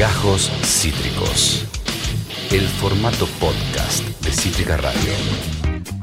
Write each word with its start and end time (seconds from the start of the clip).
Gajos 0.00 0.50
Cítricos. 0.64 1.66
El 2.50 2.62
formato 2.62 3.26
podcast 3.38 4.02
de 4.24 4.32
Cítrica 4.32 4.78
Radio. 4.78 5.12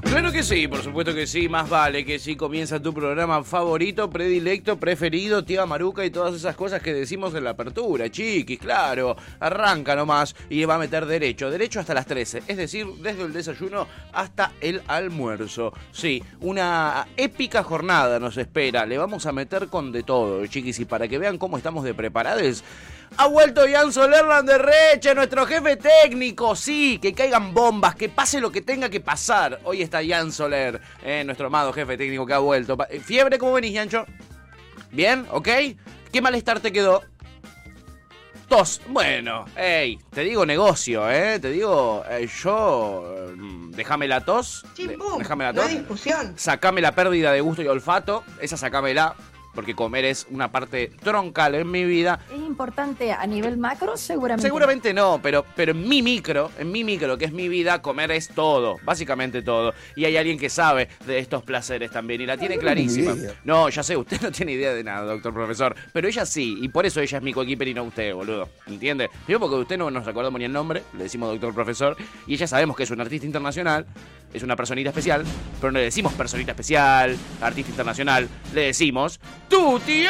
Claro 0.04 0.32
que 0.32 0.44
sí, 0.44 0.68
por 0.68 0.84
supuesto 0.84 1.16
que 1.16 1.26
sí, 1.26 1.50
más 1.50 1.68
vale 1.68 2.06
que 2.06 2.20
sí 2.20 2.36
comienza 2.36 2.80
tu 2.80 2.94
programa 2.94 3.44
favorito, 3.44 4.08
predilecto, 4.08 4.78
preferido, 4.78 5.44
tía 5.44 5.66
Maruca 5.66 6.06
y 6.06 6.12
todas 6.12 6.36
esas 6.36 6.56
cosas 6.56 6.82
que 6.82 6.94
decimos 6.94 7.34
en 7.34 7.44
la 7.44 7.52
apertura, 7.52 8.10
chiquis, 8.12 8.60
claro, 8.60 9.16
arranca 9.40 9.96
nomás 9.96 10.36
y 10.48 10.64
va 10.66 10.76
a 10.76 10.80
meter 10.80 11.08
derecho, 11.08 11.50
derecho 11.50 11.80
hasta 11.80 11.96
las 11.96 12.06
13, 12.06 12.44
es 12.48 12.58
decir, 12.58 12.86
desde 13.02 13.24
el 13.24 13.34
desayuno 13.34 13.88
hasta 14.14 14.54
el 14.62 14.82
almuerzo. 14.88 15.74
Sí, 15.92 16.24
una 16.40 17.08
épica 17.18 17.64
jornada 17.64 18.20
nos 18.20 18.38
espera, 18.38 18.86
le 18.86 19.00
vamos 19.00 19.26
a 19.26 19.32
meter 19.32 19.68
con 19.68 19.92
de 19.92 20.04
todo, 20.04 20.46
chiquis, 20.46 20.80
y 20.80 20.86
para 20.86 21.08
que 21.08 21.18
vean 21.18 21.40
cómo 21.40 21.58
estamos 21.58 21.84
de 21.84 21.94
preparados, 21.96 22.64
ha 23.16 23.28
vuelto 23.28 23.62
Jan 23.72 23.92
Solerland 23.94 24.50
de 24.50 24.58
Reche, 24.58 25.16
nuestro 25.16 25.46
jefe 25.46 25.78
técnico. 25.78 26.56
Sí, 26.56 27.00
que 27.02 27.14
caigan 27.14 27.54
bombas, 27.54 27.96
que 27.96 28.10
pase 28.10 28.40
lo 28.42 28.52
que 28.52 28.62
tenga 28.62 28.90
que 28.90 29.00
pasar. 29.00 29.60
Hoy 29.64 29.82
está 29.82 30.00
Jan 30.06 30.32
Soler, 30.32 30.82
eh, 31.04 31.24
nuestro 31.24 31.48
amado 31.48 31.72
jefe 31.74 31.98
técnico 31.98 32.26
que 32.26 32.34
ha 32.34 32.40
vuelto. 32.40 32.78
Eh, 32.90 33.00
¿Fiebre? 33.00 33.38
¿Cómo 33.38 33.54
venís, 33.54 33.74
Yancho? 33.74 34.06
¿Bien? 34.92 35.26
¿Ok? 35.32 35.48
¿Qué 36.12 36.22
malestar 36.22 36.60
te 36.60 36.72
quedó? 36.72 37.02
Tos. 38.48 38.80
Bueno, 38.88 39.44
hey, 39.58 40.00
te 40.12 40.22
digo 40.22 40.46
negocio, 40.46 41.12
¿eh? 41.12 41.38
Te 41.40 41.52
digo, 41.52 42.04
eh, 42.10 42.30
yo... 42.42 43.28
mm, 43.36 43.72
Déjame 43.72 44.08
la 44.08 44.22
tos. 44.24 44.66
Chimpum, 44.74 45.18
Déjame 45.20 45.44
la 45.44 45.52
no 45.54 45.62
tos. 45.62 45.70
hay 45.70 45.78
discusión. 45.80 46.34
Sacame 46.38 46.80
la 46.80 46.94
pérdida 46.94 47.34
de 47.34 47.42
gusto 47.42 47.62
y 47.62 47.68
olfato. 47.68 48.24
Esa 48.40 48.56
sacámela. 48.56 49.16
Porque 49.58 49.74
comer 49.74 50.06
es 50.06 50.28
una 50.30 50.52
parte 50.52 50.92
troncal 51.02 51.56
en 51.56 51.72
mi 51.72 51.84
vida. 51.84 52.20
¿Es 52.32 52.38
importante 52.38 53.12
a 53.12 53.26
nivel 53.26 53.58
macro? 53.58 53.98
Seguramente. 53.98 54.48
Seguramente 54.48 54.94
no, 54.94 55.20
pero, 55.20 55.44
pero 55.56 55.72
en 55.72 55.90
mi 55.90 56.04
micro, 56.04 56.52
en 56.60 56.72
mi 56.72 56.84
micro, 56.84 57.18
que 57.18 57.26
es 57.26 57.32
mi 57.32 57.50
vida, 57.50 57.82
comer 57.82 58.12
es 58.12 58.28
todo, 58.28 58.78
básicamente 58.84 59.42
todo. 59.42 59.74
Y 59.96 60.06
hay 60.06 60.16
alguien 60.16 60.38
que 60.38 60.52
sabe 60.52 60.90
de 61.08 61.18
estos 61.18 61.42
placeres 61.42 61.90
también 61.90 62.22
y 62.22 62.28
la 62.28 62.38
tiene 62.38 62.60
clarísima. 62.60 63.16
No, 63.46 63.68
ya 63.70 63.82
sé, 63.82 63.98
usted 63.98 64.22
no 64.22 64.32
tiene 64.32 64.52
idea 64.52 64.76
de 64.76 64.84
nada, 64.84 65.14
doctor 65.14 65.34
profesor, 65.34 65.76
pero 65.92 66.08
ella 66.08 66.28
sí, 66.28 66.60
y 66.62 66.70
por 66.70 66.86
eso 66.86 67.02
ella 67.02 67.18
es 67.18 67.24
mi 67.24 67.34
coequiper 67.34 67.68
y 67.68 67.74
no 67.74 67.82
usted, 67.82 68.14
boludo. 68.14 68.50
¿Entiende? 68.68 69.10
Primero 69.26 69.40
porque 69.40 69.56
usted 69.56 69.78
no 69.80 69.90
nos 69.90 70.06
recordamos 70.06 70.38
ni 70.38 70.46
el 70.46 70.54
nombre, 70.54 70.84
le 70.96 71.06
decimos 71.06 71.32
doctor 71.32 71.56
profesor, 71.56 71.98
y 72.28 72.36
ella 72.36 72.46
sabemos 72.46 72.78
que 72.78 72.84
es 72.84 72.92
un 72.92 73.02
artista 73.02 73.26
internacional, 73.26 73.88
es 74.38 74.44
una 74.44 74.56
personita 74.56 74.90
especial, 74.90 75.24
pero 75.60 75.72
no 75.72 75.80
le 75.80 75.86
decimos 75.86 76.14
personita 76.14 76.52
especial, 76.52 77.16
artista 77.42 77.72
internacional, 77.72 78.28
le 78.54 78.62
decimos 78.62 79.20
Tuti 79.50 80.06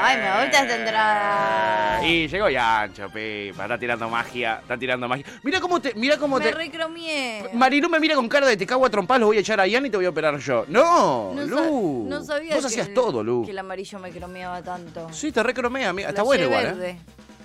Ay, 0.00 0.16
me 0.16 0.30
gusta 0.44 0.62
esta 0.62 0.76
entrada. 0.76 2.06
Y 2.06 2.28
llegó 2.28 2.48
Yancho, 2.48 3.08
pipa, 3.10 3.64
está 3.64 3.76
tirando 3.78 4.08
magia, 4.08 4.58
está 4.62 4.76
tirando 4.78 5.08
magia. 5.08 5.24
Mira 5.42 5.60
cómo 5.60 5.80
te, 5.80 5.92
mira 5.94 6.16
cómo 6.16 6.38
Me 6.38 6.44
te. 6.44 6.52
recromié. 6.52 7.50
Marilu 7.52 7.88
me 7.88 7.98
mira 7.98 8.14
con 8.14 8.28
cara 8.28 8.46
de 8.46 8.56
te 8.56 8.64
cago 8.64 8.86
a 8.86 8.90
trompar, 8.90 9.18
lo 9.18 9.26
voy 9.26 9.38
a 9.38 9.40
echar 9.40 9.58
a 9.60 9.66
Ian 9.66 9.84
y 9.86 9.90
te 9.90 9.96
voy 9.96 10.06
a 10.06 10.10
operar 10.10 10.38
yo. 10.38 10.64
No, 10.68 11.32
No, 11.34 11.44
Lu. 11.44 12.06
no 12.08 12.22
sabía 12.22 12.54
Vos 12.54 12.62
que 12.62 12.66
hacías 12.68 12.88
el- 12.88 12.94
todo, 12.94 13.24
Lu. 13.24 13.44
Que 13.44 13.50
el 13.50 13.58
amarillo 13.58 13.98
me 13.98 14.10
cromeaba 14.10 14.62
tanto. 14.62 15.08
Sí, 15.12 15.32
te 15.32 15.42
recromea, 15.42 15.88
amiga. 15.88 16.10
Está 16.10 16.22
bueno 16.22 16.44
igual, 16.44 16.62
¿eh? 16.64 16.66
verde. 16.68 16.96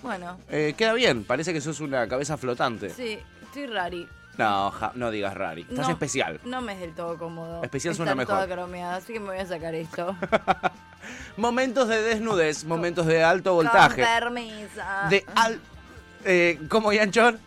Bueno, 0.04 0.38
Eh, 0.50 0.76
Queda 0.78 0.94
bien, 0.94 1.24
parece 1.24 1.54
que 1.54 1.62
sos 1.62 1.80
una 1.80 2.08
cabeza 2.08 2.38
flotante. 2.38 2.92
sí, 2.92 3.18
estoy 3.42 3.66
rari. 3.66 4.08
No, 4.38 4.72
ja- 4.72 4.92
no 4.96 5.12
digas 5.12 5.34
rari. 5.36 5.62
Estás 5.62 5.88
No, 5.88 5.92
especial. 5.94 6.40
No 6.44 6.62
me 6.62 6.74
es 6.74 6.80
del 6.80 6.94
todo 6.94 7.18
cómodo. 7.18 7.64
Especial 7.64 7.94
suena 7.96 8.16
mejor. 8.16 8.36
toda 8.36 8.48
cromeada, 8.48 8.96
así 8.96 9.14
que 9.14 9.20
me 9.20 9.28
voy 9.28 9.38
a 9.38 9.46
sacar 9.46 9.76
esto. 9.76 10.16
Momentos 11.38 11.88
de 11.88 12.02
desnudez, 12.02 12.64
momentos 12.66 13.06
de 13.06 13.24
alto 13.24 13.54
voltaje. 13.54 14.02
Con 14.02 14.10
permiso. 14.20 14.82
De 15.10 15.26
al. 15.36 15.60
Eh, 16.26 16.60
¿Cómo, 16.70 16.94
Yanchor? 16.94 17.38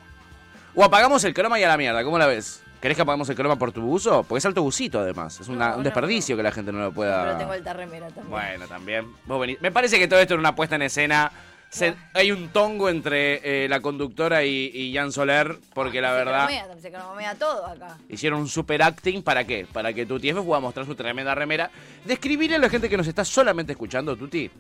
O 0.74 0.84
apagamos 0.84 1.24
el 1.24 1.32
croma 1.32 1.58
y 1.58 1.64
a 1.64 1.68
la 1.68 1.76
mierda, 1.78 2.04
¿cómo 2.04 2.18
la 2.18 2.26
ves? 2.26 2.62
¿Querés 2.80 2.96
que 2.96 3.02
apagamos 3.02 3.28
el 3.30 3.34
croma 3.36 3.56
por 3.56 3.72
tu 3.72 3.80
buzo? 3.80 4.22
Porque 4.24 4.38
es 4.38 4.46
alto 4.46 4.62
busito, 4.62 5.00
además. 5.00 5.40
Es 5.40 5.48
una- 5.48 5.68
No, 5.70 5.76
un 5.76 5.78
no, 5.78 5.84
desperdicio 5.84 6.36
que 6.36 6.42
la 6.42 6.52
gente 6.52 6.70
no 6.72 6.80
lo 6.80 6.92
pueda. 6.92 7.24
Pero 7.24 7.38
tengo 7.38 7.52
alta 7.52 7.72
remera 7.72 8.06
también. 8.08 8.28
Bueno, 8.30 8.66
también. 8.68 9.06
Vos 9.24 9.40
venís. 9.40 9.60
Me 9.62 9.72
parece 9.72 9.98
que 9.98 10.06
todo 10.06 10.20
esto 10.20 10.34
era 10.34 10.40
una 10.40 10.54
puesta 10.54 10.76
en 10.76 10.82
escena. 10.82 11.32
Se- 11.70 11.94
hay 12.14 12.32
un 12.32 12.48
tongo 12.48 12.88
entre 12.88 13.64
eh, 13.64 13.68
la 13.68 13.80
conductora 13.80 14.44
y, 14.44 14.70
y 14.72 14.94
Jan 14.94 15.12
Soler, 15.12 15.56
porque 15.74 16.00
la 16.00 16.10
Se 16.10 16.14
verdad 16.16 16.46
cromea, 16.46 16.66
se 16.80 16.90
cromea 16.90 17.34
todo 17.34 17.66
acá. 17.66 17.98
hicieron 18.08 18.40
un 18.40 18.48
super 18.48 18.82
acting. 18.82 19.22
¿Para 19.22 19.44
qué? 19.44 19.66
Para 19.70 19.92
que 19.92 20.06
Tuti 20.06 20.30
F 20.30 20.40
pueda 20.42 20.60
mostrar 20.60 20.86
su 20.86 20.94
tremenda 20.94 21.34
remera. 21.34 21.70
Describirle 22.04 22.56
a 22.56 22.60
la 22.60 22.68
gente 22.70 22.88
que 22.88 22.96
nos 22.96 23.06
está 23.08 23.24
solamente 23.24 23.72
escuchando, 23.72 24.16
Tuti, 24.16 24.50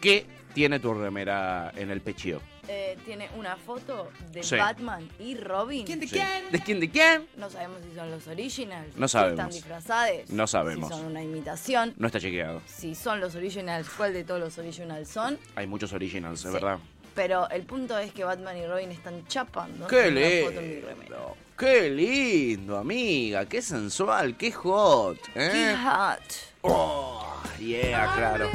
qué 0.00 0.26
tiene 0.54 0.78
tu 0.78 0.94
remera 0.94 1.72
en 1.76 1.90
el 1.90 2.00
pechío. 2.00 2.40
Eh, 2.68 2.98
tiene 3.04 3.28
una 3.36 3.56
foto 3.56 4.10
de 4.32 4.42
Sí. 4.42 4.56
Batman 4.56 5.08
y 5.20 5.36
Robin. 5.36 5.86
Sí. 5.86 5.94
¿De 5.94 6.06
quién? 6.08 6.80
¿De 6.80 6.90
quién? 6.90 7.26
No 7.36 7.48
sabemos 7.48 7.78
si 7.88 7.94
son 7.94 8.10
los 8.10 8.26
originals. 8.26 8.96
No 8.96 9.06
si 9.06 9.12
sabemos. 9.12 9.38
están 9.38 9.50
disfrazados. 9.50 10.30
No 10.30 10.46
sabemos. 10.48 10.88
Si 10.90 10.96
son 10.96 11.06
una 11.06 11.22
imitación. 11.22 11.94
No 11.96 12.08
está 12.08 12.18
chequeado. 12.18 12.60
Si 12.66 12.94
son 12.96 13.20
los 13.20 13.36
originals, 13.36 13.88
¿cuál 13.96 14.12
de 14.12 14.24
todos 14.24 14.40
los 14.40 14.58
originals 14.58 15.08
son? 15.08 15.38
Hay 15.54 15.66
muchos 15.68 15.92
originals, 15.92 16.40
es 16.40 16.46
Sí. 16.48 16.52
verdad. 16.52 16.78
Pero 17.14 17.48
el 17.50 17.62
punto 17.62 17.96
es 17.98 18.12
que 18.12 18.24
Batman 18.24 18.56
y 18.58 18.66
Robin 18.66 18.90
están 18.90 19.24
chapando. 19.26 19.86
Qué 19.86 20.08
en 20.08 20.16
una 20.18 20.48
foto 20.50 20.60
en 20.60 20.68
mi 20.68 20.80
remera. 20.80 21.00
lindo. 21.02 21.36
Qué 21.56 21.88
lindo, 21.90 22.76
amiga. 22.78 23.46
Qué 23.46 23.62
sensual, 23.62 24.36
qué 24.36 24.50
hot. 24.52 25.16
¿eh? 25.34 25.50
Qué 25.52 25.76
hot. 25.76 26.20
Oh, 26.62 27.42
yeah, 27.58 28.12
claro. 28.16 28.50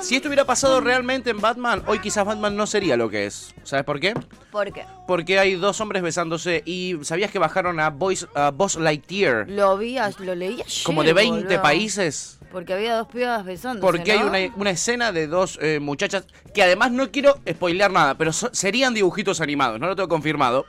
Si 0.00 0.16
esto 0.16 0.28
hubiera 0.28 0.44
pasado 0.44 0.80
realmente 0.80 1.30
en 1.30 1.40
Batman, 1.40 1.82
hoy 1.86 1.98
quizás 2.00 2.24
Batman 2.24 2.56
no 2.56 2.66
sería 2.66 2.96
lo 2.96 3.08
que 3.08 3.26
es. 3.26 3.54
¿Sabes 3.62 3.84
por 3.84 3.98
qué? 4.00 4.14
¿Por 4.50 4.72
qué? 4.72 4.84
Porque 5.06 5.38
hay 5.38 5.54
dos 5.54 5.80
hombres 5.80 6.02
besándose 6.02 6.62
y 6.66 6.96
¿sabías 7.02 7.30
que 7.30 7.38
bajaron 7.38 7.80
a, 7.80 7.90
Boys, 7.90 8.26
a 8.34 8.50
Buzz 8.50 8.76
Lightyear? 8.76 9.48
Lo 9.48 9.76
vi, 9.78 9.98
a- 9.98 10.10
lo 10.18 10.34
leí 10.34 10.54
ayer. 10.54 10.66
Como 10.84 11.02
de 11.02 11.12
20 11.12 11.42
boludo. 11.44 11.62
países. 11.62 12.38
Porque 12.52 12.74
había 12.74 12.96
dos 12.96 13.08
pibas 13.08 13.44
besándose, 13.44 13.80
Porque 13.80 14.12
hay 14.12 14.22
una, 14.22 14.38
una 14.56 14.70
escena 14.70 15.10
de 15.10 15.26
dos 15.26 15.58
eh, 15.62 15.80
muchachas 15.80 16.26
que 16.54 16.62
además 16.62 16.92
no 16.92 17.10
quiero 17.10 17.38
spoilear 17.48 17.90
nada, 17.90 18.14
pero 18.16 18.32
so- 18.32 18.50
serían 18.52 18.92
dibujitos 18.94 19.40
animados, 19.40 19.80
no 19.80 19.86
lo 19.86 19.96
tengo 19.96 20.08
confirmado. 20.08 20.66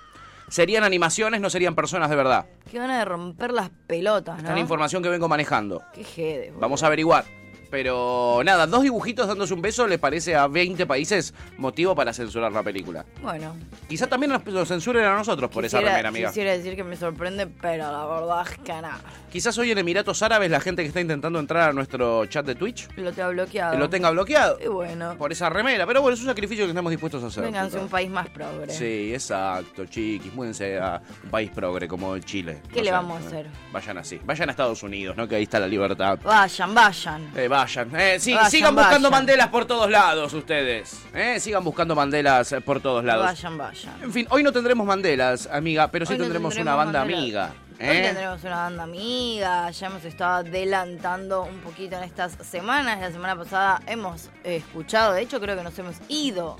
Serían 0.49 0.83
animaciones, 0.83 1.41
no 1.41 1.49
serían 1.49 1.73
personas 1.73 2.09
de 2.09 2.15
verdad. 2.15 2.45
Qué 2.69 2.77
van 2.77 2.89
de 2.89 3.03
romper 3.05 3.51
las 3.53 3.69
pelotas, 3.87 4.37
Esta 4.37 4.49
¿no? 4.49 4.53
es 4.53 4.55
la 4.55 4.61
información 4.61 5.01
que 5.01 5.09
vengo 5.09 5.27
manejando. 5.27 5.81
Qué 5.93 6.03
jede, 6.03 6.47
boludo. 6.47 6.59
Vamos 6.61 6.83
a 6.83 6.87
averiguar. 6.87 7.25
Pero 7.73 8.43
nada, 8.45 8.67
dos 8.67 8.83
dibujitos 8.83 9.27
dándose 9.27 9.51
un 9.51 9.59
beso 9.63 9.87
le 9.87 9.97
parece 9.97 10.35
a 10.35 10.45
20 10.45 10.85
países 10.85 11.33
motivo 11.57 11.95
para 11.95 12.13
censurar 12.13 12.51
la 12.51 12.61
película. 12.61 13.03
Bueno, 13.19 13.55
Quizá 13.89 14.05
también 14.05 14.31
nos 14.31 14.67
censuren 14.67 15.03
a 15.05 15.15
nosotros 15.15 15.49
por 15.49 15.65
esa 15.65 15.81
remera, 15.81 16.09
amiga. 16.09 16.29
Quisiera 16.29 16.51
decir 16.51 16.75
que 16.75 16.83
me 16.83 16.95
sorprende, 16.95 17.47
pero 17.47 17.91
la 17.91 18.05
verdad 18.05 18.45
es 18.47 18.57
que 18.59 18.73
nada. 18.73 18.99
Quizás 19.31 19.57
hoy 19.57 19.71
en 19.71 19.79
Emiratos 19.79 20.21
Árabes 20.21 20.51
la 20.51 20.59
gente 20.59 20.83
que 20.83 20.89
está 20.89 21.01
intentando 21.01 21.39
entrar 21.39 21.71
a 21.71 21.73
nuestro 21.73 22.27
chat 22.27 22.45
de 22.45 22.53
Twitch 22.53 22.87
Lo 22.95 23.11
te 23.11 23.23
ha 23.23 23.29
bloqueado. 23.29 23.79
lo 23.79 23.89
tenga 23.89 24.11
bloqueado 24.11 24.59
Y 24.63 24.67
bueno, 24.67 25.15
por 25.17 25.31
esa 25.31 25.49
remera. 25.49 25.87
Pero 25.87 26.03
bueno, 26.03 26.13
es 26.13 26.21
un 26.21 26.27
sacrificio 26.27 26.65
que 26.65 26.69
estamos 26.69 26.91
dispuestos 26.91 27.23
a 27.23 27.27
hacer. 27.27 27.43
vénganse 27.43 27.79
un 27.79 27.89
país 27.89 28.11
más 28.11 28.29
progre. 28.29 28.71
Sí, 28.71 29.11
exacto, 29.11 29.87
chiquis. 29.87 30.31
Múdense 30.35 30.77
a 30.77 31.01
un 31.23 31.31
país 31.31 31.49
progre 31.49 31.87
como 31.87 32.15
Chile. 32.19 32.61
¿Qué 32.71 32.81
No 32.81 32.83
le 32.83 32.91
vamos 32.91 33.19
a 33.19 33.23
eh, 33.23 33.27
hacer? 33.27 33.47
Vayan 33.71 33.97
así. 33.97 34.19
Vayan 34.23 34.49
a 34.49 34.51
Estados 34.51 34.83
Unidos, 34.83 35.17
¿no? 35.17 35.27
Que 35.27 35.37
ahí 35.37 35.43
está 35.43 35.59
la 35.59 35.67
libertad. 35.67 36.19
Vayan, 36.23 36.75
vayan. 36.75 37.31
Eh, 37.35 37.47
vayan. 37.47 37.62
Eh, 37.97 38.17
sí, 38.19 38.33
Vayan, 38.33 38.51
sigan 38.51 38.75
buscando 38.75 39.09
vayan. 39.09 39.11
mandelas 39.25 39.47
por 39.49 39.65
todos 39.65 39.89
lados 39.89 40.33
ustedes. 40.33 40.99
Eh, 41.13 41.39
sigan 41.39 41.63
buscando 41.63 41.95
mandelas 41.95 42.53
por 42.65 42.81
todos 42.81 43.03
lados. 43.03 43.25
Vayan, 43.25 43.57
vayan. 43.57 44.03
En 44.03 44.11
fin, 44.13 44.27
hoy 44.29 44.43
no 44.43 44.51
tendremos 44.51 44.85
mandelas, 44.85 45.47
amiga, 45.47 45.89
pero 45.89 46.05
sí 46.05 46.13
no 46.13 46.19
tendremos, 46.23 46.55
una 46.57 46.75
banda 46.75 47.01
amiga. 47.01 47.53
Hoy 47.79 47.87
¿eh? 47.87 48.01
tendremos 48.03 48.43
una 48.43 48.55
banda 48.55 48.83
amiga, 48.83 49.69
ya 49.71 49.87
hemos 49.87 50.05
estado 50.05 50.47
adelantando 50.47 51.43
un 51.43 51.59
poquito 51.59 51.97
en 51.97 52.03
estas 52.03 52.33
semanas. 52.45 52.99
La 52.99 53.11
semana 53.11 53.35
pasada 53.35 53.81
hemos 53.87 54.29
escuchado, 54.43 55.13
de 55.13 55.21
hecho 55.21 55.39
creo 55.39 55.55
que 55.57 55.63
nos 55.63 55.77
hemos 55.79 55.95
ido 56.07 56.57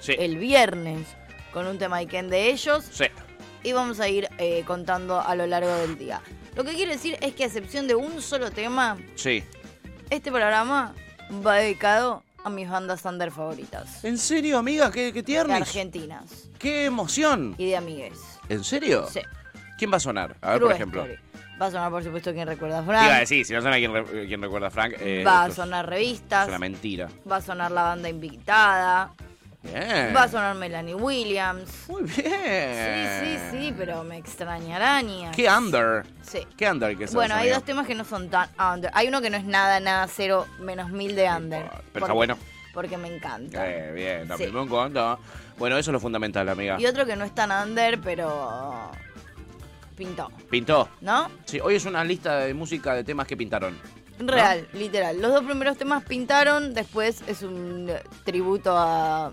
Sí. 0.00 0.14
el 0.18 0.36
viernes 0.36 1.06
con 1.52 1.66
un 1.66 1.78
tema 1.78 1.98
Iken 1.98 2.28
de 2.28 2.50
ellos 2.50 2.84
Sí. 2.90 3.04
y 3.62 3.72
vamos 3.72 4.00
a 4.00 4.08
ir 4.08 4.28
eh, 4.38 4.64
contando 4.66 5.20
a 5.20 5.34
lo 5.36 5.46
largo 5.46 5.72
del 5.76 5.96
día. 5.96 6.20
Lo 6.56 6.64
que 6.64 6.74
quiere 6.74 6.92
decir 6.92 7.16
es 7.20 7.34
que 7.34 7.44
a 7.44 7.46
excepción 7.46 7.86
de 7.86 7.94
un 7.94 8.20
solo 8.20 8.50
tema, 8.50 8.96
Sí. 9.14 9.42
Este 10.16 10.30
programa 10.30 10.94
va 11.46 11.56
dedicado 11.56 12.22
a 12.44 12.50
mis 12.50 12.68
bandas 12.68 13.04
under 13.04 13.30
favoritas. 13.30 14.04
¿En 14.04 14.18
serio, 14.18 14.58
amiga? 14.58 14.90
¿Qué, 14.90 15.12
qué 15.12 15.22
De 15.22 15.38
argentinas 15.38 16.48
¡Qué 16.58 16.86
emoción! 16.86 17.54
y 17.58 17.66
de 17.66 17.76
amigues. 17.76 18.18
¿En 18.48 18.64
serio? 18.64 19.06
Sí. 19.10 19.20
¿Quién 19.78 19.92
va 19.92 19.96
a 19.96 20.00
sonar? 20.00 20.36
A 20.40 20.50
ver, 20.50 20.56
True 20.58 20.68
por 20.68 20.74
ejemplo. 20.76 21.02
Story. 21.02 21.20
Va 21.60 21.66
a 21.66 21.70
sonar, 21.70 21.90
por 21.90 22.02
supuesto, 22.02 22.32
quien 22.32 22.48
recuerda 22.48 22.78
a 22.78 22.80
Te 22.82 22.86
iba 22.90 23.00
a 23.00 23.04
Frank. 23.06 23.20
decir, 23.20 23.46
si 23.46 23.52
no 23.52 23.60
suena 23.60 23.76
quien, 23.76 23.92
re- 23.94 24.26
quien 24.26 24.42
recuerda 24.42 24.66
a 24.68 24.70
Frank, 24.70 24.94
eh, 24.98 25.22
Va 25.24 25.44
a 25.44 25.48
es- 25.48 25.54
sonar 25.54 25.84
es 25.84 25.90
revistas. 25.90 26.48
una 26.48 26.58
mentira. 26.58 27.08
Va 27.30 27.36
a 27.36 27.40
sonar 27.40 27.70
la 27.70 27.82
banda 27.82 28.08
invitada. 28.08 29.12
Bien. 29.62 30.12
Va 30.14 30.24
a 30.24 30.28
sonar 30.28 30.56
Melanie 30.56 30.94
Williams. 30.94 31.70
Muy 31.88 32.08
Sí, 32.08 32.22
bien. 32.22 33.20
sí, 33.22 33.38
sí, 33.50 33.74
pero 33.76 34.02
me 34.02 34.18
extrañará 34.18 35.00
ni 35.02 35.24
¿Qué 35.30 35.48
under? 35.48 36.04
Sí. 36.22 36.40
¿Qué 36.56 36.68
under 36.68 36.96
que 36.98 37.06
Bueno, 37.06 37.34
hay 37.36 37.50
dos 37.50 37.62
temas 37.64 37.86
que 37.86 37.94
no 37.94 38.04
son 38.04 38.28
tan 38.28 38.48
under. 38.58 38.90
Hay 38.94 39.06
uno 39.08 39.20
que 39.20 39.30
no 39.30 39.36
es 39.36 39.44
nada, 39.44 39.78
nada, 39.78 40.08
cero, 40.08 40.46
menos 40.58 40.90
mil 40.90 41.14
de 41.14 41.28
under. 41.30 41.62
Pero 41.62 41.82
Porque- 41.92 41.98
está 42.00 42.12
bueno. 42.12 42.38
Porque 42.74 42.96
me 42.96 43.14
encanta. 43.14 43.68
Eh, 43.70 43.92
bien, 43.92 44.26
mí 44.28 44.34
Sí. 44.46 44.50
me 44.52 44.62
encanta. 44.62 45.18
Bueno, 45.58 45.76
eso 45.76 45.90
es 45.90 45.92
lo 45.92 46.00
fundamental, 46.00 46.48
amiga. 46.48 46.80
Y 46.80 46.86
otro 46.86 47.04
que 47.06 47.14
no 47.16 47.24
es 47.24 47.34
tan 47.34 47.50
under, 47.52 48.00
pero 48.00 48.90
pintó, 49.96 50.30
¿Pintó? 50.50 50.88
¿no? 51.02 51.30
Sí, 51.44 51.60
hoy 51.60 51.76
es 51.76 51.84
una 51.84 52.02
lista 52.02 52.36
de 52.38 52.54
música 52.54 52.94
de 52.94 53.04
temas 53.04 53.26
que 53.26 53.36
pintaron. 53.36 53.78
Real, 54.18 54.66
literal. 54.72 55.20
Los 55.20 55.32
dos 55.32 55.44
primeros 55.44 55.76
temas 55.76 56.02
pintaron, 56.04 56.74
después 56.74 57.22
es 57.26 57.42
un 57.42 57.90
tributo 58.24 58.74
a 58.76 59.32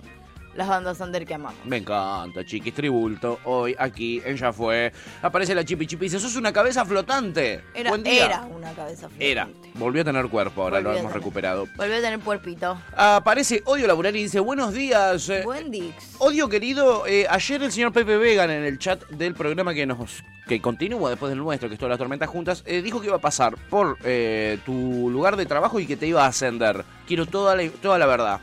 las 0.56 0.68
bandas 0.68 1.00
under 1.00 1.26
que 1.26 1.34
amamos. 1.34 1.64
Me 1.66 1.78
encanta, 1.78 2.46
chiquis, 2.46 2.74
tributo. 2.74 3.40
Hoy, 3.46 3.76
aquí, 3.78 4.22
en 4.26 4.36
Ya 4.38 4.52
Fue, 4.52 4.92
aparece 5.22 5.54
la 5.56 5.64
Chipi 5.64 5.86
Chipi 5.88 6.06
y 6.06 6.10
dice, 6.10 6.20
sos 6.20 6.36
una 6.36 6.52
cabeza 6.52 6.84
flotante. 6.86 7.64
Era, 7.74 7.90
Buen 7.92 8.04
día. 8.04 8.26
era 8.26 8.42
una 8.46 8.72
cabeza 8.74 9.08
flotante. 9.10 9.32
Era. 9.32 9.48
Volvió 9.76 10.02
a 10.02 10.06
tener 10.06 10.28
cuerpo, 10.28 10.64
ahora 10.64 10.78
Volvió 10.78 10.92
lo 10.92 10.98
hemos 10.98 11.12
tener. 11.12 11.22
recuperado. 11.22 11.68
Volvió 11.78 11.96
a 11.98 12.02
tener 12.02 12.20
puerpito. 12.20 12.78
Aparece 12.96 13.62
Odio 13.66 13.88
Laboral 13.88 14.16
y 14.16 14.24
dice, 14.24 14.40
buenos 14.40 14.74
días. 14.74 15.30
eh, 15.30 15.42
Buen 15.44 15.72
Dix. 15.72 16.16
Odio 16.20 16.50
querido, 16.50 17.06
eh, 17.08 17.26
ayer 17.30 17.64
el 17.64 17.72
señor 17.72 17.94
Pepe 17.94 18.18
Vegan 18.18 18.50
en 18.50 18.64
el 18.66 18.78
chat 18.80 19.04
del 19.10 19.34
programa 19.34 19.74
que 19.74 19.86
nos 19.86 20.24
que 20.48 20.60
continúa 20.60 21.12
después 21.12 21.30
del 21.30 21.38
nuestro, 21.38 21.70
que 21.70 21.76
es 21.76 21.80
todas 21.80 21.92
las 21.92 22.00
tormentas 22.00 22.28
juntas, 22.28 22.64
eh, 22.66 22.82
dijo 22.82 23.00
que 23.00 23.06
iba 23.06 23.18
a 23.18 23.22
pasar 23.22 23.56
por 23.70 23.98
eh, 24.04 24.58
tu 24.66 25.08
lugar 25.12 25.36
de 25.38 25.46
trabajo 25.46 25.80
y 25.80 25.86
que 25.86 25.96
te 25.96 26.08
iba 26.08 26.24
a 26.26 26.28
ascender. 26.30 26.84
Quiero 27.08 27.28
toda 27.28 27.56
la, 27.56 27.70
toda 27.70 28.00
la 28.00 28.08
verdad. 28.08 28.40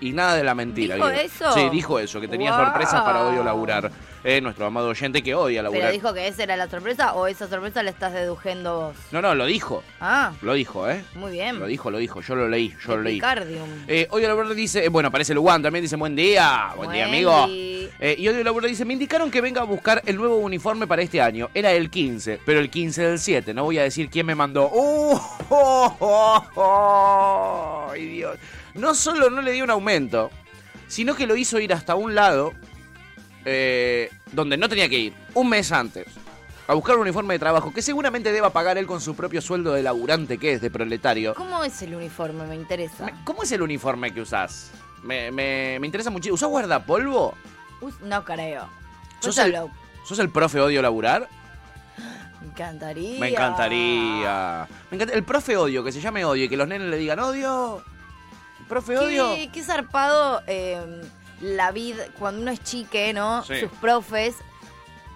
Y 0.00 0.12
nada 0.12 0.34
de 0.34 0.44
la 0.44 0.54
mentira. 0.54 0.94
¿Dijo 0.96 1.08
eso? 1.08 1.52
Sí, 1.52 1.68
dijo 1.70 1.98
eso, 1.98 2.20
que 2.20 2.28
tenía 2.28 2.52
Guau. 2.52 2.64
sorpresas 2.64 3.02
para 3.02 3.22
Odio 3.26 3.44
Laburar. 3.44 3.90
Eh, 4.22 4.40
nuestro 4.42 4.66
amado 4.66 4.88
oyente 4.88 5.22
que 5.22 5.34
odia 5.34 5.62
laburar. 5.62 5.82
¿Pero 5.82 5.92
dijo 5.92 6.12
que 6.12 6.28
esa 6.28 6.42
era 6.42 6.56
la 6.56 6.68
sorpresa 6.68 7.14
o 7.14 7.26
esa 7.26 7.48
sorpresa 7.48 7.82
la 7.82 7.90
estás 7.90 8.12
dedujendo 8.12 8.80
vos? 8.80 8.96
No, 9.12 9.22
no, 9.22 9.34
lo 9.34 9.46
dijo. 9.46 9.82
Ah, 9.98 10.32
Lo 10.42 10.52
dijo, 10.54 10.88
¿eh? 10.90 11.02
muy 11.14 11.32
bien. 11.32 11.58
Lo 11.58 11.66
dijo, 11.66 11.90
lo 11.90 11.98
dijo. 11.98 12.20
Yo 12.20 12.34
lo 12.34 12.48
leí, 12.48 12.74
yo 12.84 12.96
lo 12.96 13.02
leí. 13.02 13.20
Eh, 13.88 14.06
Odio 14.10 14.28
Laburar 14.28 14.54
dice, 14.54 14.84
eh, 14.84 14.88
bueno, 14.88 15.08
aparece 15.08 15.32
Luan 15.32 15.62
también, 15.62 15.82
dice 15.82 15.96
buen 15.96 16.14
día. 16.14 16.72
Buen, 16.76 16.92
día, 16.92 17.06
amigo. 17.06 17.46
Eh, 17.48 18.16
y 18.18 18.28
Odio 18.28 18.44
Laburar 18.44 18.68
dice, 18.68 18.84
me 18.84 18.92
indicaron 18.92 19.30
que 19.30 19.40
venga 19.40 19.62
a 19.62 19.64
buscar 19.64 20.02
el 20.04 20.16
nuevo 20.16 20.36
uniforme 20.36 20.86
para 20.86 21.00
este 21.00 21.20
año. 21.22 21.48
Era 21.54 21.72
el 21.72 21.88
15, 21.88 22.40
pero 22.44 22.60
el 22.60 22.68
15 22.68 23.02
del 23.02 23.18
7. 23.18 23.54
No 23.54 23.64
voy 23.64 23.78
a 23.78 23.84
decir 23.84 24.10
quién 24.10 24.26
me 24.26 24.34
mandó. 24.34 24.68
¡Uh! 24.70 25.18
¡Oh, 25.48 25.96
oh, 25.98 26.46
oh! 26.56 27.90
¡Ay, 27.90 28.06
Dios! 28.06 28.36
No 28.74 28.94
solo 28.94 29.30
no 29.30 29.40
le 29.40 29.52
dio 29.52 29.64
un 29.64 29.70
aumento, 29.70 30.30
sino 30.88 31.14
que 31.14 31.26
lo 31.26 31.36
hizo 31.36 31.58
ir 31.58 31.72
hasta 31.72 31.94
un 31.94 32.14
lado 32.14 32.52
eh, 33.44 34.10
donde 34.32 34.56
no 34.56 34.68
tenía 34.68 34.88
que 34.88 34.98
ir, 34.98 35.14
un 35.34 35.48
mes 35.48 35.70
antes. 35.72 36.06
A 36.68 36.74
buscar 36.74 36.94
un 36.94 37.02
uniforme 37.02 37.34
de 37.34 37.40
trabajo 37.40 37.72
que 37.72 37.82
seguramente 37.82 38.30
deba 38.32 38.50
pagar 38.50 38.78
él 38.78 38.86
con 38.86 39.00
su 39.00 39.16
propio 39.16 39.40
sueldo 39.42 39.72
de 39.72 39.82
laburante 39.82 40.38
que 40.38 40.52
es, 40.52 40.60
de 40.60 40.70
proletario. 40.70 41.34
¿Cómo 41.34 41.64
es 41.64 41.82
el 41.82 41.96
uniforme? 41.96 42.44
Me 42.46 42.54
interesa. 42.54 43.10
¿Cómo 43.24 43.42
es 43.42 43.50
el 43.50 43.62
uniforme 43.62 44.14
que 44.14 44.20
usás? 44.20 44.70
Me, 45.02 45.32
me, 45.32 45.78
me 45.80 45.86
interesa 45.86 46.10
mucho. 46.10 46.32
¿Usás 46.32 46.48
guardapolvo? 46.48 47.34
No 48.02 48.24
creo. 48.24 48.68
¿Sos 49.18 49.36
el, 49.38 49.56
hablo. 49.56 49.72
¿Sos 50.06 50.18
el 50.20 50.30
profe 50.30 50.60
odio 50.60 50.80
laburar? 50.80 51.28
Me 52.40 52.46
encantaría. 52.48 53.18
Me 53.18 53.28
encantaría. 53.30 54.68
Me 54.90 54.96
encanta- 54.96 55.14
El 55.14 55.24
profe 55.24 55.56
odio, 55.56 55.82
que 55.82 55.90
se 55.90 56.00
llame 56.00 56.24
odio 56.24 56.44
y 56.44 56.48
que 56.48 56.56
los 56.56 56.68
nenes 56.68 56.88
le 56.88 56.98
digan 56.98 57.18
odio. 57.18 57.82
Profe 58.68 58.96
odio. 58.96 59.34
Qué, 59.34 59.50
qué 59.52 59.62
zarpado 59.64 60.42
eh, 60.46 60.80
la 61.40 61.72
vida, 61.72 62.04
cuando 62.18 62.42
uno 62.42 62.50
es 62.50 62.62
chique, 62.62 63.12
¿no? 63.12 63.44
Sí. 63.44 63.60
Sus 63.60 63.70
profes. 63.80 64.36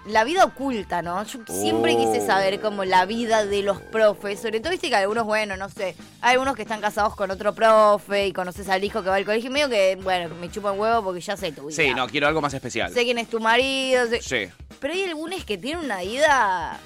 La 0.07 0.23
vida 0.23 0.45
oculta, 0.45 1.01
¿no? 1.01 1.23
Yo 1.23 1.39
siempre 1.51 1.95
Oh. 1.95 1.97
quise 1.97 2.23
saber 2.23 2.59
como 2.61 2.85
la 2.85 3.07
vida 3.07 3.43
de 3.43 3.63
los 3.63 3.81
profes. 3.81 4.39
Sobre 4.39 4.59
todo, 4.59 4.69
viste 4.69 4.87
que 4.89 4.95
algunos, 4.95 5.25
bueno, 5.25 5.57
no 5.57 5.67
sé. 5.67 5.95
Hay 6.21 6.33
algunos 6.33 6.55
que 6.55 6.61
están 6.61 6.79
casados 6.79 7.15
con 7.15 7.31
otro 7.31 7.55
profe 7.55 8.27
y 8.27 8.31
conoces 8.33 8.69
al 8.69 8.83
hijo 8.83 9.01
que 9.01 9.09
va 9.09 9.15
al 9.15 9.25
colegio. 9.25 9.49
Y 9.49 9.53
medio 9.53 9.67
que, 9.67 9.97
bueno, 10.03 10.35
me 10.35 10.51
chupan 10.51 10.79
huevo 10.79 11.03
porque 11.05 11.21
ya 11.21 11.35
sé 11.35 11.51
tu 11.51 11.65
vida. 11.65 11.75
Sí, 11.75 11.91
no, 11.95 12.05
quiero 12.07 12.27
algo 12.27 12.39
más 12.39 12.53
especial. 12.53 12.93
Sé 12.93 13.03
quién 13.03 13.17
es 13.17 13.27
tu 13.29 13.39
marido. 13.39 14.05
sé- 14.05 14.21
Sí. 14.21 14.47
Pero 14.79 14.93
hay 14.93 15.05
algunos 15.05 15.43
que 15.43 15.57
tienen 15.57 15.83
una 15.85 16.01
vida 16.01 16.79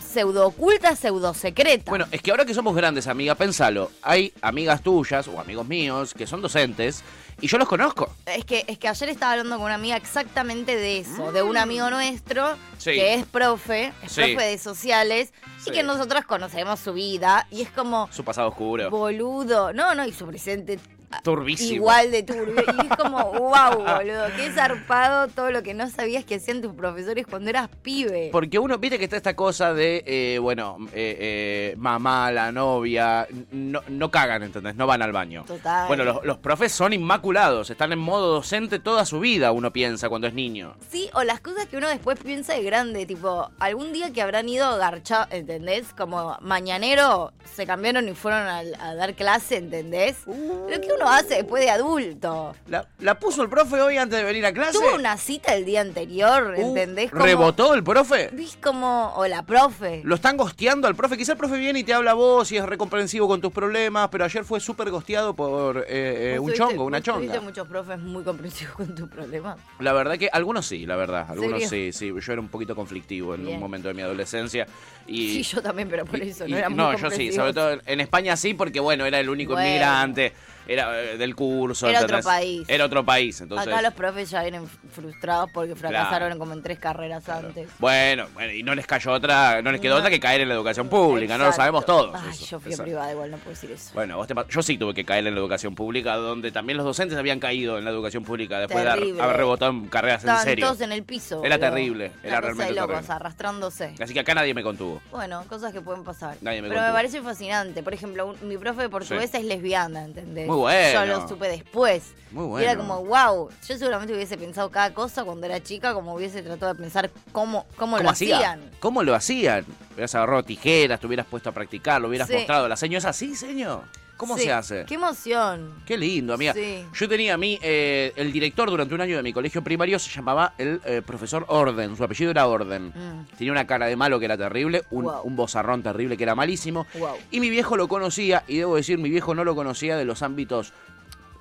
pseudo 0.00 0.46
oculta, 0.48 0.94
pseudo 0.96 1.32
secreta. 1.34 1.90
Bueno, 1.90 2.06
es 2.10 2.20
que 2.20 2.30
ahora 2.30 2.44
que 2.44 2.52
somos 2.52 2.74
grandes, 2.74 3.06
amiga, 3.06 3.34
pensalo. 3.34 3.90
Hay 4.02 4.32
amigas 4.42 4.82
tuyas 4.82 5.26
o 5.28 5.40
amigos 5.40 5.66
míos 5.66 6.12
que 6.14 6.26
son 6.26 6.42
docentes 6.42 7.02
y 7.40 7.46
yo 7.46 7.58
los 7.58 7.68
conozco. 7.68 8.14
Es 8.26 8.44
que, 8.44 8.64
es 8.66 8.78
que 8.78 8.88
ayer 8.88 9.08
estaba 9.08 9.32
hablando 9.32 9.56
con 9.56 9.66
una 9.66 9.74
amiga 9.74 9.96
exactamente 9.96 10.76
de 10.76 10.98
eso, 10.98 11.32
de 11.32 11.42
un 11.42 11.56
amigo 11.56 11.90
nuestro. 11.90 12.56
Sí. 12.82 12.92
que 12.92 13.14
es 13.14 13.26
profe, 13.26 13.92
es 14.02 14.12
Sí. 14.12 14.20
profe 14.22 14.44
de 14.46 14.58
sociales, 14.58 15.32
Sí. 15.58 15.70
y 15.70 15.72
que 15.72 15.82
nosotros 15.82 16.24
conocemos 16.24 16.80
su 16.80 16.92
vida, 16.92 17.46
y 17.50 17.62
es 17.62 17.70
como 17.70 18.08
Su 18.12 18.24
pasado 18.24 18.48
oscuro. 18.48 18.90
boludo, 18.90 19.72
no, 19.72 19.94
no, 19.94 20.04
y 20.06 20.12
su 20.12 20.26
presente 20.26 20.78
ah, 21.10 21.20
Turbísimo. 21.22 21.74
igual 21.74 22.10
de 22.10 22.22
turbio, 22.22 22.54
y 22.82 22.86
es 22.86 22.96
como, 22.96 23.18
wow, 23.32 23.84
boludo, 23.84 24.24
qué 24.34 24.50
zarpado 24.50 25.28
todo 25.28 25.50
lo 25.50 25.62
que 25.62 25.74
no 25.74 25.88
sabías 25.90 26.24
que 26.24 26.36
hacían 26.36 26.62
tus 26.62 26.72
profesores 26.74 27.26
cuando 27.26 27.50
eras 27.50 27.68
pibe. 27.82 28.30
Porque 28.32 28.58
uno, 28.58 28.78
viste 28.78 28.98
que 28.98 29.04
está 29.04 29.18
esta 29.18 29.36
cosa 29.36 29.74
de, 29.74 30.02
eh, 30.06 30.38
bueno, 30.40 30.78
eh, 30.94 31.16
eh, 31.20 31.74
mamá, 31.76 32.32
la 32.32 32.50
novia, 32.50 33.26
no, 33.50 33.82
no 33.88 34.10
cagan, 34.10 34.42
¿entendés? 34.42 34.74
No 34.74 34.86
van 34.86 35.02
al 35.02 35.12
baño. 35.12 35.44
Total. 35.46 35.86
Bueno, 35.86 36.04
los, 36.04 36.24
los 36.24 36.38
profes 36.38 36.72
son 36.72 36.94
inmaculados, 36.94 37.68
están 37.68 37.92
en 37.92 37.98
modo 37.98 38.32
docente 38.32 38.78
toda 38.78 39.04
su 39.04 39.20
vida, 39.20 39.52
uno 39.52 39.70
piensa 39.70 40.08
cuando 40.08 40.26
es 40.28 40.32
niño. 40.34 40.74
Sí, 40.90 41.10
o 41.12 41.24
las 41.24 41.40
cosas 41.40 41.66
que 41.66 41.76
uno 41.76 41.88
después 41.88 42.18
piensa 42.18 42.54
de 42.54 42.62
grande, 42.72 43.04
tipo, 43.04 43.50
algún 43.58 43.92
día 43.92 44.12
que 44.14 44.22
habrán 44.22 44.48
ido 44.48 44.64
a 44.64 44.76
garchar, 44.78 45.28
¿entendés? 45.30 45.92
Como 45.94 46.38
mañanero 46.40 47.32
se 47.54 47.66
cambiaron 47.66 48.08
y 48.08 48.14
fueron 48.14 48.40
a, 48.48 48.60
a 48.80 48.94
dar 48.94 49.14
clase, 49.14 49.56
¿entendés? 49.58 50.16
Lo 50.26 50.80
que 50.80 50.88
uno 50.96 51.06
hace 51.10 51.34
después 51.34 51.62
de 51.62 51.68
adulto. 51.70 52.54
La, 52.68 52.86
la 53.00 53.18
puso 53.18 53.42
el 53.42 53.50
profe 53.50 53.78
hoy 53.80 53.98
antes 53.98 54.18
de 54.18 54.24
venir 54.24 54.46
a 54.46 54.54
clase. 54.54 54.78
Tuvo 54.78 54.94
una 54.94 55.18
cita 55.18 55.54
el 55.54 55.66
día 55.66 55.82
anterior, 55.82 56.54
Uh, 56.56 56.60
¿entendés? 56.68 57.10
Como, 57.10 57.24
¿Rebotó 57.24 57.74
el 57.74 57.84
profe? 57.84 58.30
¿Viste 58.32 58.58
como, 58.60 59.12
o 59.16 59.26
la 59.26 59.42
profe? 59.42 60.00
Lo 60.04 60.14
están 60.14 60.36
gosteando 60.38 60.88
al 60.88 60.94
profe. 60.94 61.16
Quizá 61.18 61.32
el 61.32 61.38
profe 61.38 61.58
viene 61.58 61.80
y 61.80 61.84
te 61.84 61.92
habla 61.92 62.12
a 62.12 62.14
vos 62.14 62.50
y 62.52 62.56
es 62.56 62.64
recomprensivo 62.64 63.28
con 63.28 63.40
tus 63.42 63.52
problemas, 63.52 64.08
pero 64.10 64.24
ayer 64.24 64.44
fue 64.44 64.60
súper 64.60 64.90
gosteado 64.90 65.34
por 65.34 65.78
eh, 65.78 65.84
eh, 65.88 66.38
¿Vos 66.38 66.46
un 66.48 66.52
tuviste- 66.54 66.56
chongo, 66.70 66.84
una 66.84 67.02
chonga. 67.02 67.40
muchos 67.42 67.68
profes 67.68 67.98
muy 67.98 68.22
comprensivos 68.24 68.76
con 68.76 68.94
tu 68.94 69.08
problema. 69.08 69.56
La 69.80 69.92
verdad 69.92 70.16
que 70.18 70.28
algunos 70.32 70.64
sí, 70.64 70.86
la 70.86 70.96
verdad. 70.96 71.26
Algunos 71.28 71.64
¿Serio? 71.64 71.92
sí, 71.92 71.92
sí. 71.92 72.12
Yo 72.24 72.32
era 72.32 72.40
un 72.40 72.48
poquito 72.48 72.61
conflictivo 72.66 73.34
en 73.34 73.42
Bien. 73.42 73.54
un 73.54 73.60
momento 73.60 73.88
de 73.88 73.94
mi 73.94 74.02
adolescencia. 74.02 74.66
Y, 75.06 75.42
sí, 75.42 75.42
yo 75.42 75.62
también, 75.62 75.88
pero 75.88 76.04
por 76.04 76.20
eso, 76.22 76.46
y- 76.46 76.50
no 76.52 76.56
era 76.56 76.68
muy 76.68 76.76
No, 76.78 76.96
yo 76.96 77.10
sí, 77.10 77.32
sobre 77.32 77.52
todo 77.52 77.78
en 77.84 78.00
España 78.00 78.36
sí, 78.36 78.54
porque 78.54 78.80
bueno, 78.80 79.04
era 79.04 79.18
el 79.20 79.28
único 79.28 79.52
Bueno. 79.52 79.68
inmigrante, 79.68 80.32
era 80.66 81.00
eh, 81.02 81.16
del 81.18 81.34
curso. 81.34 81.88
Era 81.88 82.02
otro 82.02 82.20
país. 82.22 82.64
Era 82.68 82.84
otro 82.84 83.04
país, 83.04 83.40
entonces. 83.40 83.66
Acá 83.68 83.82
los 83.82 83.92
profes 83.94 84.30
ya 84.30 84.42
vienen 84.42 84.66
frustrados 84.90 85.50
porque 85.52 85.74
fracasaron 85.74 86.28
Claro. 86.28 86.38
como 86.38 86.52
en 86.54 86.62
tres 86.62 86.78
carreras 86.78 87.28
antes. 87.28 87.68
Bueno, 87.78 88.26
bueno, 88.34 88.52
y 88.52 88.62
no 88.62 88.74
les 88.74 88.86
cayó 88.86 89.12
otra, 89.12 89.62
no 89.62 89.72
les 89.72 89.80
quedó 89.80 89.94
No. 89.94 89.98
otra 90.00 90.10
que 90.10 90.20
caer 90.20 90.40
en 90.42 90.48
la 90.48 90.54
educación 90.54 90.88
pública, 90.88 91.34
no 91.38 91.44
lo 91.44 91.50
Exacto. 91.50 91.56
sabemos 91.62 91.86
todos. 91.86 92.14
Ay, 92.22 92.30
eso, 92.30 92.46
yo 92.46 92.60
fui 92.60 92.72
a 92.72 92.74
eso. 92.74 92.82
privada, 92.82 93.12
igual 93.12 93.30
no 93.30 93.36
puedo 93.38 93.50
decir 93.50 93.70
eso. 93.70 93.90
Bueno, 93.94 94.16
vos 94.16 94.26
te 94.26 94.34
yo 94.48 94.62
sí 94.62 94.76
tuve 94.78 94.94
que 94.94 95.04
caer 95.04 95.26
en 95.26 95.34
la 95.34 95.40
educación 95.40 95.74
pública, 95.74 96.16
donde 96.16 96.52
también 96.52 96.76
los 96.76 96.84
docentes 96.86 97.16
habían 97.18 97.40
caído 97.40 97.78
en 97.78 97.84
la 97.84 97.90
educación 97.90 98.24
pública 98.24 98.58
después 98.58 98.84
de 98.84 98.90
haber 98.90 99.36
rebotado 99.36 99.70
en 99.70 99.88
carreras 99.88 100.22
en 100.24 100.28
Estaban 100.30 100.44
serio. 100.44 100.66
todos 100.66 100.80
en 100.80 100.92
el 100.92 101.02
piso. 101.04 101.42
Era 101.44 101.58
terrible, 101.58 102.12
era 102.22 102.40
realmente 102.40 102.72
de 102.74 102.80
locos, 102.80 102.94
terrible. 102.96 103.14
arrastrándose. 103.14 103.94
Así 104.00 104.14
que 104.14 104.20
acá 104.20 104.34
nadie 104.34 104.54
me 104.54 104.62
contuvo. 104.62 105.00
Bueno, 105.10 105.44
cosas 105.48 105.72
que 105.72 105.80
pueden 105.80 106.04
pasar. 106.04 106.36
Nadie 106.40 106.62
me 106.62 106.68
Pero 106.68 106.80
me 106.80 106.92
parece 106.92 107.20
fascinante. 107.22 107.82
Por 107.82 107.94
ejemplo, 107.94 108.26
un- 108.26 108.48
mi 108.48 108.56
profe 108.56 108.82
de 108.82 108.88
portugués 108.88 109.30
Sí. 109.30 109.36
es 109.38 109.44
lesbiana, 109.44 110.04
¿entendés? 110.04 110.46
Muy 110.52 110.60
bueno. 110.60 111.04
Yo 111.06 111.06
lo 111.20 111.28
supe 111.28 111.48
después. 111.48 112.02
Muy 112.30 112.60
Y 112.60 112.64
era 112.64 112.74
bueno. 112.76 112.94
como, 112.94 113.04
wow. 113.06 113.48
Yo 113.68 113.76
seguramente 113.78 114.14
hubiese 114.14 114.38
pensado 114.38 114.70
cada 114.70 114.94
cosa 114.94 115.22
cuando 115.24 115.46
era 115.46 115.62
chica, 115.62 115.92
como 115.94 116.14
hubiese 116.14 116.42
tratado 116.42 116.72
de 116.74 116.80
pensar 116.80 117.10
cómo, 117.32 117.66
cómo, 117.76 117.98
lo 117.98 118.08
hacía? 118.08 118.36
hacían. 118.36 118.70
¿Cómo 118.80 119.02
lo 119.02 119.14
hacían? 119.14 119.66
Hubieras 119.92 120.14
agarrado 120.14 120.42
tijeras, 120.42 120.98
te 121.00 121.06
hubieras 121.06 121.26
puesto 121.26 121.50
a 121.50 121.52
practicar, 121.52 122.00
lo 122.00 122.08
hubieras 122.08 122.28
Sí. 122.28 122.34
mostrado. 122.34 122.68
La 122.68 122.76
seño 122.76 122.98
es 122.98 123.04
así, 123.04 123.34
señor. 123.36 123.82
¿Cómo 124.22 124.38
Sí, 124.38 124.44
se 124.44 124.52
hace? 124.52 124.84
Qué 124.86 124.94
emoción. 124.94 125.82
Qué 125.84 125.98
lindo, 125.98 126.32
amiga. 126.34 126.52
Sí. 126.54 126.84
Yo 126.94 127.08
tenía 127.08 127.34
a 127.34 127.36
mí, 127.36 127.58
eh, 127.60 128.12
el 128.14 128.30
director 128.32 128.70
durante 128.70 128.94
un 128.94 129.00
año 129.00 129.16
de 129.16 129.22
mi 129.24 129.32
colegio 129.32 129.62
primario 129.64 129.98
se 129.98 130.12
llamaba 130.12 130.54
el 130.58 130.80
eh, 130.84 131.02
profesor 131.04 131.44
Orden, 131.48 131.96
su 131.96 132.04
apellido 132.04 132.30
era 132.30 132.46
Orden. 132.46 132.92
Mm. 132.94 133.26
Tenía 133.36 133.50
una 133.52 133.66
cara 133.66 133.86
de 133.86 133.96
malo 133.96 134.20
que 134.20 134.26
era 134.26 134.38
terrible, 134.38 134.84
un, 134.92 135.06
Wow. 135.06 135.22
un 135.24 135.34
bozarrón 135.34 135.82
terrible 135.82 136.16
que 136.16 136.22
era 136.22 136.36
malísimo. 136.36 136.86
Wow. 136.94 137.16
Y 137.32 137.40
mi 137.40 137.50
viejo 137.50 137.76
lo 137.76 137.88
conocía, 137.88 138.44
y 138.46 138.58
debo 138.58 138.76
decir, 138.76 138.96
mi 138.98 139.10
viejo 139.10 139.34
no 139.34 139.42
lo 139.42 139.56
conocía 139.56 139.96
de 139.96 140.04
los 140.04 140.22
ámbitos 140.22 140.72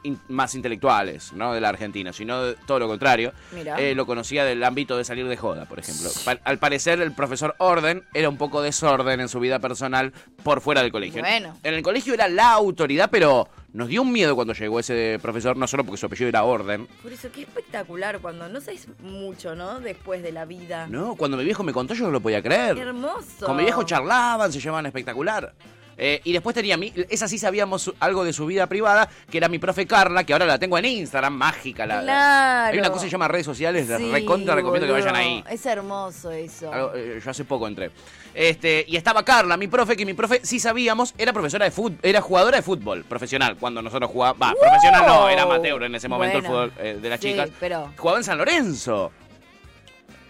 in- 0.04 0.20
más 0.28 0.56
intelectuales, 0.56 1.34
¿no? 1.34 1.54
De 1.54 1.62
la 1.62 1.70
Argentina, 1.70 2.14
sino 2.14 2.44
de 2.44 2.56
todo 2.66 2.80
lo 2.80 2.88
contrario. 2.88 3.34
Eh, 3.78 3.94
lo 3.96 4.06
conocía 4.06 4.44
del 4.46 4.64
ámbito 4.64 4.98
de 4.98 5.04
salir 5.04 5.28
de 5.28 5.38
joda, 5.38 5.66
por 5.66 5.80
ejemplo. 5.80 6.10
Pa- 6.26 6.40
al 6.44 6.58
parecer, 6.60 7.02
el 7.02 7.14
profesor 7.14 7.56
Orden 7.60 8.04
era 8.14 8.30
un 8.30 8.38
poco 8.38 8.62
desorden 8.62 9.20
en 9.22 9.30
su 9.30 9.40
vida 9.40 9.60
personal 9.60 10.14
por 10.44 10.62
fuera 10.62 10.82
del 10.82 10.92
colegio. 10.92 11.22
Bueno. 11.22 11.58
En 11.64 11.74
el 11.74 11.82
colegio 11.84 12.14
era 12.14 12.28
la 12.28 12.52
autoridad, 12.54 13.10
pero 13.12 13.48
Nos 13.74 13.88
dio 13.88 14.02
un 14.02 14.12
miedo 14.12 14.36
cuando 14.36 14.52
llegó 14.54 14.82
ese 14.82 15.18
profesor, 15.22 15.56
no 15.56 15.66
solo 15.66 15.86
porque 15.86 15.98
su 15.98 16.06
apellido 16.06 16.28
era 16.28 16.44
Orden. 16.44 16.88
Por 17.02 17.14
eso, 17.14 17.32
qué 17.32 17.44
espectacular 17.44 18.20
cuando 18.20 18.50
no 18.50 18.60
sabes 18.60 18.86
mucho, 19.00 19.56
¿no? 19.56 19.80
Después 19.80 20.22
de 20.24 20.34
la 20.34 20.44
vida. 20.44 20.88
No, 20.88 21.16
cuando 21.16 21.38
mi 21.38 21.46
viejo 21.46 21.64
me 21.64 21.72
contó 21.72 21.94
yo 21.94 22.04
no 22.04 22.12
lo 22.12 22.20
podía 22.20 22.42
creer. 22.44 22.76
Qué 22.76 22.82
hermoso. 22.82 23.46
Con 23.46 23.56
mi 23.56 23.64
viejo 23.64 23.84
charlaban, 23.84 24.52
se 24.52 24.60
llamaban 24.60 24.88
espectacular. 24.88 25.54
Eh, 25.98 26.22
y 26.24 26.34
después 26.34 26.56
tenía 26.56 26.78
mi, 26.78 26.92
esa 27.10 27.28
sí 27.28 27.38
sabíamos 27.38 27.94
algo 28.00 28.24
de 28.24 28.34
su 28.34 28.46
vida 28.46 28.66
privada, 28.68 29.08
que 29.30 29.38
era 29.38 29.48
mi 29.50 29.60
profe 29.60 29.86
Carla, 29.86 30.24
que 30.24 30.34
ahora 30.34 30.46
la 30.46 30.58
tengo 30.58 30.78
en 30.78 30.86
Instagram, 30.86 31.34
mágica. 31.34 31.86
La, 31.86 31.98
la- 32.02 32.02
Claro. 32.04 32.74
hay 32.74 32.80
una 32.80 32.90
cosa 32.90 33.04
que 33.04 33.10
se 33.10 33.12
llama 33.12 33.28
redes 33.28 33.46
sociales, 33.46 33.88
les 33.88 33.98
Sí, 33.98 34.12
recontra 34.12 34.56
recomiendo 34.56 34.88
que 34.88 34.94
vayan 34.94 35.16
ahí. 35.16 35.44
Es 35.50 35.66
hermoso 35.66 36.32
eso. 36.32 36.72
Algo, 36.74 36.92
eh, 36.96 37.20
yo 37.24 37.30
hace 37.32 37.44
poco 37.46 37.68
entré. 37.68 37.92
Este, 38.34 38.86
y 38.88 38.96
estaba 38.96 39.24
Carla, 39.26 39.58
mi 39.58 39.68
profe, 39.68 39.96
que 39.98 40.06
mi 40.06 40.14
profe, 40.14 40.40
sí 40.44 40.60
sabíamos, 40.60 41.14
era 41.18 41.34
profesora 41.34 41.66
de 41.66 41.72
fútbol, 41.72 41.98
era 42.02 42.22
jugadora 42.22 42.58
de 42.58 42.64
fútbol 42.64 43.04
profesional 43.04 43.58
cuando 43.60 43.82
nosotros 43.82 44.10
jugábamos. 44.10 44.42
Va, 44.42 44.54
profesional 44.60 45.04
no, 45.06 45.30
era 45.30 45.44
amateur 45.44 45.84
en 45.84 45.96
ese 45.96 46.08
momento 46.08 46.38
el 46.38 46.46
fútbol 46.46 46.72
eh, 46.80 46.98
de 47.02 47.10
las 47.10 47.20
sí, 47.20 47.32
chicas. 47.32 47.50
pero- 47.60 47.92
Jugaba 47.98 48.18
en 48.20 48.24
San 48.24 48.38
Lorenzo. 48.38 49.12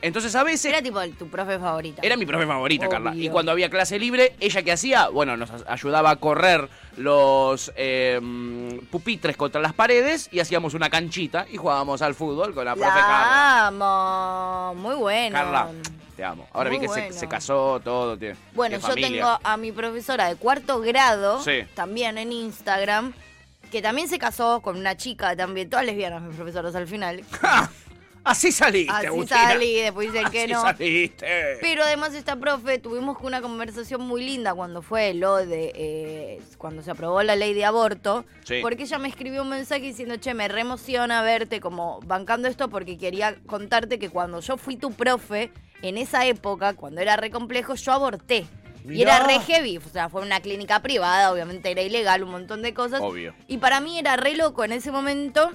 Entonces 0.02 0.34
a 0.36 0.44
veces 0.44 0.66
Era 0.72 0.82
tipo 0.82 1.00
tu 1.18 1.28
profe 1.30 1.60
favorita. 1.60 2.02
era 2.04 2.18
mi 2.18 2.26
profe 2.26 2.48
favorita, 2.48 2.86
Obvio. 2.88 2.92
Carla. 2.92 3.16
Y 3.16 3.30
cuando 3.30 3.52
había 3.52 3.70
clase 3.70 4.00
libre, 4.00 4.36
¿ella 4.40 4.64
qué 4.64 4.72
hacía? 4.72 5.10
Bueno, 5.10 5.38
nos 5.38 5.50
ayudaba 5.68 6.10
a 6.12 6.16
correr 6.16 6.70
los 6.98 7.72
eh, 7.76 8.20
mm, 8.22 8.86
pupitres 8.90 9.38
contra 9.38 9.62
las 9.62 9.74
paredes 9.74 10.28
y 10.32 10.40
hacíamos 10.40 10.74
una 10.74 10.90
canchita 10.90 11.46
y 11.50 11.58
jugábamos 11.58 12.02
al 12.02 12.16
fútbol 12.16 12.54
con 12.54 12.66
la 12.66 12.76
profe 12.76 12.90
Carla. 12.90 13.08
La 13.08 13.68
amo. 13.68 14.76
Muy 14.82 14.96
bueno. 14.96 15.36
Carla, 15.38 15.68
te 16.16 16.24
amo. 16.24 16.48
Ahora 16.54 16.70
Muy 16.70 16.80
vi 16.80 16.86
que 16.88 16.94
se- 16.94 17.00
bueno. 17.02 17.16
se, 17.16 17.28
casó, 17.28 17.80
todo. 17.84 18.18
tiene- 18.18 18.36
Bueno, 18.54 18.80
tiene 18.80 19.02
yo 19.02 19.08
tengo 19.08 19.40
a 19.44 19.58
mi 19.58 19.72
profesora 19.72 20.28
de 20.28 20.36
cuarto 20.36 20.80
grado, 20.82 21.42
Sí. 21.44 21.62
también 21.76 22.18
en 22.18 22.32
Instagram, 22.32 23.14
que 23.72 23.82
también 23.82 24.08
se 24.10 24.18
casó 24.20 24.62
con 24.62 24.78
una 24.78 24.98
chica 24.98 25.36
también, 25.36 25.70
todas 25.70 25.86
lesbianas 25.86 26.22
mis 26.24 26.36
profesoras 26.36 26.76
al 26.76 26.88
final. 26.88 27.24
Así 28.24 28.52
saliste, 28.52 28.92
Así 28.94 29.08
Agustina. 29.08 29.44
salí, 29.50 29.76
después 29.76 30.12
dicen 30.14 30.30
que 30.30 30.44
Así 30.44 30.54
no. 30.54 30.62
saliste. 30.62 31.58
Pero 31.60 31.84
además 31.84 32.14
esta 32.14 32.36
profe 32.36 32.78
tuvimos 32.78 33.18
una 33.22 33.42
conversación 33.42 34.02
muy 34.02 34.24
linda 34.24 34.54
cuando 34.54 34.82
fue 34.82 35.14
lo 35.16 35.38
de 35.38 35.72
eh, 35.76 36.42
cuando 36.58 36.84
se 36.84 36.92
aprobó 36.92 37.24
la 37.24 37.36
ley 37.36 37.54
de 37.54 37.66
aborto, 37.66 38.26
Sí. 38.46 38.60
porque 38.62 38.84
ella 38.84 39.00
me 39.00 39.08
escribió 39.08 39.42
un 39.42 39.50
mensaje 39.50 39.82
diciendo, 39.82 40.18
che, 40.18 40.34
me 40.36 40.48
reemociona 40.48 41.22
verte 41.24 41.60
como 41.60 42.00
bancando 42.06 42.48
esto 42.48 42.70
porque 42.70 42.98
quería 42.98 43.36
contarte 43.48 43.98
que 43.98 44.10
cuando 44.10 44.40
yo 44.40 44.58
fui 44.58 44.76
tu 44.78 44.92
profe, 44.94 45.52
en 45.82 45.98
esa 45.98 46.26
época, 46.28 46.76
cuando 46.76 47.02
era 47.02 47.16
re 47.18 47.32
complejo, 47.32 47.74
yo 47.74 47.92
aborté. 47.92 48.46
Y 48.88 49.02
era 49.02 49.26
re 49.26 49.40
heavy, 49.40 49.78
o 49.78 49.82
sea, 49.82 50.10
fue 50.10 50.22
una 50.24 50.40
clínica 50.42 50.80
privada, 50.82 51.32
obviamente 51.32 51.70
era 51.72 51.82
ilegal, 51.82 52.24
un 52.24 52.32
montón 52.32 52.62
de 52.64 52.74
cosas. 52.74 53.00
Obvio. 53.02 53.34
Y 53.48 53.58
para 53.58 53.80
mí 53.80 53.98
era 54.00 54.16
re 54.16 54.36
loco 54.36 54.64
en 54.64 54.72
ese 54.72 54.92
momento 54.92 55.52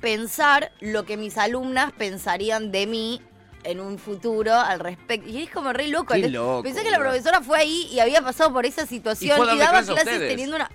pensar 0.00 0.72
lo 0.80 1.04
que 1.04 1.16
mis 1.16 1.36
alumnas 1.38 1.92
pensarían 1.92 2.70
de 2.72 2.86
mí 2.86 3.22
en 3.64 3.80
un 3.80 3.98
futuro 3.98 4.54
al 4.54 4.80
respecto. 4.80 5.28
Y 5.28 5.42
es 5.42 5.50
como 5.50 5.72
re 5.72 5.88
loco. 5.88 6.14
Qué 6.14 6.28
loco, 6.28 6.62
Pensé 6.62 6.82
que 6.82 6.90
la 6.90 6.98
profesora 6.98 7.40
fue 7.42 7.58
ahí 7.58 7.88
y 7.92 8.00
había 8.00 8.22
pasado 8.22 8.52
por 8.52 8.64
esa 8.66 8.86
situación 8.86 9.38
Y 9.54 9.58
daba 9.58 9.82
clases 9.82 10.18
teniendo 10.18 10.56
una... 10.56 10.70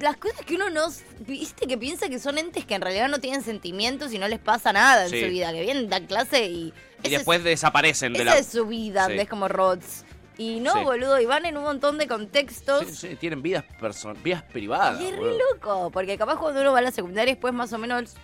Las 0.00 0.16
cosas 0.16 0.40
que 0.40 0.54
uno 0.54 0.70
no... 0.70 0.86
Viste 1.20 1.66
que 1.66 1.76
piensa 1.78 2.08
que 2.08 2.18
son 2.18 2.38
entes 2.38 2.64
que 2.64 2.74
en 2.74 2.80
realidad 2.82 3.08
no 3.08 3.20
tienen 3.20 3.42
sentimientos 3.42 4.12
y 4.12 4.18
no 4.18 4.26
les 4.26 4.38
pasa 4.40 4.72
nada 4.72 5.04
en 5.04 5.10
su 5.10 5.28
vida. 5.30 5.52
Que 5.52 5.62
vienen, 5.62 5.88
dan 5.88 6.06
clase 6.06 6.46
y... 6.46 6.72
Y 7.02 7.06
es- 7.06 7.10
después 7.10 7.44
desaparecen 7.44 8.14
de 8.14 8.22
esa 8.22 8.30
la. 8.32 8.38
es 8.38 8.46
su 8.46 8.66
vida, 8.66 9.06
Sí. 9.06 9.12
es 9.18 9.28
como 9.28 9.48
Rods. 9.48 10.04
Y 10.38 10.60
no, 10.60 10.72
Sí. 10.74 10.80
boludo, 10.80 11.18
y 11.20 11.26
van 11.26 11.46
en 11.46 11.56
un 11.56 11.62
montón 11.62 11.96
de 11.98 12.06
contextos. 12.06 12.86
Sí, 12.88 13.16
tienen 13.16 13.40
vidas, 13.42 13.64
vidas 14.22 14.42
privadas. 14.42 15.00
Y 15.00 15.06
es 15.06 15.16
re 15.16 15.38
loco, 15.38 15.90
porque 15.90 16.18
capaz 16.18 16.36
cuando 16.36 16.60
uno 16.62 16.72
va 16.72 16.78
a 16.80 16.82
la 16.82 16.90
secundaria 16.90 17.32
después 17.34 17.54
más 17.54 17.72
o 17.72 17.78
menos 17.78 18.14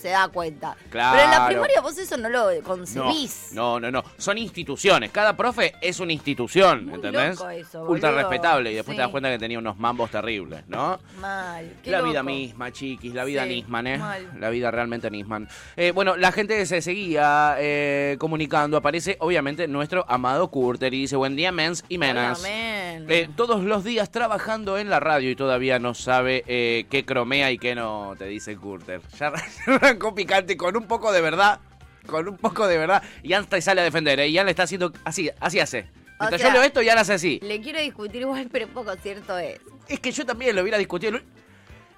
se 0.00 0.08
da 0.08 0.28
cuenta. 0.28 0.76
Claro. 0.90 1.16
Pero 1.18 1.24
en 1.24 1.30
la 1.38 1.46
primaria 1.48 1.80
vos 1.80 1.96
eso 1.98 2.16
no 2.16 2.28
lo 2.28 2.48
concebís. 2.62 3.50
no, 3.52 3.78
no, 3.80 3.90
no. 3.90 4.02
Son 4.16 4.38
instituciones. 4.38 5.10
Cada 5.10 5.36
profe 5.36 5.74
es 5.80 6.00
una 6.00 6.12
institución, 6.12 6.86
Muy 6.86 6.94
¿entendés? 6.94 7.38
loco 7.38 7.50
eso, 7.50 7.84
Ultra 7.84 8.12
respetable. 8.12 8.72
Y 8.72 8.74
después 8.76 8.96
te 8.96 9.00
das 9.02 9.08
Sí. 9.08 9.12
cuenta 9.12 9.30
que 9.30 9.38
tenía 9.38 9.58
unos 9.58 9.76
mambos 9.78 10.10
terribles, 10.10 10.62
¿no? 10.68 10.98
Mal. 11.20 11.74
qué 11.82 11.90
la 11.90 12.02
vida 12.02 12.22
misma, 12.22 12.70
chiquis, 12.72 13.12
la 13.14 13.24
vida 13.24 13.42
Sí, 13.44 13.48
Nisman, 13.50 13.86
¿eh? 13.86 13.98
mal. 13.98 14.30
La 14.38 14.50
vida 14.50 14.70
realmente 14.70 15.10
Nisman. 15.10 15.48
Eh, 15.76 15.92
bueno, 15.92 16.16
la 16.16 16.30
gente 16.32 16.64
se 16.66 16.80
seguía 16.80 17.56
eh, 17.58 18.16
comunicando. 18.18 18.76
Aparece, 18.76 19.16
obviamente, 19.20 19.66
nuestro 19.68 20.04
amado 20.08 20.48
Curter 20.48 20.92
y 20.94 21.00
dice: 21.02 21.16
Buen 21.16 21.36
día, 21.36 21.52
mens 21.52 21.84
y 21.88 21.98
menas. 21.98 22.42
Eh, 22.46 23.28
todos 23.36 23.62
los 23.64 23.84
días 23.84 24.10
trabajando 24.10 24.78
en 24.78 24.88
la 24.90 25.00
radio 25.00 25.30
y 25.30 25.36
todavía 25.36 25.78
no 25.78 25.94
sabe 25.94 26.44
eh, 26.46 26.86
qué 26.90 27.04
cromea 27.04 27.50
y 27.50 27.58
qué 27.58 27.74
no, 27.74 28.14
te 28.18 28.26
dice 28.26 28.56
Curter. 28.56 29.00
Ya 29.18 29.32
arrancó 29.90 30.14
picante 30.14 30.56
con 30.56 30.76
un 30.76 30.86
poco 30.86 31.12
de 31.12 31.20
verdad. 31.20 31.60
Con 32.06 32.28
un 32.28 32.36
poco 32.38 32.66
de 32.66 32.78
verdad. 32.78 33.02
Y 33.22 33.28
Ian 33.28 33.46
sale 33.60 33.80
a 33.82 33.84
defender, 33.84 34.18
¿eh? 34.20 34.30
Ian 34.30 34.46
le 34.46 34.50
está 34.50 34.62
haciendo 34.64 34.92
así, 35.04 35.30
así 35.38 35.60
hace. 35.60 35.80
O 36.18 36.22
Mientras 36.24 36.40
sea- 36.40 36.50
yo 36.50 36.54
leo 36.54 36.62
esto, 36.62 36.82
Ian 36.82 36.98
hace 36.98 37.12
así. 37.12 37.40
Le 37.42 37.60
quiero 37.60 37.80
discutir 37.80 38.22
igual, 38.22 38.48
pero 38.50 38.66
poco 38.68 38.94
cierto 38.96 39.38
es. 39.38 39.60
Es 39.88 40.00
que 40.00 40.10
yo 40.12 40.24
también 40.24 40.54
lo 40.56 40.62
hubiera 40.62 40.78
discutido. 40.78 41.18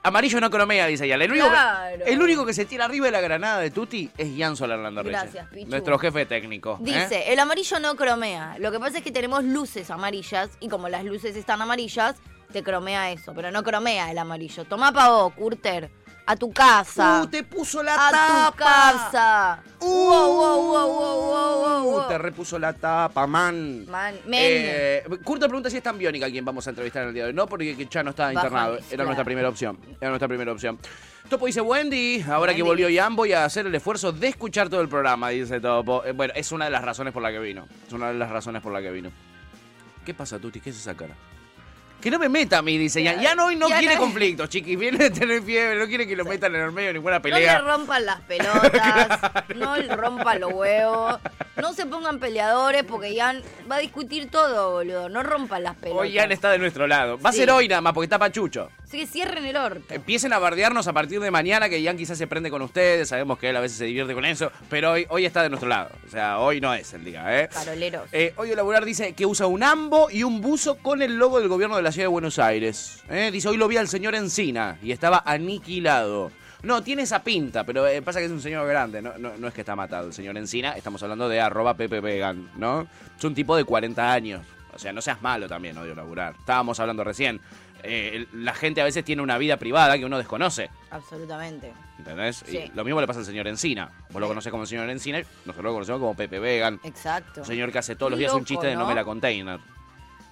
Amarillo 0.05 0.41
no 0.41 0.51
cromea, 0.51 0.87
dice 0.89 1.07
Ian. 1.07 1.23
El 1.23 1.31
único, 1.31 1.49
Claro. 1.49 2.05
el 2.05 2.21
único 2.21 2.45
que 2.45 2.53
se 2.53 2.65
tira 2.65 2.87
arriba 2.87 3.07
de 3.07 3.13
la 3.13 3.21
granada 3.21 3.61
de 3.61 3.71
Tuti 3.71 4.11
es 4.19 4.35
Ian 4.35 4.57
Solarlando 4.57 5.03
Reyes. 5.05 5.21
Gracias, 5.23 5.47
Pichu. 5.49 5.71
Nuestro 5.71 5.97
jefe 5.99 6.27
técnico. 6.27 6.79
¿eh? 6.81 6.85
Dice, 6.85 7.33
el 7.33 7.39
amarillo 7.39 7.79
no 7.79 7.95
cromea. 7.95 8.57
Lo 8.59 8.73
que 8.73 8.81
pasa 8.81 8.99
es 8.99 9.05
que 9.05 9.13
tenemos 9.13 9.45
luces 9.45 9.91
amarillas 9.91 10.51
y 10.59 10.69
como 10.69 10.89
las 10.89 11.05
luces 11.05 11.37
están 11.37 11.63
amarillas, 11.63 12.17
te 12.53 12.65
cromea 12.65 13.13
eso. 13.13 13.33
Pero 13.35 13.53
no 13.53 13.63
cromea 13.63 14.11
el 14.11 14.19
amarillo. 14.19 14.65
Toma 14.65 14.93
pa' 14.93 15.09
vos, 15.09 15.33
Curter. 15.35 15.89
A 16.25 16.37
tu 16.37 16.53
casa. 16.53 17.23
¡Uh, 17.23 17.27
te 17.27 17.43
puso 17.43 17.83
la 17.83 17.95
a 17.95 18.11
tapa! 18.11 18.51
tu 18.53 18.57
casa. 18.59 19.63
¡Uh! 19.81 19.87
Wow. 21.93 22.09
Te 22.09 22.19
repuso 22.19 22.59
la 22.59 22.73
tapa, 22.73 23.27
man. 23.27 23.85
Man, 23.89 24.15
men. 24.27 24.41
Eh, 24.41 25.03
Kurt 25.25 25.41
te 25.41 25.49
pregunta 25.49 25.69
si 25.69 25.79
es 25.79 25.83
tan 25.83 25.99
biónica 25.99 26.31
quien 26.31 26.45
vamos 26.45 26.67
a 26.67 26.71
entrevistar 26.71 27.03
en 27.03 27.09
el 27.09 27.15
día 27.15 27.25
de 27.25 27.29
hoy. 27.31 27.35
No, 27.35 27.47
porque 27.47 27.77
que 27.77 27.87
ya 27.87 28.03
no 28.03 28.11
está 28.11 28.25
Baja 28.33 28.35
internado. 28.35 28.75
Era 28.77 28.87
claro. 28.89 29.05
nuestra 29.07 29.25
primera 29.25 29.49
opción. 29.49 29.79
Era 30.01 30.11
nuestra 30.11 30.29
primera 30.29 30.53
opción. 30.53 30.79
Topo 31.29 31.47
dice, 31.47 31.61
Wendy, 31.61 32.23
ahora 32.23 32.53
que 32.55 32.63
Wendy. 32.63 32.83
volvió 32.85 32.89
Ian, 32.89 33.17
voy 33.17 33.33
a 33.33 33.45
hacer 33.45 33.67
el 33.67 33.75
esfuerzo 33.75 34.13
de 34.13 34.29
escuchar 34.29 34.69
todo 34.69 34.81
el 34.81 34.89
programa, 34.89 35.31
dice 35.31 35.61
Topo. 35.61 36.05
Eh, 36.05 36.13
bueno, 36.13 36.33
es 36.37 36.53
una 36.53 36.67
de 36.67 36.71
las 36.71 36.83
razones 36.85 37.13
por 37.13 37.23
la 37.23 37.31
que 37.33 37.39
vino. 37.41 37.67
Es 37.87 37.93
una 37.93 38.09
de 38.09 38.15
las 38.15 38.31
razones 38.31 38.63
por 38.63 38.73
la 38.73 38.81
que 38.81 38.91
vino. 38.91 39.11
¿Qué 40.05 40.15
pasa, 40.15 40.39
Tuti? 40.39 40.61
¿Qué 40.61 40.71
es 40.71 40.77
esa 40.77 40.95
cara? 40.95 41.15
Que 42.03 42.11
no 42.11 42.19
me 42.19 42.29
meta 42.29 42.59
a 42.59 42.63
mí, 42.63 42.77
dice 42.77 43.03
Ian. 43.03 43.21
Ian 43.21 43.39
hoy 43.41 43.55
no 43.57 43.69
Ian 43.69 43.79
quiere 43.79 43.95
no- 43.95 44.01
conflictos, 44.01 44.49
chiquis. 44.49 44.77
Viene 44.79 44.99
de 44.99 45.11
tener 45.11 45.43
fiebre, 45.43 45.79
no 45.79 45.87
quiere 45.87 46.07
que 46.07 46.17
lo 46.17 46.25
metan 46.25 46.55
en 46.55 46.63
el 46.63 46.73
medio 46.73 46.89
de 46.89 46.95
ninguna 46.95 47.19
No 47.21 47.25
le 47.29 47.33
pelea. 47.33 47.59
rompan 47.61 48.05
las 48.05 48.21
pelotas, 48.29 49.09
no 49.55 49.77
le 49.77 49.95
rompan 49.95 50.41
los 50.41 50.53
huevos, 50.53 51.19
no 51.57 51.73
se 51.73 51.87
pongan 51.87 52.19
peleadores 52.19 52.83
porque 52.85 53.15
Ian 53.15 53.41
va 53.71 53.77
a 53.77 53.79
discutir 53.79 54.31
todo, 54.31 54.73
boludo. 54.73 55.09
No 55.09 55.23
rompan 55.23 55.63
las 55.63 55.77
pelotas. 55.77 56.03
Hoy 56.03 56.13
Ian 56.13 56.33
está 56.33 56.51
de 56.51 56.59
nuestro 56.59 56.87
lado. 56.87 57.19
Va 57.21 57.31
a 57.31 57.33
ser 57.33 57.51
hoy 57.51 57.69
nada 57.69 57.81
más 57.81 57.93
porque 57.93 58.07
está 58.07 58.19
pachucho. 58.19 58.69
Así 58.85 58.99
que 58.99 59.07
cierren 59.07 59.47
el 59.47 59.57
orto. 59.57 59.95
Empiecen 59.95 60.33
a 60.35 60.39
bardearnos 60.39 60.87
a 60.87 60.93
partir 60.93 61.19
de 61.21 61.31
mañana, 61.31 61.69
que 61.71 61.81
Ian 61.81 61.97
quizás 61.97 62.19
se 62.19 62.27
prende 62.27 62.51
con 62.51 62.61
ustedes, 62.61 63.09
sabemos 63.09 63.39
que 63.39 63.49
él 63.49 63.57
a 63.57 63.61
veces 63.61 63.79
se 63.79 63.85
divierte 63.87 64.13
con 64.13 64.25
eso, 64.27 64.51
pero 64.69 64.91
hoy, 64.93 65.07
hoy 65.09 65.25
está 65.25 65.43
de 65.43 65.49
nuestro 65.49 65.69
lado. 65.69 65.91
O 66.07 66.11
sea, 66.11 66.39
hoy 66.41 66.61
no 66.61 66.75
es 66.75 66.93
el 66.93 67.05
día, 67.05 67.41
¿eh? 67.41 67.49
Caroleros. 67.51 68.09
Eh, 68.13 68.35
hoy 68.37 68.55
Laburar 68.55 68.85
dice 68.85 69.15
que 69.15 69.25
usa 69.25 69.47
un 69.47 69.63
ambo 69.63 70.11
y 70.11 70.25
un 70.25 70.41
buzo 70.43 70.77
con 70.77 71.01
el 71.01 71.17
logo 71.17 71.39
del 71.39 71.49
gobierno 71.49 71.77
de 71.77 71.83
la 71.83 71.92
ciudad 71.93 72.07
de 72.07 72.13
Buenos 72.13 72.39
Aires. 72.39 73.03
¿eh? 73.09 73.31
Dice, 73.33 73.49
hoy 73.49 73.57
lo 73.57 73.69
vi 73.69 73.77
al 73.77 73.89
señor 73.89 74.15
Encina 74.15 74.79
y 74.83 74.93
estaba 74.93 75.23
aniquilado. 75.25 76.33
No, 76.63 76.83
tiene 76.83 77.03
esa 77.03 77.23
pinta, 77.23 77.65
pero 77.65 77.87
eh, 77.87 78.03
pasa 78.03 78.21
que 78.21 78.27
es 78.27 78.31
un 78.31 78.41
señor 78.41 78.67
grande, 78.69 79.03
no, 79.03 79.19
no, 79.19 79.37
no 79.37 79.49
es 79.49 79.55
que 79.55 79.63
está 79.63 79.75
matado. 79.75 80.09
El 80.09 80.13
señor 80.13 80.37
Encina, 80.37 80.73
estamos 80.77 81.03
hablando 81.03 81.29
de 81.29 81.41
arroba 81.41 81.75
Pepe 81.75 82.01
Vegan, 82.01 82.51
¿no? 82.57 82.87
Es 83.17 83.25
un 83.25 83.35
tipo 83.35 83.57
de 83.57 83.65
40 83.65 84.13
años. 84.13 84.43
O 84.75 84.79
sea, 84.79 84.93
no 84.93 85.03
seas 85.03 85.21
malo 85.23 85.49
también, 85.49 85.77
odio 85.77 85.95
laburar. 85.95 86.35
Estábamos 86.39 86.79
hablando 86.81 87.05
recién. 87.05 87.41
Eh, 87.83 88.27
la 88.33 88.55
gente 88.55 88.81
a 88.81 88.85
veces 88.85 89.05
tiene 89.05 89.23
una 89.23 89.39
vida 89.39 89.57
privada 89.57 89.99
que 89.99 90.05
uno 90.05 90.19
desconoce. 90.19 90.71
Absolutamente. 90.91 91.73
¿Entendés? 91.99 92.45
Sí. 92.47 92.59
Y 92.59 92.77
lo 92.77 92.85
mismo 92.85 93.01
le 93.01 93.07
pasa 93.07 93.21
al 93.21 93.27
señor 93.27 93.49
Encina. 93.49 93.91
Vos 94.11 94.21
lo 94.21 94.29
conocés 94.29 94.51
como 94.51 94.63
el 94.63 94.69
señor 94.69 94.89
Encina, 94.89 95.19
y 95.21 95.25
nosotros 95.45 95.65
lo 95.65 95.73
conocemos 95.73 96.01
como 96.01 96.15
Pepe 96.15 96.39
Vegan. 96.39 96.81
Exacto. 96.85 97.41
Un 97.41 97.47
señor 97.47 97.73
que 97.73 97.79
hace 97.79 97.97
todos 97.97 98.11
los 98.11 98.19
días 98.19 98.33
un 98.33 98.45
chiste 98.45 98.69
de 98.69 98.77
¿no? 98.77 98.87
me 98.87 98.95
la 98.95 99.05
container. 99.05 99.59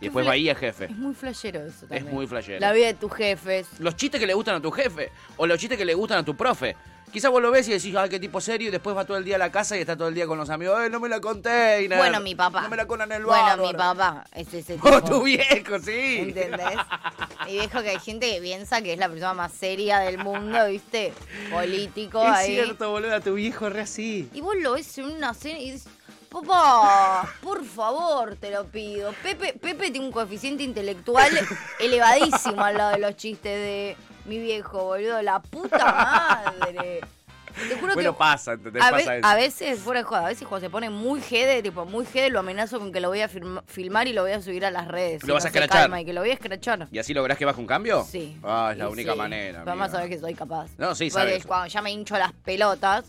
Y 0.01 0.05
después 0.07 0.25
fla- 0.25 0.29
va 0.29 0.33
ahí 0.35 0.49
es 0.49 0.59
jefe. 0.59 0.85
Es 0.87 0.97
muy 0.97 1.15
flashero 1.15 1.61
eso 1.61 1.81
también. 1.87 2.09
muy 2.11 2.27
flashero. 2.27 2.59
La 2.61 2.73
vida 2.73 2.87
de 2.87 2.95
tus 2.95 3.13
jefes. 3.13 3.67
Los 3.79 3.97
chistes 3.97 4.19
que 4.21 4.27
le 4.27 4.35
gustan 4.35 4.55
a 4.57 4.61
tu 4.63 4.71
jefe 4.71 5.11
o 5.37 5.47
los 5.47 5.59
chistes 5.59 5.77
que 5.79 5.85
le 5.85 5.95
gustan 5.95 6.19
a 6.19 6.25
tu 6.25 6.35
profe. 6.37 6.77
Quizás 7.13 7.29
vos 7.33 7.43
lo 7.43 7.51
ves 7.51 7.67
y 7.67 7.73
decís, 7.73 7.93
ay, 7.97 8.09
qué 8.09 8.21
tipo 8.21 8.41
serio, 8.41 8.69
y 8.69 8.71
después 8.71 8.97
va 8.97 9.05
todo 9.05 9.17
el 9.17 9.25
día 9.25 9.35
a 9.35 9.39
la 9.41 9.51
casa 9.51 9.77
y 9.77 9.81
está 9.81 9.97
todo 9.97 10.07
el 10.07 10.15
día 10.15 10.29
con 10.29 10.39
los 10.39 10.49
amigos, 10.49 10.77
ay, 10.79 10.91
no 10.91 11.01
me 11.01 11.09
la 11.09 11.21
container. 11.21 11.99
Bueno, 11.99 12.21
mi 12.21 12.37
papá. 12.37 12.61
No 12.63 12.69
me 12.69 12.77
la 12.77 12.87
conan 12.87 13.11
el 13.11 13.25
Bueno, 13.25 13.43
bárbaro". 13.43 13.67
mi 13.67 13.75
papá 13.75 14.25
es 14.33 14.55
ese 14.55 14.75
tipo. 14.77 14.89
Oh, 14.89 15.03
tu 15.03 15.25
viejo, 15.25 15.81
sí. 15.81 16.19
¿Entendés? 16.21 16.79
Y 17.49 17.57
dejo 17.57 17.83
que 17.83 17.89
hay 17.91 17.99
gente 17.99 18.33
que 18.33 18.41
piensa 18.41 18.81
que 18.81 18.93
es 18.93 18.99
la 19.01 19.09
persona 19.09 19.35
más 19.35 19.53
seria 19.53 19.99
del 19.99 20.19
mundo, 20.19 20.57
¿viste? 20.69 21.13
Político 21.51 22.23
Es 22.23 22.31
ahí. 22.31 22.55
cierto, 22.55 22.91
boludo, 22.93 23.21
tu 23.21 23.35
viejo 23.35 23.67
es 23.67 23.73
re 23.73 23.81
así. 23.81 24.29
Y 24.33 24.41
vos 24.41 24.55
lo 24.61 24.75
ves 24.75 24.97
en 24.99 25.07
una 25.07 25.35
cena 25.35 25.59
y 25.59 25.73
dices, 25.73 25.89
Papá, 26.31 27.29
por 27.43 27.65
favor, 27.65 28.37
te 28.37 28.51
lo 28.51 28.65
pido. 28.67 29.13
Pepe, 29.23 29.55
Pepe 29.55 29.91
tiene 29.91 30.07
un 30.07 30.13
coeficiente 30.13 30.63
intelectual 30.63 31.29
elevadísimo 31.81 32.63
al 32.63 32.77
lado 32.79 32.93
de 32.93 32.99
los 32.99 33.17
chistes 33.17 33.53
de 33.53 33.97
mi 34.27 34.39
viejo, 34.39 34.85
boludo. 34.85 35.21
La 35.23 35.41
puta 35.41 35.85
madre. 36.57 37.01
Te 37.69 37.75
juro 37.77 37.95
Bueno, 37.95 38.13
que 38.13 38.19
pasa, 38.19 38.53
¿entendés? 38.53 38.81
a, 38.83 38.91
Pasa 38.91 39.11
ve- 39.15 39.21
a 39.25 39.35
veces, 39.35 39.81
fuera 39.81 40.01
de 40.01 40.05
joda, 40.05 40.25
a 40.25 40.29
veces 40.29 40.47
cuando 40.47 40.65
se 40.67 40.71
pone 40.71 40.89
muy 40.89 41.21
jede, 41.21 41.63
tipo 41.65 41.85
muy 41.85 42.07
jede, 42.07 42.31
lo 42.31 42.39
amenazo 42.39 42.79
con 42.79 42.93
que 42.93 43.01
lo 43.01 43.09
voy 43.09 43.21
a 43.23 43.29
firma- 43.29 43.65
filmar 43.67 44.07
y 44.07 44.13
lo 44.13 44.23
voy 44.23 44.33
a 44.33 44.41
subir 44.41 44.65
a 44.65 44.71
las 44.71 44.87
redes. 44.87 45.25
Lo 45.25 45.35
vas 45.35 45.45
a 45.45 45.49
escrachar. 45.49 45.91
Y 46.01 46.05
que 46.05 46.13
lo 46.13 46.21
voy 46.21 46.31
a 46.31 46.35
escrachar. 46.35 46.87
¿Y 46.93 46.99
así 47.01 47.13
lográs 47.13 47.37
que 47.37 47.45
baje 47.45 47.61
un 47.61 47.67
cambio? 47.67 48.07
Sí. 48.09 48.39
Ah, 48.45 48.69
es 48.73 48.79
la 48.79 48.85
Y 48.85 48.93
única 48.93 49.13
sí. 49.13 49.19
manera. 49.19 49.59
Pero 49.59 49.71
Además 49.73 49.91
sabes 49.91 50.09
que 50.09 50.19
soy 50.21 50.35
capaz. 50.35 50.71
No, 50.79 50.95
sí, 50.95 51.11
Porque 51.11 51.25
sabes. 51.33 51.45
Cuando 51.45 51.67
ya 51.67 51.83
me 51.83 51.91
hincho 51.91 52.17
las 52.17 52.33
pelotas, 52.33 53.07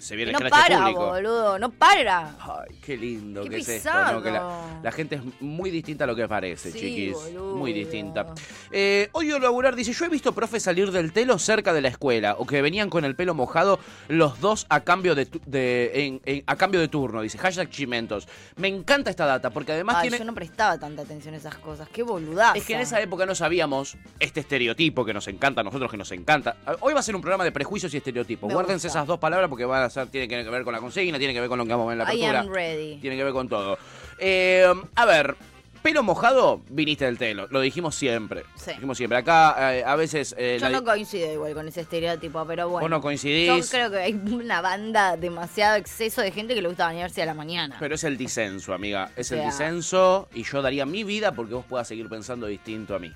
Se 0.00 0.16
viene 0.16 0.32
no 0.32 0.38
el 0.38 0.50
para, 0.50 0.78
público. 0.80 1.06
boludo, 1.06 1.58
no 1.58 1.70
para. 1.70 2.34
Ay, 2.40 2.76
qué 2.82 2.96
lindo 2.96 3.42
Qué 3.44 3.50
que 3.50 3.56
es 3.58 3.68
esto, 3.68 3.88
pesado. 3.90 4.12
¿no? 4.14 4.22
Que 4.22 4.30
la, 4.30 4.80
la 4.82 4.92
gente 4.92 5.16
es 5.16 5.22
muy 5.40 5.70
distinta 5.70 6.04
a 6.04 6.06
lo 6.06 6.16
que 6.16 6.26
parece, 6.26 6.72
Sí, 6.72 6.78
chiquis. 6.80 7.12
boludo. 7.14 7.56
Muy 7.56 7.72
distinta. 7.72 8.26
Eh, 8.70 9.08
hoy 9.12 9.28
laburar 9.38 9.76
dice, 9.76 9.92
yo 9.92 10.04
he 10.04 10.08
visto 10.08 10.32
profes 10.32 10.62
salir 10.62 10.90
del 10.90 11.12
telo 11.12 11.38
cerca 11.38 11.72
de 11.72 11.80
la 11.82 11.88
escuela, 11.88 12.34
o 12.38 12.46
que 12.46 12.60
venían 12.62 12.90
con 12.90 13.04
el 13.04 13.14
pelo 13.14 13.34
mojado 13.34 13.78
los 14.08 14.40
dos 14.40 14.66
a 14.70 14.80
cambio 14.80 15.14
de, 15.14 15.26
tu- 15.26 15.40
de- 15.46 15.90
en- 16.06 16.20
en- 16.24 16.42
a 16.46 16.56
cambio 16.56 16.80
de 16.80 16.88
turno, 16.88 17.20
dice, 17.22 17.38
hashtag 17.38 17.68
chimentos. 17.70 18.26
Me 18.56 18.68
encanta 18.68 19.10
esta 19.10 19.26
data, 19.26 19.50
porque 19.50 19.72
además 19.72 19.96
Ay, 19.96 20.02
tiene... 20.08 20.18
yo 20.18 20.24
no 20.24 20.34
prestaba 20.34 20.78
tanta 20.78 21.02
atención 21.02 21.34
a 21.34 21.36
esas 21.36 21.56
cosas. 21.56 21.88
Qué 21.90 22.02
boludaza. 22.02 22.56
Es 22.56 22.64
que 22.64 22.74
en 22.74 22.80
esa 22.80 23.00
época 23.00 23.26
no 23.26 23.34
sabíamos 23.34 23.96
este 24.18 24.40
estereotipo 24.40 25.04
que 25.04 25.12
nos 25.14 25.28
encanta, 25.28 25.60
a 25.60 25.64
nosotros 25.64 25.90
que 25.90 25.96
nos 25.96 26.10
encanta. 26.12 26.56
Hoy 26.80 26.94
va 26.94 27.00
a 27.00 27.02
ser 27.02 27.14
un 27.14 27.20
programa 27.20 27.44
de 27.44 27.52
prejuicios 27.52 27.92
y 27.94 27.98
estereotipos. 27.98 28.50
Guárdense 28.52 28.88
gusta. 28.88 28.98
esas 29.00 29.06
dos 29.06 29.18
palabras 29.18 29.48
porque 29.50 29.64
van 29.64 29.82
a 29.82 29.89
ser, 29.90 30.06
tienen 30.08 30.28
que 30.28 30.50
ver 30.50 30.64
con 30.64 30.72
la 30.72 30.80
consigna, 30.80 31.18
tienen 31.18 31.34
que 31.34 31.40
ver 31.40 31.48
con 31.48 31.58
lo 31.58 31.64
que 31.64 31.70
vamos 31.72 31.84
a 31.84 31.88
ver 31.88 32.00
en 32.00 32.06
la 32.06 32.14
I 32.14 32.18
apertura. 32.24 32.40
am 32.40 32.48
ready. 32.52 32.96
Tiene 33.00 33.16
que 33.16 33.24
ver 33.24 33.32
con 33.32 33.48
todo. 33.48 33.78
Eh, 34.18 34.66
a 34.94 35.04
ver, 35.06 35.36
pelo 35.82 36.02
mojado, 36.02 36.60
viniste 36.68 37.06
del 37.06 37.16
telo. 37.16 37.46
Lo 37.50 37.60
dijimos 37.60 37.94
siempre. 37.94 38.44
Sí. 38.54 38.72
Dijimos 38.72 38.98
siempre. 38.98 39.18
Acá 39.18 39.74
eh, 39.76 39.82
a 39.84 39.96
veces. 39.96 40.34
eh, 40.38 40.58
Yo 40.60 40.68
no 40.68 40.84
coincido 40.84 41.32
igual 41.32 41.54
con 41.54 41.66
ese 41.68 41.80
estereotipo, 41.80 42.44
pero 42.46 42.68
bueno. 42.68 42.82
Vos 42.84 42.90
no 42.90 42.96
Yo 42.98 43.02
coincidís. 43.02 43.70
creo 43.70 43.90
que 43.90 43.96
hay 43.98 44.12
una 44.12 44.60
banda, 44.60 45.16
demasiado 45.16 45.76
exceso 45.76 46.20
de 46.20 46.32
gente 46.32 46.54
que 46.54 46.60
le 46.62 46.68
gusta 46.68 46.84
bañarse 46.84 47.22
a 47.22 47.26
la 47.26 47.34
mañana. 47.34 47.76
Pero 47.80 47.94
es 47.94 48.04
el 48.04 48.16
disenso, 48.18 48.74
amiga. 48.74 49.10
Es 49.16 49.32
O 49.32 49.36
el 49.36 49.44
disenso 49.44 50.28
y 50.34 50.42
yo 50.44 50.60
daría 50.60 50.84
mi 50.84 51.02
vida 51.04 51.32
porque 51.32 51.54
vos 51.54 51.64
puedas 51.66 51.88
seguir 51.88 52.08
pensando 52.08 52.46
distinto 52.46 52.94
a 52.94 52.98
mí. 52.98 53.10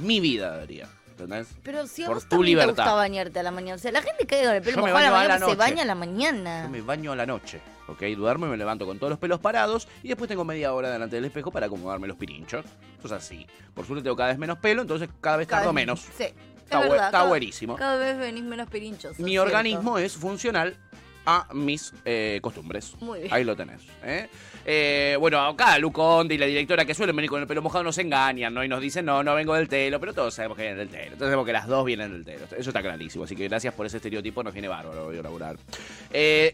Mi 0.00 0.20
vida 0.20 0.56
daría. 0.56 0.88
¿Entendés? 1.18 1.48
Pero 1.62 1.86
si 1.86 2.02
a 2.04 2.06
Por 2.06 2.16
vos 2.16 2.28
tu 2.28 2.44
te 2.44 2.66
gusta 2.66 2.92
bañarte 2.94 3.38
a 3.38 3.42
la 3.42 3.50
mañana. 3.50 3.76
O 3.76 3.78
sea, 3.78 3.90
la 3.90 4.02
gente 4.02 4.26
cae 4.26 4.44
con 4.44 4.54
el 4.54 4.60
pelo 4.62 4.78
mojado 4.82 4.98
a 4.98 5.00
la 5.00 5.10
baño 5.10 5.16
a 5.16 5.18
mañana 5.28 5.38
la 5.38 5.46
se 5.50 5.54
baña 5.56 5.82
a 5.82 5.86
la 5.86 5.94
mañana. 5.94 6.62
Yo 6.64 6.68
me 6.68 6.82
baño 6.82 7.12
a 7.12 7.16
la 7.16 7.24
noche, 7.24 7.60
¿ok? 7.88 8.02
Duermo 8.16 8.46
y 8.46 8.50
me 8.50 8.56
levanto 8.58 8.84
con 8.84 8.98
todos 8.98 9.10
los 9.10 9.18
pelos 9.18 9.40
parados 9.40 9.88
y 10.02 10.08
después 10.08 10.28
tengo 10.28 10.44
media 10.44 10.74
hora 10.74 10.90
delante 10.90 11.16
del 11.16 11.24
espejo 11.24 11.50
para 11.50 11.66
acomodarme 11.66 12.06
los 12.06 12.18
pirinchos. 12.18 12.66
Entonces 12.96 13.12
así. 13.12 13.46
Por 13.74 13.86
suerte 13.86 14.02
tengo 14.02 14.14
cada 14.16 14.28
vez 14.28 14.38
menos 14.38 14.58
pelo, 14.58 14.82
entonces 14.82 15.08
cada 15.22 15.38
vez 15.38 15.46
Cada 15.48 15.62
tardo 15.62 15.72
vez- 15.72 15.82
menos. 15.86 16.00
Sí. 16.00 16.24
Está 16.24 16.80
es 16.80 16.86
bu- 16.86 16.90
verdad, 16.90 17.06
está 17.06 17.10
cada- 17.18 17.28
buenísimo. 17.28 17.76
Cada 17.76 17.96
vez 17.96 18.18
venís 18.18 18.44
menos 18.44 18.68
pirinchos. 18.68 19.12
es 19.12 19.18
Mi 19.20 19.30
cierto. 19.30 19.46
organismo 19.46 19.96
es 19.98 20.12
funcional 20.16 20.76
a 21.26 21.48
mis 21.52 21.92
eh, 22.04 22.38
costumbres. 22.40 22.94
Muy 23.00 23.20
bien. 23.20 23.34
Ahí 23.34 23.44
lo 23.44 23.56
tenés. 23.56 23.82
¿eh? 24.04 24.28
Eh, 24.64 25.16
bueno, 25.18 25.40
acá 25.40 25.78
Lucondi 25.78 26.36
y 26.36 26.38
la 26.38 26.46
directora 26.46 26.84
que 26.84 26.94
suelen 26.94 27.14
venir 27.14 27.28
con 27.28 27.40
el 27.40 27.46
pelo 27.46 27.62
mojado 27.62 27.84
nos 27.84 27.98
engañan, 27.98 28.54
¿no? 28.54 28.64
Y 28.64 28.68
nos 28.68 28.80
dicen, 28.80 29.04
no, 29.04 29.22
no 29.22 29.34
vengo 29.34 29.54
del 29.54 29.68
telo, 29.68 30.00
pero 30.00 30.14
todos 30.14 30.34
sabemos 30.34 30.56
que 30.56 30.62
vienen 30.62 30.78
del 30.78 30.88
telo. 30.88 31.04
Entonces 31.04 31.26
sabemos 31.26 31.46
que 31.46 31.52
las 31.52 31.66
dos 31.66 31.84
vienen 31.84 32.12
del 32.12 32.24
telo. 32.24 32.46
Eso 32.56 32.70
está 32.70 32.80
clarísimo. 32.80 33.24
Así 33.24 33.36
que 33.36 33.48
gracias 33.48 33.74
por 33.74 33.86
ese 33.86 33.98
estereotipo, 33.98 34.42
nos 34.42 34.52
viene 34.52 34.68
bárbaro, 34.68 35.04
voy 35.04 35.18
a 35.18 35.22
laburar. 35.22 35.56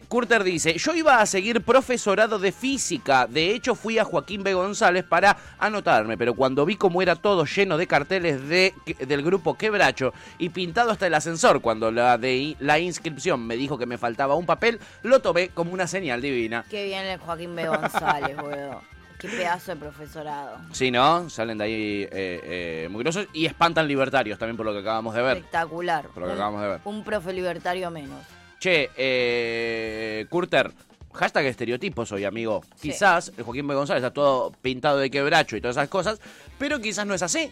Curter 0.07 0.43
dice, 0.43 0.77
yo 0.77 0.93
iba 0.93 1.21
a 1.21 1.25
seguir 1.25 1.61
profesorado 1.61 2.39
de 2.39 2.51
física. 2.51 3.27
De 3.27 3.51
hecho, 3.51 3.75
fui 3.75 3.97
a 3.99 4.03
Joaquín 4.03 4.43
B. 4.43 4.53
González 4.53 5.03
para 5.03 5.37
anotarme, 5.59 6.17
pero 6.17 6.33
cuando 6.33 6.65
vi 6.65 6.75
cómo 6.75 7.01
era 7.01 7.15
todo 7.15 7.45
lleno 7.45 7.77
de 7.77 7.87
carteles 7.87 8.47
de, 8.47 8.73
del 9.07 9.21
grupo 9.21 9.55
Quebracho 9.55 10.13
y 10.37 10.49
pintado 10.49 10.91
hasta 10.91 11.07
el 11.07 11.13
ascensor, 11.13 11.61
cuando 11.61 11.91
la 11.91 12.17
de 12.17 12.55
la 12.59 12.79
inscripción 12.79 13.45
me 13.45 13.55
dijo 13.55 13.77
que 13.77 13.85
me 13.85 13.97
faltaba 13.97 14.35
un 14.35 14.45
papel, 14.45 14.62
lo 15.03 15.21
tomé 15.21 15.49
como 15.49 15.71
una 15.73 15.87
señal 15.87 16.21
divina. 16.21 16.65
Qué 16.69 16.85
bien 16.85 17.05
el 17.05 17.19
Joaquín 17.19 17.55
B. 17.55 17.67
González, 17.67 18.35
boludo. 18.37 18.81
Qué 19.19 19.29
pedazo 19.29 19.71
de 19.73 19.77
profesorado. 19.77 20.57
Sí, 20.73 20.91
¿no? 20.91 21.29
Salen 21.29 21.57
de 21.57 21.63
ahí 21.63 21.73
eh, 22.03 22.09
eh, 22.11 22.87
muy 22.91 23.03
grosos 23.03 23.27
y 23.31 23.45
espantan 23.45 23.87
libertarios 23.87 24.37
también 24.37 24.57
por 24.57 24.65
lo 24.65 24.73
que 24.73 24.79
acabamos 24.79 25.15
de 25.15 25.21
ver. 25.21 25.37
Espectacular. 25.37 26.07
Por 26.07 26.17
lo 26.23 26.25
que 26.27 26.31
Un- 26.33 26.37
acabamos 26.37 26.61
de 26.61 26.67
ver. 26.67 26.79
Un 26.83 27.03
profe 27.05 27.31
libertario 27.31 27.89
menos. 27.89 28.19
Che, 28.59 28.89
eh, 28.97 30.25
Curter, 30.29 30.71
hashtag 31.13 31.45
estereotipos 31.45 32.11
hoy, 32.11 32.25
amigo. 32.25 32.63
Sí. 32.75 32.89
Quizás 32.89 33.31
el 33.37 33.43
Joaquín 33.43 33.67
B. 33.67 33.75
González 33.75 34.03
está 34.03 34.13
todo 34.13 34.51
pintado 34.61 34.97
de 34.97 35.09
quebracho 35.09 35.55
y 35.55 35.61
todas 35.61 35.77
esas 35.77 35.89
cosas, 35.89 36.19
pero 36.57 36.79
quizás 36.79 37.05
no 37.05 37.13
es 37.13 37.21
así. 37.21 37.51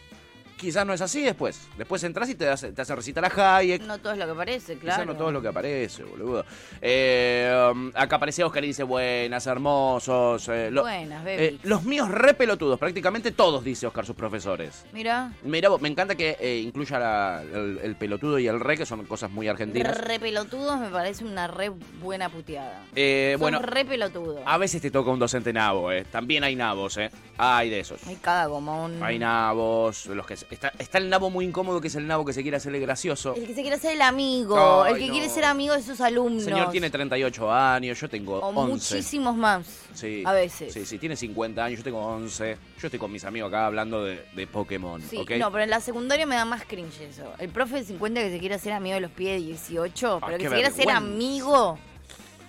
Quizás 0.61 0.85
no 0.85 0.93
es 0.93 1.01
así 1.01 1.21
después. 1.23 1.59
Después 1.75 2.03
entras 2.03 2.29
y 2.29 2.35
te, 2.35 2.47
hace- 2.47 2.71
te 2.71 2.83
hace 2.83 2.95
recitar 2.95 3.25
a 3.25 3.57
Hayek. 3.57 3.81
No 3.81 3.97
todo 3.97 4.13
es 4.13 4.19
lo 4.19 4.27
que 4.27 4.33
parece, 4.35 4.75
Quizás 4.75 4.95
claro. 4.97 5.05
no 5.13 5.17
todo 5.17 5.29
es 5.29 5.33
lo 5.33 5.41
que 5.41 5.47
aparece, 5.47 6.03
boludo. 6.03 6.45
Eh, 6.79 7.91
acá 7.95 8.17
aparece 8.17 8.43
Oscar 8.43 8.63
y 8.63 8.67
dice, 8.67 8.83
buenas, 8.83 9.47
hermosos. 9.47 10.47
eh, 10.49 10.69
lo- 10.69 10.83
Buenas, 10.83 11.25
eh, 11.25 11.57
baby. 11.57 11.59
los 11.63 11.83
míos 11.83 12.09
re 12.09 12.35
pelotudos, 12.35 12.77
prácticamente 12.77 13.31
todos, 13.31 13.63
dice 13.63 13.87
Oscar, 13.87 14.05
sus 14.05 14.15
profesores. 14.15 14.85
Mira. 14.93 15.31
Mira, 15.43 15.69
me 15.79 15.87
encanta 15.89 16.13
que 16.15 16.59
incluya 16.63 16.99
la- 16.99 17.41
el, 17.41 17.79
el 17.81 17.95
pelotudo 17.95 18.37
y 18.37 18.47
el 18.47 18.59
re, 18.59 18.77
que 18.77 18.85
son 18.85 19.03
cosas 19.05 19.31
muy 19.31 19.47
argentinas. 19.47 19.97
Re 19.97 20.19
pelotudos 20.19 20.79
me 20.79 20.89
parece 20.89 21.25
una 21.25 21.47
re 21.47 21.71
buena 22.01 22.29
puteada. 22.29 22.83
Sos 22.95 23.39
bueno, 23.39 23.59
re 23.63 23.83
pelotudo. 23.85 24.41
a 24.45 24.57
veces 24.59 24.79
te 24.81 24.91
toca 24.91 25.09
un 25.09 25.17
docente 25.19 25.51
nabo, 25.53 25.91
eh. 25.91 26.05
También 26.11 26.43
hay 26.43 26.55
nabos, 26.55 26.97
eh. 26.97 27.09
Hay 27.37 27.71
de 27.71 27.79
esos. 27.79 28.05
Hay 28.05 28.17
cada 28.17 28.45
gomón. 28.45 29.01
Hay 29.01 29.17
nabos, 29.17 30.05
los 30.05 30.25
que 30.27 30.37
se- 30.37 30.45
está, 30.51 30.71
está 30.77 30.97
el 30.97 31.09
nabo 31.09 31.29
muy 31.29 31.45
incómodo 31.45 31.81
que 31.81 31.87
es 31.87 31.95
el 31.95 32.05
nabo 32.07 32.23
que 32.25 32.33
se 32.33 32.41
quiere 32.41 32.57
hacerle 32.57 32.79
gracioso. 32.79 33.33
El 33.35 33.47
que 33.47 33.53
se 33.55 33.61
quiere 33.61 33.77
ser 33.79 33.93
el 33.93 34.01
amigo. 34.01 34.85
El 34.85 34.97
que 34.97 35.07
no. 35.07 35.13
quiere 35.13 35.29
ser 35.29 35.45
amigo 35.45 35.73
de 35.73 35.81
sus 35.81 35.99
alumnos. 36.01 36.43
El 36.43 36.53
señor 36.53 36.71
tiene 36.71 36.89
38 36.89 37.51
años, 37.51 37.99
yo 37.99 38.09
tengo 38.09 38.39
O 38.39 38.49
11. 38.49 38.69
muchísimos 38.71 39.35
más. 39.35 39.65
Sí. 39.93 40.23
A 40.25 40.33
veces. 40.33 40.73
Sí, 40.73 40.85
sí, 40.85 40.97
tiene 40.99 41.15
50 41.15 41.63
años, 41.63 41.79
yo 41.79 41.83
tengo 41.83 41.99
11. 41.99 42.57
Yo 42.79 42.87
estoy 42.87 42.99
con 42.99 43.11
mis 43.11 43.23
amigos 43.25 43.49
acá 43.49 43.65
hablando 43.65 44.03
de, 44.03 44.23
de 44.35 44.47
Pokémon, 44.47 45.01
Sí, 45.01 45.17
no, 45.39 45.51
pero 45.51 45.63
en 45.63 45.69
la 45.69 45.79
secundaria 45.79 46.25
me 46.25 46.35
da 46.35 46.45
más 46.45 46.63
cringe 46.65 47.01
eso. 47.01 47.33
El 47.39 47.49
profe 47.49 47.75
de 47.77 47.83
50 47.85 48.21
que 48.21 48.29
se 48.31 48.39
quiere 48.39 48.55
hacer 48.55 48.73
amigo 48.73 48.95
de 48.95 49.01
los 49.01 49.11
pies 49.11 49.39
de 49.41 49.47
18, 49.47 50.19
Ah, 50.21 50.25
pero 50.25 50.37
que 50.37 50.43
se 50.49 50.53
quiere 50.55 50.69
ser 50.71 50.85
vergüenza. 50.87 50.97
amigo. 50.97 51.79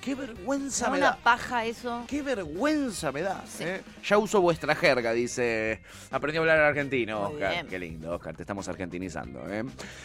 ¡Qué 0.03 0.17
vergüenza 0.17 0.91
me 0.91 0.99
una 0.99 1.11
da! 1.11 1.17
paja 1.17 1.65
eso. 1.65 2.05
¡Qué 2.09 2.23
vergüenza 2.23 3.13
me 3.13 3.23
da! 3.23 3.41
Sí. 3.47 3.63
¿eh? 3.63 3.81
Ya 4.05 4.19
uso 4.19 4.41
vuestra 4.41 4.75
jerga, 4.75 5.13
dice. 5.13 5.81
Aprendí 6.11 6.39
a 6.39 6.41
hablar 6.41 6.59
argentino, 6.59 7.21
Muy 7.29 7.35
Oscar. 7.35 7.53
bien. 7.53 7.67
Qué 7.69 7.79
lindo, 7.79 8.13
Oscar, 8.17 8.35
te 8.35 8.43
estamos 8.43 8.67
argentinizando. 8.69 9.41
¿eh? 9.49 9.63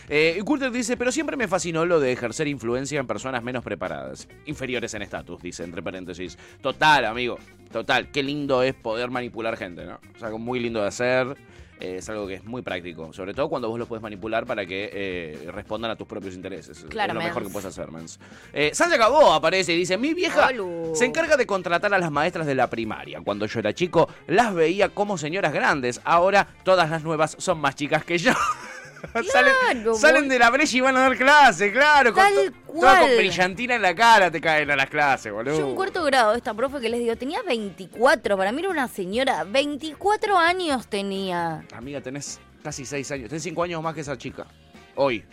Eh, 0.07 0.37
y 0.39 0.41
Curter 0.43 0.69
dice, 0.71 0.97
pero 0.97 1.11
siempre 1.11 1.35
me 1.35 1.47
fascinó 1.47 1.83
lo 1.83 1.99
de 1.99 2.11
ejercer 2.11 2.47
influencia 2.47 2.99
en 2.99 3.07
personas 3.07 3.41
menos 3.41 3.63
preparadas. 3.63 4.27
Inferiores 4.45 4.93
en 4.93 5.01
estatus, 5.01 5.41
dice, 5.41 5.63
entre 5.63 5.81
paréntesis. 5.81 6.37
Total, 6.61 7.03
amigo. 7.05 7.39
Total. 7.71 8.11
Qué 8.11 8.21
lindo 8.21 8.61
es 8.61 8.75
poder 8.75 9.09
manipular 9.09 9.57
gente, 9.57 9.83
¿no? 9.85 9.99
Es 10.15 10.21
algo 10.21 10.37
muy 10.37 10.59
lindo 10.59 10.79
de 10.79 10.87
hacer. 10.87 11.35
Eh, 11.79 11.97
es 11.97 12.09
algo 12.09 12.27
que 12.27 12.35
es 12.35 12.43
muy 12.43 12.61
práctico. 12.61 13.11
Sobre 13.13 13.33
todo 13.33 13.49
cuando 13.49 13.69
vos 13.69 13.77
lo 13.79 13.85
puedes 13.85 14.01
manipular 14.01 14.45
para 14.45 14.65
que 14.65 14.89
eh, 14.93 15.49
respondan 15.51 15.91
a 15.91 15.95
tus 15.95 16.07
propios 16.07 16.35
intereses. 16.35 16.79
Es- 16.79 16.85
Claro, 16.85 17.11
es 17.11 17.13
lo 17.15 17.19
mens. 17.19 17.29
mejor 17.29 17.43
que 17.43 17.49
puedes 17.49 17.65
hacer, 17.67 17.91
mens. 17.91 18.19
Eh, 18.53 18.71
Sandra 18.73 18.97
Cabó 18.97 19.33
aparece 19.33 19.73
y 19.73 19.77
dice, 19.77 19.97
mi 19.97 20.13
vieja 20.13 20.47
Olu. 20.49 20.91
se 20.95 21.05
encarga 21.05 21.37
de 21.37 21.45
contratar 21.45 21.93
a 21.93 21.99
las 21.99 22.11
maestras 22.11 22.45
de 22.47 22.55
la 22.55 22.69
primaria. 22.69 23.21
Cuando 23.23 23.45
yo 23.45 23.59
era 23.59 23.73
chico, 23.73 24.09
las 24.27 24.53
veía 24.53 24.89
como 24.89 25.17
señoras 25.17 25.53
grandes. 25.53 26.01
Ahora 26.03 26.47
todas 26.63 26.89
las 26.89 27.03
nuevas 27.03 27.35
son 27.39 27.59
más 27.59 27.75
chicas 27.75 28.03
que 28.03 28.17
yo. 28.17 28.31
salen, 29.31 29.53
Claro, 29.73 29.95
salen 29.95 30.21
bol- 30.23 30.29
de 30.29 30.39
la 30.39 30.49
brecha 30.49 30.77
y 30.77 30.81
van 30.81 30.97
a 30.97 31.01
dar 31.01 31.17
clase, 31.17 31.71
claro. 31.71 32.13
Con 32.13 32.23
Tal 32.23 32.33
toda 32.35 32.51
con 32.51 32.75
cual. 32.79 33.17
brillantina 33.17 33.75
en 33.75 33.81
la 33.81 33.95
cara 33.95 34.29
te 34.31 34.39
caen 34.41 34.69
a 34.71 34.75
las 34.75 34.89
clases, 34.89 35.31
boludo. 35.31 35.57
Yo 35.57 35.69
en 35.69 35.75
cuarto 35.75 36.03
grado, 36.03 36.33
esta 36.35 36.53
profe 36.53 36.79
que 36.79 36.89
les 36.89 36.99
digo, 36.99 37.15
tenía 37.15 37.41
24. 37.43 38.37
Para 38.37 38.51
mí 38.51 38.59
era 38.61 38.69
una 38.69 38.87
señora. 38.87 39.43
24 39.43 40.37
años 40.37 40.87
tenía. 40.87 41.63
Amiga, 41.73 42.01
tenés 42.01 42.39
casi 42.63 42.85
seis 42.85 43.09
años. 43.11 43.29
Tenés 43.29 43.43
cinco 43.43 43.63
años 43.63 43.81
más 43.81 43.93
que 43.95 44.01
esa 44.01 44.17
chica. 44.17 44.45
Hoy. 44.95 45.23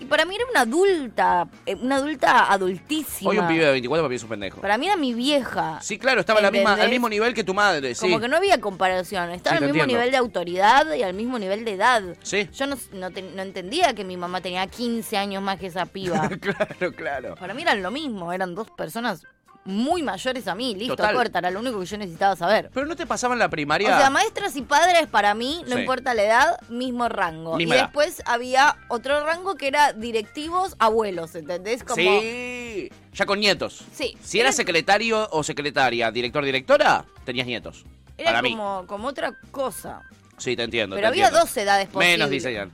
Y 0.00 0.04
para 0.04 0.24
mí 0.24 0.34
era 0.36 0.44
una 0.50 0.60
adulta. 0.60 1.48
eh, 1.66 1.74
Una 1.74 1.96
adulta 1.96 2.52
adultísima. 2.52 3.30
Hoy 3.30 3.38
un 3.38 3.46
pibe 3.48 3.64
de 3.64 3.70
24 3.72 4.02
para 4.02 4.08
mí 4.08 4.14
es 4.16 4.22
un 4.22 4.28
pendejo. 4.28 4.60
Para 4.60 4.78
mí 4.78 4.86
era 4.86 4.96
mi 4.96 5.12
vieja. 5.14 5.78
Sí, 5.82 5.98
claro, 5.98 6.20
estaba 6.20 6.40
la 6.40 6.50
misma, 6.50 6.74
al 6.74 6.90
mismo 6.90 7.08
nivel 7.08 7.34
que 7.34 7.42
tu 7.44 7.52
madre, 7.54 7.94
sí. 7.94 8.02
Como 8.02 8.20
que 8.20 8.28
no 8.28 8.36
había 8.36 8.60
comparación. 8.60 9.30
Estaba 9.30 9.58
Sí, 9.58 9.64
al 9.64 9.68
mismo 9.70 9.82
entiendo. 9.82 9.98
nivel 10.00 10.10
de 10.12 10.16
autoridad 10.16 10.94
y 10.94 11.02
al 11.02 11.14
mismo 11.14 11.38
nivel 11.38 11.64
de 11.64 11.72
edad. 11.72 12.02
Sí. 12.22 12.48
Yo 12.54 12.66
no, 12.66 12.76
no, 12.92 13.10
te- 13.10 13.22
no 13.22 13.42
entendía 13.42 13.94
que 13.94 14.04
mi 14.04 14.16
mamá 14.16 14.40
tenía 14.40 14.66
15 14.66 15.16
años 15.16 15.42
más 15.42 15.58
que 15.58 15.66
esa 15.66 15.86
piba. 15.86 16.28
claro, 16.40 16.92
claro. 16.96 17.34
Para 17.34 17.54
mí 17.54 17.62
eran 17.62 17.82
lo 17.82 17.90
mismo, 17.90 18.32
eran 18.32 18.54
dos 18.54 18.70
personas 18.70 19.22
muy 19.68 20.02
mayores 20.02 20.48
a 20.48 20.54
mí. 20.54 20.74
Listo, 20.74 20.96
Total. 20.96 21.14
corta, 21.14 21.38
era 21.40 21.50
lo 21.50 21.60
único 21.60 21.78
que 21.78 21.84
yo 21.86 21.98
necesitaba 21.98 22.34
saber. 22.36 22.70
Pero 22.72 22.86
no 22.86 22.96
te 22.96 23.04
pasaba 23.06 23.34
en 23.34 23.38
la 23.38 23.50
primaria. 23.50 23.94
O 23.94 24.00
sea, 24.00 24.08
maestras 24.08 24.56
y 24.56 24.62
padres 24.62 25.06
para 25.08 25.34
mí, 25.34 25.62
no 25.68 25.74
Sí. 25.76 25.80
importa 25.82 26.14
la 26.14 26.22
edad, 26.24 26.60
mismo 26.70 27.06
rango. 27.08 27.56
Misma 27.56 27.74
y 27.74 27.78
edad. 27.78 27.84
después 27.86 28.22
había 28.24 28.76
otro 28.88 29.24
rango 29.26 29.56
que 29.56 29.68
era 29.68 29.92
directivos, 29.92 30.74
abuelos, 30.78 31.34
¿entendés? 31.34 31.84
Como, 31.84 31.96
Sí, 31.96 32.90
ya 33.12 33.26
con 33.26 33.40
nietos. 33.40 33.84
Sí. 33.92 34.16
Si 34.22 34.40
eras 34.40 34.54
Era- 34.54 34.64
secretario 34.64 35.28
o 35.30 35.42
secretaria, 35.44 36.10
director, 36.10 36.44
directora, 36.44 37.04
tenías 37.24 37.46
nietos. 37.46 37.84
Era 38.16 38.30
Para 38.30 38.42
mí. 38.42 38.50
como, 38.52 38.84
como 38.86 39.08
otra 39.08 39.32
cosa. 39.50 40.00
Sí, 40.38 40.56
te 40.56 40.62
entiendo. 40.62 40.96
Pero 40.96 41.04
te 41.04 41.08
había 41.08 41.24
entiendo. 41.26 41.44
dos 41.46 41.56
edades 41.56 41.88
posibles. 41.88 42.08
Menos, 42.18 42.30
dice 42.30 42.52
Ian. 42.52 42.72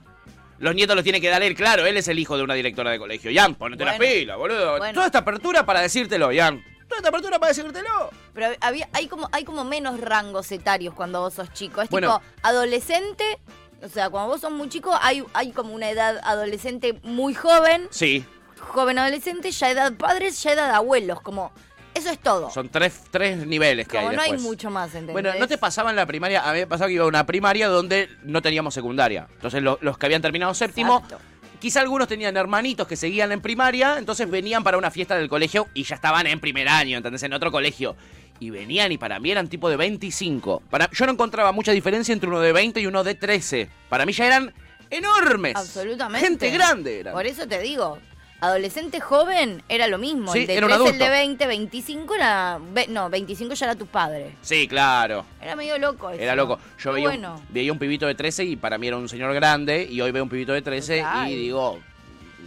Los 0.59 0.73
nietos 0.73 0.95
los 0.95 1.03
tiene 1.03 1.19
que 1.19 1.27
dar 1.27 1.43
él, 1.43 1.53
claro. 1.55 1.85
Él 1.85 1.97
es 1.97 2.07
el 2.07 2.17
hijo 2.17 2.37
de 2.37 2.43
una 2.43 2.53
directora 2.53 2.89
de 2.91 2.97
colegio. 2.99 3.29
Ian, 3.29 3.55
ponete 3.55 3.83
Bueno. 3.83 3.99
pilas, 3.99 4.37
boludo. 4.37 4.77
Bueno. 4.77 4.93
Toda 4.93 5.07
esta 5.07 5.17
apertura 5.19 5.65
para 5.65 5.81
decírtelo, 5.81 6.31
Ian. 6.31 6.63
Esta 6.97 7.09
apertura 7.09 7.39
para 7.39 7.53
decírtelo. 7.53 8.09
Pero 8.33 8.47
había, 8.61 8.89
hay 8.93 9.07
como, 9.07 9.29
hay 9.31 9.43
como 9.43 9.63
menos 9.63 9.99
rangos 9.99 10.51
etarios 10.51 10.93
cuando 10.93 11.21
vos 11.21 11.33
sos 11.33 11.51
chico. 11.53 11.81
Es 11.81 11.89
Bueno. 11.89 12.19
tipo 12.19 12.25
adolescente. 12.43 13.39
O 13.83 13.89
sea, 13.89 14.09
cuando 14.09 14.29
vos 14.29 14.41
sos 14.41 14.51
muy 14.51 14.69
chico, 14.69 14.97
hay, 15.01 15.23
hay 15.33 15.51
como 15.51 15.73
una 15.73 15.89
edad 15.89 16.19
adolescente 16.23 16.99
muy 17.03 17.33
joven, 17.35 17.87
Sí, 17.91 18.25
joven 18.59 18.97
adolescente, 18.97 19.51
ya 19.51 19.69
edad 19.69 19.93
padres, 19.93 20.41
ya 20.41 20.53
edad 20.53 20.71
abuelos. 20.73 21.21
Como, 21.21 21.51
eso 21.93 22.09
es 22.09 22.17
todo. 22.19 22.49
son 22.49 22.69
tres, 22.69 23.01
tres 23.11 23.45
niveles 23.45 23.87
que 23.87 23.97
como 23.97 24.09
hay 24.09 24.15
no 24.15 24.21
hay 24.23 24.31
después. 24.31 24.49
mucho 24.49 24.69
más, 24.71 24.87
¿entendés? 24.89 25.13
Bueno, 25.13 25.31
¿no 25.39 25.47
te 25.47 25.57
pasaba 25.57 25.89
en 25.91 25.95
la 25.97 26.05
primaria? 26.05 26.49
A 26.49 26.53
mí 26.53 26.59
me 26.59 26.67
pasaba 26.67 26.87
que 26.87 26.93
iba 26.95 27.03
a 27.03 27.07
una 27.07 27.25
primaria 27.25 27.67
donde 27.67 28.09
no 28.23 28.41
teníamos 28.41 28.73
secundaria. 28.73 29.27
Entonces 29.35 29.61
lo- 29.61 29.77
los 29.81 29.97
que 29.97 30.05
habían 30.07 30.21
terminado 30.21 30.53
séptimo, 30.53 30.95
Exacto. 31.03 31.19
Quizá 31.65 31.81
algunos 31.81 32.07
tenían 32.07 32.37
hermanitos 32.37 32.87
que 32.87 32.95
seguían 32.95 33.31
en 33.31 33.41
primaria, 33.41 33.97
entonces 33.97 34.29
venían 34.29 34.63
para 34.63 34.77
una 34.77 34.91
fiesta 34.91 35.17
del 35.17 35.27
colegio 35.27 35.67
y 35.73 35.81
ya 35.81 35.95
estaban 35.95 36.27
en 36.27 36.39
primer 36.39 36.69
año, 36.69 36.97
¿entendés? 36.97 37.23
En 37.23 37.33
otro 37.33 37.51
colegio. 37.51 37.95
Y 38.39 38.51
venían 38.51 38.91
y 38.91 38.99
para 38.99 39.19
mí 39.19 39.31
eran 39.31 39.47
tipo 39.47 39.67
de 39.67 39.75
25. 39.75 40.61
Para, 40.69 40.91
yo 40.91 41.07
no 41.07 41.13
encontraba 41.13 41.51
mucha 41.53 41.71
diferencia 41.71 42.13
entre 42.13 42.29
uno 42.29 42.39
de 42.39 42.53
20 42.53 42.81
y 42.81 42.85
uno 42.85 43.03
de 43.03 43.15
13. 43.15 43.67
Para 43.89 44.05
mí 44.05 44.13
ya 44.13 44.27
eran 44.27 44.53
enormes. 44.91 45.55
Absolutamente. 45.55 46.27
Gente 46.27 46.51
grande 46.51 46.99
eran. 46.99 47.15
Por 47.15 47.25
eso 47.25 47.47
te 47.47 47.59
digo, 47.59 47.97
adolescente 48.45 48.99
joven 48.99 49.61
era 49.69 49.87
lo 49.87 49.97
mismo. 49.97 50.31
Sí, 50.33 50.39
el 50.41 50.47
de 50.47 50.55
era 50.55 50.65
un 50.67 50.71
13, 50.73 50.89
el 50.93 50.99
de 50.99 51.09
20, 51.09 51.47
25 51.47 52.15
era... 52.15 52.59
ve- 52.73 52.87
No, 52.87 53.09
25 53.09 53.53
ya 53.53 53.65
era 53.67 53.75
tu 53.75 53.85
padre. 53.87 54.35
Sí, 54.41 54.67
claro. 54.67 55.25
Era 55.41 55.55
medio 55.55 55.77
loco 55.77 56.09
eso. 56.09 56.21
Era 56.21 56.35
loco. 56.35 56.57
Yo 56.79 56.91
Qué 56.91 56.95
veía, 56.95 57.07
bueno. 57.09 57.35
un, 57.35 57.53
veía 57.53 57.71
un 57.71 57.79
pibito 57.79 58.05
de 58.07 58.15
13 58.15 58.43
y 58.45 58.55
para 58.55 58.77
mí 58.77 58.87
era 58.87 58.97
un 58.97 59.09
señor 59.09 59.33
grande. 59.33 59.87
Y 59.89 59.99
hoy 60.01 60.11
veo 60.11 60.23
un 60.23 60.29
pibito 60.29 60.53
de 60.53 60.61
13 60.61 60.97
Total. 60.99 61.29
y 61.29 61.35
digo, 61.35 61.79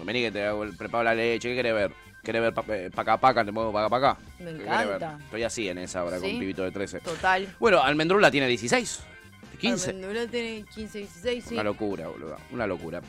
vení 0.04 0.22
que 0.22 0.30
te 0.32 0.44
hago 0.46 0.64
el- 0.64 0.76
preparo 0.76 1.04
la 1.04 1.14
leche. 1.14 1.50
¿Qué 1.50 1.56
querés 1.56 1.74
ver? 1.74 1.92
¿Querés 2.22 2.42
ver 2.42 2.52
pa- 2.52 2.64
eh, 2.68 2.90
paca 2.94 3.16
paca? 3.16 3.44
¿Te 3.44 3.52
muevo 3.52 3.72
paca 3.72 3.88
paca? 3.88 4.16
Me 4.38 4.52
¿Qué 4.52 4.58
querés 4.58 4.68
ver? 4.78 4.86
encanta. 4.96 5.18
Estoy 5.24 5.42
así 5.44 5.68
en 5.68 5.78
esa 5.78 6.04
hora 6.04 6.18
con 6.18 6.26
Sí. 6.28 6.34
un 6.34 6.40
pibito 6.40 6.62
de 6.62 6.70
13. 6.72 7.00
Total. 7.00 7.48
Bueno, 7.58 7.82
Almendrula 7.82 8.30
tiene 8.30 8.46
16. 8.48 9.00
15. 9.60 9.90
Armendura 9.90 10.26
tiene 10.28 10.64
15, 10.72 10.98
16, 10.98 11.44
sí. 11.48 11.54
Una 11.54 11.64
locura, 11.64 12.06
boludo. 12.08 12.36
Una 12.52 12.66
locura. 12.66 13.00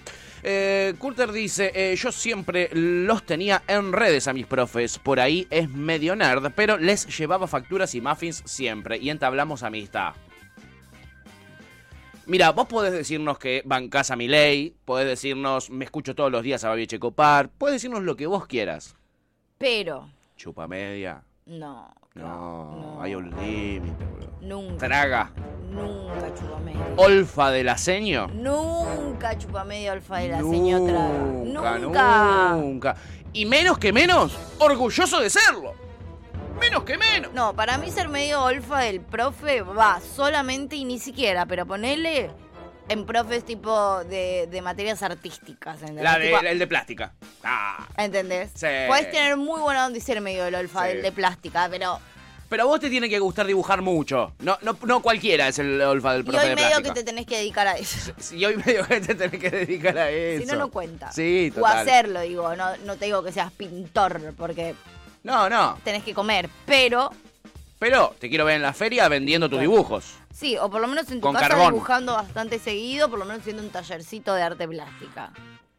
Eh, 0.44 0.94
Curter 0.98 1.32
dice, 1.32 1.72
eh, 1.74 1.96
yo 1.96 2.12
siempre 2.12 2.70
los 2.74 3.24
tenía 3.26 3.64
en 3.68 3.94
redes 3.94 4.28
a 4.28 4.34
mis 4.34 4.46
profes. 4.46 5.00
Por 5.00 5.20
ahí 5.20 5.48
es 5.50 5.70
medio 5.70 6.16
nerd, 6.16 6.52
pero 6.56 6.78
les 6.78 7.06
llevaba 7.18 7.48
facturas 7.48 7.94
y 7.96 8.02
muffins 8.02 8.42
siempre. 8.46 8.98
Y 8.98 9.10
entablamos 9.10 9.64
amistad. 9.64 10.14
Mira, 12.26 12.52
vos 12.52 12.68
podés 12.68 12.94
decirnos 12.94 13.40
que 13.40 13.64
bancás 13.66 14.12
a 14.12 14.16
mi 14.16 14.28
ley, 14.28 14.76
podés 14.86 15.08
decirnos 15.08 15.72
me 15.72 15.86
escucho 15.86 16.14
todos 16.14 16.32
los 16.32 16.44
días 16.44 16.64
a 16.64 16.70
Babi 16.70 16.86
Checopar, 16.86 17.50
podés 17.50 17.78
decirnos 17.78 18.04
lo 18.04 18.16
que 18.16 18.28
vos 18.28 18.46
quieras. 18.46 18.96
Pero, 19.58 20.08
Chupa 20.38 20.68
media. 20.68 21.24
No. 21.50 21.94
No, 22.16 22.76
no. 22.76 23.02
hay 23.02 23.16
un 23.16 23.30
límite, 23.30 24.04
boludo. 24.06 24.30
Nunca. 24.42 24.88
Traga. 24.88 25.32
Nunca 25.70 26.34
chupa 26.34 26.60
media. 26.60 26.82
Olfa 26.98 27.52
de 27.52 27.64
la 27.64 27.78
seño. 27.78 28.28
Nunca 28.28 29.38
chupa 29.38 29.64
media 29.64 29.92
alfa 29.94 30.18
de 30.18 30.30
la 30.30 30.40
señora. 30.40 31.08
Nunca, 31.10 31.78
Nunca. 31.80 32.52
nunca. 32.56 32.96
Y 33.32 33.46
menos 33.46 33.78
que 33.78 33.94
menos, 33.94 34.36
orgulloso 34.60 35.20
de 35.22 35.30
serlo. 35.30 35.74
Menos 36.60 36.84
que 36.84 36.98
menos. 36.98 37.32
No, 37.34 37.54
para 37.56 37.78
mí 37.78 37.90
ser 37.92 38.10
medio 38.10 38.44
olfa 38.44 38.80
del 38.80 39.00
profe 39.02 39.62
va 39.62 40.02
solamente 40.02 40.76
y 40.76 40.84
ni 40.86 41.00
siquiera, 41.00 41.46
pero 41.46 41.66
ponele 41.66 42.32
en 42.90 43.06
profes 43.06 43.46
tipo 43.46 44.04
de, 44.06 44.48
de 44.52 44.62
materias 44.62 45.02
artísticas. 45.04 45.80
¿entendés? 45.82 46.04
La 46.04 46.18
de, 46.20 46.26
Tipo, 46.28 46.40
el 46.42 46.60
de 46.60 46.68
plástica. 46.68 47.14
Ah. 47.44 47.88
¿Entendés? 47.98 48.50
Sí. 48.56 48.68
Puedes 48.88 49.10
tener 49.12 49.38
muy 49.38 49.62
buena 49.62 49.86
onda 49.86 49.98
y 49.98 50.02
ser 50.02 50.20
medio 50.22 50.46
el 50.46 50.56
olfa 50.56 50.84
Sí. 50.88 50.94
del 50.94 51.02
de 51.04 51.12
plástica, 51.12 51.68
pero. 51.70 52.00
Pero 52.50 52.64
a 52.64 52.66
vos 52.66 52.80
te 52.80 52.90
tiene 52.90 53.08
que 53.08 53.20
gustar 53.20 53.46
dibujar 53.46 53.84
mucho. 53.84 54.34
No, 54.40 54.58
no, 54.64 54.76
no 54.88 55.02
cualquiera 55.04 55.48
es 55.50 55.60
el 55.60 55.80
olfa 55.84 56.14
del 56.14 56.22
Y 56.22 56.24
profe 56.24 56.40
hoy 56.40 56.50
de 56.50 56.56
medio 56.56 56.68
plástica. 56.70 56.94
que 56.96 57.00
te 57.00 57.06
tenés 57.06 57.26
que 57.28 57.38
dedicar 57.38 57.68
a 57.68 57.78
eso. 57.78 58.12
Y 58.36 58.44
hoy 58.44 58.56
medio 58.58 58.88
que 58.88 59.00
te 59.02 59.14
tenés 59.14 59.40
que 59.40 59.50
dedicar 59.52 59.96
a 60.00 60.10
eso. 60.10 60.46
Si 60.46 60.52
no, 60.52 60.58
no 60.58 60.72
cuenta. 60.72 61.12
Sí, 61.12 61.52
O 61.52 61.60
total. 61.60 61.78
hacerlo, 61.78 62.22
digo. 62.22 62.56
No, 62.56 62.76
no 62.86 62.96
te 62.96 63.06
digo 63.06 63.22
que 63.24 63.32
seas 63.32 63.52
pintor, 63.52 64.34
porque 64.36 64.74
No, 65.22 65.48
no. 65.48 65.78
tenés 65.84 66.04
que 66.04 66.16
comer. 66.16 66.50
Pero, 66.66 67.12
Pero 67.80 68.14
te 68.20 68.30
quiero 68.30 68.44
ver 68.46 68.56
en 68.58 68.62
la 68.62 68.74
feria 68.74 69.08
vendiendo 69.08 69.50
tus 69.50 69.60
dibujos. 69.62 70.16
sí, 70.34 70.58
o 70.58 70.70
por 70.70 70.82
lo 70.82 70.88
menos 70.88 71.10
en 71.12 71.20
tu 71.20 71.28
Con 71.28 71.34
casa 71.34 71.48
carbón. 71.48 71.74
dibujando 71.74 72.14
bastante 72.14 72.60
seguido, 72.60 73.10
por 73.10 73.20
lo 73.20 73.26
menos 73.26 73.40
haciendo 73.42 73.64
un 73.64 73.70
tallercito 73.70 74.34
de 74.36 74.42
arte 74.44 74.68
plástica. 74.68 75.32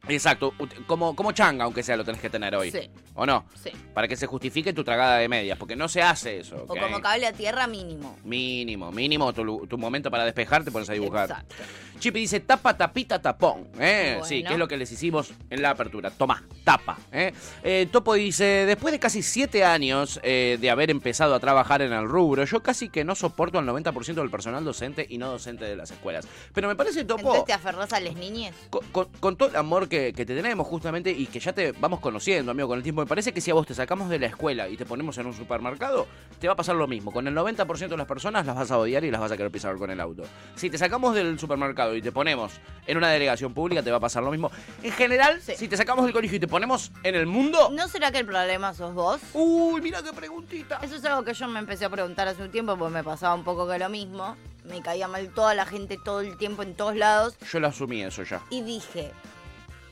Exacto. 0.08 0.52
Como, 0.86 1.14
como 1.14 1.32
changa, 1.32 1.64
aunque 1.64 1.82
sea, 1.82 1.96
lo 1.96 2.04
tenés 2.04 2.20
que 2.20 2.30
tener 2.30 2.54
hoy. 2.54 2.70
Sí. 2.70 2.90
¿O 3.14 3.26
no? 3.26 3.44
Sí. 3.62 3.70
Para 3.94 4.08
que 4.08 4.16
se 4.16 4.26
justifique 4.26 4.72
tu 4.72 4.82
tragada 4.82 5.18
de 5.18 5.28
medias. 5.28 5.58
Porque 5.58 5.76
no 5.76 5.88
se 5.88 6.02
hace 6.02 6.40
eso. 6.40 6.64
O 6.68 6.74
como 6.74 7.00
cable 7.00 7.26
a 7.26 7.32
tierra 7.32 7.66
mínimo. 7.66 8.16
Mínimo, 8.24 8.90
mínimo, 8.92 9.32
tu, 9.32 9.66
tu 9.66 9.78
momento 9.78 10.10
para 10.10 10.24
despejar 10.24 10.64
te 10.64 10.70
pones 10.70 10.88
a 10.90 10.94
dibujar. 10.94 11.30
Exacto. 11.30 11.54
Chipi 11.98 12.20
dice 12.20 12.40
tapa, 12.40 12.74
tapita, 12.78 13.20
tapón. 13.20 13.68
¿eh? 13.78 14.12
Bueno. 14.14 14.24
Sí, 14.24 14.42
que 14.42 14.54
es 14.54 14.58
lo 14.58 14.66
que 14.66 14.78
les 14.78 14.90
hicimos 14.90 15.32
en 15.50 15.60
la 15.60 15.70
apertura. 15.70 16.10
Toma, 16.10 16.42
tapa. 16.64 16.96
¿eh? 17.12 17.34
Eh, 17.62 17.88
Topo 17.92 18.14
dice, 18.14 18.44
después 18.64 18.90
de 18.92 18.98
casi 18.98 19.22
siete 19.22 19.64
años 19.66 20.18
eh, 20.22 20.56
de 20.58 20.70
haber 20.70 20.90
empezado 20.90 21.34
a 21.34 21.40
trabajar 21.40 21.82
en 21.82 21.92
el 21.92 22.08
rubro, 22.08 22.42
yo 22.46 22.62
casi 22.62 22.88
que 22.88 23.04
no 23.04 23.14
soporto 23.14 23.58
al 23.58 23.66
90% 23.66 24.14
del 24.14 24.30
personal 24.30 24.64
docente 24.64 25.04
y 25.10 25.18
no 25.18 25.30
docente 25.30 25.66
de 25.66 25.76
las 25.76 25.90
escuelas. 25.90 26.26
Pero 26.54 26.68
me 26.68 26.74
parece, 26.74 27.04
Topo, 27.04 27.20
Entonces 27.20 27.44
te 27.44 27.52
aferrás 27.52 27.92
a 27.92 28.00
las 28.00 28.14
niñes. 28.16 28.54
con, 28.70 28.80
con- 28.92 29.08
con 29.20 29.36
todo 29.36 29.50
el 29.50 29.56
amor 29.56 29.89
que, 29.90 30.14
que 30.14 30.24
te 30.24 30.34
tenemos 30.34 30.66
justamente 30.66 31.10
y 31.10 31.26
que 31.26 31.38
ya 31.40 31.52
te 31.52 31.72
vamos 31.72 32.00
conociendo, 32.00 32.52
amigo, 32.52 32.68
con 32.68 32.78
el 32.78 32.82
tiempo, 32.82 33.02
me 33.02 33.06
parece 33.06 33.32
que 33.34 33.42
si 33.42 33.50
a 33.50 33.54
vos 33.54 33.66
te 33.66 33.74
sacamos 33.74 34.08
de 34.08 34.18
la 34.18 34.26
escuela 34.28 34.66
y 34.70 34.78
te 34.78 34.86
ponemos 34.86 35.18
en 35.18 35.26
un 35.26 35.34
supermercado, 35.34 36.06
te 36.38 36.46
va 36.46 36.54
a 36.54 36.56
pasar 36.56 36.76
lo 36.76 36.86
mismo. 36.86 37.12
Con 37.12 37.26
el 37.28 37.34
90% 37.34 37.88
de 37.88 37.96
las 37.98 38.06
personas 38.06 38.46
las 38.46 38.56
vas 38.56 38.70
a 38.70 38.78
odiar 38.78 39.04
y 39.04 39.10
las 39.10 39.20
vas 39.20 39.32
a 39.32 39.36
querer 39.36 39.52
pisar 39.52 39.76
con 39.76 39.90
el 39.90 40.00
auto. 40.00 40.22
Si 40.54 40.70
te 40.70 40.78
sacamos 40.78 41.14
del 41.14 41.38
supermercado 41.38 41.94
y 41.94 42.00
te 42.00 42.12
ponemos 42.12 42.52
en 42.86 42.96
una 42.96 43.10
delegación 43.10 43.52
pública, 43.52 43.82
te 43.82 43.90
va 43.90 43.98
a 43.98 44.00
pasar 44.00 44.22
lo 44.22 44.30
mismo. 44.30 44.50
En 44.82 44.92
general, 44.92 45.40
Sí. 45.42 45.52
si 45.56 45.68
te 45.68 45.76
sacamos 45.76 46.04
del 46.04 46.14
colegio 46.14 46.36
y 46.36 46.40
te 46.40 46.48
ponemos 46.48 46.90
en 47.02 47.16
el 47.16 47.26
mundo... 47.26 47.68
¿No 47.72 47.88
será 47.88 48.10
que 48.10 48.18
el 48.20 48.26
problema 48.26 48.72
sos 48.72 48.94
vos? 48.94 49.20
Uy, 49.34 49.80
mira 49.80 50.02
qué 50.02 50.12
preguntita. 50.12 50.78
Eso 50.82 50.96
es 50.96 51.04
algo 51.04 51.24
que 51.24 51.34
yo 51.34 51.48
me 51.48 51.58
empecé 51.58 51.84
a 51.84 51.90
preguntar 51.90 52.28
hace 52.28 52.42
un 52.42 52.50
tiempo, 52.50 52.76
porque 52.76 52.94
me 52.94 53.02
pasaba 53.04 53.34
un 53.34 53.42
poco 53.44 53.68
que 53.68 53.78
lo 53.78 53.88
mismo. 53.88 54.36
Me 54.64 54.80
caía 54.82 55.08
mal 55.08 55.30
toda 55.30 55.54
la 55.54 55.64
gente 55.66 55.98
todo 56.04 56.20
el 56.20 56.36
tiempo 56.36 56.62
en 56.62 56.74
todos 56.74 56.94
lados. 56.94 57.34
Yo 57.50 57.58
lo 57.60 57.66
asumí 57.68 58.02
eso 58.02 58.22
ya. 58.22 58.40
Y 58.50 58.62
dije, 58.62 59.10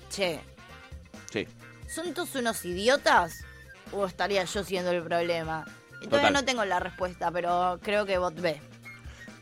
che, 0.08 0.40
Sí. 1.30 1.46
¿son 1.88 2.14
todos 2.14 2.34
unos 2.36 2.64
idiotas? 2.64 3.44
¿O 3.92 4.06
estaría 4.06 4.44
yo 4.44 4.64
siendo 4.64 4.90
el 4.90 5.02
problema? 5.02 5.64
Y 6.00 6.06
todavía 6.06 6.28
Total. 6.28 6.32
no 6.32 6.44
tengo 6.44 6.64
la 6.64 6.78
respuesta, 6.80 7.30
pero 7.30 7.78
creo 7.82 8.04
que 8.06 8.18
bot 8.18 8.38
ve. 8.40 8.60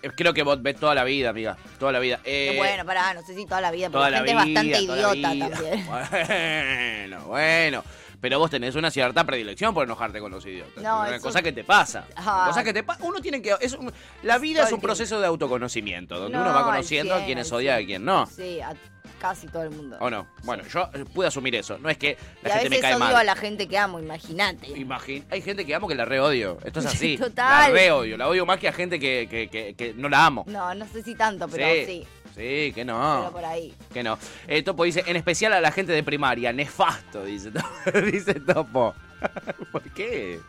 Eh, 0.03 0.11
Creo 0.17 0.33
que 0.35 0.43
vos 0.43 0.63
ves 0.63 0.77
toda 0.77 0.95
la 0.95 1.05
vida, 1.05 1.31
amiga. 1.31 1.57
Toda 1.79 1.91
la 1.93 1.99
vida. 1.99 2.21
Eh, 2.25 2.55
bueno, 2.59 2.85
pará, 2.85 3.13
no 3.15 3.23
sé 3.23 3.35
si 3.35 3.45
toda 3.47 3.61
la 3.61 3.71
vida, 3.71 3.87
porque 3.89 3.99
Toda 3.99 4.11
la 4.11 4.21
la 4.21 4.27
gente 4.27 4.33
vida, 4.47 4.61
es 4.61 4.79
bastante 4.79 4.87
toda 4.87 4.97
la 4.97 5.15
idiota 5.17 5.33
vida. 5.35 5.57
también. 5.57 5.87
Bueno, 7.11 7.25
bueno. 7.27 7.85
Pero 8.21 8.39
vos 8.39 8.51
tenés 8.51 8.75
una 8.75 8.91
cierta 8.91 9.25
predilección 9.25 9.75
por 9.75 9.85
enojarte 9.85 10.21
con 10.21 10.31
los 10.33 10.45
idiotas. 10.47 10.83
No, 10.83 11.05
es 11.05 11.11
una 11.11 11.21
cosa 11.21 11.43
que 11.43 11.53
te 11.53 11.65
pasa. 11.65 12.07
Ah. 12.17 12.45
Cosa 12.49 12.65
que 12.65 12.73
te 12.73 12.83
pasa. 12.83 13.03
Uno 13.05 13.21
tiene 13.21 13.43
que. 13.43 13.55
Es 13.61 13.75
un- 13.75 13.93
la 14.23 14.39
vida 14.39 14.63
es 14.65 14.73
un 14.73 14.81
proceso 14.81 15.21
de 15.21 15.27
autoconocimiento, 15.27 16.19
donde 16.19 16.39
No, 16.39 16.45
uno 16.45 16.55
va 16.55 16.65
conociendo 16.65 17.13
a 17.15 17.19
100, 17.19 17.27
quienes 17.27 17.53
al 17.53 17.59
odia 17.59 17.73
y 17.73 17.75
a 17.75 17.77
100. 17.77 17.87
quien 17.87 18.05
no. 18.07 18.27
Sí, 18.27 18.61
a 18.61 18.75
casi 19.21 19.47
todo 19.49 19.63
el 19.65 19.71
mundo. 19.71 19.97
¿O 20.01 20.11
no? 20.11 20.27
Bueno, 20.45 20.65
yo 20.67 20.89
eh, 20.95 21.05
pude 21.13 21.27
asumir 21.29 21.55
eso. 21.55 21.79
No 21.79 21.89
es 21.89 21.99
que 21.99 22.17
y 22.45 22.49
la 22.49 22.55
a 22.55 22.59
gente 22.59 22.71
me 22.71 22.77
veces 22.77 22.83
cae 22.83 22.95
odio 22.95 23.05
mal. 23.05 23.17
a 23.17 23.25
la 23.25 23.37
gente 23.37 23.67
que 23.69 23.79
amo, 23.79 23.99
imagínate. 23.99 24.69
Imagín- 24.69 25.25
Hay 25.31 25.43
gente 25.43 25.65
que 25.65 25.75
amo 25.75 25.89
que 25.89 25.95
la 25.95 26.05
re 26.05 26.21
odio. 26.21 26.59
Esto 26.65 26.81
es 26.81 26.87
así. 26.87 27.17
Total. 27.21 27.73
La 27.73 27.79
re 27.79 27.91
odio. 27.91 28.17
La 28.17 28.29
odio 28.29 28.45
más 28.47 28.59
que 28.59 28.69
a 28.69 28.73
gente 28.73 28.99
que, 29.01 29.27
que- 29.31 29.49
que- 29.49 29.75
que 29.75 29.95
no 29.95 30.09
la 30.09 30.27
amo. 30.27 30.45
No, 30.47 30.75
no 30.75 30.87
sé 30.87 31.03
si 31.03 31.15
tanto, 31.15 31.49
pero 31.49 31.67
sí. 31.87 32.07
Sí, 32.35 32.71
que 32.75 32.85
no. 32.85 33.19
Pero 33.21 33.33
por 33.33 33.45
ahí. 33.47 33.75
Que 33.95 34.03
no. 34.03 34.19
Eh, 34.47 34.63
Topo 34.63 34.85
dice, 34.85 35.03
en 35.07 35.17
especial 35.17 35.55
a 35.55 35.61
la 35.61 35.73
gente 35.73 35.93
de 35.93 36.03
primaria, 36.03 36.53
nefasto, 36.53 37.25
dice, 37.25 37.51
dice 38.13 38.35
Topo. 38.35 38.95
¿Por 39.73 39.83
qué? 39.91 40.41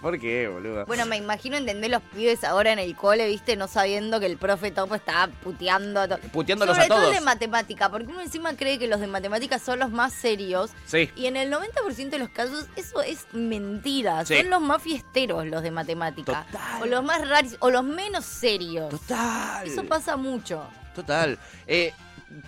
¿Por 0.00 0.18
qué, 0.18 0.48
boludo? 0.48 0.86
Bueno, 0.86 1.06
me 1.06 1.16
imagino 1.16 1.56
entender 1.56 1.90
los 1.90 2.02
pibes 2.02 2.44
ahora 2.44 2.72
en 2.72 2.78
el 2.78 2.94
cole, 2.96 3.26
viste, 3.26 3.56
no 3.56 3.68
sabiendo 3.68 4.20
que 4.20 4.26
el 4.26 4.36
profe 4.38 4.70
Topo 4.70 4.94
estaba 4.94 5.32
puteando 5.42 6.00
a 6.00 6.08
todos. 6.08 6.20
Puteándolos 6.32 6.76
Sobre 6.76 6.86
a 6.86 6.88
todos. 6.88 7.02
todo 7.02 7.12
de 7.12 7.20
matemática, 7.20 7.90
porque 7.90 8.06
uno 8.06 8.20
encima 8.20 8.54
cree 8.56 8.78
que 8.78 8.86
los 8.86 9.00
de 9.00 9.06
matemática 9.06 9.58
son 9.58 9.78
los 9.78 9.90
más 9.90 10.12
serios. 10.12 10.70
Sí. 10.86 11.10
Y 11.16 11.26
en 11.26 11.36
el 11.36 11.52
90% 11.52 12.10
de 12.10 12.18
los 12.18 12.28
casos 12.30 12.66
eso 12.76 13.02
es 13.02 13.26
mentira. 13.32 14.24
Sí. 14.24 14.36
Son 14.36 14.50
los 14.50 14.60
más 14.60 14.82
fiesteros 14.82 15.46
los 15.46 15.62
de 15.62 15.70
matemática. 15.70 16.46
Total. 16.50 16.82
O 16.82 16.86
los 16.86 17.04
más 17.04 17.28
raros, 17.28 17.56
o 17.60 17.70
los 17.70 17.84
menos 17.84 18.24
serios. 18.24 18.90
Total. 18.90 19.66
Eso 19.66 19.84
pasa 19.84 20.16
mucho. 20.16 20.66
Total. 20.94 21.38
Eh, 21.66 21.92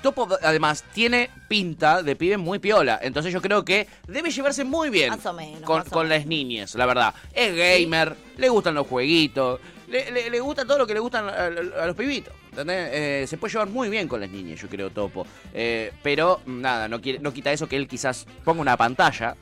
Topo, 0.01 0.29
además, 0.43 0.85
tiene 0.93 1.29
pinta 1.49 2.03
de 2.03 2.15
pibe 2.17 2.37
muy 2.37 2.59
piola. 2.59 2.99
Entonces 3.03 3.33
yo 3.33 3.43
creo 3.43 3.65
que 3.65 3.87
debe 4.07 4.31
llevarse 4.31 4.65
muy 4.65 4.91
bien 4.91 5.11
Más 5.11 5.27
o 5.27 5.33
menos, 5.33 5.63
con, 5.63 5.79
más 5.79 5.87
o 5.89 5.91
con 5.91 6.07
menos. 6.09 6.19
las 6.19 6.27
niñas, 6.27 6.75
la 6.77 6.87
verdad. 6.87 7.15
Es 7.33 7.55
gamer, 7.57 8.17
le 8.37 8.49
gustan 8.49 8.75
los 8.75 8.87
jueguitos, 8.87 9.61
le, 9.89 10.11
le- 10.13 10.31
le 10.31 10.41
gusta 10.41 10.65
todo 10.65 10.79
lo 10.79 10.87
que 10.87 10.95
le 10.95 11.01
gustan 11.01 11.29
a, 11.29 11.33
a- 11.33 11.83
a 11.83 11.87
los 11.87 11.97
pibitos. 11.97 12.33
¿entendés? 12.51 12.91
Eh, 12.93 13.25
se 13.27 13.37
puede 13.39 13.53
llevar 13.53 13.69
muy 13.69 13.89
bien 13.89 14.07
con 14.09 14.21
las 14.21 14.31
niñas, 14.31 14.61
yo 14.61 14.69
creo, 14.69 14.91
Topo. 14.91 15.27
Eh, 15.53 15.93
pero 16.03 16.41
nada, 16.47 16.87
no, 16.89 17.01
quiere, 17.01 17.19
no 17.19 17.33
quita 17.33 17.51
eso 17.53 17.69
que 17.69 17.77
él 17.77 17.89
quizás 17.89 18.27
ponga 18.45 18.61
una 18.61 18.77
pantalla 18.77 19.35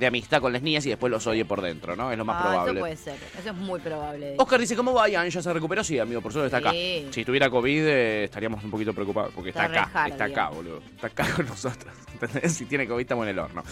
de 0.00 0.06
amistad 0.06 0.40
con 0.40 0.52
las 0.52 0.62
niñas 0.62 0.84
y 0.86 0.88
después 0.88 1.10
los 1.10 1.24
odie 1.26 1.44
por 1.44 1.60
dentro, 1.60 1.94
¿no? 1.94 2.10
Es 2.10 2.18
lo 2.18 2.24
más 2.24 2.36
Ah, 2.40 2.42
probable. 2.48 2.72
Eso 2.72 2.80
puede 2.80 2.96
ser. 2.96 3.16
Eso 3.38 3.50
es 3.50 3.54
muy 3.54 3.78
probable. 3.78 4.34
Oscar 4.38 4.58
dice, 4.58 4.74
¿cómo 4.74 4.92
va 4.92 5.08
Ian? 5.08 5.30
¿Ya 5.30 5.40
se 5.42 5.52
recuperó? 5.52 5.84
Sí, 5.84 5.98
amigo, 5.98 6.20
por 6.20 6.32
suerte 6.32 6.46
está 6.46 6.58
acá. 6.58 6.72
Sí. 6.72 7.06
Si 7.10 7.24
tuviera 7.24 7.48
COVID 7.48 7.86
eh, 7.86 8.24
estaríamos 8.24 8.64
un 8.64 8.70
poquito 8.70 8.92
preocupados 8.92 9.30
porque 9.34 9.50
está, 9.50 9.64
acá, 9.64 9.90
hard, 9.92 10.12
está 10.12 10.24
acá, 10.24 10.48
boludo. 10.48 10.82
Está 10.94 11.06
acá 11.06 11.28
con 11.36 11.46
nosotros. 11.46 11.94
¿Entendés? 12.20 12.52
Si 12.54 12.64
tiene 12.64 12.88
COVID 12.88 13.00
estamos 13.02 13.24
en 13.24 13.28
el 13.30 13.38
horno. 13.38 13.62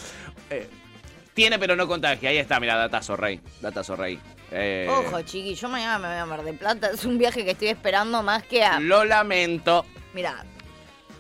Eh, 0.51 0.69
tiene 1.35 1.59
pero 1.59 1.75
no 1.75 1.89
contagia. 1.89 2.31
Ahí 2.31 2.39
está, 2.39 2.61
mira, 2.61 2.77
datazo 2.77 3.17
rey. 3.17 3.41
Datazo 3.61 3.97
rey. 3.97 4.19
Eh, 4.51 4.87
Ojo, 4.91 5.23
chiqui, 5.23 5.55
yo 5.55 5.69
mañana 5.69 5.99
me 5.99 6.09
voy 6.09 6.17
a 6.17 6.27
Mar 6.27 6.43
del 6.45 6.57
Plata. 6.57 6.91
Es 6.93 7.05
un 7.05 7.17
viaje 7.19 7.45
que 7.45 7.53
estoy 7.53 7.69
esperando 7.69 8.23
más 8.23 8.43
que 8.45 8.65
a. 8.65 8.79
Lo 8.81 9.05
lamento. 9.05 9.85
Mira, 10.15 10.45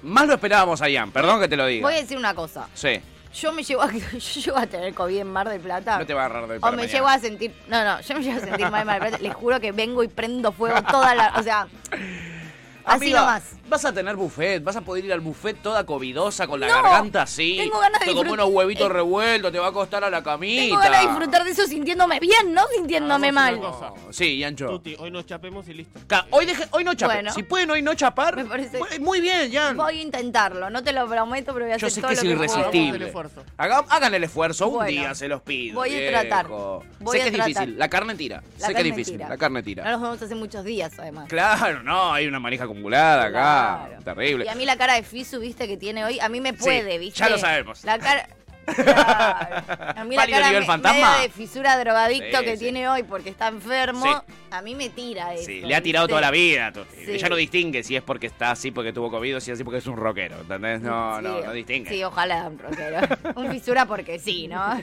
Más 0.02 0.26
lo 0.26 0.34
esperábamos 0.34 0.80
a 0.82 0.88
Ian, 0.88 1.10
perdón 1.12 1.40
que 1.40 1.48
te 1.48 1.56
lo 1.56 1.66
diga. 1.66 1.86
voy 1.86 1.94
a 1.94 2.00
decir 2.00 2.16
una 2.16 2.34
cosa. 2.34 2.68
Sí, 2.74 3.00
Yo 3.40 3.52
me 3.52 3.62
llevo 3.62 3.82
a, 3.82 3.90
yo 3.92 4.40
llego 4.40 4.56
a 4.58 4.66
tener 4.66 4.94
COVID 4.94 5.18
en 5.18 5.26
Mar 5.32 5.48
del 5.48 5.60
Plata. 5.60 5.98
no 5.98 6.06
te 6.06 6.14
va 6.14 6.22
a 6.22 6.24
agarrar 6.26 6.48
de 6.48 6.56
O 6.56 6.60
me 6.70 6.76
mañana. 6.76 6.86
llego 6.92 7.08
a 7.08 7.18
sentir. 7.18 7.54
No, 7.68 7.84
no, 7.84 8.00
yo 8.00 8.14
me 8.14 8.22
llego 8.22 8.38
a 8.38 8.40
sentir 8.40 8.70
mal 8.70 8.80
en 8.80 8.86
Mar 8.86 9.00
del 9.00 9.08
Plata. 9.10 9.22
Les 9.22 9.34
juro 9.34 9.60
que 9.60 9.72
vengo 9.72 10.02
y 10.02 10.08
prendo 10.08 10.50
fuego 10.52 10.82
toda 10.82 11.14
la. 11.14 11.34
O 11.36 11.42
sea. 11.42 11.68
Así 12.88 13.04
Amiga, 13.04 13.20
nomás. 13.20 13.42
Vas 13.68 13.84
a 13.84 13.92
tener 13.92 14.16
buffet, 14.16 14.62
vas 14.64 14.76
a 14.76 14.80
poder 14.80 15.04
ir 15.04 15.12
al 15.12 15.20
buffet 15.20 15.60
toda 15.62 15.84
covidosa, 15.84 16.46
con 16.46 16.58
la 16.60 16.68
No, 16.68 16.82
garganta 16.82 17.22
así. 17.22 17.56
tengo 17.58 17.78
ganas 17.78 18.00
de 18.00 18.06
Te 18.06 18.14
como 18.14 18.32
unos 18.32 18.48
huevitos 18.50 18.86
Eh, 18.88 18.92
revueltos, 18.92 19.52
te 19.52 19.58
va 19.58 19.66
a 19.68 19.72
costar 19.72 20.04
a 20.04 20.10
la 20.10 20.22
camita. 20.22 20.62
Tengo 20.62 20.78
ganas 20.78 21.00
de 21.02 21.06
disfrutar 21.08 21.44
de 21.44 21.50
eso 21.50 21.66
sintiéndome 21.66 22.18
bien, 22.20 22.52
no 22.54 22.62
sintiéndome 22.74 23.28
Hagamos 23.28 23.60
mal. 23.62 23.72
cosa. 23.72 23.92
Sí, 24.10 24.38
Yancho. 24.38 24.66
Tuti, 24.68 24.96
hoy 24.98 25.10
nos 25.10 25.26
chapemos 25.26 25.68
y 25.68 25.74
listo. 25.74 26.00
Ca- 26.06 26.26
Hoy, 26.30 26.46
deje- 26.46 26.66
hoy 26.70 26.84
no 26.84 26.94
chapar. 26.94 27.16
Bueno. 27.18 27.32
si 27.32 27.42
pueden 27.42 27.70
hoy 27.70 27.82
no 27.82 27.94
chapar, 27.94 28.36
Me 28.36 28.44
parece- 28.46 28.80
muy 29.00 29.20
bien, 29.20 29.52
Jan. 29.52 29.76
Voy 29.76 29.98
a 29.98 30.02
intentarlo, 30.02 30.70
no 30.70 30.82
te 30.82 30.92
lo 30.92 31.06
prometo, 31.06 31.52
pero 31.52 31.66
voy 31.66 31.74
a 31.74 31.76
Yo 31.76 31.86
hacer 31.88 31.90
sé 31.90 32.00
todo 32.00 32.08
que 32.10 32.14
es 32.16 32.24
irresistible. 32.24 33.12
hagan 33.56 34.14
el 34.14 34.24
esfuerzo, 34.24 34.68
un 34.68 34.86
día 34.86 35.14
se 35.14 35.28
los 35.28 35.42
pido. 35.42 35.74
voy 35.76 35.90
a 35.94 35.98
viejo. 35.98 36.10
tratar. 36.12 36.46
Voy 36.48 37.16
sé 37.18 37.22
a 37.22 37.30
que 37.30 37.36
es 37.38 37.44
difícil, 37.46 37.78
la 37.78 37.88
carne 37.88 38.14
tira. 38.14 38.42
La 38.58 38.66
sé 38.66 38.72
que 38.74 38.78
es 38.80 38.84
difícil, 38.84 39.14
tira. 39.16 39.28
la 39.28 39.36
carne 39.36 39.62
tira. 39.62 39.84
No 39.84 39.90
nos 39.92 40.00
vemos 40.02 40.22
hace 40.22 40.34
muchos 40.34 40.64
días, 40.64 40.92
además. 40.98 41.26
Claro, 41.28 41.82
no, 41.82 42.12
hay 42.12 42.26
una 42.26 42.38
manija 42.40 42.66
acumulada 42.78 43.24
acá. 43.24 43.86
Claro. 43.88 44.02
Terrible. 44.04 44.44
Y 44.46 44.48
a 44.48 44.54
mí 44.54 44.64
la 44.64 44.76
cara 44.76 44.94
de 44.94 45.02
Fisu, 45.02 45.40
viste, 45.40 45.66
que 45.66 45.76
tiene 45.76 46.04
hoy, 46.04 46.18
a 46.20 46.28
mí 46.28 46.40
me 46.40 46.54
puede, 46.54 46.98
viste. 46.98 47.20
ya 47.20 47.28
lo 47.28 47.38
sabemos. 47.38 47.84
La 47.84 47.98
cara. 47.98 48.28
Claro. 48.74 49.62
A 49.98 50.04
mí 50.04 50.16
la 50.16 50.26
cara 50.26 50.50
me- 50.52 50.66
fantasma. 50.66 51.10
medio 51.12 51.22
de 51.22 51.28
fisura 51.30 51.78
drogadicto 51.78 52.38
Sí, 52.38 52.44
que 52.44 52.56
sí. 52.56 52.64
tiene 52.64 52.88
hoy 52.88 53.02
porque 53.02 53.30
está 53.30 53.48
enfermo, 53.48 54.04
Sí. 54.04 54.32
a 54.50 54.62
mí 54.62 54.74
me 54.74 54.88
tira 54.90 55.34
eso. 55.34 55.44
Sí, 55.44 55.60
le 55.60 55.74
ha 55.74 55.82
tirado 55.82 56.06
¿viste? 56.06 56.12
toda 56.12 56.20
la 56.20 56.30
vida. 56.30 56.72
Ella 57.06 57.28
no 57.28 57.36
distingue 57.36 57.82
si 57.82 57.96
es 57.96 58.02
porque 58.02 58.26
está 58.26 58.50
así 58.52 58.70
porque 58.70 58.92
tuvo 58.92 59.10
COVID 59.10 59.36
o 59.36 59.40
si 59.40 59.50
es 59.50 59.56
así 59.56 59.64
porque 59.64 59.78
es 59.78 59.86
un 59.86 59.96
rockero. 59.96 60.40
¿Entendés? 60.40 60.80
No, 60.80 61.20
no, 61.20 61.40
no 61.42 61.52
distingue. 61.52 61.90
Sí, 61.90 62.02
ojalá 62.04 62.46
un 62.48 62.58
rockero. 62.58 62.98
un 63.36 63.50
fisura 63.50 63.86
porque 63.86 64.18
sí, 64.18 64.48
¿no? 64.48 64.80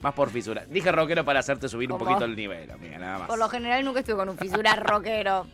Más 0.00 0.12
por 0.14 0.30
fisura. 0.30 0.64
Dije 0.68 0.90
rockero 0.92 1.24
para 1.24 1.40
hacerte 1.40 1.68
subir 1.68 1.90
un 1.92 1.98
poquito 1.98 2.24
el 2.24 2.36
nivel, 2.36 2.70
amiga, 2.70 2.98
nada 2.98 3.18
más. 3.20 3.28
Por 3.28 3.38
lo 3.38 3.48
general 3.48 3.84
nunca 3.84 4.00
estuve 4.00 4.16
con 4.16 4.28
un 4.28 4.38
fisura 4.38 4.74
rockero. 4.76 5.46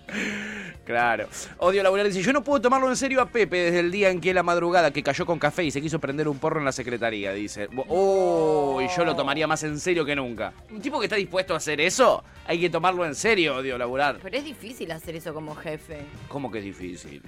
Claro. 0.84 1.28
Odio 1.58 1.82
laburar. 1.82 2.06
Dice, 2.06 2.22
yo 2.22 2.32
no 2.32 2.42
puedo 2.42 2.60
tomarlo 2.62 2.88
en 2.88 2.96
serio 2.96 3.20
a 3.20 3.26
Pepe 3.26 3.56
desde 3.64 3.80
el 3.80 3.90
día 3.90 4.08
en 4.10 4.20
que 4.20 4.32
la 4.32 4.42
madrugada 4.42 4.90
que 4.90 5.02
cayó 5.02 5.26
con 5.26 5.38
café 5.38 5.64
y 5.64 5.70
se 5.70 5.82
quiso 5.82 5.98
prender 5.98 6.28
un 6.28 6.38
porro 6.38 6.58
en 6.60 6.64
la 6.64 6.72
secretaría. 6.72 7.32
Dice, 7.32 7.57
oh, 7.88 8.80
y 8.82 8.88
yo 8.96 9.04
lo 9.04 9.14
tomaría 9.16 9.46
más 9.46 9.62
en 9.62 9.78
serio 9.78 10.04
que 10.04 10.14
nunca. 10.14 10.52
Un 10.70 10.80
tipo 10.80 10.98
que 10.98 11.06
está 11.06 11.16
dispuesto 11.16 11.54
a 11.54 11.56
hacer 11.58 11.80
eso, 11.80 12.22
hay 12.46 12.60
que 12.60 12.70
tomarlo 12.70 13.04
en 13.04 13.14
serio, 13.14 13.56
odio 13.56 13.76
laburar. 13.78 14.18
Pero 14.22 14.36
es 14.36 14.44
difícil 14.44 14.90
hacer 14.92 15.16
eso 15.16 15.34
como 15.34 15.54
jefe. 15.54 16.00
¿Cómo 16.28 16.50
que 16.50 16.58
es 16.58 16.64
difícil? 16.64 17.22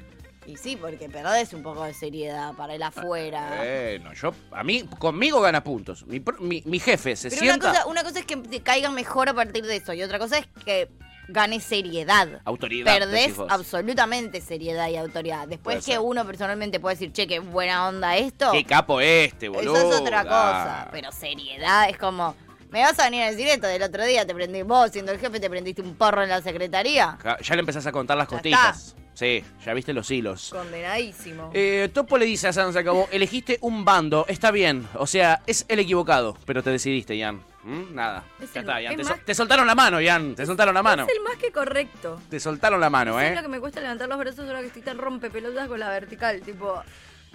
Y 0.46 0.56
sí, 0.56 0.76
porque 0.76 1.08
perdés 1.08 1.52
un 1.52 1.62
poco 1.62 1.84
de 1.84 1.92
seriedad 1.94 2.54
para 2.54 2.74
el 2.74 2.82
afuera. 2.82 3.56
Bueno, 3.58 4.12
yo, 4.14 4.34
a 4.50 4.64
mí, 4.64 4.84
conmigo 4.98 5.40
gana 5.40 5.62
puntos. 5.62 6.06
Mi, 6.06 6.22
mi- 6.40 6.62
mi 6.64 6.78
jefe 6.80 7.14
se 7.14 7.28
Pero 7.28 7.42
una 7.42 7.50
sienta... 7.52 7.68
cosa, 7.68 7.86
una 7.86 8.02
cosa 8.02 8.18
es 8.20 8.24
que 8.24 8.36
te 8.36 8.60
caiga 8.60 8.90
mejor 8.90 9.28
a 9.28 9.34
partir 9.34 9.64
de 9.66 9.76
eso 9.76 9.92
y 9.92 10.02
otra 10.02 10.18
cosa 10.18 10.38
es 10.38 10.46
que 10.64 10.88
gane 11.32 11.60
seriedad. 11.60 12.40
Autoridad, 12.44 12.98
Perdés 12.98 13.34
absolutamente 13.48 14.40
seriedad 14.40 14.88
y 14.88 14.96
autoridad. 14.96 15.48
Después 15.48 15.76
Puede 15.76 15.78
que 15.78 15.92
ser. 15.92 16.00
uno 16.00 16.24
personalmente 16.26 16.80
puede 16.80 16.96
decir, 16.96 17.12
che, 17.12 17.26
qué 17.26 17.38
buena 17.38 17.88
onda 17.88 18.16
esto. 18.16 18.52
Qué 18.52 18.64
capo 18.64 19.00
este, 19.00 19.48
boludo. 19.48 19.76
Eso 19.76 19.92
es 19.92 20.00
otra 20.00 20.22
cosa. 20.24 20.88
Pero 20.92 21.12
seriedad 21.12 21.88
es 21.88 21.98
como, 21.98 22.34
¿me 22.70 22.82
vas 22.82 22.98
a 22.98 23.04
venir 23.04 23.22
a 23.22 23.30
decir 23.30 23.46
esto? 23.46 23.66
Del 23.66 23.82
otro 23.82 24.04
día 24.04 24.26
te 24.26 24.34
prendí 24.34 24.62
vos, 24.62 24.90
siendo 24.90 25.12
el 25.12 25.18
jefe, 25.18 25.40
te 25.40 25.48
prendiste 25.50 25.82
un 25.82 25.94
porro 25.94 26.22
en 26.22 26.28
la 26.28 26.42
secretaría. 26.42 27.18
Ya 27.42 27.54
le 27.54 27.60
empezás 27.60 27.86
a 27.86 27.92
contar 27.92 28.16
las 28.16 28.26
Ya 28.28 28.30
costillas. 28.30 28.96
Sí, 29.20 29.44
ya 29.66 29.74
viste 29.74 29.92
los 29.92 30.10
hilos. 30.10 30.48
Condenadísimo. 30.50 31.50
Eh, 31.52 31.90
Topo 31.92 32.16
le 32.16 32.24
dice 32.24 32.48
a 32.48 32.54
San 32.54 32.72
se 32.72 32.78
acabó, 32.78 33.06
elegiste 33.12 33.58
un 33.60 33.84
bando, 33.84 34.24
está 34.28 34.50
bien, 34.50 34.88
o 34.94 35.06
sea, 35.06 35.42
es 35.46 35.66
el 35.68 35.78
equivocado, 35.80 36.38
pero 36.46 36.62
te 36.62 36.70
decidiste, 36.70 37.18
Ian. 37.18 37.42
¿Mm? 37.62 37.94
Nada, 37.94 38.24
Es 38.40 38.50
ya 38.54 38.60
el- 38.60 38.66
está, 38.66 38.80
Ian. 38.80 38.98
es 38.98 39.24
Te, 39.26 39.34
soltaron 39.34 39.66
la 39.66 39.74
mano, 39.74 40.00
Ian, 40.00 40.34
te 40.34 40.46
soltaron 40.46 40.72
la 40.72 40.82
mano. 40.82 41.04
Es 41.06 41.12
el 41.14 41.22
más 41.22 41.36
que 41.36 41.52
correcto. 41.52 42.18
Te 42.30 42.40
soltaron 42.40 42.80
la 42.80 42.88
mano, 42.88 43.12
¿Sabes 43.12 43.32
¿eh? 43.32 43.36
lo 43.36 43.42
que 43.42 43.48
me 43.48 43.60
cuesta 43.60 43.82
levantar 43.82 44.08
los 44.08 44.18
brazos 44.18 44.46
ahora 44.48 44.60
que 44.62 44.68
estoy 44.68 44.80
tan 44.80 44.96
rompepelotas 44.96 45.68
con 45.68 45.78
la 45.78 45.90
vertical? 45.90 46.40
Tipo. 46.40 46.82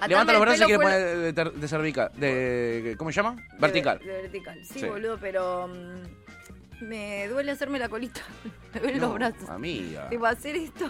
Levanta 0.07 0.33
los 0.33 0.41
brazos 0.41 0.61
y 0.61 0.65
quiere 0.65 0.81
poner 0.81 1.17
de, 1.19 1.33
ter- 1.33 1.53
de 1.53 1.67
cervical, 1.67 2.09
de, 2.15 2.95
¿cómo 2.97 3.11
se 3.11 3.17
llama? 3.17 3.35
De 3.35 3.59
Vertical. 3.59 3.99
ver- 3.99 4.07
De, 4.07 4.21
vertical. 4.23 4.59
Sí, 4.65 4.79
Sí. 4.79 4.85
boludo, 4.87 5.19
pero. 5.21 5.67
mm, 5.67 6.85
me 6.85 7.27
duele 7.27 7.51
hacerme 7.51 7.77
la 7.77 7.89
colita. 7.89 8.21
me 8.73 8.79
duelen 8.79 9.01
No, 9.01 9.07
los 9.09 9.15
brazos. 9.19 9.47
Amiga. 9.49 10.09
Tipo, 10.09 10.25
hacer 10.25 10.55
esto. 10.55 10.89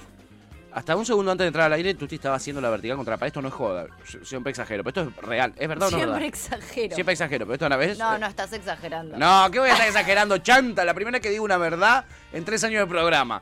Hasta 0.75 0.93
un 0.97 1.05
segundo 1.05 1.31
antes 1.31 1.45
de 1.45 1.47
entrar 1.47 1.67
al 1.67 1.73
aire, 1.73 1.93
tú 1.93 2.05
te 2.05 2.15
estabas 2.15 2.41
haciendo 2.41 2.59
la 2.61 2.69
vertical 2.69 2.97
contra 2.97 3.13
la 3.13 3.17
pared. 3.17 3.29
Esto 3.29 3.41
no 3.41 3.47
es 3.47 3.53
joda. 3.53 3.87
Yo 4.09 4.25
Siempre 4.25 4.49
exagero, 4.51 4.83
pero 4.83 5.05
esto 5.05 5.19
es 5.21 5.25
real. 5.25 5.53
¿Es 5.55 5.69
verdad 5.69 5.87
o 5.87 5.91
no 5.91 5.97
es 5.97 6.03
Siempre 6.03 6.13
verdad? 6.19 6.27
exagero. 6.27 6.95
Siempre 6.95 7.13
exagero, 7.13 7.45
pero 7.45 7.53
esto 7.53 7.65
una 7.65 7.77
vez. 7.77 7.97
No, 7.97 8.17
no, 8.17 8.27
estás 8.27 8.51
exagerando. 8.51 9.15
No, 9.17 9.49
¿qué 9.51 9.59
voy 9.59 9.69
a 9.69 9.71
estar 9.71 9.87
exagerando, 9.87 10.37
chanta? 10.39 10.83
La 10.83 10.93
primera 10.93 11.21
que 11.21 11.29
digo 11.29 11.45
una 11.45 11.55
verdad 11.57 12.03
en 12.33 12.43
tres 12.43 12.61
años 12.65 12.81
de 12.81 12.87
programa. 12.87 13.41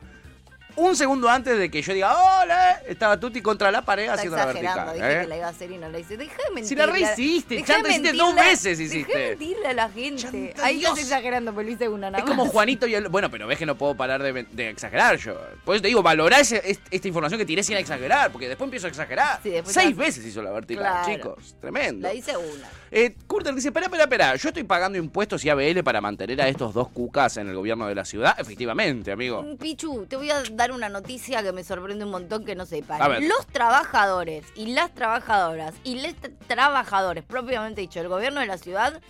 Un 0.76 0.96
segundo 0.96 1.30
antes 1.30 1.58
de 1.58 1.70
que 1.70 1.82
yo 1.84 1.94
diga, 1.94 2.16
hola, 2.42 2.82
estaba 2.88 3.20
Tuti 3.20 3.42
contra 3.42 3.70
la 3.72 3.84
pared 3.84 4.04
Está 4.06 4.16
haciendo 4.16 4.38
la 4.38 4.46
vertical. 4.48 4.94
Dije 4.96 5.12
¿eh? 5.18 5.22
que 5.22 5.28
la 5.28 5.38
iba 5.38 5.46
a 5.46 5.50
hacer 5.50 5.72
y 5.72 5.78
no 5.78 5.90
la 5.90 6.00
hice. 6.00 6.18
Deja 6.18 6.36
de. 6.56 6.64
Si 6.64 6.76
la 6.76 6.86
rehiciste, 6.88 7.56
Dejá 7.56 7.68
chanta, 7.74 7.88
de 7.90 7.94
hiciste 7.96 8.14
dos 8.18 8.36
veces, 8.36 8.80
hiciste. 8.80 8.98
Dejá 9.08 9.20
de 9.20 9.30
mentirle 9.38 9.68
a 9.68 9.74
la 9.74 9.90
gente. 9.90 10.54
Ahí 10.64 10.84
estás 10.84 11.00
exagerando, 11.00 11.54
pero 11.54 11.68
lo 11.68 11.74
hice 11.74 11.88
una 11.90 12.10
nada 12.10 12.24
Es 12.24 12.30
como. 12.30 12.46
Juanito 12.48 12.88
y 12.88 12.96
el... 12.96 13.08
Bueno, 13.10 13.30
pero 13.30 13.46
ves 13.46 13.60
que 13.60 13.66
no 13.68 13.76
puedo 13.78 13.96
parar 13.96 14.24
de, 14.24 14.48
de 14.52 14.70
exagerar 14.70 15.18
yo. 15.18 15.40
Por 15.64 15.76
eso 15.76 15.84
te 15.84 15.90
digo, 15.90 16.02
valorá 16.02 16.40
ese- 16.40 16.80
esta 16.90 17.08
información 17.08 17.38
que 17.40 17.46
tiré 17.46 17.62
sin 17.62 17.78
exagerar, 17.78 18.32
porque 18.32 18.48
después 18.48 18.66
empiezo 18.68 18.88
a 18.88 18.90
exagerar. 18.90 19.40
Sí, 19.44 19.54
Seis 19.66 19.90
te 19.90 19.94
veces 19.94 20.26
hizo 20.26 20.42
la 20.42 20.52
vertical, 20.52 20.84
Claro. 20.84 21.06
chicos. 21.14 21.56
Tremendo. 21.62 22.08
La 22.08 22.14
hice 22.14 22.36
una. 22.36 22.68
Eh, 22.96 23.16
Curter 23.26 23.56
dice, 23.56 23.70
espera, 23.70 23.88
espera, 23.88 24.04
espera, 24.04 24.36
yo 24.36 24.50
estoy 24.50 24.64
pagando 24.66 25.00
impuestos 25.00 25.44
y 25.44 25.50
ABL 25.50 25.84
para 25.84 26.00
mantener 26.00 26.40
a 26.42 26.48
estos 26.48 26.76
dos 26.76 26.90
cucas 26.90 27.38
en 27.38 27.50
el 27.50 27.56
gobierno 27.56 27.88
de 27.88 27.96
la 27.96 28.06
ciudad. 28.06 28.36
Efectivamente, 28.40 29.12
amigo. 29.12 29.42
Mm, 29.42 29.58
Pichu, 29.58 30.06
te 30.06 30.16
voy 30.16 30.30
a 30.30 30.44
dar 30.52 30.72
una 30.72 30.90
noticia 30.90 31.42
que 31.42 31.52
me 31.52 31.64
sorprende 31.64 32.06
un 32.06 32.12
montón 32.12 32.46
que 32.46 32.54
no 32.56 32.68
sepas. 32.68 33.00
Los 33.22 33.48
trabajadores 33.48 34.46
y 34.56 34.68
las 34.74 34.94
trabajadoras 34.94 35.74
y 35.84 35.96
los 36.04 36.14
tra- 36.22 36.32
trabajadores, 36.46 37.24
propiamente 37.24 37.82
dicho, 37.82 38.00
el 38.00 38.10
gobierno 38.10 38.42
de 38.42 38.46
la 38.46 38.60
ciudad 38.60 39.02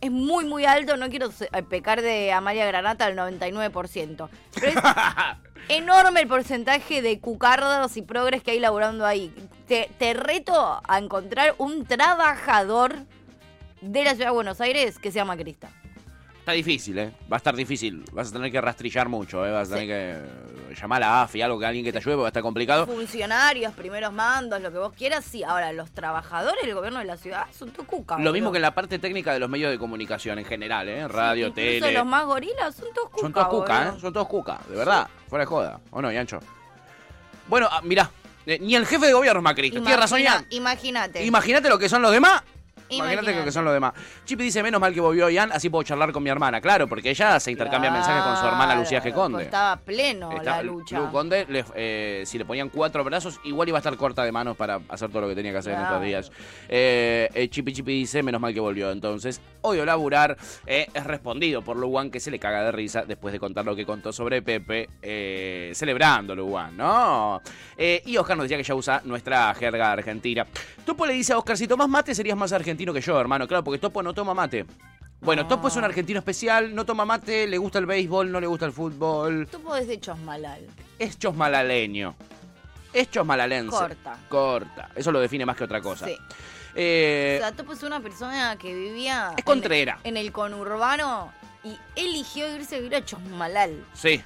es 0.00 0.10
muy, 0.10 0.44
muy 0.44 0.64
alto. 0.64 0.96
No 0.96 1.08
quiero 1.08 1.30
eh, 1.52 1.62
pecar 1.62 2.02
de 2.02 2.32
Amalia 2.32 2.66
Granata 2.66 3.06
al 3.06 3.14
99%. 3.16 4.28
Pero 4.54 4.66
es 4.66 4.76
enorme 5.68 6.22
el 6.22 6.26
porcentaje 6.26 7.02
de 7.02 7.20
cucardos 7.20 7.96
y 7.96 8.02
progres 8.02 8.42
que 8.42 8.50
hay 8.50 8.58
laburando 8.58 9.06
ahí. 9.06 9.32
Te, 9.68 9.88
te 9.96 10.12
reto 10.14 10.80
a 10.82 10.98
encontrar 10.98 11.54
un 11.58 11.84
trabajador 11.86 12.96
de 13.80 14.04
la 14.04 14.10
ciudad 14.14 14.26
de 14.26 14.34
Buenos 14.34 14.60
Aires 14.60 14.98
que 14.98 15.10
sea 15.12 15.24
macrista. 15.24 15.70
Está 16.40 16.52
difícil, 16.52 16.98
¿eh? 16.98 17.12
Va 17.30 17.36
a 17.36 17.38
estar 17.38 17.54
difícil. 17.54 18.04
Vas 18.12 18.30
a 18.30 18.32
tener 18.32 18.50
que 18.50 18.58
rastrillar 18.58 19.08
mucho, 19.10 19.44
¿eh? 19.44 19.52
Vas 19.52 19.70
a 19.70 19.74
tener 19.76 19.86
que 19.86 20.74
llamar 20.80 21.02
a 21.02 21.06
la 21.06 21.22
AFI, 21.24 21.42
algo 21.42 21.58
que 21.58 21.66
alguien 21.66 21.84
que 21.84 21.92
te 21.92 21.98
ayude, 21.98 22.14
porque 22.14 22.22
va 22.22 22.28
a 22.28 22.30
estar 22.30 22.42
complicado. 22.42 22.86
Funcionarios, 22.86 23.74
primeros 23.74 24.14
mandos, 24.14 24.58
lo 24.62 24.72
que 24.72 24.78
vos 24.78 24.94
quieras, 24.94 25.26
sí. 25.26 25.44
Ahora, 25.44 25.72
los 25.74 25.90
trabajadores 25.90 26.64
del 26.64 26.74
gobierno 26.74 27.00
de 27.00 27.04
la 27.04 27.18
ciudad 27.18 27.44
son 27.56 27.70
tu 27.70 27.84
cuca. 27.84 28.18
Lo 28.18 28.32
mismo 28.32 28.50
que 28.50 28.56
en 28.56 28.62
la 28.62 28.74
parte 28.74 28.98
técnica 28.98 29.34
de 29.34 29.40
los 29.40 29.50
medios 29.50 29.70
de 29.70 29.78
comunicación 29.78 30.38
en 30.38 30.46
general, 30.46 30.88
¿eh? 30.88 31.06
Radio, 31.06 31.48
Incluso 31.48 31.80
tele. 31.80 31.92
los 31.92 32.06
más 32.06 32.24
gorilas 32.24 32.74
son 32.74 32.88
todos 32.94 33.10
cuca. 33.10 33.20
Son 33.20 33.32
todos 33.34 33.48
cuca, 33.48 33.82
¿eh? 33.82 34.00
Son 34.00 34.12
todos 34.14 34.28
cuca, 34.28 34.58
de 34.70 34.76
verdad. 34.76 35.08
Fuera 35.28 35.42
de 35.42 35.46
joda. 35.46 35.80
¿O 35.90 36.00
no, 36.00 36.10
Yancho? 36.10 36.40
Bueno, 37.46 37.68
ah, 37.70 37.82
mirá. 37.82 38.10
eh, 38.46 38.58
ni 38.58 38.74
el 38.74 38.86
jefe 38.86 39.04
de 39.06 39.12
gobierno 39.12 39.40
es 39.40 39.44
macrista. 39.44 39.80
Tienes 39.80 40.00
razón, 40.00 40.20
Yan. 40.22 40.46
Imagínate. 40.48 41.24
Imagínate 41.26 41.68
lo 41.68 41.78
que 41.78 41.90
son 41.90 42.00
los 42.00 42.10
demás. 42.12 42.42
Imagínate 42.90 43.34
lo 43.34 43.44
que 43.44 43.52
son 43.52 43.64
los 43.64 43.74
demás. 43.74 43.92
Chipi 44.24 44.44
dice, 44.44 44.62
menos 44.62 44.80
mal 44.80 44.92
que 44.94 45.00
volvió 45.00 45.28
Ian, 45.30 45.52
así 45.52 45.68
puedo 45.70 45.82
charlar 45.82 46.12
con 46.12 46.22
mi 46.22 46.30
hermana. 46.30 46.60
Claro, 46.60 46.86
porque 46.88 47.10
ella 47.10 47.38
se 47.40 47.50
intercambia 47.50 47.90
mensajes 47.90 48.22
con 48.22 48.36
su 48.36 48.46
hermana 48.46 48.74
Lucía 48.74 48.98
G. 49.00 49.02
Claro, 49.02 49.16
Conde. 49.16 49.42
Estaba 49.44 49.76
pleno 49.76 50.32
Está- 50.32 50.56
la 50.58 50.62
lucha. 50.62 50.98
Lu 50.98 51.10
Conde, 51.10 51.46
le- 51.48 51.64
eh, 51.74 52.22
si 52.26 52.38
le 52.38 52.44
ponían 52.44 52.68
cuatro 52.68 53.02
brazos, 53.04 53.40
igual 53.44 53.68
iba 53.68 53.78
a 53.78 53.80
estar 53.80 53.96
corta 53.96 54.22
de 54.24 54.32
manos 54.32 54.56
para 54.56 54.80
hacer 54.88 55.08
todo 55.10 55.22
lo 55.22 55.28
que 55.28 55.34
tenía 55.34 55.52
que 55.52 55.58
hacer 55.58 55.72
en 55.72 55.78
estos 55.80 55.90
Claro. 55.90 56.04
días. 56.04 56.30
Eh, 56.68 57.28
eh, 57.34 57.48
Chipi 57.48 57.72
Chipi 57.72 57.92
dice, 57.92 58.22
menos 58.22 58.40
mal 58.40 58.54
que 58.54 58.60
volvió. 58.60 58.90
Entonces, 58.90 59.40
odio 59.62 59.84
laburar. 59.84 60.36
eh, 60.66 60.86
es 60.94 61.04
respondido 61.04 61.62
por 61.62 61.76
Luwan, 61.76 62.10
que 62.10 62.20
se 62.20 62.30
le 62.30 62.38
caga 62.38 62.62
de 62.64 62.72
risa 62.72 63.02
después 63.06 63.32
de 63.32 63.40
contar 63.40 63.64
lo 63.64 63.74
que 63.74 63.84
contó 63.86 64.12
sobre 64.12 64.42
Pepe, 64.42 64.88
eh, 65.02 65.72
celebrando 65.74 66.34
Luwan, 66.34 66.76
¿no? 66.76 67.40
Y 67.76 68.16
Oscar 68.16 68.36
nos 68.36 68.44
decía 68.44 68.56
que 68.56 68.62
ya 68.62 68.74
usa 68.74 69.00
nuestra 69.04 69.52
jerga 69.54 69.92
argentina. 69.92 70.46
Topo 70.84 71.06
le 71.06 71.12
dice 71.14 71.32
a 71.32 71.38
Oscar, 71.38 71.56
si 71.56 71.66
tomás 71.66 71.88
mate 71.88 72.14
serías 72.14 72.36
más 72.36 72.52
argentino 72.52 72.77
que 72.86 73.00
yo, 73.00 73.20
hermano. 73.20 73.46
Claro, 73.46 73.64
porque 73.64 73.78
Topo 73.78 74.02
no 74.02 74.14
toma 74.14 74.34
mate. 74.34 74.64
Bueno, 75.20 75.46
Topo 75.48 75.68
es 75.68 75.76
un 75.76 75.84
argentino 75.84 76.18
especial, 76.20 76.74
no 76.74 76.84
toma 76.86 77.04
mate, 77.04 77.46
le 77.48 77.58
gusta 77.58 77.78
el 77.80 77.86
béisbol, 77.86 78.30
no 78.30 78.40
le 78.40 78.46
gusta 78.46 78.66
el 78.66 78.72
fútbol. 78.72 79.48
Tú 79.50 79.60
podés 79.62 79.88
de 79.88 79.98
Chosmalal. 80.00 80.66
Es 80.98 81.18
chosmalaleño. 81.18 82.14
Es 82.92 83.10
chosmalalense. 83.10 83.70
Corta. 83.76 84.18
Corta. 84.28 84.88
Eso 84.94 85.10
lo 85.12 85.20
define 85.20 85.44
más 85.44 85.56
que 85.56 85.64
otra 85.64 85.80
cosa. 85.80 86.06
Sí. 86.06 86.16
Eh, 86.74 87.38
O 87.40 87.44
sea, 87.44 87.52
Topo 87.52 87.72
es 87.72 87.82
una 87.82 88.00
persona 88.00 88.56
que 88.56 88.72
vivía. 88.74 89.32
Es 89.36 89.44
contrera. 89.44 89.98
En, 90.04 90.16
en 90.16 90.24
el 90.24 90.30
conurbano 90.32 91.32
y 91.64 91.76
eligió 91.96 92.48
irse 92.54 92.76
a 92.76 92.78
vivir 92.78 92.94
a 92.96 93.04
Chosmalal. 93.04 93.84
sí. 93.94 94.22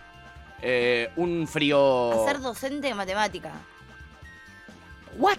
Eh, 0.65 1.11
un 1.17 1.49
frío. 1.49 2.23
A 2.23 2.29
ser 2.31 2.41
docente 2.41 2.87
de 2.87 2.95
matemática. 2.95 3.51
¿What? 5.19 5.39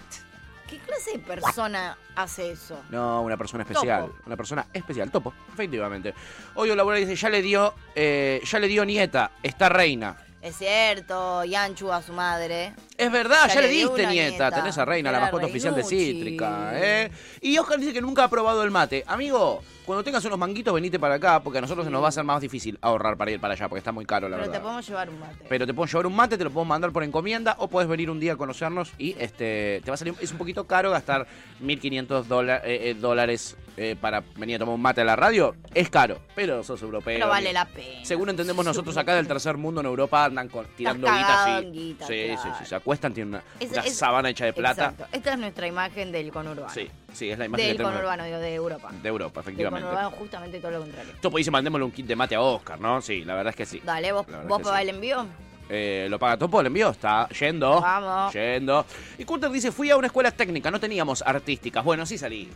¿Qué 0.68 0.78
clase 0.78 1.12
de 1.12 1.18
persona 1.18 1.96
hace 2.16 2.52
eso? 2.52 2.82
No, 2.90 3.22
una 3.22 3.36
persona 3.36 3.62
especial. 3.64 4.06
Topo. 4.06 4.18
Una 4.26 4.36
persona 4.36 4.66
especial. 4.72 5.10
Topo, 5.10 5.34
efectivamente. 5.52 6.14
Hoy 6.54 6.74
Laura 6.74 6.96
dice, 6.96 7.16
ya 7.16 7.28
le 7.28 7.42
dio, 7.42 7.74
eh, 7.94 8.40
ya 8.44 8.58
le 8.58 8.68
dio 8.68 8.84
nieta, 8.84 9.32
está 9.42 9.68
reina. 9.68 10.16
Es 10.44 10.56
cierto, 10.58 11.42
Yanchu 11.44 11.90
a 11.90 12.02
su 12.02 12.12
madre. 12.12 12.74
Es 12.98 13.10
verdad, 13.10 13.48
ya, 13.48 13.54
Ya 13.54 13.60
le 13.62 13.68
le 13.68 13.72
diste 13.72 14.06
nieta. 14.06 14.10
nieta. 14.10 14.50
Tenés 14.50 14.76
a 14.76 14.84
Reina, 14.84 15.10
la 15.10 15.20
mascota 15.20 15.46
oficial 15.46 15.74
de. 15.74 15.82
Cítrica. 15.82 16.70
¿eh? 16.74 17.10
Y 17.40 17.56
Oscar 17.56 17.78
dice 17.80 17.94
que 17.94 18.02
nunca 18.02 18.24
ha 18.24 18.28
probado 18.28 18.62
el 18.62 18.70
mate. 18.70 19.04
Amigo, 19.06 19.62
cuando 19.86 20.04
tengas 20.04 20.22
unos 20.26 20.38
manguitos, 20.38 20.74
venite 20.74 20.98
para 20.98 21.14
acá, 21.14 21.40
porque 21.42 21.58
a 21.58 21.60
nosotros 21.62 21.86
se 21.86 21.90
nos 21.90 22.02
va 22.02 22.06
a 22.06 22.08
hacer 22.10 22.24
más 22.24 22.42
difícil 22.42 22.78
ahorrar 22.82 23.16
para 23.16 23.30
ir 23.30 23.40
para 23.40 23.54
allá, 23.54 23.68
porque 23.70 23.78
está 23.78 23.90
muy 23.90 24.04
caro, 24.04 24.28
la 24.28 24.36
Pero 24.36 24.44
te 24.44 24.50
verdad. 24.50 24.62
podemos 24.64 24.86
llevar 24.86 25.08
un 25.08 25.18
mate. 25.18 25.44
Pero 25.48 25.66
te 25.66 25.72
puedo 25.72 25.86
llevar 25.86 26.06
un 26.06 26.14
mate, 26.16 26.36
te 26.36 26.44
lo 26.44 26.50
puedo 26.50 26.66
mandar 26.66 26.92
por 26.92 27.04
encomienda 27.04 27.56
o 27.58 27.68
puedes 27.68 27.88
venir 27.88 28.10
un 28.10 28.20
día 28.20 28.34
a 28.34 28.36
conocernos 28.36 28.92
y 28.98 29.16
este 29.18 29.80
te 29.82 29.90
va 29.90 29.94
a 29.94 29.96
salir 29.96 30.14
es 30.20 30.30
un 30.30 30.36
poquito 30.38 30.66
caro 30.66 30.90
gastar 30.90 31.26
1500 31.60 32.28
dola- 32.28 32.60
eh, 32.64 32.90
eh, 32.90 32.94
dólares 32.94 33.56
eh, 33.76 33.96
para 34.00 34.22
venir 34.36 34.56
a 34.56 34.58
tomar 34.60 34.74
un 34.76 34.82
mate 34.82 35.00
a 35.00 35.04
la 35.04 35.16
radio. 35.16 35.56
Es 35.74 35.90
caro, 35.90 36.18
pero 36.36 36.62
sos 36.62 36.80
europeo. 36.82 37.16
Pero 37.16 37.28
vale 37.28 37.50
y- 37.50 37.54
la 37.54 37.64
pena. 37.66 38.04
Según 38.04 38.28
entendemos 38.30 38.64
nosotros 38.64 38.96
acá 38.96 39.16
del 39.16 39.26
tercer 39.26 39.56
mundo 39.56 39.80
en 39.80 39.86
Europa 39.86 40.28
andan 40.34 40.48
con- 40.48 40.66
tirando 40.76 41.06
guita 41.06 41.44
así. 41.56 41.66
guita, 41.70 42.06
sí, 42.06 42.12
sí, 42.14 42.34
claro. 42.36 42.56
sí, 42.58 42.64
se 42.66 42.74
acuestan, 42.74 43.14
tienen 43.14 43.34
una, 43.34 43.42
Es- 43.60 43.70
una 43.70 43.80
es- 43.82 43.96
sábana 43.96 44.30
hecha 44.30 44.44
de 44.46 44.52
plata. 44.52 44.86
Exacto. 44.90 45.06
Esta 45.16 45.32
es 45.32 45.38
nuestra 45.38 45.66
imagen 45.66 46.10
del 46.12 46.32
conurbano. 46.32 46.68
Sí, 46.72 46.90
sí, 47.12 47.30
es 47.30 47.38
la 47.38 47.44
imagen 47.46 47.66
Del 47.68 47.76
tengo 47.76 47.90
conurbano, 47.90 48.24
digo, 48.24 48.38
de 48.38 48.54
Europa. 48.54 48.90
de 49.00 49.08
Europa, 49.08 49.40
Del 49.40 49.48
efectivamente. 49.50 49.86
conurbano, 49.88 50.10
justamente 50.16 50.58
todo 50.60 50.70
lo 50.72 50.80
contrario. 50.80 51.12
Topo 51.20 51.38
dice 51.38 51.50
mandémosle 51.52 51.84
un 51.84 51.92
kit 51.92 52.06
de 52.06 52.16
mate 52.16 52.34
a 52.34 52.40
Oscar, 52.40 52.80
¿no? 52.80 53.00
Sí, 53.00 53.24
la 53.24 53.34
verdad 53.34 53.50
es 53.50 53.56
que 53.56 53.66
sí. 53.66 53.80
Dale, 53.84 54.10
vos, 54.12 54.26
vos 54.48 54.60
pagás 54.62 54.78
sí. 54.82 54.88
el 54.88 54.94
envío. 54.96 55.26
Eh, 55.70 56.08
lo 56.10 56.18
paga 56.18 56.36
Topo, 56.36 56.60
el 56.60 56.66
envío 56.66 56.90
está 56.90 57.26
yendo. 57.28 57.80
Vamos. 57.80 58.32
Yendo. 58.34 58.84
Y 59.16 59.24
Cutter 59.24 59.50
dice, 59.50 59.72
fui 59.72 59.88
a 59.90 59.96
una 59.96 60.08
escuela 60.08 60.30
técnica, 60.30 60.70
no 60.70 60.78
teníamos 60.78 61.22
artísticas. 61.22 61.82
Bueno, 61.84 62.04
sí 62.04 62.18
Cutter. 62.18 62.50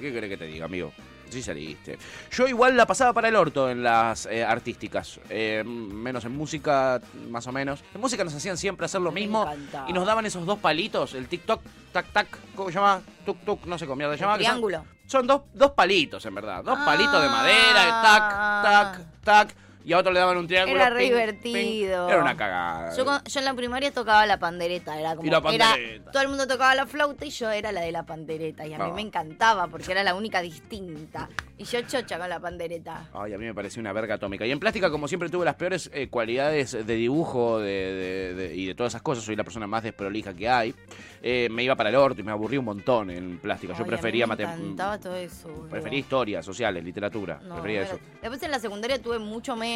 ¿Qué 0.00 0.12
querés 0.12 0.30
que 0.30 0.36
te 0.36 0.46
diga, 0.46 0.66
amigo? 0.66 0.92
Sí 1.30 1.42
saliste. 1.42 1.98
Yo 2.32 2.46
igual 2.48 2.76
la 2.76 2.86
pasaba 2.86 3.12
para 3.12 3.28
el 3.28 3.36
orto 3.36 3.70
en 3.70 3.82
las 3.82 4.26
eh, 4.26 4.44
artísticas. 4.44 5.20
Eh, 5.28 5.62
menos 5.64 6.24
en 6.24 6.36
música, 6.36 7.00
más 7.30 7.46
o 7.46 7.52
menos. 7.52 7.82
En 7.94 8.00
música 8.00 8.24
nos 8.24 8.34
hacían 8.34 8.56
siempre 8.56 8.86
hacer 8.86 9.00
lo 9.00 9.12
mismo. 9.12 9.50
Y 9.88 9.92
nos 9.92 10.06
daban 10.06 10.26
esos 10.26 10.44
dos 10.46 10.58
palitos, 10.58 11.14
el 11.14 11.28
tic-toc, 11.28 11.60
tac-tac, 11.92 12.26
¿cómo 12.54 12.68
se 12.68 12.74
llama? 12.74 13.00
Tuk-tuk, 13.26 13.64
no 13.66 13.78
sé 13.78 13.86
cómo 13.86 13.96
mierda 13.96 14.14
se 14.14 14.20
llama. 14.20 14.34
son- 14.34 14.38
triángulo. 14.40 14.84
Son, 15.06 15.26
dos, 15.26 15.42
dos 15.54 15.72
palitos, 15.72 16.24
en 16.26 16.34
verdad. 16.34 16.62
Dos 16.62 16.78
Ah. 16.80 16.84
palitos 16.84 17.20
de 17.22 17.28
madera, 17.28 18.02
tac, 18.02 18.62
tac, 18.62 19.22
tac. 19.24 19.56
Y 19.84 19.92
a 19.94 19.98
otro 19.98 20.12
le 20.12 20.20
daban 20.20 20.36
un 20.36 20.46
triángulo. 20.46 20.76
Era 20.78 20.90
re 20.90 20.98
ping, 21.00 21.08
divertido. 21.08 22.06
ping. 22.06 22.12
Era 22.12 22.20
una 22.22 22.36
cagada. 22.36 22.94
Yo, 22.96 23.38
en 23.40 23.44
la 23.46 23.54
primaria 23.54 23.90
tocaba 23.90 24.26
la 24.26 24.38
pandereta, 24.38 24.98
era 25.00 25.16
como 25.16 25.26
Y 25.26 25.30
la 25.30 25.38
era- 25.38 25.42
pandereta. 25.42 26.10
todo 26.10 26.22
el 26.22 26.28
mundo 26.28 26.46
tocaba 26.46 26.74
la 26.74 26.86
flauta 26.86 27.24
y 27.24 27.30
yo 27.30 27.50
era 27.50 27.72
la 27.72 27.80
de 27.80 27.90
la 27.92 28.04
pandereta 28.04 28.66
y 28.66 28.74
a 28.74 28.78
mí 28.78 28.84
Ah. 28.88 28.92
me 28.94 29.00
encantaba 29.00 29.68
porque 29.68 29.90
era 29.92 30.02
la 30.04 30.14
única 30.14 30.42
distinta 30.42 31.28
y 31.56 31.64
yo 31.64 31.80
chocha 31.82 32.18
con 32.18 32.28
la 32.28 32.38
pandereta. 32.40 33.08
Ay, 33.14 33.32
a 33.32 33.38
mí 33.38 33.44
me 33.46 33.54
pareció 33.54 33.80
una 33.80 33.92
verga 33.94 34.16
atómica. 34.16 34.44
Y 34.46 34.50
en 34.50 34.60
plástica, 34.60 34.90
como 34.90 35.08
siempre, 35.08 35.30
tuve 35.30 35.44
las 35.46 35.54
peores 35.54 35.90
eh, 35.94 36.08
cualidades 36.08 36.72
de 36.86 36.94
dibujo 36.94 37.58
de, 37.58 37.64
de- 37.70 38.34
de- 38.34 38.56
y 38.56 38.66
de 38.66 38.74
todas 38.74 38.92
esas 38.92 39.02
cosas. 39.02 39.24
Soy 39.24 39.34
la 39.36 39.44
persona 39.44 39.66
más 39.66 39.82
desprolija 39.82 40.34
que 40.34 40.48
hay. 40.48 40.74
Eh, 41.22 41.48
me 41.50 41.62
iba 41.62 41.74
para 41.76 41.88
el 41.90 41.96
orto 41.96 42.20
y 42.20 42.24
me 42.24 42.32
aburrí 42.32 42.56
un 42.58 42.64
montón 42.66 43.10
en 43.10 43.38
plástica. 43.38 43.72
Yo 43.74 43.84
Ay, 43.84 43.88
prefería 43.88 44.24
a 44.24 44.26
mí 44.26 44.34
me 44.36 44.44
matem- 44.44 44.54
encantaba 44.58 44.98
todo 44.98 45.16
eso. 45.16 45.48
Prefería 45.70 45.98
historias 45.98 46.44
sociales, 46.44 46.84
literatura. 46.84 47.40
No, 47.42 47.54
prefería 47.54 47.82
eso. 47.82 47.98
Después 48.20 48.42
en 48.42 48.50
la 48.50 48.58
secundaria 48.58 49.00
tuve 49.00 49.18
mucho 49.18 49.56
menos. 49.56 49.69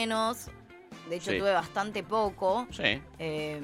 De 1.08 1.16
hecho, 1.16 1.30
Sí. 1.30 1.38
tuve 1.38 1.52
bastante 1.52 2.02
poco. 2.02 2.66
Sí. 2.70 3.00
eh, 3.18 3.60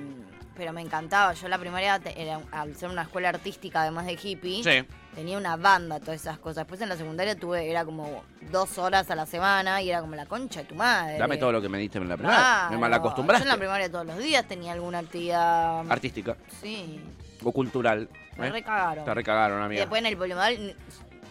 pero 0.56 0.74
me 0.74 0.82
encantaba. 0.82 1.32
Yo 1.32 1.48
la 1.48 1.56
primaria, 1.56 1.98
te- 2.00 2.20
era, 2.20 2.38
al 2.52 2.76
ser 2.76 2.90
una 2.90 3.02
escuela 3.02 3.30
artística, 3.30 3.80
además 3.80 4.04
de 4.04 4.18
hippie, 4.22 4.62
Sí. 4.62 4.84
tenía 5.14 5.38
una 5.38 5.56
banda, 5.56 6.00
todas 6.00 6.20
esas 6.20 6.38
cosas. 6.38 6.56
Después 6.66 6.78
en 6.82 6.90
la 6.90 6.96
secundaria 6.98 7.34
tuve, 7.34 7.70
era 7.70 7.82
como 7.86 8.22
dos 8.50 8.76
horas 8.76 9.10
a 9.10 9.14
la 9.14 9.24
semana 9.24 9.80
y 9.80 9.88
era 9.88 10.02
como 10.02 10.16
la 10.16 10.26
concha 10.26 10.60
de 10.60 10.66
tu 10.66 10.74
madre. 10.74 11.16
Dame 11.16 11.38
todo 11.38 11.50
lo 11.52 11.62
que 11.62 11.70
me 11.70 11.78
diste 11.78 11.96
en 11.96 12.06
la 12.10 12.16
primera. 12.18 12.36
Claro. 12.36 12.70
Me 12.72 12.76
malacostumbraste. 12.78 13.44
Yo 13.46 13.50
en 13.50 13.56
la 13.56 13.58
primaria 13.58 13.90
todos 13.90 14.04
los 14.06 14.18
días 14.18 14.44
tenía 14.46 14.72
alguna 14.72 14.98
actividad. 14.98 15.90
Artística 15.90 16.36
sí, 16.60 17.00
o 17.42 17.52
cultural. 17.52 18.10
me 18.36 18.48
¿eh? 18.48 18.50
recagaron. 18.50 19.04
Te 19.06 19.14
recagaron, 19.14 19.62
Y 19.62 19.64
amiga. 19.64 19.80
después 19.80 19.98
en 20.00 20.06
el 20.06 20.16
polinomal 20.18 20.58
ni- 20.66 20.74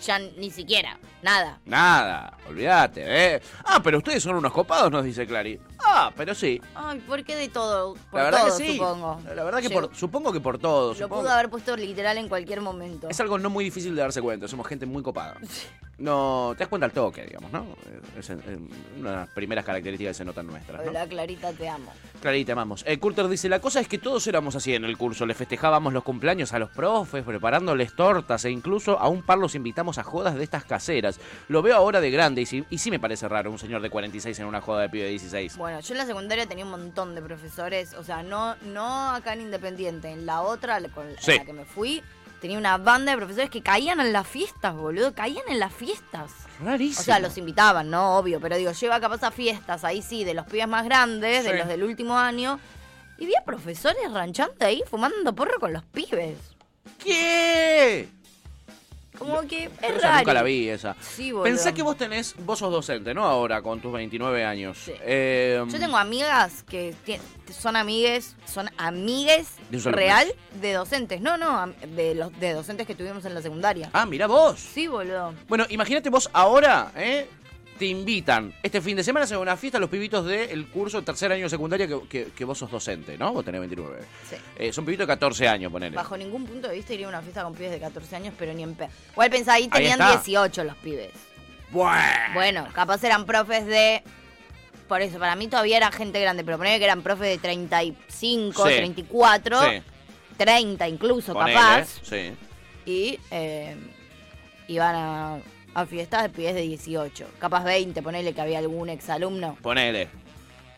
ya 0.05 0.19
ni 0.19 0.49
siquiera, 0.51 0.97
nada. 1.21 1.59
Nada, 1.65 2.38
olvídate, 2.47 3.03
¿eh? 3.05 3.41
Ah, 3.65 3.81
pero 3.83 3.97
ustedes 3.97 4.23
son 4.23 4.35
unos 4.35 4.51
copados, 4.51 4.91
nos 4.91 5.03
dice 5.03 5.25
Clary. 5.27 5.59
Ah, 5.85 6.11
pero 6.15 6.35
sí. 6.35 6.61
Ay, 6.75 6.99
¿por 6.99 7.23
qué 7.23 7.35
de 7.35 7.49
todo? 7.49 7.95
Por 8.11 8.19
la 8.19 8.25
verdad 8.25 8.47
todo, 8.47 8.57
que 8.57 8.65
sí. 8.65 8.73
supongo. 8.77 9.21
La 9.35 9.43
verdad 9.43 9.61
que 9.61 9.69
por, 9.69 9.95
supongo 9.95 10.31
que 10.33 10.39
por 10.39 10.57
todo. 10.59 10.93
Lo 10.93 10.95
supongo- 10.99 11.21
pudo 11.21 11.29
haber 11.31 11.49
puesto 11.49 11.75
literal 11.75 12.17
en 12.17 12.27
cualquier 12.27 12.61
momento. 12.61 13.07
Es 13.09 13.19
algo 13.19 13.37
no 13.39 13.49
muy 13.49 13.63
difícil 13.63 13.95
de 13.95 14.01
darse 14.01 14.21
cuenta, 14.21 14.47
somos 14.47 14.67
gente 14.67 14.85
muy 14.85 15.03
copada. 15.03 15.37
No, 15.99 16.53
te 16.53 16.59
das 16.59 16.69
cuenta 16.69 16.85
al 16.85 16.93
toque, 16.93 17.25
digamos, 17.25 17.51
¿no? 17.51 17.65
Es, 18.17 18.29
es 18.29 18.37
una 18.97 19.09
de 19.11 19.15
las 19.17 19.27
primeras 19.31 19.65
características 19.65 20.11
que 20.11 20.17
se 20.19 20.23
notan 20.23 20.47
nuestras, 20.47 20.81
¿no? 20.85 20.91
Hola, 20.91 21.05
Clarita, 21.05 21.51
te 21.51 21.67
amo. 21.67 21.91
Clarita, 22.21 22.53
amamos. 22.53 22.85
Eh, 22.87 22.97
Curter 22.99 23.27
dice, 23.27 23.49
la 23.49 23.59
cosa 23.59 23.81
es 23.81 23.89
que 23.89 23.97
todos 23.97 24.25
éramos 24.27 24.55
así 24.55 24.73
en 24.73 24.85
el 24.85 24.97
curso, 24.97 25.25
le 25.25 25.33
festejábamos 25.33 25.91
los 25.91 26.03
cumpleaños 26.05 26.53
a 26.53 26.59
los 26.59 26.69
profes, 26.69 27.25
preparándoles 27.25 27.93
tortas 27.97 28.45
e 28.45 28.49
incluso 28.49 28.97
a 28.97 29.09
un 29.09 29.23
par 29.23 29.39
los 29.39 29.55
invitamos 29.55 29.97
a 29.97 30.03
jodas 30.03 30.35
de 30.35 30.43
estas 30.45 30.63
caseras. 30.63 31.19
Lo 31.49 31.61
veo 31.61 31.75
ahora 31.75 31.99
de 31.99 32.11
grande 32.11 32.43
y 32.43 32.45
sí, 32.45 32.63
y 32.69 32.77
sí 32.77 32.89
me 32.91 32.99
parece 33.01 33.27
raro 33.27 33.51
un 33.51 33.59
señor 33.59 33.81
de 33.81 33.89
46 33.89 34.39
en 34.39 34.45
una 34.45 34.61
joda 34.61 34.83
de 34.83 34.89
pibe 34.89 35.03
de 35.03 35.09
16. 35.09 35.57
Bueno, 35.57 35.68
yo 35.82 35.93
en 35.93 35.97
la 35.97 36.05
secundaria 36.05 36.45
tenía 36.47 36.65
un 36.65 36.71
montón 36.71 37.15
de 37.15 37.21
profesores, 37.21 37.93
o 37.93 38.03
sea, 38.03 38.23
no, 38.23 38.55
no 38.63 39.12
acá 39.12 39.34
en 39.34 39.41
Independiente, 39.41 40.10
en 40.12 40.25
la 40.25 40.41
otra, 40.41 40.79
con 40.89 41.13
la 41.13 41.21
Sí. 41.21 41.38
la 41.38 41.45
que 41.45 41.53
me 41.53 41.65
fui, 41.65 42.01
tenía 42.41 42.58
una 42.58 42.77
banda 42.77 43.12
de 43.12 43.17
profesores 43.17 43.49
que 43.49 43.62
caían 43.62 43.99
en 43.99 44.13
las 44.13 44.27
fiestas, 44.27 44.73
boludo, 44.75 45.13
caían 45.13 45.43
en 45.49 45.60
las 45.60 45.73
fiestas. 45.73 46.32
Rarísimo. 46.63 47.01
O 47.01 47.03
sea, 47.03 47.19
los 47.19 47.38
invitaban, 47.38 47.89
¿no? 47.89 48.17
Obvio, 48.17 48.39
pero 48.41 48.55
digo, 48.58 48.71
lleva 48.71 48.99
capaz 48.99 49.23
a 49.23 49.32
fiestas, 49.32 49.84
ahí 49.84 50.01
sí, 50.01 50.23
de 50.23 50.34
los 50.34 50.45
pibes 50.45 50.67
más 50.67 50.86
grandes, 50.86 51.43
Sí. 51.45 51.51
de 51.51 51.58
los 51.58 51.67
del 51.67 51.84
último 51.84 52.17
año, 52.17 52.60
y 53.17 53.25
vi 53.25 53.36
a 53.36 53.43
profesores 53.43 54.12
ranchando 54.12 54.65
ahí 54.65 54.82
fumando 54.89 55.34
porro 55.36 55.60
con 55.60 55.73
los 55.73 55.84
pibes. 55.84 56.38
¿Qué? 57.03 58.08
Como 59.19 59.41
que 59.41 59.65
es 59.65 59.71
Esa 59.97 60.08
raro. 60.08 60.17
nunca 60.19 60.34
la 60.34 60.43
vi 60.43 60.69
esa. 60.69 60.95
Sí, 61.01 61.32
boludo. 61.32 61.43
Pensá 61.43 61.73
que 61.73 61.84
vos 61.84 61.97
tenés, 61.97 62.34
vos 62.39 62.58
sos 62.58 62.71
docente, 62.71 63.13
¿no? 63.13 63.25
Ahora, 63.25 63.62
con 63.62 63.79
tus 63.82 63.91
29 63.91 64.43
años. 64.45 64.77
Sí. 64.86 64.93
Eh, 65.01 65.62
Yo 65.69 65.79
tengo 65.79 65.97
amigas 65.97 66.63
que 66.63 66.95
son 67.51 67.75
amigues, 67.75 68.36
son 68.45 68.69
amigues 68.77 69.47
real 69.86 70.27
de 70.62 70.73
docentes. 70.73 71.19
No, 71.21 71.38
no, 71.38 71.73
de 71.95 72.15
los 72.15 72.38
de 72.39 72.53
docentes 72.53 72.88
que 72.88 72.95
tuvimos 72.95 73.25
en 73.25 73.34
la 73.36 73.41
secundaria. 73.41 73.89
Ah, 73.93 74.05
mirá 74.05 74.27
vos. 74.27 74.60
Sí, 74.60 74.88
boludo. 74.88 75.34
Bueno, 75.47 75.65
imagínate 75.69 76.10
vos 76.10 76.29
ahora, 76.34 76.91
¿eh? 76.95 77.27
Te 77.79 77.85
invitan. 77.85 78.53
Este 78.61 78.81
fin 78.81 78.95
de 78.97 79.03
semana 79.03 79.25
se 79.25 79.35
una 79.37 79.55
fiesta 79.57 79.79
los 79.79 79.89
pibitos 79.89 80.25
del 80.25 80.67
curso 80.67 81.01
tercer 81.01 81.31
año 81.31 81.43
de 81.45 81.49
secundaria 81.49 81.87
que, 81.87 81.99
que- 82.07 82.25
que 82.35 82.45
vos 82.45 82.57
sos 82.57 82.69
docente, 82.69 83.17
¿no? 83.17 83.31
Vos 83.33 83.43
tenés 83.45 83.61
29. 83.61 84.01
Sí. 84.29 84.35
Eh, 84.57 84.71
son 84.73 84.85
pibitos 84.85 85.07
de 85.07 85.13
14 85.13 85.47
años, 85.47 85.71
ponele. 85.71 85.95
Bajo 85.95 86.15
ningún 86.17 86.45
punto 86.45 86.67
de 86.67 86.75
vista 86.75 86.93
iría 86.93 87.05
a 87.07 87.09
una 87.09 87.21
fiesta 87.21 87.41
con 87.43 87.53
pibes 87.55 87.71
de 87.71 87.79
14 87.79 88.15
años, 88.17 88.33
pero 88.37 88.53
ni 88.53 88.63
en 88.63 88.75
pe. 88.75 88.89
Igual 89.13 89.29
pensá, 89.31 89.53
ahí 89.53 89.67
tenían 89.69 89.93
está. 90.01 90.11
18 90.11 90.63
los 90.65 90.75
pibes. 90.77 91.11
Bueno. 91.71 92.01
Bueno, 92.33 92.67
capaz 92.73 93.03
eran 93.03 93.25
profes 93.25 93.65
de. 93.65 94.03
Por 94.87 95.01
eso, 95.01 95.17
para 95.19 95.35
mí 95.35 95.47
todavía 95.47 95.77
era 95.77 95.91
gente 95.91 96.19
grande, 96.19 96.43
pero 96.43 96.57
ponele 96.57 96.79
que 96.79 96.85
eran 96.85 97.01
profes 97.01 97.27
de 97.29 97.37
35, 97.37 98.67
Sí. 98.67 98.75
34, 98.75 99.62
Sí. 99.62 99.81
30 100.37 100.87
incluso, 100.87 101.33
Ponele, 101.33 101.54
capaz. 101.54 101.99
Sí. 102.04 102.31
Y 102.85 103.19
eh, 103.29 103.75
iban 104.67 104.95
a, 104.95 105.37
a 105.73 105.85
fiestas 105.85 106.23
de 106.23 106.29
pibes 106.29 106.55
de 106.55 106.61
18. 106.61 107.25
Capaz 107.39 107.63
20, 107.63 108.01
ponele 108.01 108.33
que 108.33 108.41
había 108.41 108.59
algún 108.59 108.89
exalumno. 108.89 109.57
Ponele. 109.61 110.07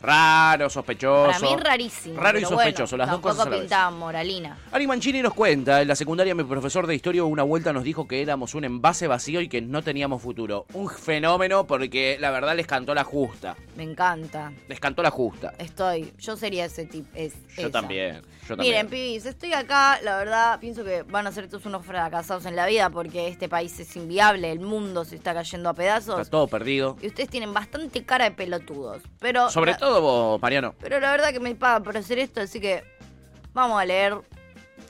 Raro, 0.04 0.68
sospechoso. 0.68 1.28
Para 1.32 1.40
mí 1.40 1.56
rarísimo. 1.62 2.20
Raro 2.20 2.40
y 2.40 2.42
pero 2.42 2.56
bueno, 2.56 2.72
sospechoso, 2.72 2.98
las 2.98 3.12
dos 3.12 3.20
cosas 3.20 3.42
a 3.42 3.46
la 3.46 3.52
vez. 3.52 3.60
pintaban 3.62 4.00
moralina. 4.00 4.58
Ari 4.72 4.88
Mancini 4.88 5.22
nos 5.22 5.36
cuenta, 5.36 5.80
en 5.80 5.88
la 5.88 5.96
secundaria 5.96 6.34
mi 6.34 6.44
profesor 6.44 6.88
de 6.88 6.96
historia 6.96 7.24
una 7.24 7.44
vuelta 7.44 7.72
nos 7.72 7.84
dijo 7.84 8.08
que 8.08 8.20
éramos 8.24 8.56
un 8.56 8.64
envase 8.64 9.06
vacío 9.06 9.42
y 9.42 9.48
que 9.48 9.62
no 9.62 9.84
teníamos 9.84 10.20
futuro. 10.24 10.66
Un 10.74 10.90
fenómeno 10.90 11.68
porque 11.68 12.18
la 12.20 12.32
verdad 12.32 12.56
les 12.56 12.66
cantó 12.66 12.96
la 12.96 13.04
justa. 13.04 13.56
Me 13.78 13.84
encanta. 13.84 14.52
Les 14.68 14.80
cantó 14.80 15.04
la 15.04 15.12
justa. 15.12 15.54
Estoy. 15.60 16.12
Yo 16.18 16.36
sería 16.36 16.66
ese 16.66 16.86
tipo. 16.86 17.08
Es, 17.14 17.34
Yo 17.56 17.68
esa. 17.68 17.70
también. 17.72 18.22
Yo 18.52 18.58
también. 18.58 18.76
Miren, 18.76 18.90
pibis, 18.90 19.26
estoy 19.26 19.54
acá, 19.54 20.00
la 20.04 20.18
verdad, 20.18 20.60
pienso 20.60 20.84
que 20.84 21.04
van 21.04 21.28
a 21.28 21.32
ser 21.32 21.48
todos 21.48 21.66
unos 21.66 21.86
fracasados 21.86 22.46
en 22.46 22.56
la 22.56 22.66
vida 22.66 22.90
porque 22.90 23.28
este 23.28 23.48
país 23.50 23.80
es 23.80 23.96
inviable, 23.96 24.52
el 24.52 24.60
mundo 24.60 25.06
se 25.06 25.16
está 25.16 25.34
cayendo 25.34 25.70
a 25.70 25.74
pedazos. 25.74 26.20
Está 26.20 26.32
todo 26.32 26.48
perdido. 26.48 26.98
Y 27.02 27.08
ustedes 27.08 27.30
tienen 27.30 27.54
bastante 27.54 28.04
cara 28.04 28.26
de 28.26 28.32
pelotudos. 28.32 29.02
Pero. 29.20 29.50
Sobre 29.50 29.72
la- 29.72 29.78
todo 29.78 30.02
vos, 30.02 30.42
Mariano. 30.42 30.76
Pero 30.80 31.00
la 31.00 31.12
verdad 31.12 31.32
que 31.32 31.40
me 31.40 31.54
pagan 31.56 31.84
por 31.84 31.98
hacer 31.98 32.20
esto, 32.20 32.42
así 32.42 32.60
que. 32.60 32.84
Vamos 33.54 33.82
a 33.82 33.86
leer 33.86 34.16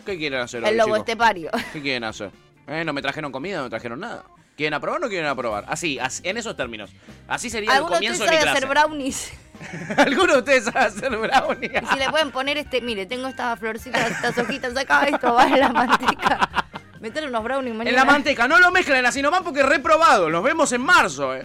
¿Qué 0.06 0.18
quieren 0.18 0.40
hacer 0.40 0.64
hoy, 0.64 0.70
El 0.70 0.78
lobo 0.78 0.88
chicos? 0.96 1.00
estepario. 1.00 1.50
¿Qué 1.74 1.82
quieren 1.82 2.04
hacer? 2.04 2.32
¿Eh? 2.68 2.84
¿No 2.86 2.94
me 2.94 3.02
trajeron 3.02 3.32
comida? 3.32 3.58
¿No 3.58 3.64
me 3.64 3.70
trajeron 3.70 4.00
nada? 4.00 4.24
¿Quieren 4.56 4.74
aprobar 4.76 5.00
o 5.00 5.04
no 5.04 5.10
quieren 5.10 5.28
aprobar? 5.28 5.66
Así, 5.68 5.98
así, 6.00 6.22
en 6.28 6.38
esos 6.38 6.56
términos. 6.56 6.92
Así 7.28 7.50
sería 7.50 7.72
el 7.72 7.76
¿Alguno 7.78 7.92
de 7.94 7.98
comienzo 7.98 8.24
de 8.26 8.30
mi 8.32 8.38
clase. 8.38 8.50
hacer 8.50 8.68
brownies? 8.70 9.32
¿Alguno 9.98 10.34
de 10.34 10.40
ustedes 10.40 10.66
sabe 10.66 10.80
hacer 10.80 11.16
brownie? 11.18 11.72
Y 11.82 11.86
si 11.86 12.00
le 12.00 12.10
pueden 12.10 12.32
poner 12.32 12.58
este, 12.58 12.82
mire, 12.82 13.06
tengo 13.06 13.28
estas 13.28 13.60
florcitas, 13.60 14.12
estas 14.12 14.38
hojitas 14.38 14.76
acá, 14.76 15.04
esto 15.04 15.34
va 15.34 15.46
en 15.46 15.60
la 15.60 15.70
manteca. 15.70 16.50
Meter 17.00 17.28
unos 17.28 17.44
brownies 17.44 17.76
mañana. 17.76 17.90
En 17.90 17.96
la 17.96 18.06
manteca, 18.06 18.48
no 18.48 18.60
lo 18.60 18.72
mezclen 18.72 19.06
así 19.06 19.22
nomás 19.22 19.42
porque 19.42 19.64
reprobado. 19.64 20.30
Nos 20.30 20.44
vemos 20.44 20.72
en 20.72 20.82
marzo, 20.82 21.36
eh. 21.36 21.44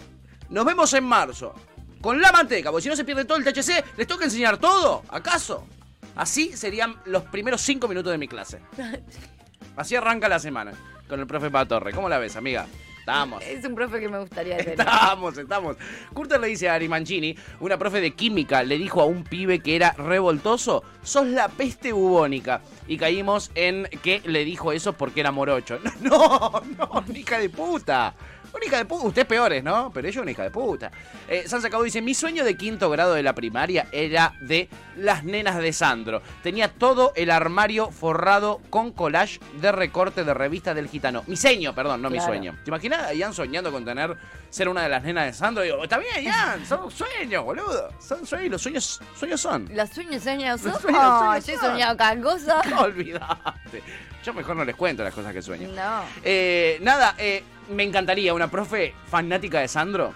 Nos 0.50 0.64
vemos 0.64 0.92
en 0.92 1.04
marzo. 1.04 1.54
Con 2.00 2.20
la 2.20 2.30
manteca, 2.30 2.70
porque 2.70 2.82
si 2.82 2.88
no 2.88 2.96
se 2.96 3.04
pierde 3.04 3.24
todo 3.24 3.38
el 3.38 3.44
THC, 3.44 3.96
¿les 3.96 4.06
toca 4.06 4.24
enseñar 4.24 4.58
todo? 4.58 5.02
¿Acaso? 5.08 5.66
Así 6.14 6.56
serían 6.56 6.96
los 7.06 7.24
primeros 7.24 7.60
cinco 7.62 7.88
minutos 7.88 8.12
de 8.12 8.18
mi 8.18 8.28
clase. 8.28 8.60
Así 9.76 9.96
arranca 9.96 10.28
la 10.28 10.38
semana 10.38 10.72
con 11.08 11.20
el 11.20 11.26
profe 11.26 11.50
Patorre. 11.50 11.92
¿Cómo 11.92 12.08
la 12.08 12.18
ves, 12.18 12.36
amiga? 12.36 12.66
Estamos. 13.06 13.40
Es 13.44 13.64
un 13.64 13.76
profe 13.76 14.00
que 14.00 14.08
me 14.08 14.18
gustaría 14.18 14.56
tener. 14.56 14.80
Estamos, 14.80 15.38
estamos. 15.38 15.76
Curter 16.12 16.40
le 16.40 16.48
dice 16.48 16.68
a 16.68 16.74
Ari 16.74 16.88
Mancini, 16.88 17.36
una 17.60 17.78
profe 17.78 18.00
de 18.00 18.10
química, 18.10 18.64
le 18.64 18.78
dijo 18.78 19.00
a 19.00 19.04
un 19.04 19.22
pibe 19.22 19.60
que 19.60 19.76
era 19.76 19.92
revoltoso, 19.92 20.82
sos 21.04 21.28
la 21.28 21.46
peste 21.46 21.92
bubónica. 21.92 22.62
Y 22.88 22.96
caímos 22.96 23.52
en 23.54 23.84
que 24.02 24.22
le 24.24 24.44
dijo 24.44 24.72
eso 24.72 24.94
porque 24.94 25.20
era 25.20 25.30
morocho. 25.30 25.78
No, 26.00 26.62
no, 26.76 27.04
una 27.06 27.18
hija 27.18 27.38
de 27.38 27.48
puta. 27.48 28.12
Una 28.56 28.64
hija 28.66 28.76
de 28.78 28.84
puta. 28.86 29.06
Ustedes 29.06 29.26
peores, 29.26 29.62
¿no? 29.62 29.90
Pero 29.92 30.08
ella 30.08 30.18
es 30.18 30.22
una 30.22 30.30
hija 30.30 30.42
de 30.42 30.50
puta. 30.50 30.90
Eh, 31.28 31.44
Sansa 31.46 31.68
Cabo 31.68 31.82
dice, 31.82 32.00
mi 32.00 32.14
sueño 32.14 32.42
de 32.44 32.56
quinto 32.56 32.88
grado 32.90 33.12
de 33.14 33.22
la 33.22 33.34
primaria 33.34 33.86
era 33.92 34.32
de 34.40 34.68
las 34.96 35.24
nenas 35.24 35.58
de 35.58 35.72
Sandro. 35.72 36.22
Tenía 36.42 36.68
todo 36.72 37.12
el 37.16 37.30
armario 37.30 37.90
forrado 37.90 38.60
con 38.70 38.92
collage 38.92 39.40
de 39.60 39.72
recorte 39.72 40.24
de 40.24 40.32
revista 40.32 40.72
del 40.74 40.88
gitano. 40.88 41.22
Mi 41.26 41.36
sueño, 41.36 41.74
perdón, 41.74 42.00
no 42.02 42.08
mi 42.10 42.20
sueño. 42.20 42.56
¿Te 42.64 42.70
imaginas 42.70 43.02
a 43.02 43.12
Ian 43.14 43.34
soñando 43.34 43.70
con 43.70 43.84
tener 43.84 44.16
ser 44.48 44.68
una 44.68 44.82
de 44.82 44.88
las 44.88 45.02
nenas 45.02 45.26
de 45.26 45.32
Sandro? 45.34 45.62
Digo, 45.62 45.82
está 45.82 45.98
bien, 45.98 46.24
Ian, 46.24 46.64
son 46.68 46.90
sueños, 46.90 47.44
boludo. 47.44 47.90
Son 48.00 48.26
sueños, 48.26 48.50
los 48.52 48.62
sueños, 48.62 49.00
sueños 49.18 49.40
son. 49.40 49.68
Los 49.74 49.90
sueños, 49.90 50.22
sueños, 50.22 50.62
Los 50.62 50.72
son. 50.72 50.82
sueños, 50.82 51.02
Oh, 51.04 51.18
sueños 51.20 51.46
yo 51.46 51.52
he 51.52 51.58
soñado 51.58 51.96
cada 51.96 52.20
cosa. 52.20 52.62
No 52.70 52.80
olvidaste. 52.82 53.82
Yo 54.24 54.32
mejor 54.34 54.56
no 54.56 54.64
les 54.64 54.74
cuento 54.74 55.04
las 55.04 55.14
cosas 55.14 55.32
que 55.32 55.40
sueño. 55.42 55.68
No. 55.68 56.02
Eh, 56.24 56.78
nada, 56.82 57.14
eh, 57.18 57.44
me 57.68 57.82
encantaría 57.82 58.34
una 58.34 58.48
profe 58.50 58.94
fanática 59.08 59.60
de 59.60 59.68
Sandro. 59.68 60.14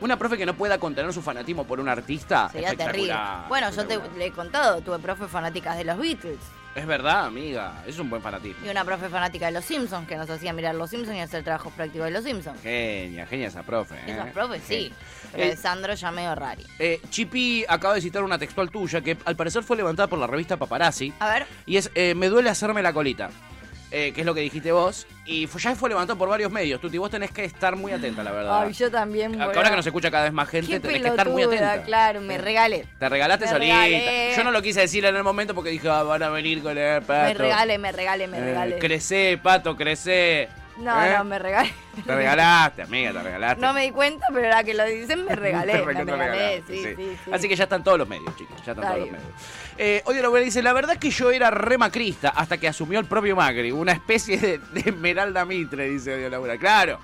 Una 0.00 0.16
profe 0.18 0.36
que 0.36 0.44
no 0.46 0.54
pueda 0.54 0.78
contener 0.78 1.12
su 1.12 1.22
fanatismo 1.22 1.64
por 1.64 1.78
un 1.78 1.88
artista. 1.88 2.48
Sería 2.50 2.74
terrible. 2.74 3.14
Bueno, 3.48 3.70
yo 3.70 3.86
te 3.86 4.00
le 4.18 4.26
he 4.26 4.32
contado, 4.32 4.80
tuve 4.80 4.98
profe 4.98 5.28
fanáticas 5.28 5.76
de 5.76 5.84
los 5.84 5.96
Beatles 5.96 6.38
Es 6.74 6.84
verdad, 6.86 7.26
amiga. 7.26 7.84
Es 7.86 8.00
un 8.00 8.10
buen 8.10 8.20
fanatismo. 8.20 8.66
y 8.66 8.68
una 8.70 8.84
profe 8.84 9.08
fanática 9.08 9.46
de 9.46 9.52
los 9.52 9.64
Simpsons 9.64 10.08
que 10.08 10.16
nos 10.16 10.28
hacía 10.28 10.52
mirar 10.52 10.74
los 10.74 10.90
Simpsons 10.90 11.16
y 11.16 11.20
hacer 11.20 11.44
trabajos 11.44 11.72
prácticos 11.74 12.06
de 12.06 12.10
los 12.10 12.24
Simpsons. 12.24 12.60
Genia, 12.62 13.26
genia 13.26 13.46
esa 13.46 13.62
profe. 13.62 13.94
¿eh? 13.94 14.02
Esas 14.12 14.30
profes 14.32 14.62
sí. 14.66 14.92
Pero 15.30 15.44
Eh, 15.44 15.50
de 15.50 15.56
Sandro 15.56 15.94
ya 15.94 16.10
medio 16.10 16.34
rari. 16.34 16.66
eh, 16.80 17.00
Chipi 17.10 17.64
acaba 17.68 17.94
de 17.94 18.00
citar 18.00 18.24
una 18.24 18.38
textual 18.38 18.70
tuya 18.72 19.02
que 19.02 19.16
al 19.24 19.36
parecer 19.36 19.62
fue 19.62 19.76
levantada 19.76 20.08
por 20.08 20.18
la 20.18 20.26
revista 20.26 20.56
Paparazzi. 20.56 21.12
A 21.20 21.28
ver. 21.32 21.46
Y 21.64 21.76
es, 21.76 21.92
eh, 21.94 22.16
me 22.16 22.28
duele 22.28 22.50
hacerme 22.50 22.82
la 22.82 22.92
colita. 22.92 23.30
Eh, 23.94 24.10
que 24.14 24.22
es 24.22 24.26
lo 24.26 24.32
que 24.34 24.40
dijiste 24.40 24.72
vos. 24.72 25.06
Y 25.26 25.46
fue- 25.46 25.60
ya 25.60 25.74
fue 25.76 25.90
levantado 25.90 26.18
por 26.18 26.26
varios 26.26 26.50
medios. 26.50 26.80
Tuti, 26.80 26.96
vos 26.96 27.10
tenés 27.10 27.30
que 27.30 27.44
estar 27.44 27.76
muy 27.76 27.92
atenta, 27.92 28.22
la 28.24 28.32
verdad. 28.32 28.62
Ay, 28.62 28.72
yo 28.72 28.90
también. 28.90 29.38
Ahora 29.38 29.68
que 29.68 29.76
nos 29.76 29.86
escucha 29.86 30.10
cada 30.10 30.24
vez 30.24 30.32
más 30.32 30.48
gente, 30.48 30.66
Qué 30.72 30.80
tenés 30.80 31.02
que 31.02 31.08
estar 31.08 31.28
muy 31.28 31.42
atenta. 31.42 31.82
claro, 31.82 32.22
me 32.22 32.38
regalé. 32.38 32.86
Te 32.98 33.08
regalaste 33.10 33.44
Me 33.44 33.50
solita. 33.52 33.74
regalé. 33.84 34.32
Yo 34.34 34.44
no 34.44 34.50
lo 34.50 34.62
quise 34.62 34.80
decir 34.80 35.04
en 35.04 35.14
el 35.14 35.22
momento 35.22 35.54
porque 35.54 35.68
dije, 35.68 35.90
ah, 35.90 36.02
van 36.04 36.22
a 36.22 36.30
venir 36.30 36.62
con 36.62 36.76
el 36.78 37.02
pato. 37.02 37.28
Me 37.28 37.34
regalé, 37.34 37.76
me 37.76 37.92
regalé, 37.92 38.26
me 38.28 38.38
Eh, 38.38 38.44
regalé. 38.44 38.78
crecé, 38.78 39.38
pato, 39.42 39.76
crecé. 39.76 40.48
No, 40.78 41.04
¿Eh? 41.04 41.14
no, 41.16 41.24
me 41.24 41.38
regalé. 41.38 41.72
Te 42.06 42.14
regalaste, 42.14 42.82
amiga, 42.82 43.12
te 43.12 43.22
regalaste. 43.22 43.60
No 43.60 43.72
me 43.74 43.82
di 43.82 43.90
cuenta, 43.90 44.26
pero 44.32 44.46
ahora 44.46 44.64
que 44.64 44.74
lo 44.74 44.84
dicen 44.84 45.24
me 45.28 45.36
regalé. 45.36 45.84
Me 45.84 45.92
regalé, 45.92 46.62
sí, 46.66 46.82
sí. 46.82 46.94
sí, 46.96 47.16
sí. 47.24 47.30
Así 47.32 47.48
que 47.48 47.56
ya 47.56 47.64
están 47.64 47.84
todos 47.84 47.98
los 47.98 48.08
medios, 48.08 48.34
chicos. 48.36 48.56
Ya 48.64 48.72
están 48.72 48.84
Está 48.84 48.94
todos 48.94 48.98
los 49.00 49.10
medios. 49.10 49.32
Eh, 49.78 50.02
Oye, 50.06 50.22
Laura 50.22 50.40
dice, 50.40 50.62
la 50.62 50.72
verdad 50.72 50.94
es 50.94 50.98
que 50.98 51.10
yo 51.10 51.30
era 51.30 51.50
re 51.50 51.76
macrista 51.78 52.30
hasta 52.30 52.58
que 52.58 52.68
asumió 52.68 52.98
el 52.98 53.06
propio 53.06 53.36
Macri. 53.36 53.70
Una 53.72 53.92
especie 53.92 54.38
de, 54.38 54.58
de 54.58 54.80
Esmeralda 54.90 55.44
Mitre, 55.44 55.88
dice 55.90 56.14
Odio 56.14 56.30
Laura. 56.30 56.56
Claro, 56.56 56.98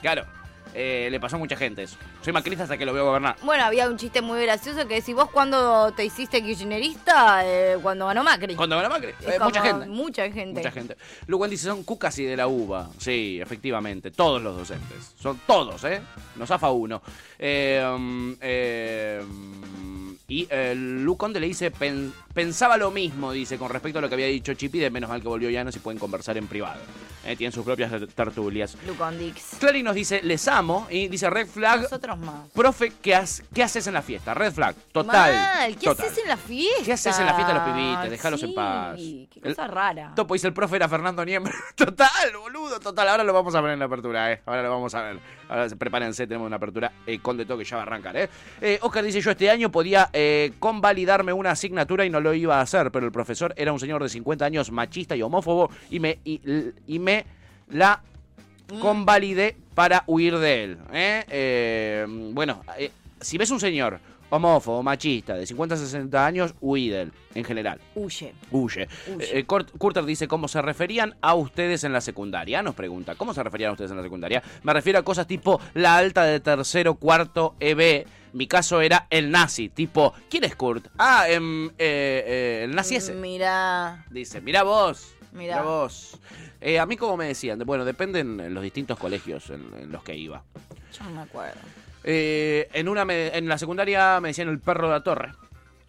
claro. 0.00 0.35
Eh, 0.78 1.08
le 1.10 1.18
pasó 1.18 1.36
a 1.36 1.38
mucha 1.38 1.56
gente 1.56 1.84
eso. 1.84 1.96
Soy 2.20 2.34
macrista 2.34 2.64
hasta 2.64 2.76
que 2.76 2.84
lo 2.84 2.92
veo 2.92 3.06
gobernar. 3.06 3.36
Bueno, 3.42 3.64
había 3.64 3.88
un 3.88 3.96
chiste 3.96 4.20
muy 4.20 4.42
gracioso 4.42 4.86
que 4.86 5.00
si 5.00 5.14
vos 5.14 5.30
cuando 5.30 5.90
te 5.92 6.04
hiciste 6.04 6.42
kirchnerista, 6.42 7.40
eh, 7.46 7.78
cuando 7.82 8.06
ganó 8.06 8.22
Macri. 8.22 8.54
Cuando 8.56 8.76
ganó 8.76 8.90
Macri. 8.90 9.14
Eh, 9.26 9.38
mucha 9.42 9.62
gente. 9.62 9.86
Mucha 9.86 10.24
gente. 10.30 10.60
Mucha 10.60 10.70
gente. 10.70 10.96
Luego 11.28 11.48
dice, 11.48 11.64
son 11.68 11.82
cucas 11.82 12.18
y 12.18 12.24
de 12.24 12.36
la 12.36 12.46
uva. 12.46 12.90
Sí, 12.98 13.38
efectivamente. 13.40 14.10
Todos 14.10 14.42
los 14.42 14.54
docentes. 14.54 15.14
Son 15.18 15.40
todos, 15.46 15.82
¿eh? 15.84 16.02
Nos 16.34 16.48
zafa 16.48 16.70
uno. 16.70 17.00
Eh, 17.38 17.82
um, 17.94 18.36
eh, 18.42 19.22
um, 19.22 20.14
y 20.28 20.46
eh, 20.50 20.74
Lu 20.76 21.16
Conde 21.16 21.40
le 21.40 21.46
dice, 21.46 21.70
"Pen- 21.70 22.12
pensaba 22.36 22.76
lo 22.76 22.90
mismo, 22.90 23.32
dice, 23.32 23.56
con 23.56 23.70
respecto 23.70 23.98
a 23.98 24.02
lo 24.02 24.08
que 24.08 24.14
había 24.14 24.26
dicho 24.26 24.52
Chipi, 24.52 24.78
de 24.78 24.90
menos 24.90 25.08
mal 25.08 25.22
que 25.22 25.26
volvió 25.28 25.48
Llanos 25.48 25.74
y 25.74 25.78
pueden 25.78 25.98
conversar 25.98 26.36
en 26.36 26.46
privado. 26.46 26.78
Eh, 27.24 27.34
tienen 27.34 27.50
sus 27.50 27.64
propias 27.64 27.90
ter- 27.90 28.06
tertulias. 28.08 28.76
Lucon 28.86 29.18
Dix. 29.18 29.56
Clary 29.58 29.82
nos 29.82 29.94
dice, 29.96 30.20
les 30.22 30.46
amo. 30.46 30.86
Y 30.90 31.08
dice, 31.08 31.28
red 31.30 31.48
flag. 31.48 31.80
Nosotros 31.82 32.16
más. 32.18 32.48
Profe, 32.54 32.92
¿qué, 33.02 33.14
has- 33.16 33.42
¿qué 33.52 33.64
haces 33.64 33.84
en 33.88 33.94
la 33.94 34.02
fiesta? 34.02 34.32
Red 34.34 34.52
flag. 34.52 34.76
Total. 34.92 35.34
Mal, 35.34 35.76
¿qué 35.76 35.86
total. 35.86 36.06
haces 36.06 36.18
en 36.22 36.28
la 36.28 36.36
fiesta? 36.36 36.84
¿Qué 36.84 36.92
haces 36.92 37.18
en 37.18 37.26
la 37.26 37.34
fiesta 37.34 37.52
de 37.52 37.58
los 37.58 37.68
pibites? 37.74 38.10
Déjalos 38.10 38.42
en 38.44 38.54
paz. 38.54 38.96
Qué 38.96 39.40
cosa 39.42 39.66
rara. 39.66 40.12
Topo 40.14 40.34
dice 40.34 40.46
el 40.46 40.52
profe 40.52 40.76
era 40.76 40.88
Fernando 40.88 41.24
Niembro. 41.24 41.52
Total, 41.74 42.08
boludo, 42.38 42.78
total. 42.78 43.08
Ahora 43.08 43.24
lo 43.24 43.32
vamos 43.32 43.54
a 43.56 43.60
ver 43.60 43.72
en 43.72 43.78
la 43.80 43.86
apertura, 43.86 44.30
¿eh? 44.32 44.42
Ahora 44.46 44.62
lo 44.62 44.70
vamos 44.70 44.94
a 44.94 45.02
ver. 45.02 45.18
Ahora 45.48 45.66
prepárense, 45.76 46.26
tenemos 46.26 46.46
una 46.46 46.56
apertura 46.56 46.92
eh, 47.06 47.18
con 47.20 47.36
de 47.36 47.44
todo 47.44 47.58
que 47.58 47.64
ya 47.64 47.76
va 47.76 47.82
a 47.82 47.86
arrancar, 47.86 48.16
¿eh? 48.16 48.28
Eh, 48.60 48.78
Oscar 48.82 49.02
dice: 49.04 49.20
Yo 49.20 49.30
este 49.32 49.50
año 49.50 49.70
podía 49.72 50.10
eh, 50.12 50.52
convalidarme 50.60 51.32
una 51.32 51.50
asignatura 51.52 52.04
y 52.04 52.10
no 52.10 52.20
lo 52.20 52.25
iba 52.34 52.58
a 52.58 52.60
hacer, 52.62 52.90
pero 52.90 53.06
el 53.06 53.12
profesor 53.12 53.52
era 53.56 53.72
un 53.72 53.80
señor 53.80 54.02
de 54.02 54.08
50 54.08 54.44
años 54.44 54.70
machista 54.70 55.16
y 55.16 55.22
homófobo 55.22 55.70
y 55.90 56.00
me, 56.00 56.18
y, 56.24 56.40
y 56.86 56.98
me 56.98 57.24
la 57.70 58.02
convalidé 58.80 59.56
para 59.74 60.04
huir 60.06 60.38
de 60.38 60.64
él. 60.64 60.78
¿eh? 60.92 61.24
Eh, 61.28 62.06
bueno, 62.08 62.62
eh, 62.78 62.90
si 63.20 63.38
ves 63.38 63.50
un 63.50 63.60
señor 63.60 64.00
homófobo, 64.28 64.82
machista, 64.82 65.34
de 65.34 65.46
50 65.46 65.76
a 65.76 65.78
60 65.78 66.26
años, 66.26 66.54
huí 66.60 66.88
de 66.88 67.02
él, 67.02 67.12
en 67.34 67.44
general. 67.44 67.80
Huye. 67.94 68.34
Huye. 68.50 68.88
Huye. 69.14 69.38
Eh, 69.38 69.46
Kurt- 69.46 69.70
Curter 69.78 70.04
dice 70.04 70.26
cómo 70.26 70.48
se 70.48 70.60
referían 70.62 71.14
a 71.20 71.34
ustedes 71.34 71.84
en 71.84 71.92
la 71.92 72.00
secundaria. 72.00 72.60
Nos 72.62 72.74
pregunta, 72.74 73.14
¿cómo 73.14 73.32
se 73.34 73.42
referían 73.44 73.70
a 73.70 73.72
ustedes 73.72 73.92
en 73.92 73.98
la 73.98 74.02
secundaria? 74.02 74.42
Me 74.64 74.72
refiero 74.72 74.98
a 74.98 75.02
cosas 75.02 75.28
tipo 75.28 75.60
la 75.74 75.96
alta 75.96 76.24
de 76.24 76.40
tercero, 76.40 76.94
cuarto, 76.96 77.54
EB. 77.60 78.04
Mi 78.36 78.46
caso 78.46 78.82
era 78.82 79.06
el 79.08 79.30
nazi, 79.30 79.70
tipo, 79.70 80.12
¿quién 80.28 80.44
es 80.44 80.54
Kurt? 80.56 80.88
Ah, 80.98 81.24
em, 81.28 81.68
eh, 81.68 81.72
eh, 81.78 82.60
el 82.64 82.74
nazi 82.74 82.96
ese. 82.96 83.14
Mira. 83.14 84.04
Dice, 84.10 84.40
mira 84.42 84.62
vos. 84.62 85.14
Mirá. 85.32 85.56
Mira 85.56 85.62
vos. 85.62 86.18
Eh, 86.60 86.78
a 86.78 86.84
mí, 86.84 86.96
como 86.98 87.16
me 87.16 87.26
decían, 87.28 87.58
bueno, 87.64 87.84
dependen 87.86 88.38
en 88.40 88.52
los 88.52 88.62
distintos 88.62 88.98
colegios 88.98 89.48
en, 89.50 89.66
en 89.80 89.90
los 89.90 90.02
que 90.02 90.14
iba. 90.14 90.42
Yo 90.98 91.04
no 91.04 91.10
me 91.12 91.20
acuerdo. 91.22 91.60
Eh, 92.04 92.68
en, 92.74 92.88
una 92.90 93.04
me- 93.06 93.28
en 93.36 93.48
la 93.48 93.56
secundaria 93.56 94.20
me 94.20 94.28
decían 94.28 94.48
el 94.48 94.58
perro 94.60 94.88
de 94.88 94.92
la 94.94 95.02
torre. 95.02 95.32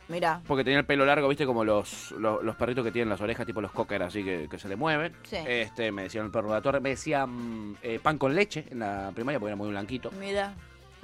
Mira. 0.07 0.39
Porque 0.47 0.63
tenía 0.63 0.79
el 0.79 0.85
pelo 0.85 1.05
largo, 1.05 1.27
viste, 1.27 1.45
como 1.45 1.65
los, 1.65 2.11
los, 2.11 2.41
los 2.41 2.55
perritos 2.55 2.85
que 2.85 2.93
tienen 2.93 3.09
las 3.09 3.19
orejas, 3.19 3.45
tipo 3.45 3.59
los 3.59 3.71
cocker, 3.73 4.03
así 4.03 4.23
que, 4.23 4.47
que 4.49 4.57
se 4.57 4.69
le 4.69 4.77
mueven. 4.77 5.13
Sí. 5.23 5.35
Este, 5.45 5.91
me 5.91 6.03
decían 6.03 6.25
el 6.25 6.31
perro 6.31 6.47
de 6.47 6.53
la 6.55 6.61
torre. 6.61 6.79
Me 6.79 6.89
decían 6.91 7.77
eh, 7.81 7.99
pan 8.01 8.17
con 8.17 8.33
leche 8.33 8.63
en 8.71 8.79
la 8.79 9.11
primaria 9.13 9.37
porque 9.37 9.49
era 9.49 9.57
muy 9.57 9.69
blanquito. 9.69 10.11
Mira. 10.11 10.53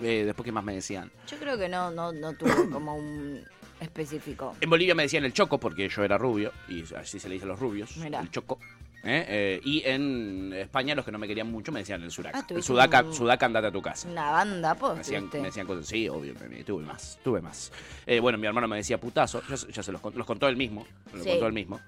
Eh, 0.01 0.23
después, 0.25 0.43
¿qué 0.45 0.51
más 0.51 0.63
me 0.63 0.73
decían? 0.75 1.11
Yo 1.29 1.37
creo 1.37 1.57
que 1.57 1.69
no, 1.69 1.91
no, 1.91 2.11
no 2.11 2.33
tuvo 2.33 2.69
como 2.71 2.95
un 2.95 3.41
específico. 3.79 4.55
En 4.61 4.69
Bolivia 4.69 4.95
me 4.95 5.03
decían 5.03 5.23
el 5.25 5.33
choco 5.33 5.59
porque 5.59 5.87
yo 5.89 6.03
era 6.03 6.17
rubio 6.17 6.51
y 6.67 6.83
así 6.95 7.19
se 7.19 7.27
le 7.27 7.33
dice 7.35 7.45
a 7.45 7.49
los 7.49 7.59
rubios. 7.59 7.95
Mirá. 7.97 8.21
El 8.21 8.31
choco. 8.31 8.59
¿eh? 9.03 9.25
Eh, 9.27 9.61
y 9.65 9.83
en 9.85 10.53
España 10.53 10.95
los 10.95 11.03
que 11.03 11.11
no 11.11 11.19
me 11.19 11.27
querían 11.27 11.51
mucho 11.51 11.71
me 11.71 11.79
decían 11.81 12.01
el 12.01 12.09
suraca. 12.11 12.39
Ah, 12.39 12.45
el 12.49 12.63
sudaca, 12.63 13.03
un- 13.03 13.13
sudaca, 13.13 13.45
andate 13.45 13.67
a 13.67 13.71
tu 13.71 13.81
casa. 13.81 14.07
Una 14.09 14.31
banda, 14.31 14.75
pues. 14.75 14.93
Me 14.93 14.97
decían, 14.99 15.23
¿viste? 15.23 15.39
me 15.39 15.47
decían 15.47 15.67
cosas, 15.67 15.85
sí, 15.85 16.07
obvio, 16.07 16.33
me- 16.49 16.63
tuve 16.63 16.83
más, 16.85 17.19
tuve 17.23 17.41
más. 17.41 17.71
Eh, 18.05 18.19
bueno, 18.19 18.37
mi 18.37 18.47
hermano 18.47 18.67
me 18.67 18.77
decía 18.77 18.97
putazo, 18.99 19.41
ya, 19.49 19.57
se- 19.57 19.71
ya 19.71 19.83
se 19.83 19.91
los, 19.91 19.99
contó- 20.01 20.17
los 20.17 20.25
contó 20.27 20.47
él 20.47 20.55
mismo, 20.55 20.87
Sí. 21.21 21.29
contó 21.29 21.47
él 21.47 21.53
mismo. 21.53 21.79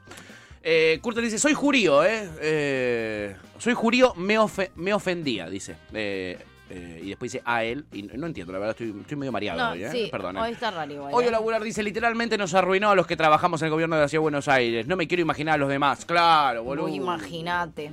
Eh, 0.62 1.00
dice, 1.22 1.38
soy 1.38 1.54
jurío, 1.54 2.04
¿eh? 2.04 2.28
Eh, 2.42 3.36
soy 3.60 3.74
jurío, 3.76 4.14
me, 4.16 4.38
ofe- 4.40 4.72
me 4.76 4.94
ofendía, 4.94 5.48
dice. 5.50 5.76
Eh, 5.94 6.38
eh, 6.70 7.02
y 7.04 7.10
después 7.10 7.32
dice 7.32 7.44
a 7.46 7.64
él, 7.64 7.86
y 7.92 8.04
no 8.04 8.26
entiendo, 8.26 8.52
la 8.54 8.60
verdad, 8.60 8.76
estoy, 8.80 9.00
estoy 9.02 9.18
medio 9.18 9.32
mareado 9.32 9.60
No, 9.60 9.72
hoy, 9.72 9.84
¿eh? 9.84 9.90
sí, 9.92 10.08
Perdón. 10.12 10.38
hoy 10.38 10.52
está 10.52 10.72
raro 10.72 10.92
igual. 10.92 11.14
Hoy 11.14 11.26
¿eh? 11.26 11.32
laburar 11.32 11.62
dice, 11.62 11.84
literalmente 11.84 12.38
nos 12.38 12.54
arruinó 12.56 12.90
a 12.90 12.96
los 12.96 13.06
que 13.06 13.16
trabajamos 13.16 13.62
en 13.62 13.68
el 13.68 13.72
gobierno 13.72 13.96
de 13.96 14.02
la 14.04 14.08
Ciudad 14.08 14.20
de 14.22 14.24
Buenos 14.24 14.48
Aires. 14.48 14.88
No 14.88 14.96
me 14.96 15.08
quiero 15.08 15.22
imaginar 15.22 15.56
a 15.56 15.58
los 15.58 15.70
demás. 15.70 16.06
Claro, 16.06 16.64
boludo. 16.64 16.88
Imagínate. 16.90 17.92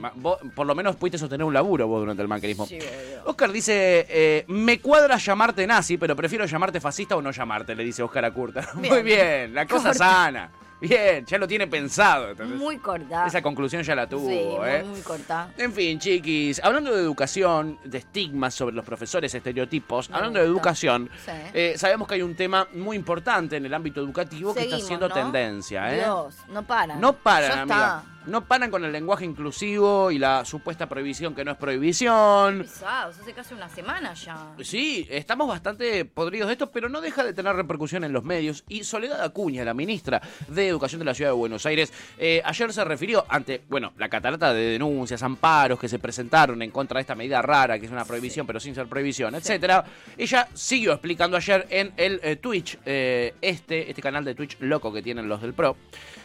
Por 0.54 0.66
lo 0.66 0.74
menos 0.74 0.96
pudiste 0.96 1.18
sostener 1.18 1.44
un 1.44 1.52
laburo 1.54 1.86
vos 1.86 2.00
durante 2.00 2.22
el 2.22 2.28
macrismo. 2.28 2.66
Sí. 2.66 2.78
Oscar 3.26 3.52
dice, 3.52 4.06
eh, 4.08 4.44
me 4.48 4.80
cuadra 4.80 5.16
llamarte 5.18 5.66
nazi, 5.66 5.98
pero 5.98 6.16
prefiero 6.16 6.46
llamarte 6.46 6.80
fascista 6.80 7.16
o 7.16 7.22
no 7.22 7.30
llamarte, 7.30 7.74
le 7.74 7.84
dice 7.84 8.02
Oscar 8.02 8.24
a 8.24 8.30
Curta. 8.32 8.68
Muy 8.74 8.88
Bien. 8.88 9.04
bien, 9.04 9.54
la 9.54 9.66
cosa 9.66 9.88
Corta. 9.90 9.94
sana. 9.98 10.50
Bien, 10.82 11.24
ya 11.24 11.38
lo 11.38 11.46
tiene 11.46 11.68
pensado. 11.68 12.34
Muy 12.44 12.78
corta. 12.78 13.26
Esa 13.26 13.40
conclusión 13.40 13.82
ya 13.84 13.94
la 13.94 14.08
tuvo, 14.08 14.28
sí, 14.28 14.34
¿eh? 14.34 14.82
muy, 14.82 14.94
muy 14.94 15.00
corta. 15.00 15.48
En 15.56 15.72
fin, 15.72 15.98
chiquis, 16.00 16.60
hablando 16.62 16.94
de 16.94 17.00
educación, 17.00 17.78
de 17.84 17.98
estigmas 17.98 18.52
sobre 18.54 18.74
los 18.74 18.84
profesores, 18.84 19.32
estereotipos, 19.32 20.10
Me 20.10 20.16
hablando 20.16 20.40
de 20.40 20.44
educación, 20.46 21.08
Sí. 21.24 21.30
eh, 21.54 21.74
sabemos 21.76 22.08
que 22.08 22.14
hay 22.14 22.22
un 22.22 22.34
tema 22.34 22.66
muy 22.74 22.96
importante 22.96 23.56
en 23.56 23.64
el 23.64 23.72
ámbito 23.72 24.00
educativo 24.00 24.52
que 24.54 24.62
está 24.62 24.98
¿no? 24.98 25.08
tendencia, 25.08 25.94
¿eh? 25.94 26.00
Dios, 26.00 26.34
no 26.48 26.64
paran. 26.64 27.00
No 27.00 27.12
paran, 27.12 27.50
Ya 27.50 27.62
amiga. 27.62 28.02
No 28.26 28.46
paran 28.46 28.70
con 28.70 28.84
el 28.84 28.92
lenguaje 28.92 29.24
inclusivo 29.24 30.12
y 30.12 30.18
la 30.18 30.44
supuesta 30.44 30.88
prohibición 30.88 31.34
que 31.34 31.44
no 31.44 31.52
es 31.52 31.56
prohibición. 31.56 32.60
Pesados, 32.60 33.18
hace 33.18 33.32
casi 33.32 33.54
una 33.54 33.68
semana 33.68 34.14
ya. 34.14 34.54
Sí, 34.62 35.06
estamos 35.10 35.48
bastante 35.48 36.04
podridos 36.04 36.46
de 36.46 36.52
esto, 36.52 36.70
pero 36.70 36.88
no 36.88 37.00
deja 37.00 37.24
de 37.24 37.32
tener 37.32 37.56
repercusión 37.56 38.04
en 38.04 38.12
los 38.12 38.22
medios. 38.22 38.62
Y 38.68 38.84
Soledad 38.84 39.22
Acuña, 39.22 39.64
la 39.64 39.74
ministra 39.74 40.22
de 40.46 40.68
Educación 40.68 41.00
de 41.00 41.04
la 41.04 41.14
Ciudad 41.14 41.30
de 41.30 41.36
Buenos 41.36 41.66
Aires, 41.66 41.92
eh, 42.16 42.40
ayer 42.44 42.72
se 42.72 42.84
refirió 42.84 43.24
ante, 43.28 43.62
bueno, 43.68 43.92
la 43.98 44.08
catarata 44.08 44.54
de 44.54 44.72
denuncias, 44.72 45.22
amparos 45.22 45.80
que 45.80 45.88
se 45.88 45.98
presentaron 45.98 46.62
en 46.62 46.70
contra 46.70 46.98
de 46.98 47.02
esta 47.02 47.16
medida 47.16 47.42
rara, 47.42 47.78
que 47.78 47.86
es 47.86 47.92
una 47.92 48.04
prohibición, 48.04 48.46
pero 48.46 48.60
sin 48.60 48.74
ser 48.74 48.86
prohibición, 48.86 49.34
etcétera. 49.34 49.84
Ella 50.16 50.48
siguió 50.54 50.92
explicando 50.92 51.36
ayer 51.36 51.66
en 51.70 51.92
el 51.96 52.20
eh, 52.22 52.36
Twitch, 52.36 52.78
eh, 52.84 53.34
este, 53.40 53.90
este 53.90 54.00
canal 54.00 54.24
de 54.24 54.34
Twitch 54.36 54.58
loco 54.60 54.92
que 54.92 55.02
tienen 55.02 55.28
los 55.28 55.42
del 55.42 55.54
Pro, 55.54 55.76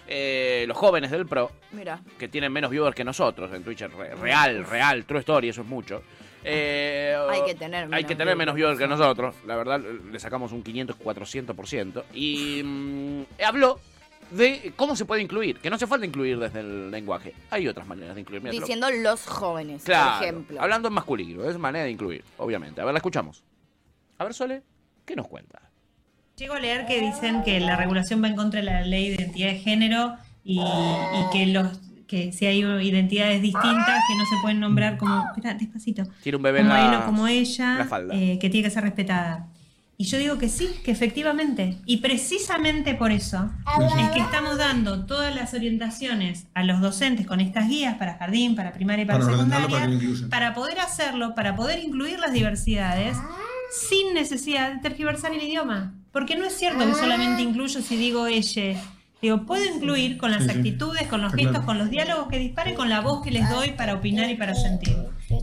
eh, 0.08 0.66
los 0.68 0.78
jóvenes 0.78 1.12
del 1.12 1.26
Pro, 1.26 1.52
Mira. 1.72 2.02
que 2.18 2.28
tienen 2.28 2.52
menos 2.52 2.72
viewers 2.72 2.96
que 2.96 3.04
nosotros 3.04 3.54
en 3.54 3.64
Twitch. 3.64 3.82
re- 3.82 4.16
real, 4.16 4.66
real, 4.66 5.06
true 5.06 5.20
story, 5.20 5.50
eso 5.50 5.62
es 5.62 5.68
mucho. 5.68 6.02
Eh, 6.44 7.16
Hay 7.30 7.44
que 7.46 7.56
tener 7.56 7.84
hay 7.84 7.90
menos 7.90 8.06
que 8.08 8.16
tener 8.16 8.36
menos 8.38 8.56
viewers 8.56 8.80
que 8.80 8.88
nosotros. 8.88 9.36
La 9.46 9.56
verdad, 9.58 9.82
le 9.82 10.20
sacamos 10.20 10.52
un 10.54 10.64
500, 10.64 10.98
400%. 10.98 12.04
Y 12.14 12.62
mm, 12.64 13.24
habló 13.46 13.80
de 14.32 14.72
cómo 14.78 14.96
se 14.96 15.04
puede 15.06 15.22
incluir. 15.22 15.60
Que 15.60 15.70
no 15.70 15.76
hace 15.76 15.88
falta 15.88 16.06
incluir 16.06 16.40
desde 16.40 16.62
el 16.62 16.90
lenguaje. 16.90 17.34
Hay 17.50 17.68
otras 17.68 17.86
maneras 17.86 18.16
de 18.16 18.22
incluir. 18.22 18.42
Mira, 18.42 18.52
te 18.52 18.60
lo- 18.60 18.62
Diciendo 18.66 18.90
los 18.92 19.26
jóvenes, 19.26 19.84
Claro, 19.84 20.16
por 20.20 20.24
ejemplo. 20.24 20.62
hablando 20.62 20.88
en 20.88 20.94
masculino. 20.94 21.44
Es 21.50 21.58
manera 21.58 21.84
de 21.86 21.92
incluir, 21.92 22.24
obviamente. 22.38 22.80
A 22.80 22.86
ver, 22.86 22.94
la 22.94 23.00
escuchamos. 23.00 23.44
A 24.18 24.24
ver, 24.24 24.34
Sole, 24.34 24.62
¿qué 25.06 25.16
nos 25.18 25.28
cuenta? 25.28 25.62
Llego 26.38 26.54
a 26.54 26.60
leer 26.60 26.86
que 26.86 27.02
dicen 27.02 27.44
que 27.44 27.60
la 27.60 27.76
regulación 27.76 28.22
va 28.24 28.28
en 28.28 28.36
contra 28.36 28.60
de 28.60 28.66
la 28.68 28.82
ley 28.84 29.10
de 29.10 29.16
identidad 29.16 29.48
de 29.48 29.58
género 29.58 30.18
y, 30.44 30.60
y 30.60 31.30
que 31.32 31.48
los 31.48 31.80
que 32.06 32.32
si 32.32 32.46
hay 32.46 32.60
identidades 32.60 33.42
distintas 33.42 34.04
que 34.08 34.16
no 34.16 34.24
se 34.26 34.36
pueden 34.44 34.60
nombrar 34.60 34.98
como 34.98 35.26
espera, 35.26 35.56
despacito 35.56 36.04
Tiene 36.22 36.36
un 36.36 36.44
bebé 36.44 36.60
en 36.60 36.68
como 36.68 36.78
la, 36.78 36.90
él 36.94 37.02
o 37.02 37.06
como 37.08 37.28
ella 37.28 37.80
la 37.80 37.86
falda. 37.86 38.14
eh, 38.16 38.38
que 38.40 38.52
tiene 38.52 38.68
que 38.68 38.72
ser 38.72 38.84
respetada 38.84 39.48
y 39.98 40.04
yo 40.04 40.20
digo 40.20 40.38
que 40.38 40.48
sí 40.48 40.70
que 40.86 40.92
efectivamente 40.92 41.80
y 41.88 41.98
precisamente 41.98 42.94
por 42.94 43.12
eso 43.12 43.50
es 44.00 44.10
que 44.12 44.20
estamos 44.20 44.58
dando 44.58 45.08
todas 45.08 45.34
las 45.34 45.56
orientaciones 45.56 46.46
a 46.54 46.64
los 46.64 46.82
docentes 46.82 47.26
con 47.26 47.40
estas 47.40 47.68
guías 47.68 47.96
para 47.96 48.14
jardín 48.14 48.56
para 48.56 48.74
primaria 48.74 49.04
y 49.04 49.08
para, 49.08 49.26
secundaria 49.26 49.90
para 50.30 50.54
poder 50.54 50.80
hacerlo 50.82 51.34
para 51.34 51.56
poder 51.56 51.80
incluir 51.84 52.20
las 52.20 52.32
diversidades 52.32 53.18
sin 53.72 54.14
necesidad 54.14 54.74
de 54.74 54.80
tergiversar 54.80 55.34
el 55.34 55.44
idioma. 55.44 55.94
Porque 56.18 56.36
no 56.36 56.46
es 56.46 56.58
cierto 56.58 56.84
que 56.84 56.96
solamente 56.96 57.44
incluyo 57.44 57.80
si 57.82 57.96
digo 57.96 58.26
ella. 58.26 58.82
Digo, 59.22 59.46
puedo 59.46 59.64
incluir 59.66 60.18
con 60.18 60.32
las 60.32 60.44
Sí, 60.44 60.50
sí. 60.50 60.56
actitudes, 60.58 61.08
con 61.08 61.22
los 61.22 61.32
gestos, 61.34 61.52
claro. 61.52 61.66
con 61.68 61.78
los 61.78 61.90
diálogos 61.92 62.28
que 62.28 62.40
dispare, 62.40 62.74
con 62.74 62.90
la 62.90 63.02
voz 63.02 63.24
que 63.24 63.30
les 63.30 63.48
doy 63.52 63.72
para 63.72 63.94
opinar 63.94 64.28
y 64.32 64.36
para 64.36 64.56
sentir. 64.56 64.96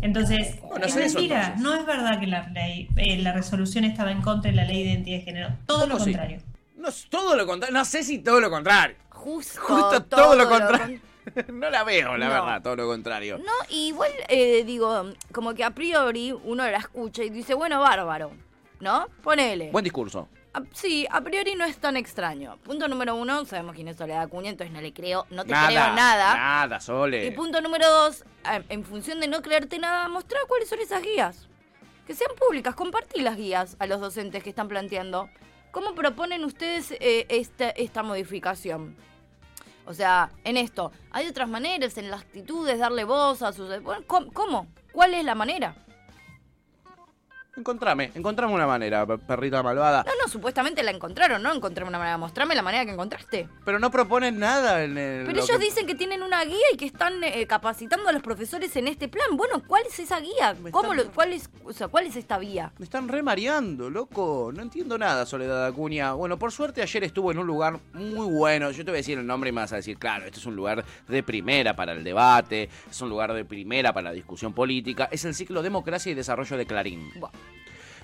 Entonces, 0.03 0.61
Bueno, 0.63 0.85
es 0.87 0.97
eso, 0.97 1.19
mentira. 1.19 1.41
entonces. 1.55 1.63
No 1.63 1.75
es 1.75 1.87
verdad 1.87 2.19
que 2.19 2.27
la, 2.27 2.49
ley- 2.49 2.89
eh, 2.97 3.19
la 3.19 3.33
resolución 3.33 3.85
estaba 3.85 4.11
en 4.11 4.21
contra 4.23 4.51
de 4.51 4.57
la 4.57 4.65
ley 4.65 4.83
de 4.83 4.91
identidad 4.91 5.19
de 5.19 5.23
género. 5.25 5.49
Todo 5.67 5.87
lo 5.87 5.93
¿Cómo 5.95 6.05
sí? 6.05 6.11
contrario. 6.13 6.41
No, 6.77 6.89
es 6.89 7.07
todo 7.09 7.37
lo 7.37 7.47
contrario. 7.47 7.73
No 7.79 7.85
sé 7.85 8.03
si 8.03 8.19
todo 8.19 8.41
lo 8.41 8.51
contrario. 8.51 8.97
Justo, 9.11 9.61
Justo 9.61 10.03
todo, 10.05 10.35
lo 10.35 10.49
con- 10.49 10.59
contrario. 10.61 11.01
no 11.53 11.71
la 11.71 11.85
veo, 11.85 12.17
la 12.17 12.27
No. 12.27 12.33
verdad, 12.33 12.63
todo 12.63 12.77
lo 12.77 12.87
contrario. 12.89 13.39
No, 13.39 13.53
igual 13.71 14.11
eh, 14.29 14.65
digo, 14.67 15.13
como 15.33 15.55
que 15.55 15.63
a 15.63 15.71
priori 15.71 16.33
uno 16.33 16.65
la 16.69 16.79
escucha 16.79 17.23
y 17.23 17.31
dice, 17.31 17.55
bueno, 17.55 17.81
bárbaro, 17.81 18.33
¿no? 18.81 19.07
Ponele. 19.23 19.71
Buen 19.71 19.85
discurso. 19.85 20.29
A- 20.55 20.63
sí, 20.73 21.07
a 21.11 21.21
priori 21.21 21.55
no 21.57 21.65
es 21.65 21.77
tan 21.79 21.97
extraño. 21.97 22.57
Punto 22.59 22.89
número 22.89 23.15
uno, 23.17 23.45
sabemos 23.45 23.75
quién 23.75 23.89
es 23.89 23.97
Soledad 23.97 24.23
Acuña, 24.23 24.51
entonces 24.51 24.73
no 24.73 24.81
le 24.81 24.93
creo, 24.93 25.27
no 25.31 25.45
te 25.45 25.51
nada, 25.53 25.67
creo 25.69 25.95
nada. 25.95 26.35
Nada, 26.37 26.81
Sole. 26.81 27.27
Y 27.27 27.31
punto 27.33 27.61
número 27.61 27.91
dos, 27.91 28.23
eh, 28.51 28.63
en 28.69 28.85
función 28.85 29.21
de 29.21 29.27
no 29.29 29.43
creerte 29.43 29.79
nada, 29.79 30.09
mostrar 30.09 30.43
cuáles 30.49 30.69
son 30.69 30.79
esas 30.81 31.03
guías. 31.03 31.49
Que 32.07 32.15
sean 32.15 32.31
públicas, 32.39 32.75
compartir 32.75 33.23
las 33.23 33.37
guías 33.37 33.77
a 33.79 33.87
los 33.87 34.01
docentes 34.01 34.43
que 34.43 34.51
están 34.51 34.69
planteando. 34.69 35.29
¿Cómo 35.73 35.95
proponen 35.95 36.45
ustedes 36.45 36.93
eh, 37.01 37.27
esta, 37.31 37.71
esta 37.71 38.03
modificación? 38.05 38.97
O 39.87 39.93
sea, 39.93 40.31
en 40.45 40.57
esto, 40.57 40.93
¿hay 41.11 41.27
otras 41.27 41.49
maneras 41.49 41.99
en 41.99 42.11
las 42.11 42.23
actitudes, 42.23 42.79
darle 42.79 43.05
voz 43.05 43.43
a 43.43 43.53
sus... 43.53 43.83
bueno, 43.83 44.05
¿cómo- 44.07 44.33
¿Cómo? 44.33 44.67
¿Cuál 44.93 45.15
es 45.15 45.25
la 45.25 45.35
manera? 45.35 45.75
Encontrame, 47.57 48.11
encontrame 48.15 48.53
una 48.53 48.67
manera, 48.67 49.07
per- 49.07 49.21
perrita 49.21 49.63
malvada. 49.63 50.03
No, 50.05 50.13
no, 50.21 50.29
supuestamente 50.29 50.83
la 50.83 50.91
encontraron, 50.91 51.43
¿no? 51.43 51.53
Encontrame 51.53 51.89
una 51.89 51.99
manera. 51.99 52.19
Mostrame 52.19 52.55
la 52.55 52.63
manera 52.63 52.85
que 52.85 52.91
encontraste. 52.93 53.49
Pero 53.65 53.79
no 53.79 53.91
proponen 53.91 54.39
nada 54.39 54.83
en 54.83 54.99
el. 54.99 55.27
Pero 55.27 55.37
lo 55.39 55.45
ellos 55.45 55.59
que- 55.59 55.65
dicen 55.65 55.87
que 55.87 55.95
tienen 55.95 56.23
una 56.23 56.45
guía 56.45 56.67
y 56.73 56.77
que 56.77 56.87
están 56.87 57.23
eh, 57.23 57.47
capacitando 57.47 58.09
a 58.09 58.13
los 58.13 58.23
profesores 58.23 58.75
en 58.77 58.89
este 58.89 59.09
plan. 59.09 59.37
Bueno, 59.37 59.63
¿cuál 59.67 59.83
es 59.87 59.99
esa 59.99 60.19
guía? 60.21 60.55
Me 60.61 60.71
¿Cómo 60.73 60.93
están- 60.95 61.07
lo, 61.09 61.13
cuál, 61.15 61.33
es, 61.33 61.49
o 61.65 61.73
sea, 61.73 61.89
¿Cuál 61.89 62.07
es 62.07 62.17
esta 62.17 62.39
vía? 62.39 62.73
Me 62.79 62.85
están 62.85 63.07
remareando, 63.09 63.89
loco. 63.89 64.51
No 64.55 64.61
entiendo 64.63 64.99
nada, 64.99 65.25
Soledad 65.25 65.65
Acuña. 65.67 66.13
Bueno, 66.15 66.39
por 66.39 66.51
suerte 66.51 66.83
ayer 66.83 67.05
estuvo 67.05 67.31
en 67.31 67.39
un 67.39 67.47
lugar 67.47 67.79
muy 67.93 68.27
bueno. 68.27 68.71
Yo 68.73 68.85
te 68.85 68.91
voy 68.91 68.97
a 68.97 69.01
decir 69.01 69.19
el 69.19 69.27
nombre 69.27 69.51
y 69.51 69.53
me 69.53 69.61
vas 69.61 69.73
a 69.73 69.77
decir, 69.77 69.97
claro, 69.99 70.25
este 70.27 70.39
es 70.41 70.47
un 70.47 70.57
lugar 70.57 70.85
de 71.07 71.23
primera 71.23 71.77
para 71.77 71.93
el 71.93 72.03
debate, 72.03 72.69
es 72.91 73.01
un 73.01 73.09
lugar 73.11 73.33
de 73.33 73.45
primera 73.45 73.93
para 73.93 74.09
la 74.09 74.13
discusión 74.13 74.53
política. 74.53 75.09
Es 75.13 75.25
el 75.25 75.35
ciclo 75.35 75.63
Democracia 75.63 76.11
y 76.11 76.15
Desarrollo 76.15 76.57
de 76.57 76.67
Clarín. 76.67 77.13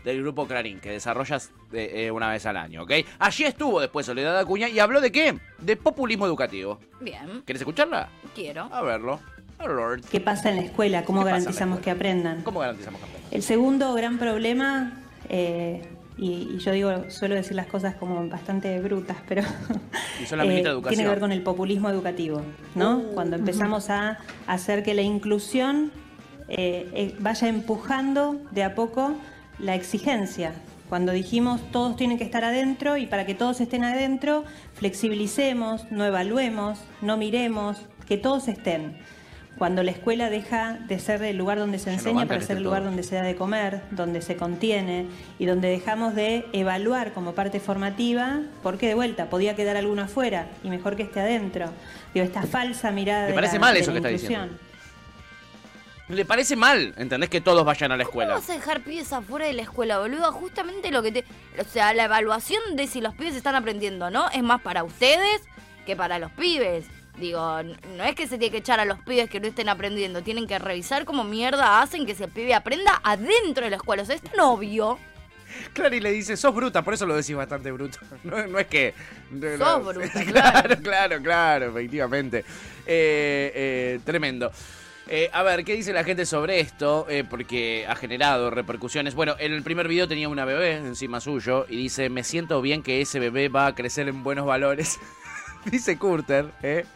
Del 0.04 0.22
grupo 0.22 0.46
Clarín, 0.46 0.80
que 0.80 0.90
desarrollas 0.90 1.50
eh, 1.72 2.06
eh, 2.06 2.10
una 2.10 2.30
vez 2.30 2.46
al 2.46 2.56
año, 2.56 2.84
¿ok? 2.84 2.92
Allí 3.18 3.44
estuvo 3.44 3.80
después 3.80 4.06
Soledad 4.06 4.38
Acuña 4.38 4.68
y 4.68 4.78
habló 4.78 5.00
de 5.00 5.12
qué? 5.12 5.38
De 5.58 5.76
populismo 5.76 6.24
educativo. 6.26 6.78
Bien, 7.00 7.42
¿Quieres 7.44 7.60
escucharla? 7.60 8.08
quiero. 8.34 8.68
A 8.72 8.82
verlo. 8.82 9.20
Lord. 9.62 10.00
¿Qué 10.10 10.20
pasa 10.20 10.48
en 10.48 10.56
la 10.56 10.62
escuela? 10.62 11.04
¿Cómo 11.04 11.20
¿Qué 11.20 11.24
pasa 11.24 11.36
en 11.36 11.44
la 11.44 11.50
garantizamos 11.50 11.78
escuela? 11.80 11.84
que 11.84 11.90
aprendan? 11.90 12.42
¿Cómo 12.42 12.60
garantizamos 12.60 12.98
que 12.98 13.06
aprendan? 13.06 13.28
El 13.34 13.42
segundo 13.42 13.92
gran 13.92 14.18
problema, 14.18 14.92
eh, 15.28 15.82
y, 16.16 16.48
y 16.54 16.58
yo 16.60 16.72
digo, 16.72 17.10
suelo 17.10 17.34
decir 17.34 17.54
las 17.56 17.66
cosas 17.66 17.94
como 17.96 18.26
bastante 18.28 18.80
brutas, 18.80 19.18
pero 19.28 19.42
Y 20.22 20.24
son 20.24 20.38
la 20.38 20.44
Educación. 20.46 20.82
tiene 20.88 21.02
que 21.02 21.08
ver 21.10 21.20
con 21.20 21.30
el 21.32 21.42
populismo 21.42 21.90
educativo, 21.90 22.40
¿no? 22.74 23.02
Cuando 23.12 23.36
empezamos 23.36 23.90
a 23.90 24.16
hacer 24.46 24.82
que 24.82 24.94
la 24.94 25.02
inclusión 25.02 25.92
eh, 26.48 26.88
eh, 26.94 27.14
vaya 27.18 27.46
empujando 27.48 28.40
de 28.52 28.64
a 28.64 28.74
poco 28.74 29.12
la 29.60 29.74
exigencia. 29.74 30.52
Cuando 30.88 31.12
dijimos 31.12 31.60
todos 31.70 31.96
tienen 31.96 32.18
que 32.18 32.24
estar 32.24 32.44
adentro 32.44 32.96
y 32.96 33.06
para 33.06 33.24
que 33.24 33.34
todos 33.34 33.60
estén 33.60 33.84
adentro, 33.84 34.44
flexibilicemos, 34.74 35.90
no 35.92 36.04
evaluemos, 36.04 36.78
no 37.00 37.16
miremos, 37.16 37.78
que 38.08 38.18
todos 38.18 38.48
estén. 38.48 38.96
cuando 39.58 39.82
la 39.82 39.90
escuela 39.90 40.30
deja 40.30 40.78
de 40.88 40.98
ser 40.98 41.22
el 41.22 41.36
lugar 41.36 41.58
donde 41.58 41.78
se 41.78 41.92
enseña 41.92 42.26
para 42.26 42.40
ser 42.40 42.56
el 42.56 42.62
lugar 42.62 42.82
donde 42.82 43.02
se 43.02 43.16
da 43.16 43.22
de 43.22 43.36
comer, 43.36 43.82
donde 43.90 44.22
se 44.22 44.34
contiene 44.36 45.06
y 45.38 45.44
donde 45.44 45.68
dejamos 45.68 46.14
de 46.14 46.46
evaluar 46.54 47.12
como 47.12 47.34
parte 47.34 47.60
formativa, 47.60 48.40
porque 48.62 48.86
de 48.86 48.94
vuelta 48.94 49.28
podía 49.28 49.54
quedar 49.56 49.76
alguno 49.76 50.02
afuera 50.02 50.46
y 50.64 50.70
mejor 50.70 50.96
que 50.96 51.02
esté 51.02 51.20
adentro. 51.20 51.66
Digo, 52.14 52.24
esta 52.24 52.42
falsa 52.42 52.90
mirada 52.90 53.24
Me 53.24 53.28
de 53.28 53.34
parece 53.34 53.54
la, 53.56 53.60
mal 53.60 53.74
de 53.74 53.80
eso 53.80 53.90
la 53.90 53.92
que 53.92 53.98
está 53.98 54.08
diciendo. 54.08 54.56
Le 56.10 56.24
parece 56.24 56.56
mal, 56.56 56.92
¿entendés? 56.96 57.30
Que 57.30 57.40
todos 57.40 57.64
vayan 57.64 57.92
a 57.92 57.96
la 57.96 58.04
¿Cómo 58.04 58.10
escuela. 58.22 58.34
vas 58.34 58.50
a 58.50 58.54
dejar 58.54 58.80
pibes 58.80 59.12
afuera 59.12 59.46
de 59.46 59.52
la 59.52 59.62
escuela, 59.62 59.98
boludo? 60.00 60.32
Justamente 60.32 60.90
lo 60.90 61.02
que 61.02 61.12
te... 61.12 61.24
O 61.58 61.64
sea, 61.64 61.94
la 61.94 62.04
evaluación 62.04 62.60
de 62.74 62.88
si 62.88 63.00
los 63.00 63.14
pibes 63.14 63.36
están 63.36 63.54
aprendiendo 63.54 64.06
o 64.06 64.10
no 64.10 64.28
es 64.30 64.42
más 64.42 64.60
para 64.60 64.82
ustedes 64.82 65.42
que 65.86 65.94
para 65.94 66.18
los 66.18 66.32
pibes. 66.32 66.86
Digo, 67.16 67.62
no 67.62 68.04
es 68.04 68.14
que 68.16 68.26
se 68.26 68.38
tiene 68.38 68.50
que 68.50 68.58
echar 68.58 68.80
a 68.80 68.84
los 68.84 68.98
pibes 69.00 69.30
que 69.30 69.38
no 69.38 69.46
estén 69.46 69.68
aprendiendo. 69.68 70.22
Tienen 70.22 70.48
que 70.48 70.58
revisar 70.58 71.04
cómo 71.04 71.22
mierda 71.22 71.80
hacen 71.80 72.06
que 72.06 72.12
ese 72.12 72.26
pibe 72.26 72.54
aprenda 72.54 73.00
adentro 73.04 73.64
de 73.64 73.70
la 73.70 73.76
escuela. 73.76 74.02
O 74.02 74.06
sea, 74.06 74.16
es 74.16 74.22
tan 74.22 74.40
obvio. 74.40 74.98
Clary 75.74 76.00
le 76.00 76.10
dice, 76.10 76.36
sos 76.36 76.54
bruta, 76.54 76.82
por 76.82 76.94
eso 76.94 77.06
lo 77.06 77.14
decís 77.14 77.36
bastante 77.36 77.70
bruto. 77.70 77.98
No, 78.24 78.44
no 78.46 78.58
es 78.58 78.66
que... 78.66 78.94
no, 79.30 79.48
Sos 79.58 79.58
no. 79.58 79.80
bruta, 79.92 80.24
claro, 80.28 80.76
claro, 80.82 81.22
claro, 81.22 81.70
efectivamente. 81.70 82.38
Eh, 82.86 83.52
eh, 83.54 84.00
tremendo. 84.04 84.50
Eh, 85.12 85.28
a 85.32 85.42
ver, 85.42 85.64
¿qué 85.64 85.74
dice 85.74 85.92
la 85.92 86.04
gente 86.04 86.24
sobre 86.24 86.60
esto? 86.60 87.04
Eh, 87.08 87.24
porque 87.28 87.84
ha 87.88 87.96
generado 87.96 88.48
repercusiones. 88.48 89.16
Bueno, 89.16 89.34
en 89.40 89.52
el 89.52 89.64
primer 89.64 89.88
video 89.88 90.06
tenía 90.06 90.28
una 90.28 90.44
bebé 90.44 90.76
encima 90.76 91.20
suyo 91.20 91.66
y 91.68 91.76
dice, 91.76 92.08
me 92.08 92.22
siento 92.22 92.62
bien 92.62 92.84
que 92.84 93.00
ese 93.00 93.18
bebé 93.18 93.48
va 93.48 93.66
a 93.66 93.74
crecer 93.74 94.06
en 94.06 94.22
buenos 94.22 94.46
valores. 94.46 95.00
dice 95.64 95.98
Curter, 95.98 96.52
¿eh? 96.62 96.86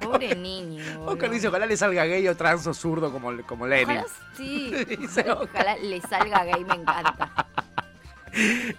Pobre 0.00 0.36
niño. 0.36 0.84
boludo. 0.96 1.12
Oscar 1.12 1.30
dice, 1.30 1.48
ojalá 1.48 1.64
le 1.64 1.78
salga 1.78 2.04
gay 2.04 2.28
o 2.28 2.36
trans 2.36 2.66
o 2.66 2.74
zurdo 2.74 3.10
como, 3.10 3.34
como 3.46 3.66
Lenin. 3.66 4.00
Ojalá 4.00 4.06
sí. 4.36 4.70
Dice 4.98 5.24
Ojalá 5.30 5.74
le 5.78 5.98
salga 6.02 6.44
gay, 6.44 6.62
me 6.66 6.74
encanta. 6.74 7.46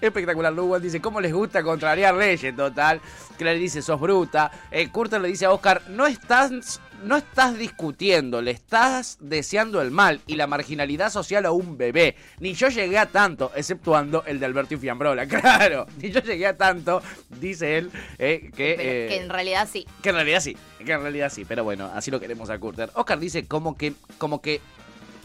Espectacular. 0.01 0.53
Luwan 0.53 0.83
dice, 0.83 1.01
¿cómo 1.01 1.19
les 1.19 1.33
gusta 1.33 1.63
contrariar 1.63 2.13
leyes? 2.13 2.55
Total. 2.55 3.01
Clary 3.39 3.59
dice, 3.59 3.81
sos 3.81 3.99
bruta. 3.99 4.51
Eh, 4.69 4.89
Curter 4.89 5.19
le 5.19 5.29
dice 5.29 5.45
a 5.45 5.51
Oscar, 5.51 5.81
no 5.89 6.05
estás, 6.05 6.79
no 7.03 7.17
estás 7.17 7.57
discutiendo, 7.57 8.41
le 8.41 8.51
estás 8.51 9.17
deseando 9.19 9.81
el 9.81 9.91
mal 9.91 10.21
y 10.27 10.35
la 10.35 10.47
marginalidad 10.47 11.11
social 11.11 11.45
a 11.45 11.51
un 11.51 11.77
bebé. 11.77 12.15
Ni 12.39 12.53
yo 12.53 12.69
llegué 12.69 12.97
a 12.97 13.05
tanto, 13.05 13.51
exceptuando 13.55 14.23
el 14.25 14.39
de 14.39 14.45
Alberto 14.45 14.73
y 14.75 14.77
Fiambrola. 14.77 15.27
Claro, 15.43 15.87
ni 16.01 16.09
yo 16.09 16.21
llegué 16.21 16.47
a 16.47 16.55
tanto, 16.55 17.01
dice 17.41 17.77
él, 17.77 17.91
eh, 18.17 18.49
que... 18.55 18.73
Eh, 18.73 19.07
que 19.09 19.17
en 19.17 19.29
realidad 19.29 19.67
sí. 19.71 19.85
que 20.01 20.09
en 20.09 20.15
realidad 20.15 20.39
sí, 20.39 20.55
que 20.85 20.91
en 20.91 21.01
realidad 21.01 21.31
sí, 21.31 21.43
pero 21.43 21.63
bueno, 21.63 21.89
así 21.93 22.11
lo 22.11 22.19
queremos 22.19 22.49
a 22.49 22.57
Curter. 22.59 22.91
Oscar 22.93 23.19
dice 23.19 23.45
como 23.45 23.75
que, 23.75 23.93
como 24.17 24.41
que, 24.41 24.61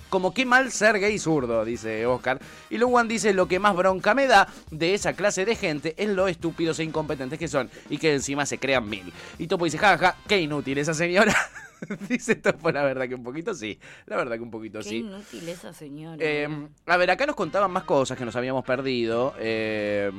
como 0.09 0.33
que 0.35 0.47
mal 0.47 0.72
ser 0.72 0.99
gay 0.99 1.18
zurdo, 1.18 1.64
dice 1.64 2.07
Oscar. 2.07 2.41
Y 2.70 2.79
Luwan 2.79 3.07
dice 3.07 3.33
lo 3.33 3.49
que 3.49 3.59
más 3.59 3.76
bronca 3.76 4.14
me 4.14 4.26
da 4.26 4.49
de 4.70 4.95
esa 4.95 5.12
clase 5.12 5.45
de 5.45 5.55
gente 5.55 5.95
es 5.97 6.09
lo 6.09 6.26
estúpidos 6.29 6.79
e 6.79 6.85
incompetentes 6.85 7.39
que 7.39 7.49
son 7.49 7.70
y 7.91 7.99
que 7.99 8.14
encima 8.14 8.47
se 8.47 8.59
crean 8.59 8.89
mil. 8.89 9.12
Y 9.39 9.47
Topo 9.47 9.66
dice, 9.66 9.79
jaja, 9.79 10.16
qué 10.26 10.41
inútil 10.41 10.79
esa 10.79 10.95
señora. 10.95 11.35
dice 12.09 12.37
Topo, 12.37 12.70
la 12.70 12.83
verdad 12.83 13.09
que 13.09 13.14
un 13.14 13.22
poquito 13.22 13.55
sí, 13.55 13.79
la 14.07 14.16
verdad 14.16 14.37
que 14.37 14.43
un 14.43 14.51
poquito 14.51 14.79
Qué 14.81 14.89
sí. 14.89 14.97
inútil 14.99 15.49
esa 15.49 15.72
señora. 15.72 16.16
Eh, 16.20 16.49
a 16.87 16.97
ver, 16.97 17.11
acá 17.11 17.26
nos 17.26 17.37
contaban 17.37 17.70
más 17.70 17.85
cosas 17.85 18.18
que 18.18 18.24
nos 18.24 18.37
habíamos 18.37 18.64
perdido. 18.64 19.35
Eh, 19.39 20.11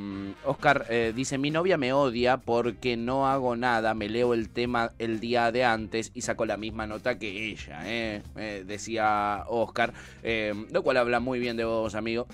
Oscar 0.46 0.86
eh, 0.90 1.14
dice, 1.16 1.38
mi 1.38 1.52
novia 1.52 1.78
me 1.78 1.94
odia 1.94 2.38
porque 2.38 2.98
no 2.98 3.28
hago 3.28 3.56
nada, 3.56 3.94
me 3.94 4.10
leo 4.10 4.34
el 4.34 4.50
tema 4.50 4.94
el 5.00 5.20
día 5.20 5.52
de 5.52 5.64
antes 5.64 6.12
y 6.14 6.22
saco 6.22 6.46
la 6.46 6.58
misma 6.58 6.88
nota 6.88 7.18
que 7.18 7.50
ella, 7.50 7.82
eh, 7.86 8.22
eh, 8.36 8.64
decía 8.66 9.44
Oscar, 9.48 9.94
eh, 10.24 10.54
lo 10.72 10.84
cual 10.84 10.98
habla 10.98 11.20
muy 11.20 11.40
bien 11.40 11.58
de 11.58 11.66
vos, 11.66 11.96
amigo. 11.96 12.28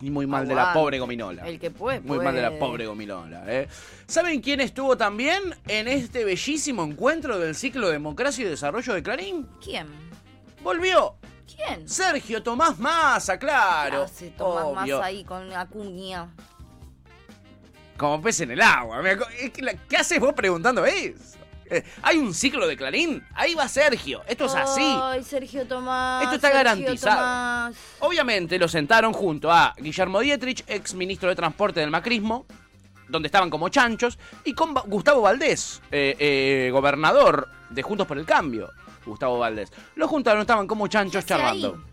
Y 0.00 0.10
muy 0.10 0.26
mal 0.26 0.48
de 0.48 0.54
la 0.54 0.72
pobre 0.72 0.98
gominola. 0.98 1.46
El 1.46 1.58
que 1.58 1.70
puede, 1.70 2.00
Muy 2.00 2.18
mal 2.18 2.34
de 2.34 2.42
la 2.42 2.58
pobre 2.58 2.86
gominola. 2.86 3.44
¿eh? 3.46 3.68
¿Saben 4.06 4.40
quién 4.40 4.60
estuvo 4.60 4.96
también 4.96 5.42
en 5.68 5.88
este 5.88 6.24
bellísimo 6.24 6.84
encuentro 6.84 7.38
del 7.38 7.54
ciclo 7.54 7.90
Democracia 7.90 8.44
y 8.44 8.48
Desarrollo 8.48 8.94
de 8.94 9.02
Clarín? 9.02 9.46
¿Quién? 9.62 9.88
Volvió 10.62 11.16
¿Quién? 11.54 11.88
Sergio 11.88 12.42
Tomás 12.42 12.78
Massa, 12.78 13.38
claro. 13.38 13.98
¿Qué 13.98 14.04
hace 14.04 14.30
Tomás 14.30 14.64
obvio. 14.64 14.96
Massa 14.96 15.06
ahí 15.06 15.24
con 15.24 15.52
Acuña? 15.52 16.28
Como 17.96 18.22
pez 18.22 18.40
en 18.40 18.52
el 18.52 18.62
agua. 18.62 19.02
¿Qué 19.88 19.96
haces 19.96 20.20
vos 20.20 20.32
preguntando 20.32 20.86
eso? 20.86 21.39
Hay 22.02 22.18
un 22.18 22.34
ciclo 22.34 22.66
de 22.66 22.76
Clarín. 22.76 23.24
Ahí 23.34 23.54
va 23.54 23.68
Sergio. 23.68 24.22
Esto 24.26 24.46
es 24.46 24.54
así. 24.54 24.82
Ay, 24.82 25.22
Sergio 25.22 25.66
Tomás. 25.66 26.22
Esto 26.24 26.36
está 26.36 26.48
Sergio 26.48 26.64
garantizado. 26.64 27.16
Tomás. 27.16 27.76
Obviamente 28.00 28.58
lo 28.58 28.68
sentaron 28.68 29.12
junto 29.12 29.50
a 29.50 29.74
Guillermo 29.78 30.20
Dietrich, 30.20 30.64
ex 30.66 30.94
ministro 30.94 31.28
de 31.28 31.36
Transporte 31.36 31.80
del 31.80 31.90
Macrismo, 31.90 32.46
donde 33.08 33.26
estaban 33.26 33.50
como 33.50 33.68
chanchos, 33.68 34.18
y 34.44 34.52
con 34.54 34.74
Gustavo 34.74 35.22
Valdés, 35.22 35.82
eh, 35.90 36.16
eh, 36.18 36.70
gobernador 36.72 37.48
de 37.70 37.82
Juntos 37.82 38.06
por 38.06 38.18
el 38.18 38.24
Cambio. 38.24 38.70
Gustavo 39.04 39.38
Valdés. 39.38 39.72
Lo 39.96 40.06
juntaron, 40.08 40.42
estaban 40.42 40.66
como 40.66 40.86
chanchos 40.86 41.24
¿Qué 41.24 41.34
hace 41.34 41.42
charlando. 41.42 41.74
ahí? 41.74 41.89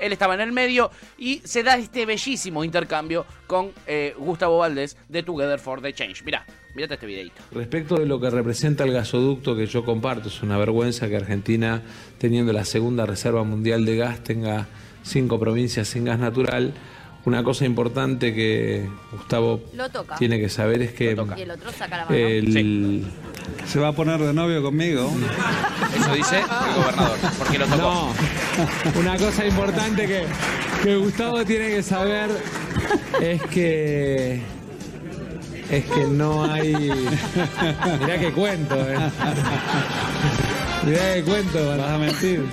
Él 0.00 0.12
estaba 0.12 0.34
en 0.34 0.40
el 0.40 0.52
medio 0.52 0.90
y 1.18 1.40
se 1.44 1.62
da 1.62 1.76
este 1.76 2.06
bellísimo 2.06 2.64
intercambio 2.64 3.26
con 3.46 3.72
eh, 3.86 4.14
Gustavo 4.18 4.58
Valdés 4.58 4.96
de 5.08 5.22
Together 5.22 5.58
for 5.58 5.80
the 5.80 5.92
Change. 5.92 6.22
Mirá, 6.24 6.44
mirate 6.74 6.94
este 6.94 7.06
videito. 7.06 7.42
Respecto 7.52 7.96
de 7.96 8.06
lo 8.06 8.20
que 8.20 8.30
representa 8.30 8.84
el 8.84 8.92
gasoducto 8.92 9.56
que 9.56 9.66
yo 9.66 9.84
comparto, 9.84 10.28
es 10.28 10.42
una 10.42 10.58
vergüenza 10.58 11.08
que 11.08 11.16
Argentina, 11.16 11.82
teniendo 12.18 12.52
la 12.52 12.64
segunda 12.64 13.06
reserva 13.06 13.44
mundial 13.44 13.84
de 13.84 13.96
gas, 13.96 14.22
tenga 14.24 14.68
cinco 15.02 15.38
provincias 15.38 15.88
sin 15.88 16.04
gas 16.04 16.18
natural. 16.18 16.72
Una 17.24 17.44
cosa 17.44 17.66
importante 17.66 18.34
que 18.34 18.88
Gustavo 19.12 19.60
Lo 19.74 19.88
toca. 19.90 20.16
tiene 20.16 20.40
que 20.40 20.48
saber 20.48 20.80
es 20.82 20.92
que 20.92 21.14
Y 21.36 21.40
el 21.42 21.50
otro 21.50 21.70
saca 21.70 21.98
la 21.98 22.04
mano. 22.06 22.16
el, 22.16 23.04
¿Se 23.66 23.78
va 23.78 23.88
a 23.88 23.92
poner 23.92 24.18
de 24.20 24.32
novio 24.32 24.62
conmigo? 24.62 25.10
Eso 25.98 26.14
dice 26.14 26.38
el 26.40 26.74
gobernador, 26.82 27.18
porque 27.38 27.58
lo 27.58 27.66
tocó. 27.66 27.78
No, 27.78 28.14
una 29.00 29.16
cosa 29.18 29.44
importante 29.44 30.06
que, 30.06 30.24
que 30.82 30.96
Gustavo 30.96 31.44
tiene 31.44 31.68
que 31.68 31.82
saber 31.82 32.30
es 33.20 33.42
que 33.42 34.40
es 35.70 35.84
que 35.84 36.04
no 36.06 36.44
hay. 36.44 36.72
Mirá 38.00 38.18
que 38.18 38.32
cuento, 38.32 38.74
eh. 38.76 38.98
Mirá 40.84 41.14
que 41.14 41.22
cuento. 41.24 41.68
¿Vas 41.76 41.90
a 41.90 41.98
mentir? 41.98 42.44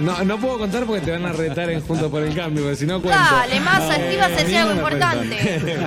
No, 0.00 0.22
no 0.24 0.38
puedo 0.38 0.58
contar 0.58 0.84
porque 0.84 1.00
te 1.02 1.10
van 1.12 1.24
a 1.26 1.32
retar 1.32 1.70
en 1.70 1.80
Juntos 1.80 2.10
por 2.10 2.22
el 2.22 2.34
Cambio, 2.34 2.62
porque 2.64 2.76
si 2.76 2.86
no 2.86 3.00
cuento. 3.00 3.20
Dale, 3.20 3.60
Massa, 3.60 3.88
No, 3.98 4.04
te 4.04 4.14
ibas 4.14 4.26
a 4.26 4.26
a 4.26 4.30
decir 4.30 4.46
mí 4.48 4.56
algo 4.56 4.74
no 4.74 4.82
me 4.84 4.90
retan. 4.90 5.24
importante. 5.24 5.78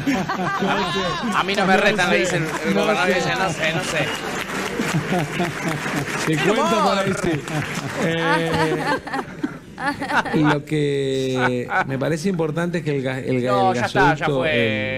A 1.36 1.44
mí 1.44 1.56
no 1.56 1.66
me 1.66 1.78
retan, 1.78 2.10
le 2.10 2.18
dice 2.20 2.38
el, 2.38 2.44
No 2.76 2.82
gobernador. 2.82 3.08
sé. 3.10 3.16
Dice, 3.16 3.30
no 3.36 3.50
sé, 3.50 3.74
no 3.74 3.84
sé. 3.84 4.08
Te 6.28 6.38
cuento 6.38 6.84
por 6.84 6.98
ahí 6.98 7.14
sí. 7.24 7.42
Eh, 8.04 8.52
y 10.34 10.38
lo 10.40 10.66
que 10.66 11.70
me 11.86 11.98
parece 11.98 12.30
importante 12.30 12.80
es 12.80 12.84
que 12.84 12.98
el, 12.98 13.04
ga- 13.04 13.24
el, 13.24 13.42
ga- 13.42 13.48
No, 13.52 13.72
el 13.72 13.80
ya 13.80 13.86
está, 13.86 14.00
ya 14.00 14.10
gasoducto, 14.12 14.40
fue, 14.40 14.50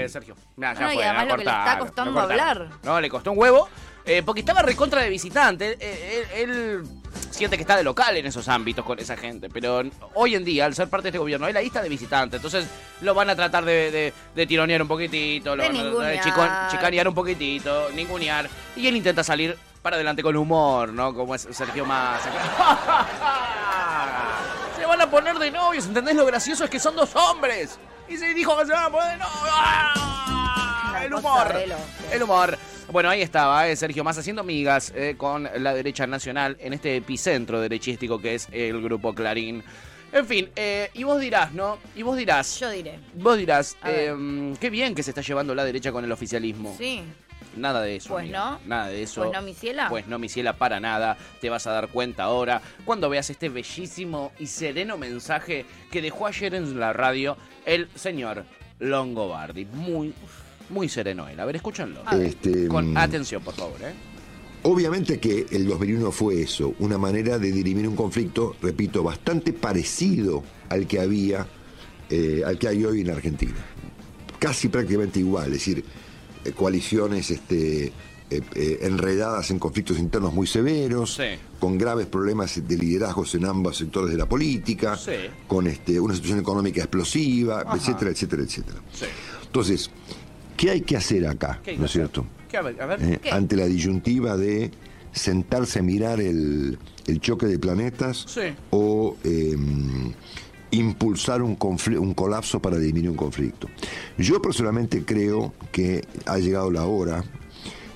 eh, 0.06 0.10
Sergio. 0.10 0.36
Nah, 0.58 0.74
ya 0.74 0.80
No, 0.82 0.92
y 0.92 0.96
fue, 0.96 1.04
además 1.06 1.28
lo 1.28 1.32
que 1.32 1.38
le 1.38 1.44
está 1.44 1.58
cortaron, 1.58 1.88
costando 1.88 2.14
cortaron. 2.14 2.42
hablar. 2.42 2.70
No, 2.84 3.02
le 3.02 3.10
costó 3.10 3.32
un 3.32 3.38
huevo. 3.40 3.70
eh, 4.06 4.24
porque 4.26 4.40
estaba 4.40 4.64
recontra 4.64 5.02
de 5.04 5.10
visitante. 5.10 5.74
Él, 5.74 5.78
él- 5.82 6.50
él 6.50 6.84
siente 7.32 7.58
que 7.58 7.64
está 7.64 7.76
de 7.78 7.84
local 7.84 8.16
en 8.18 8.26
esos 8.26 8.48
ámbitos 8.48 8.86
con 8.86 9.00
esa 9.00 9.18
gente. 9.18 9.50
Pero 9.50 9.82
hoy 10.14 10.36
en 10.36 10.44
día, 10.46 10.66
al 10.66 10.76
ser 10.76 10.90
parte 10.90 11.04
de 11.06 11.10
este 11.10 11.20
gobierno, 11.20 11.48
él 11.48 11.58
ahí 11.58 11.68
está 11.68 11.82
de 11.82 11.90
visitante. 11.90 12.38
Entonces 12.38 12.66
lo 13.02 13.14
van 13.14 13.30
a 13.30 13.36
tratar 13.36 13.66
de, 13.66 13.92
de- 13.92 14.14
de 14.36 14.48
tironear 14.48 14.82
un 14.82 14.88
poquitito, 14.88 15.56
lo 15.56 15.64
De 15.64 15.70
van 15.70 15.78
a 15.78 15.82
tratar 15.92 16.12
de 16.12 16.20
chicanear 16.72 17.08
un 17.08 17.16
poquitito, 17.16 17.90
ningunear. 17.92 18.50
Y 18.76 18.88
él 18.88 18.96
intenta 18.96 19.24
salir 19.24 19.58
para 19.82 19.96
adelante 19.96 20.22
con 20.22 20.36
humor, 20.36 20.90
¿no? 20.94 21.14
Como 21.14 21.34
es 21.36 21.48
Sergio 21.52 21.86
Massa. 21.86 22.30
Se 24.78 24.86
van 24.86 25.02
a 25.02 25.10
poner 25.10 25.38
de 25.38 25.52
novios, 25.52 25.86
¿entendés? 25.86 26.16
Lo 26.16 26.26
gracioso 26.26 26.64
es 26.66 26.70
que 26.70 26.80
son 26.80 26.96
dos 26.96 27.16
hombres. 27.16 27.78
Y 28.08 28.18
se 28.18 28.34
dijo 28.34 28.58
que 28.58 28.66
se 28.66 28.74
van 28.74 28.86
a 28.86 28.90
poner 28.90 29.12
de 29.12 29.18
novios. 29.18 30.11
El 31.04 31.14
humor. 31.14 31.56
El 32.12 32.24
humor. 32.24 32.58
Bueno, 32.92 33.10
ahí 33.10 33.22
estaba 33.22 33.68
eh, 33.68 33.76
Sergio 33.76 34.04
Massa 34.04 34.20
haciendo 34.20 34.44
migas 34.44 34.92
eh, 34.96 35.16
con 35.18 35.48
la 35.58 35.74
derecha 35.74 36.06
nacional 36.08 36.58
en 36.60 36.74
este 36.74 36.98
epicentro 36.98 37.62
derechístico 37.62 38.20
que 38.22 38.36
es 38.36 38.48
el 38.52 38.82
grupo 38.82 39.14
Clarín. 39.14 39.64
En 40.12 40.26
fin, 40.26 40.50
eh, 40.56 40.90
y 40.94 41.04
vos 41.04 41.22
dirás, 41.22 41.54
¿no? 41.54 41.78
Y 41.96 42.04
vos 42.04 42.18
dirás. 42.18 42.60
Yo 42.60 42.70
diré. 42.70 43.00
Vos 43.14 43.38
dirás, 43.38 43.78
eh, 43.86 44.54
qué 44.60 44.70
bien 44.70 44.94
que 44.94 45.04
se 45.04 45.12
está 45.12 45.22
llevando 45.22 45.56
la 45.56 45.64
derecha 45.64 45.92
con 45.92 46.04
el 46.04 46.12
oficialismo. 46.12 46.76
Sí. 46.78 47.02
Nada 47.56 47.82
de 47.82 47.98
eso. 47.98 48.10
Pues 48.10 48.24
amiga. 48.24 48.40
no. 48.40 48.60
Nada 48.66 48.88
de 48.88 49.04
eso. 49.04 49.22
Pues 49.22 49.34
no, 49.34 49.42
mi 49.42 49.54
ciela. 49.54 49.88
Pues 49.90 50.08
no, 50.08 50.20
mi 50.20 50.28
ciela, 50.28 50.54
para 50.54 50.80
nada. 50.80 51.18
Te 51.40 51.50
vas 51.50 51.66
a 51.68 51.72
dar 51.72 51.88
cuenta 51.90 52.24
ahora 52.24 52.62
cuando 52.84 53.10
veas 53.10 53.30
este 53.30 53.48
bellísimo 53.50 54.32
y 54.38 54.48
sereno 54.48 54.98
mensaje 54.98 55.66
que 55.92 56.02
dejó 56.02 56.28
ayer 56.28 56.56
en 56.56 56.80
la 56.80 56.92
radio 56.92 57.38
el 57.66 57.90
señor 57.96 58.46
Longobardi. 58.80 59.66
Muy, 59.66 60.14
muy 60.72 60.90
sereno 60.90 61.28
él. 61.28 61.40
A 61.40 61.46
ver, 61.46 61.56
escúchanlo. 61.58 62.02
Este, 62.12 62.68
Con 62.68 62.94
mm, 62.94 62.98
atención, 62.98 63.44
por 63.44 63.54
favor, 63.54 63.78
¿eh? 63.82 63.94
Obviamente 64.64 65.20
que 65.20 65.48
el 65.52 65.68
2001 65.68 66.12
fue 66.12 66.42
eso, 66.42 66.76
una 66.80 66.98
manera 66.98 67.40
de 67.40 67.52
dirimir 67.52 67.88
un 67.88 67.96
conflicto, 67.96 68.56
repito, 68.62 69.02
bastante 69.04 69.54
parecido 69.54 70.44
al 70.70 70.86
que 70.88 71.00
había, 71.00 71.48
eh, 72.10 72.44
al 72.46 72.60
que 72.60 72.68
hay 72.68 72.86
hoy 72.86 73.02
en 73.02 73.10
Argentina. 73.10 73.56
Casi 74.38 74.68
prácticamente 74.70 75.20
igual, 75.20 75.48
es 75.48 75.54
decir, 75.54 75.84
eh, 76.46 76.52
coaliciones 76.52 77.32
este, 77.32 77.86
eh, 77.86 78.42
eh, 78.54 78.78
enredadas 78.84 79.50
en 79.50 79.58
conflictos 79.58 79.98
internos 79.98 80.32
muy 80.34 80.46
severos, 80.46 81.16
Sí. 81.16 81.40
con 81.60 81.78
graves 81.80 82.06
problemas 82.06 82.66
de 82.68 82.78
liderazgos 82.78 83.34
en 83.36 83.46
ambos 83.46 83.78
sectores 83.78 84.12
de 84.12 84.18
la 84.18 84.28
política, 84.30 84.96
Sí. 84.96 85.12
con 85.48 85.66
este, 85.68 86.00
una 86.00 86.14
situación 86.14 86.40
económica 86.40 86.82
explosiva, 86.82 87.62
Ajá. 87.62 87.78
etcétera, 87.78 88.12
etcétera, 88.12 88.44
etcétera. 88.44 88.80
Sí. 88.94 89.06
Entonces, 89.44 89.90
¿qué 90.58 90.72
hay 90.72 90.82
que 90.82 90.98
hacer 90.98 91.28
acá? 91.28 91.60
¿Qué 91.64 91.72
hay 91.72 91.76
que 91.78 91.80
¿No 91.82 91.86
es 91.86 91.92
cierto? 91.92 92.26
¿Qué? 92.50 92.58
A 92.58 92.62
ver, 92.62 92.82
a 92.82 92.86
ver. 92.86 93.02
Eh, 93.04 93.20
¿Qué? 93.22 93.32
ante 93.32 93.56
la 93.56 93.66
disyuntiva 93.66 94.38
de 94.38 94.72
sentarse 95.12 95.80
a 95.80 95.82
mirar 95.82 96.20
el, 96.22 96.78
el 97.08 97.20
choque 97.20 97.46
de 97.46 97.60
planetas 97.60 98.26
Sí. 98.28 98.42
o 98.70 99.18
eh, 99.24 99.56
impulsar 100.72 101.42
un, 101.42 101.58
un 102.00 102.14
colapso 102.14 102.62
para 102.62 102.78
dirimir 102.78 103.10
un 103.10 103.16
conflicto. 103.18 103.68
Yo 104.18 104.42
personalmente 104.42 105.04
creo 105.04 105.54
que 105.72 106.06
ha 106.26 106.38
llegado 106.38 106.72
la 106.72 106.86
hora 106.86 107.24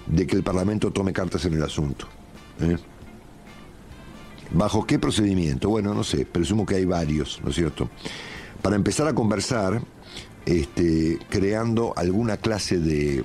de 0.08 0.28
que 0.28 0.36
el 0.36 0.44
Parlamento 0.44 0.92
tome 0.92 1.14
cartas 1.14 1.46
en 1.46 1.54
el 1.54 1.64
asunto. 1.64 2.08
¿eh? 2.62 2.78
¿Bajo 4.52 4.86
qué 4.86 5.00
procedimiento? 5.00 5.70
Bueno, 5.70 5.94
no 5.94 6.04
sé, 6.04 6.26
presumo 6.26 6.66
que 6.66 6.76
hay 6.76 6.86
varios, 6.86 7.42
¿no 7.44 7.50
es 7.50 7.56
cierto? 7.56 7.90
Para 8.62 8.76
empezar 8.76 9.08
a 9.08 9.14
conversar, 9.14 9.82
este, 10.46 11.20
creando 11.30 11.94
alguna 11.96 12.38
clase 12.38 12.78
de 12.78 13.24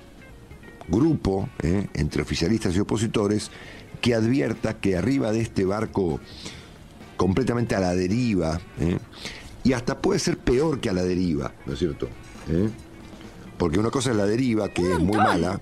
grupo 0.88 1.48
¿eh? 1.62 1.88
entre 1.94 2.22
oficialistas 2.22 2.74
y 2.76 2.80
opositores 2.80 3.50
que 4.00 4.14
advierta 4.14 4.80
que 4.80 4.96
arriba 4.96 5.32
de 5.32 5.40
este 5.40 5.64
barco 5.64 6.20
completamente 7.16 7.74
a 7.74 7.80
la 7.80 7.94
deriva, 7.94 8.60
¿eh? 8.80 8.98
y 9.62 9.74
hasta 9.74 9.98
puede 9.98 10.18
ser 10.18 10.38
peor 10.38 10.80
que 10.80 10.88
a 10.88 10.92
la 10.92 11.02
deriva, 11.02 11.52
¿no 11.66 11.74
es 11.74 11.78
cierto? 11.78 12.08
¿Eh? 12.48 12.70
Porque 13.58 13.78
una 13.78 13.90
cosa 13.90 14.10
es 14.10 14.16
la 14.16 14.24
deriva, 14.24 14.70
que 14.70 14.80
es 14.90 14.98
muy 14.98 15.18
mala, 15.18 15.60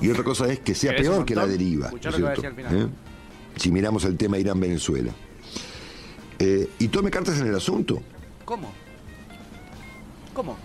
y 0.00 0.10
otra 0.10 0.24
cosa 0.24 0.48
es 0.48 0.58
que 0.58 0.74
sea 0.74 0.90
¿Querés 0.90 1.06
un 1.06 1.14
peor 1.14 1.26
que 1.26 1.34
la 1.36 1.46
deriva. 1.46 1.90
¿Eh? 1.92 2.88
Si 3.54 3.70
miramos 3.70 4.04
el 4.06 4.16
tema 4.16 4.38
Irán-Venezuela. 4.38 5.12
Eh, 6.40 6.68
y 6.80 6.88
tome 6.88 7.10
cartas 7.10 7.38
en 7.40 7.46
el 7.46 7.54
asunto. 7.54 8.02
¿Cómo? 8.44 8.72
¿Cómo? 10.34 10.56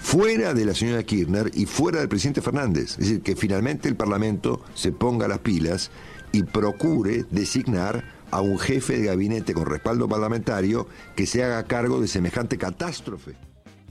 Fuera 0.00 0.54
de 0.54 0.64
la 0.64 0.74
señora 0.74 1.02
Kirchner 1.02 1.50
y 1.54 1.66
fuera 1.66 1.98
del 2.00 2.08
presidente 2.08 2.40
Fernández. 2.42 2.92
Es 2.92 2.98
decir, 2.98 3.22
que 3.22 3.36
finalmente 3.36 3.88
el 3.88 3.96
Parlamento 3.96 4.62
se 4.74 4.92
ponga 4.92 5.28
las 5.28 5.38
pilas 5.38 5.90
y 6.32 6.42
procure 6.42 7.24
designar 7.30 8.04
a 8.30 8.40
un 8.40 8.58
jefe 8.58 8.98
de 8.98 9.06
gabinete 9.06 9.52
con 9.54 9.66
respaldo 9.66 10.08
parlamentario 10.08 10.86
que 11.16 11.26
se 11.26 11.42
haga 11.42 11.64
cargo 11.64 12.00
de 12.00 12.06
semejante 12.08 12.56
catástrofe. 12.58 13.34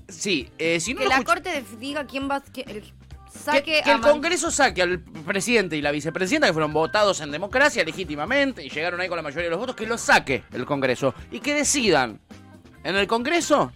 Sí, 0.07 0.49
eh, 0.57 0.79
si 0.79 0.93
no 0.93 1.01
Que 1.01 1.07
la 1.07 1.23
Corte 1.23 1.63
diga 1.79 2.05
quién 2.07 2.29
va 2.29 2.41
que 2.41 2.61
el- 2.61 2.81
que, 2.81 3.37
saque 3.37 3.81
que 3.83 3.91
a 3.91 3.95
el 3.95 4.01
Congreso 4.01 4.49
saque 4.49 4.81
al 4.81 5.01
presidente 5.01 5.77
y 5.77 5.81
la 5.83 5.91
vicepresidenta, 5.91 6.47
que 6.47 6.53
fueron 6.53 6.73
votados 6.73 7.21
en 7.21 7.29
democracia 7.29 7.83
legítimamente 7.83 8.65
y 8.65 8.69
llegaron 8.69 8.99
ahí 9.01 9.07
con 9.07 9.17
la 9.17 9.21
mayoría 9.21 9.43
de 9.45 9.49
los 9.51 9.59
votos, 9.59 9.75
que 9.75 9.85
lo 9.85 9.99
saque 9.99 10.43
el 10.51 10.65
Congreso 10.65 11.13
y 11.29 11.39
que 11.41 11.53
decidan 11.53 12.19
en 12.83 12.95
el 12.95 13.05
Congreso 13.05 13.71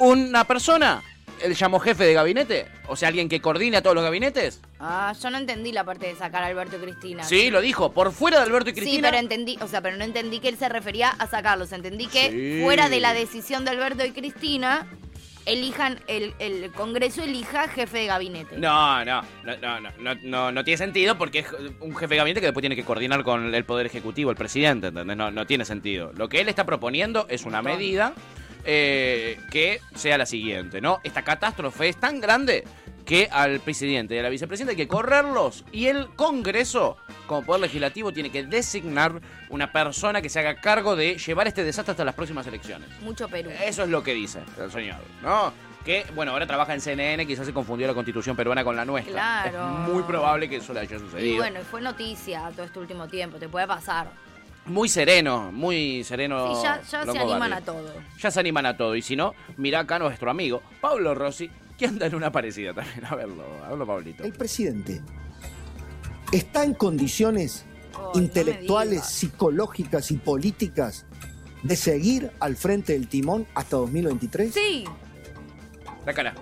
una 0.00 0.44
persona, 0.44 1.02
él 1.42 1.54
llamó 1.54 1.78
jefe 1.80 2.04
de 2.04 2.14
gabinete, 2.14 2.66
o 2.86 2.96
sea, 2.96 3.08
alguien 3.08 3.28
que 3.28 3.40
coordine 3.40 3.76
a 3.78 3.82
todos 3.82 3.94
los 3.94 4.04
gabinetes. 4.04 4.60
Ah, 4.80 5.12
yo 5.20 5.30
no 5.30 5.38
entendí 5.38 5.72
la 5.72 5.84
parte 5.84 6.06
de 6.06 6.14
sacar 6.16 6.42
a 6.42 6.46
Alberto 6.46 6.76
y 6.76 6.80
Cristina. 6.80 7.24
Sí, 7.24 7.50
lo 7.50 7.60
dijo, 7.60 7.92
por 7.92 8.12
fuera 8.12 8.38
de 8.38 8.44
Alberto 8.44 8.70
y 8.70 8.74
Sí, 8.74 8.80
Cristina. 8.80 9.08
pero 9.10 9.20
entendí, 9.20 9.58
o 9.60 9.66
sea, 9.68 9.80
pero 9.80 9.96
no 9.96 10.04
entendí 10.04 10.40
que 10.40 10.48
él 10.48 10.56
se 10.56 10.68
refería 10.68 11.10
a 11.10 11.26
sacarlos. 11.26 11.72
Entendí 11.72 12.06
que 12.06 12.30
Sí. 12.30 12.62
fuera 12.64 12.88
de 12.88 13.00
la 13.00 13.12
decisión 13.14 13.64
de 13.64 13.70
Alberto 13.72 14.04
y 14.04 14.12
Cristina, 14.12 14.86
elijan, 15.46 15.98
el, 16.08 16.34
el 16.40 16.70
Congreso 16.72 17.22
elija 17.22 17.68
jefe 17.68 17.98
de 18.00 18.06
gabinete. 18.06 18.58
No, 18.58 19.02
no, 19.04 19.22
no, 19.44 19.56
no, 19.56 19.80
no, 19.80 19.90
no, 19.98 20.14
no, 20.22 20.52
no 20.52 20.64
tiene 20.64 20.76
sentido 20.76 21.16
porque 21.16 21.38
es 21.38 21.46
un 21.80 21.96
jefe 21.96 22.14
de 22.14 22.18
gabinete 22.18 22.40
que 22.40 22.46
después 22.48 22.60
tiene 22.62 22.76
que 22.76 22.84
coordinar 22.84 23.22
con 23.24 23.54
el 23.54 23.64
Poder 23.64 23.86
Ejecutivo, 23.86 24.30
el 24.30 24.36
presidente, 24.36 24.88
¿entendés? 24.88 25.16
No, 25.16 25.30
no 25.30 25.46
tiene 25.46 25.64
sentido. 25.64 26.12
Lo 26.16 26.28
que 26.28 26.40
él 26.42 26.48
está 26.50 26.66
proponiendo 26.66 27.26
es 27.30 27.46
una 27.46 27.62
medida 27.62 28.12
eh, 28.70 29.40
que 29.50 29.80
sea 29.94 30.18
la 30.18 30.26
siguiente, 30.26 30.82
¿no? 30.82 31.00
Esta 31.02 31.22
catástrofe 31.22 31.88
es 31.88 31.96
tan 31.96 32.20
grande 32.20 32.64
que 33.06 33.26
al 33.32 33.60
presidente 33.60 34.14
y 34.14 34.18
a 34.18 34.22
la 34.22 34.28
vicepresidenta 34.28 34.72
hay 34.72 34.76
que 34.76 34.86
correrlos 34.86 35.64
y 35.72 35.86
el 35.86 36.08
Congreso, 36.14 36.98
como 37.26 37.42
Poder 37.46 37.62
Legislativo, 37.62 38.12
tiene 38.12 38.28
que 38.30 38.44
designar 38.44 39.22
una 39.48 39.72
persona 39.72 40.20
que 40.20 40.28
se 40.28 40.40
haga 40.40 40.56
cargo 40.56 40.96
de 40.96 41.16
llevar 41.16 41.48
este 41.48 41.64
desastre 41.64 41.92
hasta 41.92 42.04
las 42.04 42.14
próximas 42.14 42.46
elecciones. 42.46 42.90
Mucho 43.00 43.26
Perú. 43.26 43.50
Eso 43.64 43.84
es 43.84 43.88
lo 43.88 44.02
que 44.02 44.12
dice 44.12 44.40
el 44.62 44.70
señor, 44.70 44.98
¿no? 45.22 45.50
Que, 45.86 46.04
bueno, 46.14 46.32
ahora 46.32 46.46
trabaja 46.46 46.74
en 46.74 46.82
CNN, 46.82 47.26
quizás 47.26 47.46
se 47.46 47.54
confundió 47.54 47.86
la 47.86 47.94
constitución 47.94 48.36
peruana 48.36 48.62
con 48.62 48.76
la 48.76 48.84
nuestra. 48.84 49.14
Claro. 49.14 49.84
Es 49.86 49.88
muy 49.94 50.02
probable 50.02 50.46
que 50.46 50.56
eso 50.56 50.74
le 50.74 50.80
haya 50.80 50.96
Y 50.96 50.98
sucedido. 50.98 51.36
bueno, 51.38 51.60
fue 51.70 51.80
noticia 51.80 52.50
todo 52.54 52.66
este 52.66 52.78
último 52.78 53.08
tiempo, 53.08 53.38
te 53.38 53.48
puede 53.48 53.66
pasar. 53.66 54.10
Muy 54.68 54.88
sereno, 54.88 55.50
muy 55.52 56.04
sereno. 56.04 56.54
Sí, 56.54 56.62
ya, 56.62 56.82
ya 56.82 57.12
se 57.12 57.18
animan 57.18 57.52
a 57.52 57.60
todo. 57.60 57.92
Ya 58.18 58.30
se 58.30 58.40
animan 58.40 58.66
a 58.66 58.76
todo. 58.76 58.94
Y 58.96 59.02
si 59.02 59.16
no, 59.16 59.34
mira 59.56 59.80
acá 59.80 59.96
a 59.96 59.98
nuestro 59.98 60.30
amigo 60.30 60.62
Pablo 60.80 61.14
Rossi, 61.14 61.50
que 61.76 61.86
anda 61.86 62.06
en 62.06 62.14
una 62.14 62.30
parecida 62.30 62.74
también. 62.74 63.04
A 63.04 63.14
verlo, 63.14 63.44
a 63.64 63.70
verlo, 63.70 63.86
Pablito. 63.86 64.24
El 64.24 64.32
presidente 64.32 65.00
está 66.32 66.64
en 66.64 66.74
condiciones 66.74 67.64
intelectuales, 68.14 69.04
psicológicas 69.04 70.10
y 70.10 70.16
políticas 70.16 71.06
de 71.62 71.76
seguir 71.76 72.30
al 72.40 72.56
frente 72.56 72.92
del 72.92 73.08
timón 73.08 73.46
hasta 73.54 73.76
2023? 73.76 74.52
Sí, 74.54 74.84
La 76.06 76.14
cara, 76.14 76.34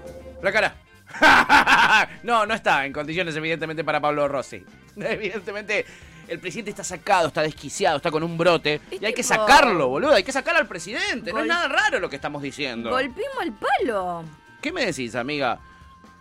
la 0.43 0.53
cara. 0.53 0.77
no, 2.23 2.47
no 2.47 2.55
está 2.55 2.85
en 2.85 2.93
condiciones, 2.93 3.35
evidentemente, 3.37 3.85
para 3.85 4.01
Pablo 4.01 4.29
Rossi. 4.29 4.65
Evidentemente, 4.97 5.87
el 6.29 6.39
presidente 6.39 6.71
está 6.71 6.85
sacado, 6.85 7.29
está 7.29 7.43
desquiciado, 7.43 7.97
está 7.99 8.11
con 8.11 8.23
un 8.23 8.37
brote. 8.37 8.81
Y 9.01 9.05
hay 9.05 9.13
que 9.15 9.23
sacarlo, 9.23 9.89
boludo. 9.89 10.13
Hay 10.13 10.25
que 10.25 10.33
sacar 10.33 10.57
al 10.57 10.67
presidente. 10.67 11.33
No 11.33 11.41
es 11.41 11.47
nada 11.47 11.69
raro 11.69 12.01
lo 12.01 12.09
que 12.11 12.17
estamos 12.17 12.43
diciendo. 12.43 12.91
golpeemos 12.91 13.43
el 13.43 13.53
palo. 13.53 14.25
¿Qué 14.61 14.73
me 14.73 14.87
decís, 14.87 15.15
amiga? 15.15 15.59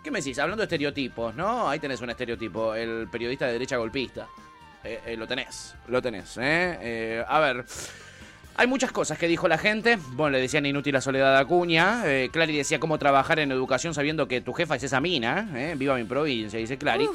¿Qué 0.02 0.10
me 0.10 0.20
decís? 0.20 0.38
Hablando 0.38 0.60
de 0.62 0.66
estereotipos, 0.66 1.34
¿no? 1.34 1.68
Ahí 1.68 1.80
tenés 1.80 2.00
un 2.00 2.10
estereotipo, 2.10 2.74
el 2.74 3.08
periodista 3.10 3.46
de 3.46 3.52
derecha 3.54 3.76
golpista. 3.76 4.28
Eh, 4.84 5.00
eh, 5.06 5.16
lo 5.16 5.26
tenés, 5.26 5.74
lo 5.88 6.00
tenés, 6.00 6.36
¿eh? 6.36 6.78
Eh, 6.80 7.24
A 7.26 7.40
ver, 7.40 7.64
hay 8.54 8.66
muchas 8.68 8.92
cosas 8.92 9.18
que 9.18 9.26
dijo 9.26 9.48
la 9.48 9.58
gente. 9.58 9.98
Bueno, 10.12 10.36
le 10.36 10.40
decían 10.42 10.64
inútil 10.64 10.94
a 10.94 11.00
Soledad 11.00 11.36
Acuña. 11.36 12.02
Eh, 12.06 12.30
Clary 12.32 12.56
decía 12.56 12.78
cómo 12.78 12.98
trabajar 12.98 13.40
en 13.40 13.50
educación 13.50 13.94
sabiendo 13.94 14.28
que 14.28 14.40
tu 14.40 14.52
jefa 14.52 14.76
es 14.76 14.84
esa 14.84 15.00
mina, 15.00 15.48
¿eh? 15.56 15.74
Viva 15.76 15.96
mi 15.96 16.04
provincia, 16.04 16.58
dice 16.58 16.78
Clary. 16.78 17.08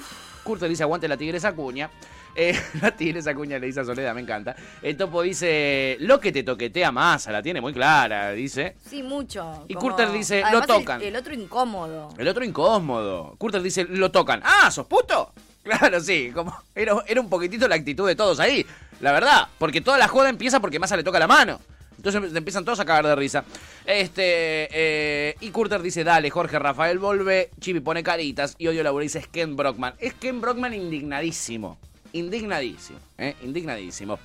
Curto 0.43 0.67
dice 0.67 0.83
aguante 0.83 1.07
la 1.07 1.17
tigresa 1.17 1.49
Acuña. 1.49 1.89
Eh, 2.35 2.57
la 2.81 2.91
tigresa 2.91 3.31
Acuña 3.31 3.59
le 3.59 3.67
dice 3.67 3.81
a 3.81 3.85
Soledad, 3.85 4.13
me 4.15 4.21
encanta. 4.21 4.55
El 4.81 4.95
topo 4.97 5.21
dice, 5.21 5.97
lo 5.99 6.19
que 6.19 6.31
te 6.31 6.43
toquetea 6.43 6.91
masa, 6.91 7.31
la 7.31 7.41
tiene 7.41 7.61
muy 7.61 7.73
clara, 7.73 8.31
dice. 8.31 8.75
Sí, 8.89 9.03
mucho. 9.03 9.65
Y 9.67 9.73
como- 9.73 9.89
Curter 9.89 10.11
dice, 10.11 10.43
Además, 10.43 10.67
lo 10.67 10.73
el- 10.75 10.81
tocan. 10.81 11.01
El, 11.01 11.15
otro 11.15 11.33
incómodo. 11.33 12.09
El 12.17 12.27
otro 12.27 12.43
incómodo. 12.43 13.35
Curter 13.37 13.61
dice, 13.61 13.83
lo 13.85 14.11
tocan. 14.11 14.41
Ah, 14.43 14.69
¿sos 14.71 14.85
puto? 14.87 15.31
Claro, 15.63 15.99
sí, 15.99 16.31
como 16.33 16.57
era, 16.73 16.95
era 17.05 17.21
un 17.21 17.29
poquitito 17.29 17.67
la 17.67 17.75
actitud 17.75 18.07
de 18.07 18.15
todos 18.15 18.39
ahí. 18.39 18.65
La 18.99 19.11
verdad, 19.11 19.47
porque 19.59 19.79
toda 19.79 19.99
la 19.99 20.07
joda 20.07 20.29
empieza 20.29 20.59
porque 20.59 20.79
Massa 20.79 20.97
le 20.97 21.03
toca 21.03 21.19
la 21.19 21.27
mano. 21.27 21.59
Entonces 22.03 22.35
empiezan 22.35 22.65
todos 22.65 22.79
a 22.79 22.85
cagar 22.85 23.05
de 23.05 23.15
risa. 23.15 23.45
Este, 23.85 24.67
eh, 24.71 25.35
y 25.39 25.51
Curter 25.51 25.83
dice, 25.83 26.03
dale, 26.03 26.31
Jorge 26.31 26.57
Rafael 26.57 26.97
vuelve. 26.97 27.51
Chibi 27.59 27.79
pone 27.79 28.01
caritas. 28.01 28.55
Y 28.57 28.67
Odio 28.67 28.81
Laura 28.81 29.03
dice, 29.03 29.19
es 29.19 29.27
Ken 29.27 29.55
Brockman. 29.55 29.93
Es 29.99 30.15
Ken 30.15 30.41
Brockman 30.41 30.73
indignadísimo. 30.73 31.77
Indignadísimo, 32.13 32.97
¿eh? 33.19 33.35
Indignadísimo. 33.43 34.17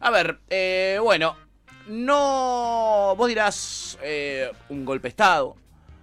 A 0.00 0.10
ver, 0.10 0.40
eh, 0.50 0.98
bueno, 1.02 1.34
no... 1.88 3.14
Vos 3.16 3.28
dirás, 3.28 3.98
eh, 4.02 4.52
un 4.68 4.84
golpe 4.84 5.04
de 5.04 5.10
Estado 5.10 5.56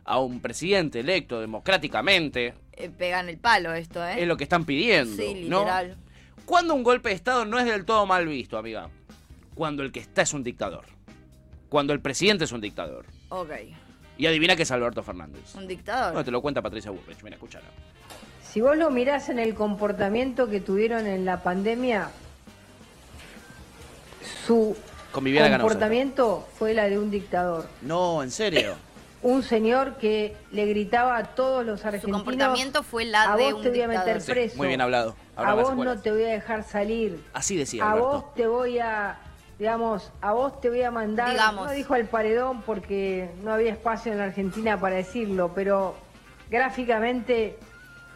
a 0.05 0.19
un 0.19 0.39
presidente 0.39 1.01
electo 1.01 1.39
democráticamente 1.39 2.55
Eh, 2.73 2.89
pegan 2.89 3.29
el 3.29 3.37
palo 3.37 3.71
esto, 3.73 4.03
¿eh? 4.03 4.23
es 4.23 4.27
lo 4.27 4.35
que 4.35 4.45
están 4.45 4.65
pidiendo. 4.65 5.15
Sí, 5.15 5.45
¿no? 5.47 5.59
literal. 5.59 5.95
Cuando 6.45 6.73
un 6.73 6.81
golpe 6.81 7.09
de 7.09 7.15
Estado 7.15 7.45
no 7.45 7.59
es 7.59 7.65
del 7.65 7.85
todo 7.85 8.07
mal 8.07 8.27
visto, 8.27 8.57
amiga. 8.57 8.89
Cuando 9.53 9.83
el 9.83 9.91
que 9.91 9.99
está 9.99 10.23
es 10.23 10.33
un 10.33 10.43
dictador. 10.43 10.85
Cuando 11.69 11.93
el 11.93 12.01
presidente 12.01 12.43
es 12.45 12.51
un 12.51 12.61
dictador. 12.61 13.05
Ok. 13.29 13.51
Y 14.17 14.25
adivina 14.27 14.55
que 14.55 14.63
es 14.63 14.71
Alberto 14.71 15.01
Fernández. 15.03 15.55
Un 15.55 15.67
dictador. 15.67 16.13
No, 16.13 16.23
te 16.25 16.31
lo 16.31 16.41
cuenta 16.41 16.61
Patricia 16.61 16.91
Burrich. 16.91 17.21
Mira, 17.23 17.35
escúchala. 17.35 17.65
Si 18.43 18.59
vos 18.61 18.75
lo 18.75 18.89
mirás 18.89 19.29
en 19.29 19.37
el 19.39 19.53
comportamiento 19.53 20.49
que 20.49 20.59
tuvieron 20.59 21.05
en 21.05 21.23
la 21.23 21.41
pandemia, 21.43 22.09
su 24.45 24.75
comportamiento 25.11 26.47
fue 26.57 26.73
la 26.73 26.89
de 26.89 26.97
un 26.97 27.11
dictador. 27.11 27.67
No, 27.81 28.23
en 28.23 28.31
serio. 28.31 28.75
Un 29.21 29.43
señor 29.43 29.97
que 29.97 30.35
le 30.51 30.65
gritaba 30.65 31.17
a 31.17 31.23
todos 31.35 31.65
los 31.65 31.81
Su 31.81 31.87
argentinos, 31.87 32.21
comportamiento 32.21 32.83
fue 32.83 33.03
la 33.05 33.33
a 33.33 33.37
de 33.37 33.43
vos 33.51 33.53
un 33.55 33.61
te 33.63 33.69
voy 33.69 33.81
a 33.81 33.87
dictador. 33.87 34.07
meter 34.07 34.21
Sí, 34.21 34.31
preso. 34.31 34.57
muy 34.57 34.67
bien 34.69 34.81
hablado. 34.81 35.15
A 35.35 35.53
vos 35.53 35.75
no 35.75 35.99
te 35.99 36.11
voy 36.11 36.23
a 36.23 36.27
dejar 36.29 36.63
salir. 36.63 37.21
Así 37.33 37.55
decía 37.57 37.83
A 37.85 37.91
Alberto. 37.91 38.09
vos 38.09 38.33
te 38.33 38.47
voy 38.47 38.79
a, 38.79 39.19
digamos, 39.59 40.11
a 40.21 40.31
vos 40.31 40.59
te 40.61 40.69
voy 40.69 40.81
a 40.83 40.89
mandar, 40.89 41.31
Digamos. 41.31 41.65
no 41.67 41.71
dijo 41.73 41.93
al 41.93 42.05
paredón 42.05 42.61
porque 42.61 43.29
no 43.43 43.53
había 43.53 43.71
espacio 43.73 44.11
en 44.13 44.17
la 44.17 44.23
Argentina 44.23 44.79
para 44.79 44.95
decirlo, 44.95 45.51
pero 45.53 45.95
gráficamente 46.49 47.59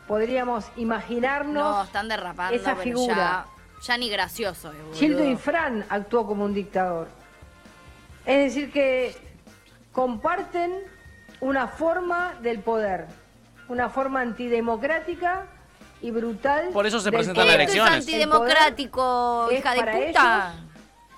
podríamos 0.08 0.66
imaginarnos 0.78 1.54
No, 1.54 1.84
están 1.84 2.08
derrapando, 2.08 2.56
esa 2.56 2.76
figura. 2.78 3.16
Ya, 3.16 3.46
ya 3.82 3.98
ni 3.98 4.10
gracioso 4.10 4.72
boludo. 4.72 4.94
Gildo 4.94 5.24
Infran 5.26 5.86
actuó 5.90 6.26
como 6.26 6.46
un 6.46 6.54
dictador. 6.54 7.10
Es 8.26 8.54
decir, 8.54 8.72
que 8.72 9.14
comparten 9.92 10.72
una 11.42 11.68
forma 11.68 12.36
del 12.42 12.60
poder, 12.60 13.08
una 13.68 13.90
forma 13.90 14.22
antidemocrática 14.22 15.46
y 16.02 16.12
brutal. 16.12 16.70
Por 16.72 16.86
eso 16.88 17.02
se 17.02 17.12
presentan 17.12 17.46
las 17.48 17.56
Esto 17.56 17.64
es 17.64 17.70
elecciones. 17.76 18.00
antidemocrático, 18.08 19.50
hija 19.52 19.74
de 19.74 19.80
puta. 19.82 20.54
ellos, 20.54 20.63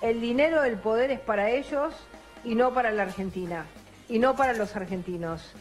el 0.00 0.20
dinero 0.20 0.62
del 0.62 0.76
poder 0.76 1.10
es 1.10 1.20
para 1.20 1.50
ellos 1.50 1.94
y 2.44 2.54
no 2.54 2.72
para 2.74 2.90
la 2.92 3.02
Argentina, 3.04 3.64
y 4.08 4.18
no 4.18 4.36
para 4.36 4.52
los 4.52 4.76
argentinos. 4.76 5.52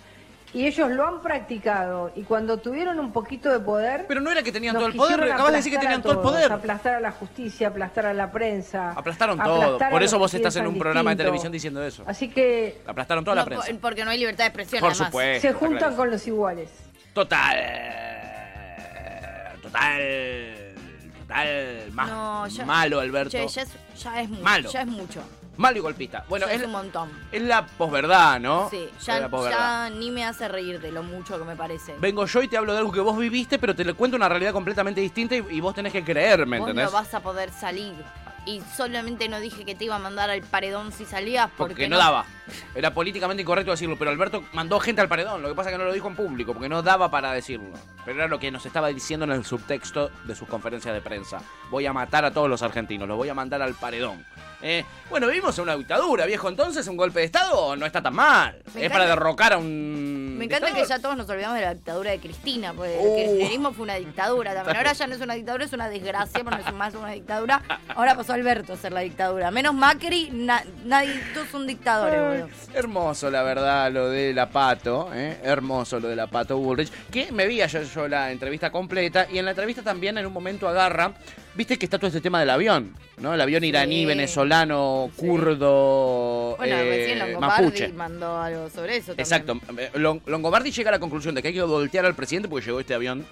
Y 0.53 0.67
ellos 0.67 0.89
lo 0.91 1.05
han 1.05 1.21
practicado 1.21 2.13
y 2.15 2.23
cuando 2.23 2.57
tuvieron 2.57 2.97
un 2.99 3.11
poquito 3.11 3.51
de 3.51 3.59
poder... 3.59 4.05
Pero 4.07 4.21
no 4.21 4.31
era 4.31 4.41
que 4.41 4.53
tenían 4.53 4.73
todo 4.75 4.85
el 4.85 4.93
poder, 4.95 5.21
acabas 5.23 5.51
de 5.51 5.57
decir 5.57 5.73
que 5.73 5.79
tenían 5.79 5.99
a 5.99 6.03
todo 6.03 6.13
el 6.13 6.19
poder. 6.19 6.49
Aplastar 6.49 6.93
a 6.95 6.99
la 7.01 7.11
justicia, 7.11 7.67
aplastar 7.67 8.05
a 8.05 8.13
la 8.13 8.31
prensa. 8.31 8.91
Aplastaron 8.91 9.37
todo. 9.37 9.77
Por 9.79 9.91
los 9.91 10.01
eso 10.03 10.17
vos 10.17 10.33
estás 10.33 10.55
en 10.55 10.67
un 10.67 10.77
programa 10.79 11.09
de 11.09 11.17
televisión 11.17 11.51
diciendo 11.51 11.83
eso. 11.83 12.03
Así 12.07 12.29
que 12.29 12.81
Aplastaron 12.87 13.25
toda 13.25 13.35
la 13.35 13.43
prensa. 13.43 13.67
por- 13.67 13.79
porque 13.79 14.05
no 14.05 14.11
hay 14.11 14.17
libertad 14.19 14.45
de 14.45 14.47
expresión, 14.47 14.79
Por 14.79 14.91
además. 14.91 15.07
supuesto. 15.07 15.41
se 15.47 15.53
juntan 15.53 15.77
clarísimo. 15.77 15.97
con 15.97 16.11
los 16.11 16.27
iguales. 16.27 16.69
Total. 17.13 17.57
Total. 19.61 20.01
Más 21.91 22.09
No, 22.09 22.47
ya- 22.47 22.65
malo, 22.65 22.99
Alberto. 22.99 23.31
Che, 23.31 23.47
ya 23.47 23.61
es, 23.63 23.69
ya 24.01 24.21
es 24.21 24.29
mucho. 24.29 24.43
Malo. 24.43 24.71
Ya 24.71 24.81
es 24.81 24.87
mucho. 24.87 25.21
Malo 25.57 25.77
y 25.77 25.79
golpista. 25.79 26.25
Bueno, 26.27 26.47
es, 26.47 26.59
es 26.59 26.65
un 26.65 26.71
montón. 26.73 27.09
es 27.31 27.41
la 27.41 27.65
posverdad, 27.65 28.41
¿no? 28.41 28.69
Sí, 28.69 28.89
ya, 29.05 29.89
ni 29.89 30.11
me 30.11 30.25
hace 30.25 30.49
reír 30.49 30.81
de 30.81 30.91
lo 30.91 31.01
mucho 31.01 31.39
que 31.39 31.45
me 31.45 31.55
parece. 31.55 31.95
Vengo 31.99 32.25
yo 32.25 32.41
y 32.41 32.49
te 32.49 32.57
hablo 32.57 32.73
de 32.73 32.79
algo 32.79 32.91
que 32.91 32.99
vos 32.99 33.17
viviste, 33.17 33.57
pero 33.57 33.73
te 33.73 33.85
le 33.85 33.93
cuento 33.93 34.17
una 34.17 34.27
realidad 34.27 34.51
completamente 34.51 34.99
distinta 34.99 35.33
y, 35.35 35.45
y 35.51 35.61
vos 35.61 35.73
tenés 35.73 35.93
que 35.93 36.03
creerme, 36.03 36.59
Vos 36.59 36.67
¿entendés? 36.69 36.91
no 36.91 36.97
vas 36.97 37.13
a 37.13 37.21
poder 37.21 37.51
salir. 37.51 37.93
Y 38.45 38.61
solamente 38.75 39.27
no 39.29 39.39
dije 39.39 39.63
que 39.65 39.75
te 39.75 39.85
iba 39.85 39.95
a 39.95 39.99
mandar 39.99 40.29
al 40.29 40.41
paredón 40.41 40.91
si 40.91 41.05
salías 41.05 41.49
porque, 41.57 41.73
Porque 41.73 41.87
no 41.89 41.97
daba. 41.97 42.25
Era 42.75 42.93
políticamente 42.93 43.41
incorrecto 43.41 43.71
decirlo, 43.71 43.97
pero 43.97 44.11
Alberto 44.11 44.43
mandó 44.53 44.79
gente 44.79 45.01
al 45.01 45.07
paredón. 45.07 45.41
Lo 45.41 45.49
que 45.49 45.55
pasa 45.55 45.69
es 45.69 45.73
que 45.73 45.77
no 45.79 45.85
lo 45.85 45.93
dijo 45.93 46.07
en 46.07 46.15
público, 46.15 46.53
porque 46.53 46.69
no 46.69 46.81
daba 46.81 47.09
para 47.11 47.31
decirlo. 47.31 47.71
Pero 48.05 48.17
era 48.19 48.27
lo 48.27 48.39
que 48.39 48.51
nos 48.51 48.65
estaba 48.65 48.89
diciendo 48.89 49.25
en 49.25 49.31
el 49.31 49.45
subtexto 49.45 50.09
de 50.25 50.35
sus 50.35 50.47
conferencias 50.47 50.93
de 50.93 51.01
prensa. 51.01 51.39
Voy 51.71 51.85
a 51.85 51.93
matar 51.93 52.25
a 52.25 52.31
todos 52.31 52.49
los 52.49 52.61
argentinos, 52.61 53.07
los 53.07 53.17
voy 53.17 53.29
a 53.29 53.33
mandar 53.33 53.61
al 53.61 53.73
paredón. 53.73 54.23
Eh, 54.61 54.83
bueno, 55.09 55.27
vivimos 55.27 55.55
en 55.59 55.63
una 55.63 55.75
dictadura, 55.75 56.25
viejo. 56.25 56.49
Entonces, 56.49 56.87
un 56.87 56.97
golpe 56.97 57.19
de 57.19 57.25
Estado 57.25 57.75
no 57.75 57.85
está 57.85 58.01
tan 58.01 58.15
mal. 58.15 58.53
Me 58.53 58.69
es 58.69 58.75
encanta- 58.77 58.93
para 58.93 59.05
derrocar 59.07 59.53
a 59.53 59.57
un. 59.57 60.35
Me 60.39 60.45
encanta 60.45 60.73
que 60.73 60.83
ya 60.85 60.97
todos 60.99 61.15
nos 61.17 61.29
olvidamos 61.29 61.57
de 61.57 61.65
la 61.65 61.73
dictadura 61.75 62.11
de 62.11 62.19
Cristina, 62.19 62.73
porque 62.73 62.97
Uh. 62.99 63.15
el 63.19 63.25
kirchnerismo 63.37 63.73
fue 63.73 63.83
una 63.83 63.95
dictadura 63.95 64.53
también. 64.55 64.77
Ahora 64.77 64.93
ya 64.93 65.07
no 65.07 65.13
es 65.15 65.21
una 65.21 65.33
dictadura, 65.35 65.65
es 65.65 65.73
una 65.73 65.87
desgracia, 65.89 66.41
pero 66.43 66.57
no 66.57 66.67
es 66.67 66.73
más 66.73 66.95
una 66.95 67.11
dictadura. 67.11 67.61
Ahora 67.95 68.15
pasó 68.15 68.33
Alberto 68.33 68.73
a 68.73 68.77
ser 68.77 68.91
la 68.93 69.01
dictadura. 69.01 69.51
Menos 69.51 69.73
Macri, 69.75 70.29
na- 70.31 70.63
nadie, 70.83 71.21
todos 71.33 71.49
son 71.49 71.67
dictadores, 71.67 72.34
Hermoso, 72.73 73.29
la 73.31 73.43
verdad, 73.43 73.91
lo 73.91 74.09
de 74.09 74.33
la 74.33 74.49
Pato, 74.49 75.09
¿eh? 75.13 75.37
hermoso 75.43 75.99
lo 75.99 76.07
de 76.09 76.15
la 76.15 76.27
Pato 76.27 76.57
Bullrich, 76.57 76.91
que 77.11 77.31
me 77.31 77.47
vi 77.47 77.61
ayer 77.61 77.83
yo 77.85 78.07
la 78.07 78.31
entrevista 78.31 78.71
completa 78.71 79.27
y 79.31 79.37
en 79.37 79.45
la 79.45 79.51
entrevista 79.51 79.81
también 79.81 80.17
en 80.17 80.25
un 80.25 80.33
momento 80.33 80.67
agarra, 80.67 81.13
viste 81.55 81.77
que 81.77 81.85
está 81.85 81.97
todo 81.97 82.07
este 82.07 82.21
tema 82.21 82.39
del 82.39 82.49
avión, 82.49 82.93
¿no? 83.17 83.33
El 83.33 83.41
avión 83.41 83.63
iraní, 83.63 84.05
venezolano, 84.05 85.09
kurdo, 85.15 86.55
Bueno, 86.57 86.75
eh, 86.75 86.89
recién 86.89 87.19
Longobardi 87.19 87.63
mapuche. 87.63 87.87
mandó 87.89 88.37
algo 88.37 88.69
sobre 88.69 88.97
eso 88.97 89.07
también. 89.15 89.21
Exacto. 89.23 89.59
Eh, 89.77 89.89
Lon- 89.95 90.21
Longobardi 90.25 90.71
llega 90.71 90.89
a 90.89 90.93
la 90.93 90.99
conclusión 90.99 91.35
de 91.35 91.41
que 91.41 91.49
hay 91.49 91.53
que 91.53 91.61
voltear 91.63 92.05
al 92.05 92.15
presidente 92.15 92.49
porque 92.49 92.65
llegó 92.65 92.79
este 92.79 92.93
avión 92.93 93.25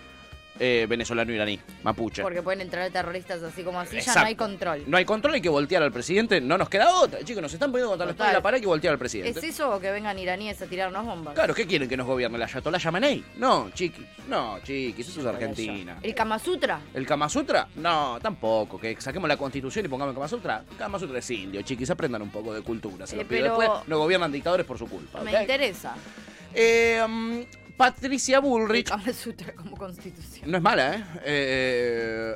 eh, 0.60 0.86
venezolano-iraní, 0.88 1.60
mapuche. 1.84 2.22
Porque 2.22 2.42
pueden 2.42 2.62
entrar 2.62 2.90
terroristas 2.92 3.42
así 3.44 3.64
como 3.64 3.80
así, 3.80 4.00
ya 4.00 4.14
no 4.16 4.22
hay 4.26 4.36
control. 4.36 4.84
No 4.88 4.98
hay 4.98 5.06
control, 5.06 5.34
hay 5.36 5.42
que 5.42 5.50
voltear 5.50 5.82
al 5.84 5.92
presidente, 5.92 6.40
no 6.42 6.58
nos 6.58 6.70
queda 6.70 6.96
otra. 7.00 7.24
Chicos, 7.24 7.42
nos 7.42 7.54
están 7.54 7.72
poniendo 7.72 7.90
contra 7.90 8.06
la 8.06 8.12
espalda 8.12 8.32
de 8.32 8.38
la 8.38 8.44
pared, 8.44 8.56
hay 8.56 8.62
que 8.62 8.68
voltear 8.68 8.92
al 8.94 9.00
presidente. 9.00 9.40
¿Es 9.40 9.46
eso 9.46 9.74
o 9.76 9.80
que 9.80 9.92
vengan 9.92 10.18
iraníes 10.20 10.62
a 10.62 10.66
tirarnos 10.68 11.06
bombas? 11.06 11.34
Claro, 11.34 11.54
¿qué 11.54 11.66
quieren 11.66 11.90
que 11.90 11.98
nos 11.98 12.06
gobierne? 12.08 12.38
¿La 12.38 12.46
Ayatollah 12.46 12.78
Yamenei? 12.78 13.24
No, 13.38 13.70
chiquis. 13.74 14.06
No, 14.28 14.60
chiquis, 14.64 15.08
eso 15.10 15.20
es 15.22 15.26
Argentina. 15.26 15.98
¿El 16.02 16.14
Kama 16.16 16.38
Sutra? 16.40 16.80
¿El 16.94 17.06
Kama 17.06 17.28
Sutra? 17.30 17.68
No, 17.76 18.20
tampoco. 18.22 18.80
Que 18.80 18.96
saquemos 19.02 19.28
la 19.28 19.38
constitución 19.38 19.86
y 19.86 19.88
pongamos 19.90 20.12
el 20.12 20.16
Kama 20.16 20.28
Sutra. 20.28 20.64
El 20.70 20.78
Kama 20.78 21.00
Sutra 21.00 21.20
es 21.20 21.30
indio, 21.32 21.62
chiquis. 21.64 21.90
Aprendan 21.90 22.22
un 22.22 22.30
poco 22.30 22.54
de 22.54 22.62
cultura. 22.62 23.06
Se 23.08 23.16
Eh, 23.16 23.24
lo 23.24 23.28
pido. 23.28 23.42
pero- 23.42 23.58
Después 23.60 23.88
no 23.88 23.98
gobiernan 23.98 24.32
dictadores 24.32 24.66
por 24.66 24.78
su 24.78 24.88
culpa. 24.88 25.22
Me 25.22 25.32
interesa. 25.42 25.96
Eh, 26.54 27.04
mm, 27.08 27.42
Patricia 27.78 28.40
Bullrich. 28.40 28.86
El 28.92 28.98
Kama 28.98 29.14
Sutra 29.14 29.54
como 29.54 29.76
constitución. 29.78 30.50
No 30.50 30.58
es 30.58 30.64
mala, 30.64 30.96
¿eh? 30.96 31.04
Eh, 31.26 32.36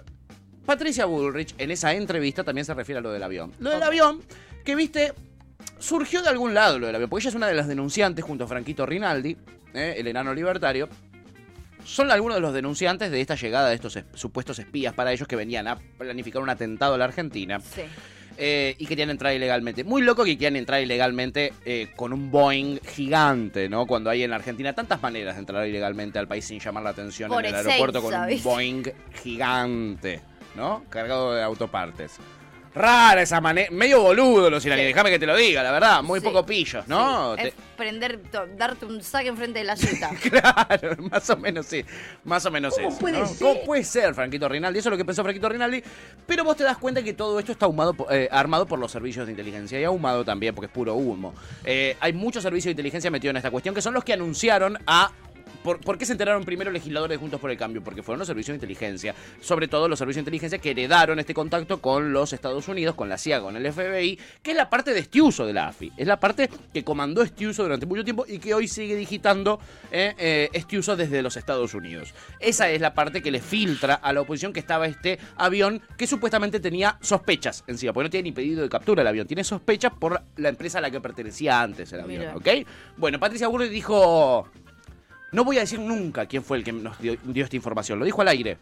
Patricia 0.66 1.06
Bullrich 1.06 1.56
en 1.58 1.72
esa 1.72 1.94
entrevista 1.94 2.44
también 2.44 2.66
se 2.66 2.74
refiere 2.74 3.00
a 3.00 3.02
lo 3.02 3.12
del 3.12 3.24
avión. 3.24 3.54
Lo 3.60 3.70
del 3.72 3.84
avión, 3.84 4.22
que 4.66 4.76
viste, 4.76 5.14
surgió 5.80 6.22
de 6.22 6.30
algún 6.30 6.54
lado 6.54 6.80
lo 6.80 6.88
del 6.88 6.96
avión, 6.96 7.10
porque 7.10 7.24
ella 7.24 7.30
es 7.30 7.36
una 7.36 7.48
de 7.48 7.54
las 7.54 7.68
denunciantes 7.68 8.26
junto 8.26 8.44
a 8.44 8.48
Franquito 8.48 8.86
Rinaldi, 8.86 9.38
¿eh? 9.74 9.96
el 9.98 10.08
enano 10.08 10.34
libertario. 10.34 10.90
Son 11.86 12.12
algunos 12.12 12.36
de 12.36 12.42
los 12.42 12.54
denunciantes 12.54 13.12
de 13.12 13.22
esta 13.22 13.36
llegada 13.36 13.70
de 13.70 13.76
estos 13.76 13.96
es- 13.96 14.04
supuestos 14.14 14.60
espías 14.60 14.94
para 14.94 15.14
ellos 15.14 15.26
que 15.26 15.38
venían 15.38 15.70
a 15.70 15.78
planificar 15.98 16.42
un 16.42 16.50
atentado 16.50 16.96
a 16.96 16.98
la 16.98 17.06
Argentina. 17.06 17.62
Sí. 17.62 17.84
Eh, 18.38 18.76
y 18.78 18.86
querían 18.86 19.10
entrar 19.10 19.34
ilegalmente. 19.34 19.84
Muy 19.84 20.02
loco 20.02 20.24
que 20.24 20.38
quieran 20.38 20.56
entrar 20.56 20.82
ilegalmente 20.82 21.54
eh, 21.66 21.90
con 21.96 22.14
un 22.14 22.30
Boeing 22.30 22.80
gigante, 22.86 23.70
¿no? 23.70 23.86
Cuando 23.86 24.10
hay 24.10 24.24
en 24.24 24.34
Argentina 24.34 24.74
tantas 24.74 25.02
maneras 25.02 25.36
de 25.36 25.40
entrar 25.40 25.68
ilegalmente 25.68 26.20
al 26.20 26.28
país 26.28 26.46
sin 26.46 26.60
llamar 26.60 26.84
la 26.84 26.92
atención 26.92 27.30
Por 27.30 27.46
en 27.46 27.54
el 27.54 27.56
aeropuerto 27.56 28.02
con 28.02 28.14
un. 28.14 28.44
Boeing 28.44 28.84
gigante, 29.24 30.22
¿no? 30.56 30.84
Cargado 30.90 31.34
de 31.34 31.44
autopartes. 31.44 32.20
Rara 32.76 33.22
esa 33.22 33.42
manera, 33.42 33.70
medio 33.72 34.02
boludo 34.02 34.50
los 34.50 34.66
iraníes, 34.66 34.88
déjame 34.88 35.10
que 35.10 35.20
te 35.20 35.26
lo 35.26 35.36
diga, 35.36 35.64
la 35.64 35.72
verdad, 35.72 36.04
muy 36.04 36.20
Sí. 36.20 36.26
poco 36.26 36.46
pillos, 36.46 36.88
¿no? 36.88 37.36
Sí, 37.36 37.42
Te- 37.44 37.48
Es 37.50 37.54
prender, 37.78 38.20
darte 38.58 38.86
un 38.86 39.02
saque 39.04 39.28
enfrente 39.30 39.60
de 39.60 39.66
la 39.66 39.76
yuta. 39.76 40.10
Claro, 40.22 40.96
más 41.12 41.30
o 41.30 41.38
menos 41.38 41.66
sí. 41.68 41.84
Más 42.24 42.46
o 42.46 42.52
menos 42.52 42.74
¿Cómo 42.76 42.88
eso. 42.90 42.98
puede 43.00 43.20
¿no? 43.20 43.28
ser? 43.28 43.38
¿Cómo 43.40 43.62
puede 43.66 43.84
ser, 43.84 44.14
Franquito 44.16 44.48
Rinaldi? 44.50 44.80
Eso 44.80 44.90
es 44.90 44.92
lo 44.92 44.98
que 44.98 45.06
pensó 45.06 45.24
Franquito 45.24 45.48
Rinaldi. 45.50 45.84
Pero 46.26 46.44
vos 46.44 46.56
te 46.58 46.64
das 46.64 46.78
cuenta 46.78 47.04
que 47.04 47.14
todo 47.14 47.38
esto 47.40 47.52
está 47.52 47.66
ahumado, 47.66 47.96
eh, 48.10 48.28
armado 48.32 48.66
por 48.66 48.80
los 48.80 48.92
servicios 48.92 49.26
de 49.28 49.32
inteligencia 49.34 49.80
y 49.80 49.84
ahumado 49.84 50.26
también 50.26 50.56
porque 50.56 50.66
es 50.68 50.72
puro 50.72 50.96
humo. 50.96 51.34
Eh, 51.64 51.96
hay 52.00 52.14
muchos 52.14 52.42
servicios 52.44 52.66
de 52.66 52.72
inteligencia 52.72 53.12
metidos 53.12 53.32
en 53.32 53.38
esta 53.38 53.52
cuestión 53.52 53.74
que 53.76 53.82
son 53.82 53.94
los 53.94 54.04
que 54.04 54.14
anunciaron 54.14 54.78
a 54.88 55.12
¿Por, 55.64 55.80
por 55.80 55.98
qué 55.98 56.06
se 56.06 56.14
enteraron 56.14 56.44
primero 56.44 56.72
legisladores 56.72 57.16
de 57.16 57.20
Juntos 57.20 57.40
por 57.40 57.52
el 57.52 57.58
Cambio? 57.58 57.84
Porque 57.84 58.04
fueron 58.04 58.20
los 58.20 58.28
servicios 58.28 58.54
de 58.54 58.58
inteligencia, 58.58 59.16
sobre 59.42 59.68
todo 59.68 59.88
los 59.88 60.00
servicios 60.00 60.18
de 60.18 60.30
inteligencia 60.30 60.60
que 60.60 60.72
heredaron 60.72 61.20
este 61.20 61.34
contacto 61.34 61.82
con 61.82 62.14
los 62.14 62.34
Estados 62.34 62.68
Unidos, 62.68 62.96
con 62.96 63.10
la 63.10 63.18
CIA, 63.18 63.42
con 63.42 63.56
el 63.56 63.72
FBI, 63.72 64.20
que 64.42 64.52
es 64.52 64.58
la 64.58 64.70
parte 64.70 64.94
de 64.94 65.00
Estiuso 65.00 65.46
de 65.46 65.54
la 65.54 65.68
AFI. 65.68 65.92
Es 65.98 66.08
la 66.08 66.20
parte 66.20 66.50
que 66.74 66.84
comandó 66.84 67.22
Estiuso 67.22 67.64
durante 67.64 67.86
mucho 67.86 68.04
tiempo 68.04 68.26
y 68.28 68.40
que 68.40 68.54
hoy 68.54 68.68
sigue 68.68 68.96
digitando 68.96 69.60
eh, 69.92 70.14
eh, 70.18 70.50
Estiuso 70.54 70.96
desde 70.96 71.22
los 71.22 71.38
Estados 71.38 71.74
Unidos. 71.74 72.14
Esa 72.40 72.70
es 72.70 72.82
la 72.82 72.94
parte 72.94 73.22
que 73.22 73.32
le 73.32 73.42
filtra 73.42 73.96
a 73.96 74.14
la 74.14 74.22
oposición 74.22 74.54
que 74.54 74.60
estaba 74.60 74.88
este 74.88 75.20
avión 75.36 75.82
que 75.98 76.08
supuestamente 76.08 76.60
tenía 76.60 76.98
sospechas 77.02 77.64
encima, 77.68 77.94
porque 77.94 78.06
no 78.06 78.10
tiene 78.10 78.30
ni 78.30 78.32
pedido 78.32 78.64
de 78.64 78.70
captura 78.70 79.02
el 79.02 79.08
avión, 79.08 79.28
tiene 79.28 79.44
sospechas 79.44 79.94
por 80.00 80.22
la 80.38 80.50
empresa 80.50 80.80
a 80.80 80.82
la 80.82 80.92
que 80.92 81.02
pertenecía 81.02 81.62
antes 81.62 81.92
el 81.94 82.02
avión, 82.02 82.20
Mira. 82.20 82.36
¿ok? 82.36 82.68
Bueno, 82.98 83.20
Patricia 83.20 83.48
Burri 83.48 83.70
dijo... 83.70 84.48
No 85.32 85.44
voy 85.44 85.58
a 85.58 85.62
decir 85.62 85.80
nunca 85.80 86.26
quién 86.26 86.44
fue 86.44 86.58
el 86.58 86.64
que 86.64 86.72
nos 86.72 87.00
dio, 87.00 87.18
dio 87.24 87.44
esta 87.44 87.56
información, 87.56 88.00
lo 88.00 88.06
dijo 88.06 88.22
al 88.22 88.30
aire. 88.30 88.58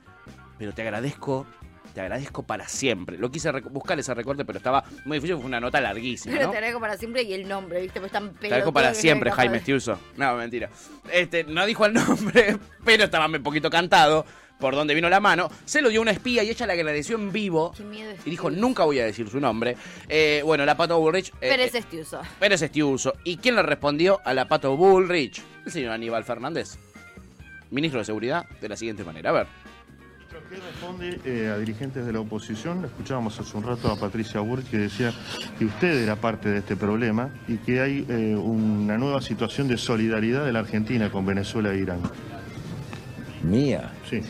Pero 0.58 0.74
te 0.74 0.82
agradezco, 0.82 1.46
te 1.94 2.02
agradezco 2.02 2.44
para 2.44 2.68
siempre. 2.68 3.18
Lo 3.18 3.30
quise 3.30 3.52
buscar 3.52 4.00
ese 4.00 4.14
recorte, 4.14 4.46
pero 4.46 4.58
estaba 4.58 4.84
muy 5.06 5.18
difícil, 5.18 5.36
fue 5.38 5.46
una 5.46 5.60
nota 5.60 5.80
larguísima, 5.80 6.34
Pero 6.34 6.46
¿no? 6.48 6.52
te 6.52 6.58
agradezco 6.58 6.80
para 6.82 6.98
siempre 6.98 7.24
y 7.24 7.34
el 7.34 7.48
nombre, 7.48 7.82
¿viste? 7.82 8.00
Pues 8.00 8.10
están 8.10 8.34
Te 8.34 8.48
agradezco 8.48 8.74
para 8.74 8.94
siempre, 8.94 9.32
Jaime 9.32 9.58
Estiuso. 9.58 10.00
No, 10.18 10.36
mentira. 10.36 10.70
Este, 11.12 11.44
no 11.44 11.66
dijo 11.66 11.86
el 11.86 11.94
nombre, 11.94 12.58
pero 12.86 13.04
estaba 13.04 13.28
un 13.28 13.44
poquito 13.44 13.70
cantado 13.70 14.26
por 14.60 14.74
donde 14.74 14.94
vino 14.96 15.10
la 15.10 15.20
mano. 15.20 15.50
Se 15.66 15.82
lo 15.82 15.90
dio 15.90 16.02
una 16.02 16.12
espía 16.12 16.42
y 16.44 16.50
ella 16.50 16.66
le 16.66 16.74
agradeció 16.74 17.18
en 17.18 17.32
vivo. 17.32 17.74
Qué 17.76 17.84
miedo 17.84 18.14
Y 18.26 18.30
dijo, 18.30 18.50
nunca 18.50 18.86
voy 18.86 19.00
a 19.00 19.06
decir 19.06 19.30
su 19.30 19.40
nombre. 19.40 19.76
Eh, 20.08 20.42
bueno, 20.46 20.66
la 20.66 20.76
Pato 20.78 20.98
Bullrich... 21.00 21.30
eh, 21.42 21.50
Pérez 21.50 21.76
eh, 21.76 21.80
Estiuso. 21.80 22.22
Pérez 22.40 22.62
Estiuso. 22.62 23.14
¿Y 23.24 23.38
quién 23.38 23.56
le 23.56 23.62
respondió 23.62 24.22
a 24.24 24.34
la 24.34 24.48
Pato 24.48 24.76
Bullrich? 24.78 25.44
El 25.66 25.72
señor 25.72 25.92
Aníbal 25.94 26.24
Fernández, 26.24 26.78
ministro 27.72 28.00
de 28.00 28.06
Seguridad, 28.06 28.46
de 28.62 28.70
la 28.70 28.78
siguiente 28.78 29.04
manera. 29.04 29.32
A 29.32 29.34
ver. 29.34 29.48
¿Qué 30.50 30.58
responde 30.58 31.20
eh, 31.26 31.48
a 31.48 31.58
dirigentes 31.58 32.06
de 32.06 32.14
la 32.14 32.20
oposición? 32.20 32.86
Escuchábamos 32.86 33.40
hace 33.40 33.58
un 33.58 33.64
rato 33.64 33.92
a 33.92 34.00
Patricia 34.00 34.42
Burch 34.42 34.70
que 34.70 34.78
decía 34.78 35.12
que 35.58 35.66
usted 35.66 36.04
era 36.04 36.18
parte 36.18 36.50
de 36.50 36.60
este 36.60 36.76
problema 36.76 37.30
y 37.48 37.58
que 37.58 37.82
hay 37.82 38.06
eh, 38.08 38.36
una 38.36 38.98
nueva 38.98 39.22
situación 39.22 39.68
de 39.68 39.78
solidaridad 39.78 40.46
de 40.46 40.54
la 40.54 40.60
Argentina 40.60 41.12
con 41.12 41.26
Venezuela 41.26 41.74
e 41.74 41.80
Irán. 41.80 42.02
¿Mía? 43.42 43.92
Sí. 44.08 44.22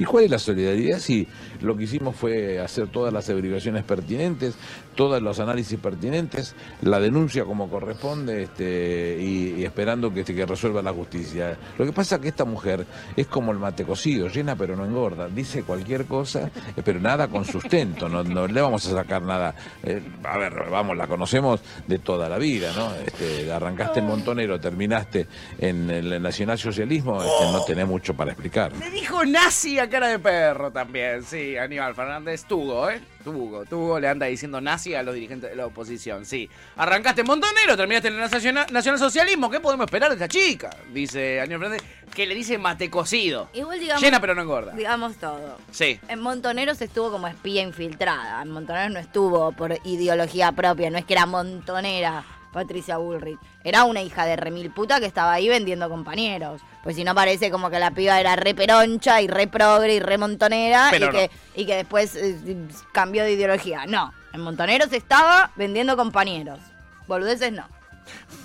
¿Y 0.00 0.04
cuál 0.04 0.24
es 0.24 0.30
la 0.30 0.38
solidaridad 0.38 0.98
si 0.98 1.28
lo 1.60 1.76
que 1.76 1.84
hicimos 1.84 2.16
fue 2.16 2.58
hacer 2.58 2.88
todas 2.88 3.12
las 3.12 3.28
averiguaciones 3.28 3.84
pertinentes, 3.84 4.54
todos 4.94 5.20
los 5.22 5.40
análisis 5.40 5.78
pertinentes, 5.78 6.54
la 6.82 7.00
denuncia 7.00 7.44
como 7.44 7.68
corresponde 7.68 8.44
este, 8.44 9.18
y, 9.20 9.60
y 9.60 9.64
esperando 9.64 10.12
que, 10.12 10.24
que 10.24 10.46
resuelva 10.46 10.82
la 10.82 10.92
justicia? 10.92 11.56
Lo 11.78 11.84
que 11.84 11.92
pasa 11.92 12.16
es 12.16 12.20
que 12.22 12.28
esta 12.28 12.44
mujer 12.44 12.86
es 13.16 13.26
como 13.26 13.52
el 13.52 13.58
mate 13.58 13.84
cocido, 13.84 14.28
llena 14.28 14.56
pero 14.56 14.76
no 14.76 14.84
engorda, 14.84 15.28
dice 15.28 15.62
cualquier 15.62 16.06
cosa, 16.06 16.50
eh, 16.76 16.82
pero 16.84 17.00
nada 17.00 17.28
con 17.28 17.44
sustento, 17.44 18.08
no, 18.08 18.22
no 18.22 18.46
le 18.46 18.60
vamos 18.60 18.86
a 18.86 18.90
sacar 18.90 19.22
nada. 19.22 19.54
Eh, 19.82 20.02
a 20.24 20.38
ver, 20.38 20.52
vamos, 20.70 20.96
la 20.96 21.06
conocemos 21.06 21.60
de 21.86 21.98
toda 21.98 22.28
la 22.28 22.38
vida, 22.38 22.72
¿no? 22.76 22.94
Este, 22.94 23.50
arrancaste 23.50 24.00
en 24.00 24.06
Montonero, 24.06 24.60
terminaste 24.60 25.26
en 25.58 25.90
el 25.90 26.22
nacionalsocialismo, 26.22 27.22
este, 27.22 27.52
no 27.52 27.64
tenés 27.64 27.86
mucho 27.86 28.14
para 28.14 28.32
explicar. 28.32 28.72
Le 28.76 28.90
dijo 28.90 29.24
nazi 29.24 29.78
a 29.78 29.88
cara 29.88 30.08
de 30.08 30.18
perro 30.18 30.70
también, 30.70 31.22
sí, 31.22 31.56
Aníbal 31.56 31.94
Fernández, 31.94 32.44
Tugo, 32.44 32.90
¿eh? 32.90 33.00
Tugo, 33.22 33.64
Tugo 33.64 34.00
le 34.00 34.08
anda 34.08 34.26
diciendo 34.26 34.60
nazi 34.60 34.94
a 34.94 35.02
los 35.02 35.14
dirigentes 35.14 35.50
de 35.50 35.56
la 35.56 35.66
oposición, 35.66 36.24
sí. 36.24 36.48
Arrancaste 36.76 37.20
en 37.20 37.26
Montonero, 37.26 37.76
terminaste 37.76 38.08
en 38.08 38.14
el 38.14 38.20
nacional, 38.20 38.66
nacionalsocialismo, 38.70 39.50
¿qué 39.50 39.60
podemos 39.60 39.86
esperar 39.86 40.08
de 40.10 40.16
esta 40.16 40.28
chica? 40.28 40.70
Dice 40.92 41.40
Aníbal 41.40 41.60
Fernández, 41.60 41.82
que 42.14 42.26
le 42.26 42.34
dice 42.34 42.58
mate 42.58 42.90
cocido. 42.90 43.48
Igual 43.52 43.78
digamos. 43.80 44.02
Llena 44.02 44.20
pero 44.20 44.34
no 44.34 44.42
engorda. 44.42 44.72
Digamos 44.72 45.16
todo. 45.16 45.58
Sí. 45.70 46.00
En 46.08 46.20
Montoneros 46.20 46.80
estuvo 46.80 47.10
como 47.10 47.26
espía 47.26 47.62
infiltrada. 47.62 48.42
En 48.42 48.50
Montoneros 48.50 48.92
no 48.92 48.98
estuvo 48.98 49.52
por 49.52 49.78
ideología 49.84 50.52
propia, 50.52 50.90
no 50.90 50.98
es 50.98 51.04
que 51.04 51.14
era 51.14 51.26
montonera 51.26 52.24
Patricia 52.52 52.96
Bullrich. 52.98 53.38
Era 53.64 53.84
una 53.84 54.02
hija 54.02 54.24
de 54.26 54.36
remil 54.36 54.70
puta 54.70 54.98
que 55.00 55.06
estaba 55.06 55.32
ahí 55.32 55.48
vendiendo 55.48 55.88
compañeros. 55.88 56.60
Pues 56.82 56.96
si 56.96 57.04
no 57.04 57.14
parece 57.14 57.50
como 57.50 57.70
que 57.70 57.78
la 57.78 57.90
piba 57.90 58.18
era 58.20 58.36
re 58.36 58.54
peroncha 58.54 59.20
y 59.20 59.28
re 59.28 59.46
progre 59.46 59.94
y 59.94 60.00
re 60.00 60.18
montonera 60.18 60.90
y 60.96 61.00
que, 61.10 61.30
y 61.54 61.66
que 61.66 61.76
después 61.76 62.16
eh, 62.16 62.56
cambió 62.92 63.22
de 63.24 63.32
ideología. 63.32 63.86
No, 63.86 64.12
en 64.32 64.40
Montoneros 64.40 64.92
estaba 64.92 65.50
vendiendo 65.56 65.96
compañeros. 65.96 66.58
Boludeces 67.06 67.52
no. 67.52 67.66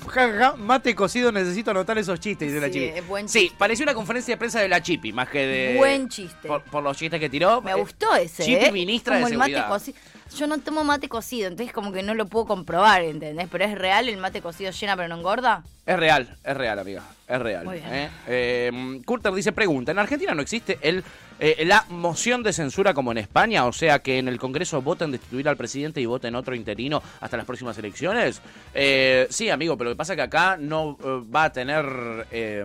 Ja, 0.08 0.28
ja, 0.30 0.38
ja, 0.38 0.56
mate 0.58 0.93
cocido, 0.93 1.32
necesito 1.32 1.72
anotar 1.72 1.97
esos 1.97 2.20
chistes, 2.20 2.49
dice 2.49 2.62
la 2.62 2.68
Sí, 2.68 2.74
Chipi. 2.74 2.86
es 2.99 3.08
buen 3.08 3.28
Sí, 3.28 3.39
chiste. 3.41 3.56
pareció 3.58 3.84
una 3.84 3.95
conferencia 3.95 4.34
de 4.36 4.38
prensa 4.38 4.60
de 4.60 4.68
la 4.68 4.82
Chipi, 4.84 5.12
más 5.12 5.28
que 5.30 5.39
de. 5.47 5.76
Buen 5.78 6.08
chiste. 6.10 6.47
Por, 6.47 6.62
por 6.64 6.84
los 6.84 6.95
chistes 6.95 7.20
que 7.20 7.30
tiró. 7.30 7.62
Me 7.62 7.72
Eh, 7.72 7.76
gustó 7.76 8.14
ese, 8.16 8.43
Chipi, 8.43 8.66
¿eh? 8.66 8.72
ministra 8.72 9.16
Como 9.16 9.26
de 9.28 9.32
el 9.32 9.38
mate 9.39 9.51
Seguridad. 9.53 9.70
cocido. 9.70 9.97
Yo 10.34 10.47
no 10.47 10.59
tomo 10.59 10.84
mate 10.84 11.07
cocido, 11.07 11.47
entonces 11.47 11.73
como 11.73 11.91
que 11.91 12.03
no 12.03 12.13
lo 12.13 12.26
puedo 12.26 12.45
comprobar, 12.45 13.01
¿entendés? 13.03 13.47
Pero 13.51 13.65
es 13.65 13.78
real 13.78 14.09
el 14.09 14.17
mate 14.17 14.41
cocido 14.41 14.71
llena 14.71 14.95
pero 14.95 15.07
no 15.07 15.17
engorda. 15.17 15.63
Es 15.86 15.97
real, 15.97 16.36
es 16.43 16.57
real, 16.57 16.80
amiga. 16.80 17.03
Es 17.28 17.41
real. 17.41 17.65
Muy 17.65 17.76
bien. 17.78 17.89
¿eh? 17.93 18.09
Eh, 18.28 19.01
Curter 19.05 19.34
dice, 19.34 19.51
pregunta, 19.51 19.91
¿en 19.91 19.99
Argentina 19.99 20.36
no 20.36 20.41
existe 20.43 20.78
el, 20.82 21.03
eh, 21.39 21.63
la 21.65 21.84
moción 21.89 22.43
de 22.43 22.53
censura 22.53 22.93
como 22.93 23.11
en 23.11 23.17
España? 23.17 23.65
O 23.65 23.73
sea, 23.73 23.97
que 23.99 24.19
en 24.19 24.28
el 24.28 24.38
Congreso 24.39 24.82
voten 24.82 25.11
destituir 25.11 25.49
al 25.49 25.57
presidente 25.57 25.99
y 25.99 26.05
voten 26.05 26.36
otro 26.36 26.53
interino 26.53 27.01
hasta 27.21 27.36
las 27.38 27.45
próximas 27.47 27.76
elecciones. 27.80 28.41
Eh, 28.76 29.26
sí, 29.32 29.49
amigo, 29.49 29.76
pero 29.76 29.89
lo 29.89 29.95
que 29.95 29.97
pasa 29.97 30.13
es 30.13 30.17
que 30.17 30.21
acá 30.21 30.55
no 30.59 30.97
eh, 31.03 31.21
va 31.36 31.45
a 31.45 31.51
tener 31.51 32.28
eh, 32.32 32.63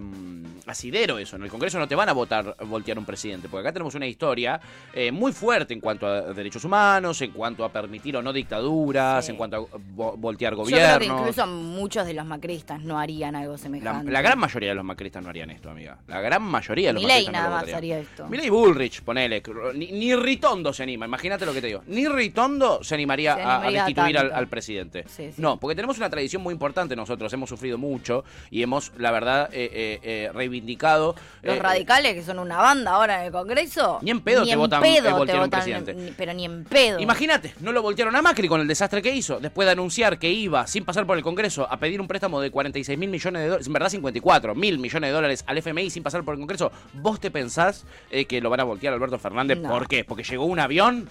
asidero 0.67 1.19
eso. 1.19 1.37
En 1.37 1.43
el 1.45 1.49
Congreso 1.51 1.79
no 1.79 1.89
te 1.89 1.95
van 1.95 2.11
a 2.11 2.13
votar 2.13 2.55
voltear 2.67 2.99
un 2.99 3.07
presidente, 3.07 3.49
porque 3.49 3.63
acá 3.67 3.73
tenemos 3.73 3.95
una 3.95 4.07
historia 4.07 4.61
eh, 4.93 5.11
muy 5.11 5.33
fuerte 5.33 5.73
en 5.73 5.81
cuanto 5.81 6.07
a 6.07 6.21
derechos 6.35 6.65
humanos, 6.65 7.21
en 7.23 7.31
cuanto 7.31 7.65
a 7.65 7.73
permitir 7.73 8.15
o 8.17 8.23
no 8.23 8.31
dictaduras, 8.33 9.27
en 9.31 9.37
cuanto 9.37 9.57
a 9.57 9.61
vo- 9.97 10.17
voltear 10.19 10.53
Yo 10.55 10.65
creo 10.65 10.67
que 10.67 10.73
gobiernos. 10.99 11.21
incluso 11.21 11.47
muchos 11.47 12.07
de 12.07 12.13
los 12.13 12.27
macristas 12.27 12.81
no 12.83 12.99
harían 12.99 13.35
algo 13.35 13.53
La, 13.53 13.59
semejante. 13.59 14.13
la 14.13 14.21
gran 14.23 14.39
mayoría 14.39 14.50
de 14.59 14.75
los 14.75 14.85
macristas 14.85 15.23
no 15.23 15.29
harían 15.31 15.51
esto, 15.51 15.71
amiga. 15.71 15.99
La 16.09 16.21
gran 16.21 16.43
mayoría 16.43 16.89
de 16.89 16.93
los 16.95 17.03
Milei 17.03 17.17
macristas 17.27 17.33
nada 17.43 17.61
no 17.61 17.67
más 17.67 17.75
haría 17.75 17.99
esto. 17.99 18.27
Milei 18.29 18.51
Bullrich, 18.51 19.03
ponele. 19.03 19.43
Ni, 19.75 19.93
ni 19.93 20.15
Ritondo 20.17 20.73
se 20.73 20.83
anima, 20.83 21.07
imagínate 21.07 21.47
lo 21.47 21.53
que 21.53 21.61
te 21.61 21.69
digo. 21.69 21.83
Ni 21.87 22.07
Ritondo 22.09 22.83
se 22.83 22.95
animaría, 22.95 23.35
Se 23.37 23.43
a- 23.43 23.45
a, 23.45 23.55
animaría 23.57 23.85
destituir 23.85 24.19
al, 24.19 24.33
al 24.33 24.49
presidente. 24.49 25.05
Sí, 25.09 25.31
sí. 25.33 25.35
No, 25.41 25.59
porque 25.59 25.75
tenemos 25.75 25.97
una 25.99 26.11
tradición 26.11 26.43
muy 26.43 26.53
importante 26.53 26.97
nosotros. 26.97 27.33
Hemos 27.33 27.49
sufrido 27.49 27.79
mucho 27.79 28.25
y 28.51 28.63
hemos, 28.63 28.93
la 28.99 29.11
verdad, 29.11 29.49
eh, 29.53 29.71
eh, 29.73 30.01
eh, 30.03 30.31
reivindicado. 30.35 31.15
Los 31.43 31.57
eh, 31.57 31.61
radicales, 31.61 32.15
que 32.15 32.23
son 32.23 32.39
una 32.39 32.57
banda 32.59 32.93
ahora 32.93 33.21
en 33.21 33.27
el 33.27 33.33
Congreso. 33.33 33.99
Ni 34.03 34.11
en 34.11 34.21
pedo 34.21 34.41
ni 34.43 34.49
te 34.49 34.53
en 34.55 34.59
votan, 34.59 34.83
pedo 34.83 35.09
eh, 35.23 35.27
te 35.27 35.33
votan, 35.39 35.51
presidente. 35.51 35.95
ni- 35.95 36.11
pero 36.13 36.33
ni 36.35 36.45
en 36.45 36.65
pedo. 36.65 36.99
Imagínate, 37.01 37.55
no 37.61 37.73
lo 37.73 37.83
voltearon 37.83 38.15
a 38.17 38.23
Macri 38.23 38.49
con 38.49 38.61
el 38.61 38.69
desastre 38.69 39.03
que 39.03 39.15
hizo, 39.15 39.39
después 39.41 39.67
de 39.67 39.73
anunciar 39.73 40.19
que 40.19 40.31
iba, 40.31 40.67
sin 40.67 40.85
pasar 40.85 41.07
por 41.07 41.17
el 41.17 41.23
Congreso, 41.23 41.67
a 41.71 41.79
pedir 41.79 42.01
un 42.01 42.09
préstamo 42.09 42.41
de 42.41 42.51
46 42.51 42.99
mil 42.99 43.11
millones 43.11 43.43
de 43.43 43.49
dólares, 43.49 43.67
en 43.67 43.73
verdad 43.73 43.89
54 43.89 44.40
mil 44.55 44.79
millones 44.79 45.09
de 45.09 45.15
dólares 45.15 45.45
al 45.47 45.59
FMI 45.59 45.91
sin 45.91 46.03
pasar 46.03 46.25
por 46.25 46.35
el 46.35 46.41
Congreso. 46.41 46.73
¿Vos 46.95 47.21
te 47.21 47.31
pensás 47.31 47.85
eh, 48.11 48.25
que 48.25 48.41
lo 48.41 48.51
van 48.51 48.61
a 48.61 48.65
voltear 48.65 48.93
a 48.93 48.97
Alberto 48.97 49.19
Fernández? 49.19 49.59
No. 49.59 49.69
¿Por 49.69 49.89
qué? 49.89 50.05
¿Porque 50.05 50.23
llegó 50.23 50.45
un 50.45 50.59
avión? 50.59 51.09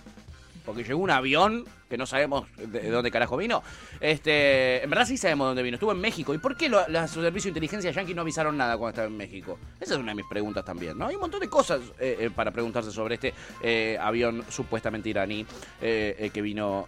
Porque 0.70 0.84
llegó 0.84 1.00
un 1.00 1.10
avión 1.12 1.66
que 1.90 1.98
no 1.98 2.06
sabemos 2.06 2.46
de, 2.56 2.68
de 2.68 2.90
dónde 2.92 3.10
carajo 3.10 3.36
vino. 3.36 3.64
Este, 4.00 4.84
en 4.84 4.90
verdad 4.92 5.06
sí 5.08 5.18
sabemos 5.18 5.46
de 5.46 5.50
dónde 5.50 5.64
vino. 5.64 5.76
Estuvo 5.76 5.92
en 5.92 6.00
México. 6.00 6.36
¿Y 6.36 6.38
por 6.38 6.56
qué 6.56 6.70
lo- 6.70 6.88
la- 6.88 7.08
su 7.08 7.22
servicio 7.24 7.48
de 7.48 7.58
inteligencia 7.58 7.90
yankee 7.90 8.14
no 8.14 8.22
avisaron 8.22 8.56
nada 8.56 8.78
cuando 8.78 8.90
estaba 8.92 9.08
en 9.08 9.18
México? 9.18 9.58
Esa 9.80 9.96
es 9.96 10.00
una 10.00 10.12
de 10.12 10.16
mis 10.18 10.28
preguntas 10.28 10.64
también, 10.64 10.96
¿no? 10.98 11.08
Hay 11.08 11.16
un 11.16 11.22
montón 11.22 11.40
de 11.40 11.50
cosas 11.50 11.82
eh, 12.00 12.18
eh, 12.20 12.30
para 12.34 12.52
preguntarse 12.52 12.92
sobre 12.92 13.16
este 13.16 13.34
eh, 13.64 13.98
avión 14.00 14.44
supuestamente 14.50 15.10
iraní 15.10 15.46
que 15.80 16.42
vino 16.44 16.88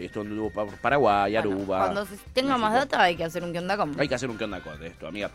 y 0.00 0.04
estuvo 0.04 0.50
por 0.50 0.68
Paraguay, 0.78 1.34
Aruba. 1.36 1.78
Cuando 1.78 2.04
se 2.04 2.16
tenga 2.34 2.58
más 2.58 2.74
data 2.74 3.02
hay 3.02 3.16
que 3.16 3.24
hacer 3.24 3.42
un 3.42 3.52
con. 3.54 3.98
Hay 3.98 4.08
que 4.08 4.14
hacer 4.14 4.28
un 4.28 4.36
con 4.36 4.78
de 4.80 4.86
esto, 4.88 5.06
amiga. 5.06 5.30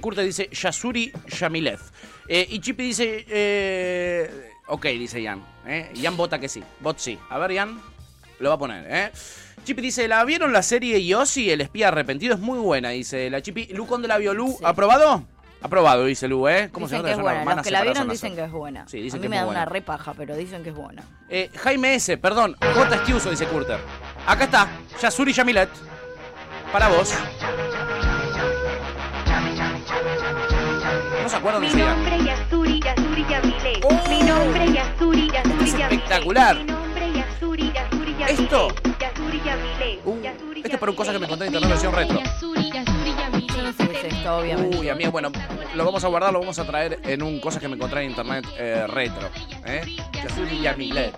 Curte 0.00 0.22
dice 0.22 0.48
Yasuri 0.50 1.12
Yamilev. 1.38 1.80
Y 2.28 2.58
Chipi 2.58 2.82
dice. 2.88 4.55
Ok, 4.68 4.84
dice 4.86 5.22
Ian. 5.22 5.42
Eh. 5.66 5.90
Ian 5.94 6.16
vota 6.16 6.38
que 6.38 6.48
sí. 6.48 6.62
Vot 6.80 6.98
sí. 6.98 7.18
A 7.30 7.38
ver, 7.38 7.52
Ian. 7.52 7.80
Lo 8.38 8.50
va 8.50 8.56
a 8.56 8.58
poner, 8.58 8.84
¿eh? 8.88 9.12
Chipi 9.64 9.80
dice, 9.80 10.06
¿la 10.08 10.22
vieron 10.24 10.52
la 10.52 10.62
serie 10.62 11.04
Yossi, 11.04 11.50
el 11.50 11.60
espía 11.62 11.88
arrepentido? 11.88 12.34
Es 12.34 12.40
muy 12.40 12.58
buena, 12.58 12.90
dice 12.90 13.30
la 13.30 13.40
Chipi. 13.40 13.66
Lu, 13.72 13.86
¿cuándo 13.86 14.06
la 14.08 14.18
vio 14.18 14.34
Lu? 14.34 14.58
¿Aprobado? 14.62 15.24
Aprobado, 15.62 16.04
dice 16.04 16.28
Lu, 16.28 16.46
¿eh? 16.46 16.68
¿Cómo 16.70 16.86
Dicen 16.86 16.98
se 16.98 17.02
nota 17.02 17.08
que 17.08 17.14
es 17.14 17.20
buena. 17.22 17.54
Los 17.54 17.64
que 17.64 17.70
la 17.70 17.82
vieron 17.82 18.08
dicen 18.08 18.34
que 18.36 18.44
es 18.44 18.52
buena. 18.52 18.86
Sí, 18.86 19.00
dicen 19.00 19.18
a 19.18 19.20
mí 19.20 19.22
que 19.22 19.28
me 19.30 19.36
es 19.36 19.40
da 19.40 19.46
muy 19.46 19.50
una 19.52 19.60
buena. 19.64 19.72
repaja, 19.72 20.12
pero 20.14 20.36
dicen 20.36 20.62
que 20.62 20.68
es 20.68 20.74
buena. 20.76 21.02
Eh, 21.30 21.50
Jaime 21.56 21.94
S., 21.94 22.18
perdón, 22.18 22.56
J. 22.60 22.94
Estiuso, 22.96 23.30
dice 23.30 23.46
Curter. 23.46 23.80
Acá 24.26 24.44
está, 24.44 24.68
Yasuri 25.00 25.32
Yamilet. 25.32 25.70
Para 26.70 26.88
vos. 26.88 27.14
¿No 31.22 31.28
se 31.28 31.36
acuerdan 31.36 31.62
de 31.62 31.68
Yasuri 33.74 33.82
Yamile. 33.82 34.08
Mi 34.08 34.22
nombre 34.22 34.64
es 34.64 34.72
Yasuri, 34.74 35.30
Yasuri 35.30 35.70
Yamile. 35.70 35.94
espectacular. 35.94 36.56
Mi 36.56 36.64
nombre 36.64 37.08
es 37.08 37.14
Yasuri, 37.14 37.72
Yasuri 37.72 38.12
Yamile. 38.18 38.32
Esto. 38.42 38.68
Yasuri 39.00 39.40
Yamile. 39.44 40.00
Esto 40.56 40.68
es 40.74 40.78
por 40.78 40.94
cosas 40.94 41.14
que 41.14 41.18
me 41.20 41.28
conté 41.28 41.44
en 41.46 41.54
internet 41.54 41.70
versión 41.70 41.94
retro. 41.94 42.20
Yo 42.20 43.62
no 43.62 43.72
sé 43.72 43.88
qué 43.88 43.98
es 43.98 44.04
esto, 44.14 44.36
obviamente. 44.38 44.76
Uy, 44.78 44.88
amigo, 44.88 45.10
bueno, 45.10 45.30
lo 45.74 45.84
vamos 45.84 46.04
a 46.04 46.08
guardar, 46.08 46.32
lo 46.32 46.40
vamos 46.40 46.58
a 46.58 46.64
traer 46.66 47.00
en 47.04 47.22
un 47.22 47.40
cosas 47.40 47.60
que 47.60 47.68
me 47.68 47.74
encontré 47.76 48.02
en 48.02 48.10
internet 48.10 48.46
eh, 48.58 48.86
retro. 48.88 49.28
¿eh? 49.64 49.82
Yasuri 50.12 50.60
Yamilet. 50.60 51.16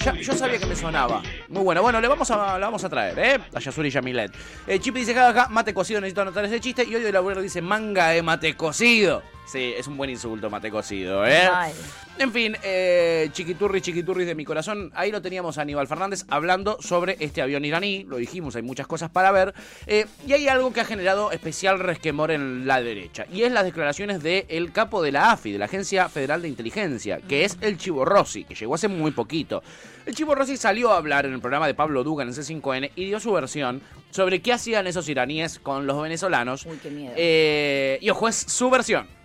Ya- 0.00 0.14
yo 0.14 0.32
sabía 0.32 0.58
que 0.58 0.66
me 0.66 0.74
sonaba. 0.76 1.22
Muy 1.48 1.62
bueno. 1.62 1.82
Bueno, 1.82 2.00
le 2.00 2.08
vamos 2.08 2.30
a, 2.30 2.58
la 2.58 2.66
vamos 2.66 2.82
a 2.84 2.88
traer, 2.88 3.18
¿eh? 3.18 3.38
A 3.54 3.58
Yasuri 3.60 3.90
Yamilet. 3.90 4.32
Eh, 4.66 4.78
Chipi 4.78 5.00
dice, 5.00 5.14
jajaja, 5.14 5.48
mate 5.48 5.74
cocido, 5.74 6.00
necesito 6.00 6.22
anotar 6.22 6.44
ese 6.44 6.60
chiste. 6.60 6.84
Y 6.84 6.94
hoy 6.94 7.04
el 7.04 7.14
abuelo 7.16 7.42
dice, 7.42 7.60
manga 7.60 8.08
de 8.08 8.22
mate 8.22 8.54
cocido. 8.56 9.22
Sí, 9.44 9.74
es 9.76 9.86
un 9.86 9.96
buen 9.96 10.08
insulto, 10.08 10.48
mate 10.48 10.70
cocido, 10.70 11.26
¿eh? 11.26 11.48
Ay. 11.52 11.72
En 12.18 12.32
fin, 12.32 12.56
eh, 12.62 13.28
chiquiturri, 13.32 13.80
chiquiturri 13.80 14.24
de 14.24 14.34
mi 14.34 14.44
corazón. 14.44 14.92
Ahí 14.94 15.10
lo 15.10 15.20
teníamos 15.20 15.58
a 15.58 15.62
Aníbal 15.62 15.88
Fernández 15.88 16.24
hablando 16.28 16.78
sobre 16.80 17.16
este 17.20 17.42
avión 17.42 17.64
iraní. 17.64 18.04
Lo 18.04 18.18
dijimos, 18.18 18.54
hay 18.54 18.62
muchas 18.62 18.86
cosas 18.86 19.10
para 19.10 19.32
ver. 19.32 19.54
Eh, 19.86 20.06
y 20.26 20.32
hay 20.32 20.48
algo 20.48 20.72
que 20.72 20.80
ha 20.80 20.84
generado 20.84 21.32
especial 21.32 21.80
resquemor 21.80 22.30
en 22.30 22.66
la 22.66 22.80
derecha. 22.80 23.26
Y 23.32 23.42
es 23.42 23.52
las 23.52 23.64
declaraciones 23.64 24.22
del 24.22 24.72
capo 24.72 25.02
de 25.02 25.12
la 25.12 25.32
AFI, 25.32 25.52
de 25.52 25.58
la 25.58 25.64
Agencia 25.64 26.08
Federal 26.08 26.42
de 26.42 26.48
Inteligencia, 26.48 27.20
que 27.20 27.44
es 27.44 27.58
el 27.60 27.78
Chivo 27.78 28.04
Rossi, 28.04 28.44
que 28.44 28.54
llegó 28.54 28.74
hace 28.74 28.88
muy 28.88 29.10
poquito. 29.10 29.62
El 30.06 30.14
Chivo 30.14 30.34
Rossi 30.34 30.56
salió 30.56 30.92
a 30.92 30.98
hablar 30.98 31.26
en 31.26 31.32
el 31.32 31.40
programa 31.40 31.66
de 31.66 31.74
Pablo 31.74 32.04
Dugan 32.04 32.28
en 32.28 32.34
C5N 32.34 32.90
y 32.94 33.06
dio 33.06 33.18
su 33.20 33.32
versión 33.32 33.82
sobre 34.10 34.40
qué 34.40 34.52
hacían 34.52 34.86
esos 34.86 35.08
iraníes 35.08 35.58
con 35.58 35.86
los 35.86 36.00
venezolanos. 36.00 36.66
Uy, 36.66 36.78
qué 36.82 36.90
miedo. 36.90 37.14
Eh, 37.16 37.98
y 38.00 38.10
ojo, 38.10 38.28
es 38.28 38.36
su 38.36 38.68
versión. 38.70 39.21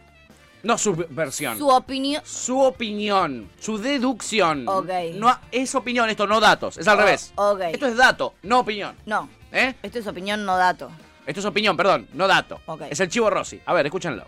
No 0.64 0.78
su 0.78 0.95
versión. 1.10 1.58
Su 1.58 1.70
opinión. 1.70 2.22
Su 2.26 2.60
opinión, 2.60 3.49
su 3.60 3.78
deducción. 3.78 4.68
Ok. 4.68 4.89
No, 5.16 5.38
es 5.51 5.74
opinión 5.76 6.10
esto, 6.10 6.26
no 6.28 6.39
datos. 6.39 6.78
Es 6.78 6.88
al 6.88 6.97
Oh, 6.97 7.01
revés. 7.01 7.32
ok. 7.36 7.62
Esto 7.72 7.88
es 7.88 7.95
dato, 7.95 8.34
no 8.43 8.60
opinión. 8.60 8.95
No. 9.05 9.30
¿Eh? 9.51 9.76
Esto 9.82 9.99
es 9.99 10.08
opinión, 10.08 10.43
no 10.45 10.58
dato. 10.58 10.91
Esto 11.26 11.39
es 11.41 11.45
opinión, 11.45 11.78
perdón, 11.78 12.08
no 12.14 12.28
dato. 12.28 12.60
Ok. 12.66 12.84
Es 12.89 12.99
el 12.99 13.10
chivo 13.10 13.30
Rossi. 13.30 13.60
A 13.66 13.74
ver, 13.74 13.86
escúchenlo. 13.86 14.26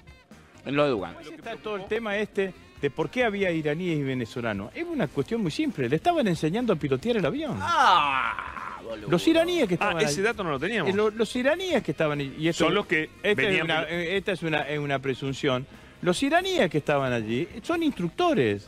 En 0.65 0.75
lo 0.75 0.83
de 0.83 0.89
Dugan. 0.91 1.15
Está 1.35 1.55
todo 1.57 1.77
el 1.77 1.85
tema 1.85 2.17
este 2.17 2.53
de 2.81 2.89
por 2.91 3.09
qué 3.09 3.23
había 3.25 3.49
iraníes 3.51 3.97
y 3.99 4.03
venezolanos. 4.03 4.71
Es 4.75 4.85
una 4.85 5.07
cuestión 5.07 5.41
muy 5.41 5.51
simple. 5.51 5.89
Le 5.89 5.95
estaban 5.95 6.27
enseñando 6.27 6.73
a 6.73 6.75
pilotear 6.75 7.17
el 7.17 7.25
avión. 7.25 7.57
Ah, 7.59 8.79
boludo. 8.83 9.09
Los 9.09 9.27
iraníes 9.27 9.67
que 9.67 9.73
estaban 9.75 9.97
Ah, 9.97 10.01
ese 10.03 10.21
dato 10.21 10.43
no 10.43 10.51
lo 10.51 10.59
teníamos. 10.59 10.91
Eh, 10.93 10.95
lo- 10.95 11.09
los 11.09 11.35
iraníes 11.35 11.81
que 11.83 11.91
estaban 11.91 12.21
y 12.21 12.47
esto- 12.47 12.65
Son 12.65 12.75
los 12.75 12.85
que 12.85 13.09
esta 13.23 13.41
es 13.41 13.61
una, 13.63 13.83
eh, 13.83 14.17
esta 14.17 14.31
es 14.33 14.43
una, 14.43 14.61
es 14.69 14.79
una 14.79 14.99
presunción. 14.99 15.65
Los 16.01 16.21
iraníes 16.23 16.69
que 16.69 16.77
estaban 16.79 17.11
allí 17.13 17.47
son 17.63 17.83
instructores. 17.83 18.67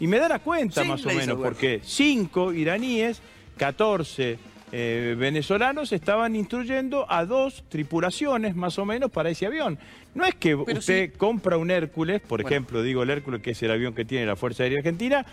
Y 0.00 0.06
me 0.06 0.18
da 0.18 0.28
la 0.28 0.38
cuenta 0.40 0.82
Sí, 0.82 0.88
más 0.88 1.04
o 1.06 1.08
menos, 1.10 1.38
porque 1.40 1.80
5 1.82 2.52
iraníes, 2.52 3.22
14 3.56 4.38
eh, 4.72 5.14
venezolanos 5.16 5.92
estaban 5.92 6.34
instruyendo 6.34 7.06
a 7.10 7.24
dos 7.24 7.62
tripulaciones 7.68 8.56
más 8.56 8.78
o 8.78 8.84
menos 8.84 9.10
para 9.10 9.30
ese 9.30 9.46
avión. 9.46 9.78
No 10.14 10.24
es 10.24 10.34
que 10.34 10.56
Pero 10.56 10.78
usted 10.78 11.12
compra 11.16 11.56
un 11.56 11.70
Hércules, 11.70 12.20
por 12.20 12.42
Bueno. 12.42 12.48
ejemplo, 12.48 12.82
digo 12.82 13.02
el 13.04 13.10
Hércules, 13.10 13.40
que 13.40 13.52
es 13.52 13.62
el 13.62 13.70
avión 13.70 13.94
que 13.94 14.04
tiene 14.04 14.26
la 14.26 14.34
Fuerza 14.36 14.64
Aérea 14.64 14.78
Argentina, 14.78 15.24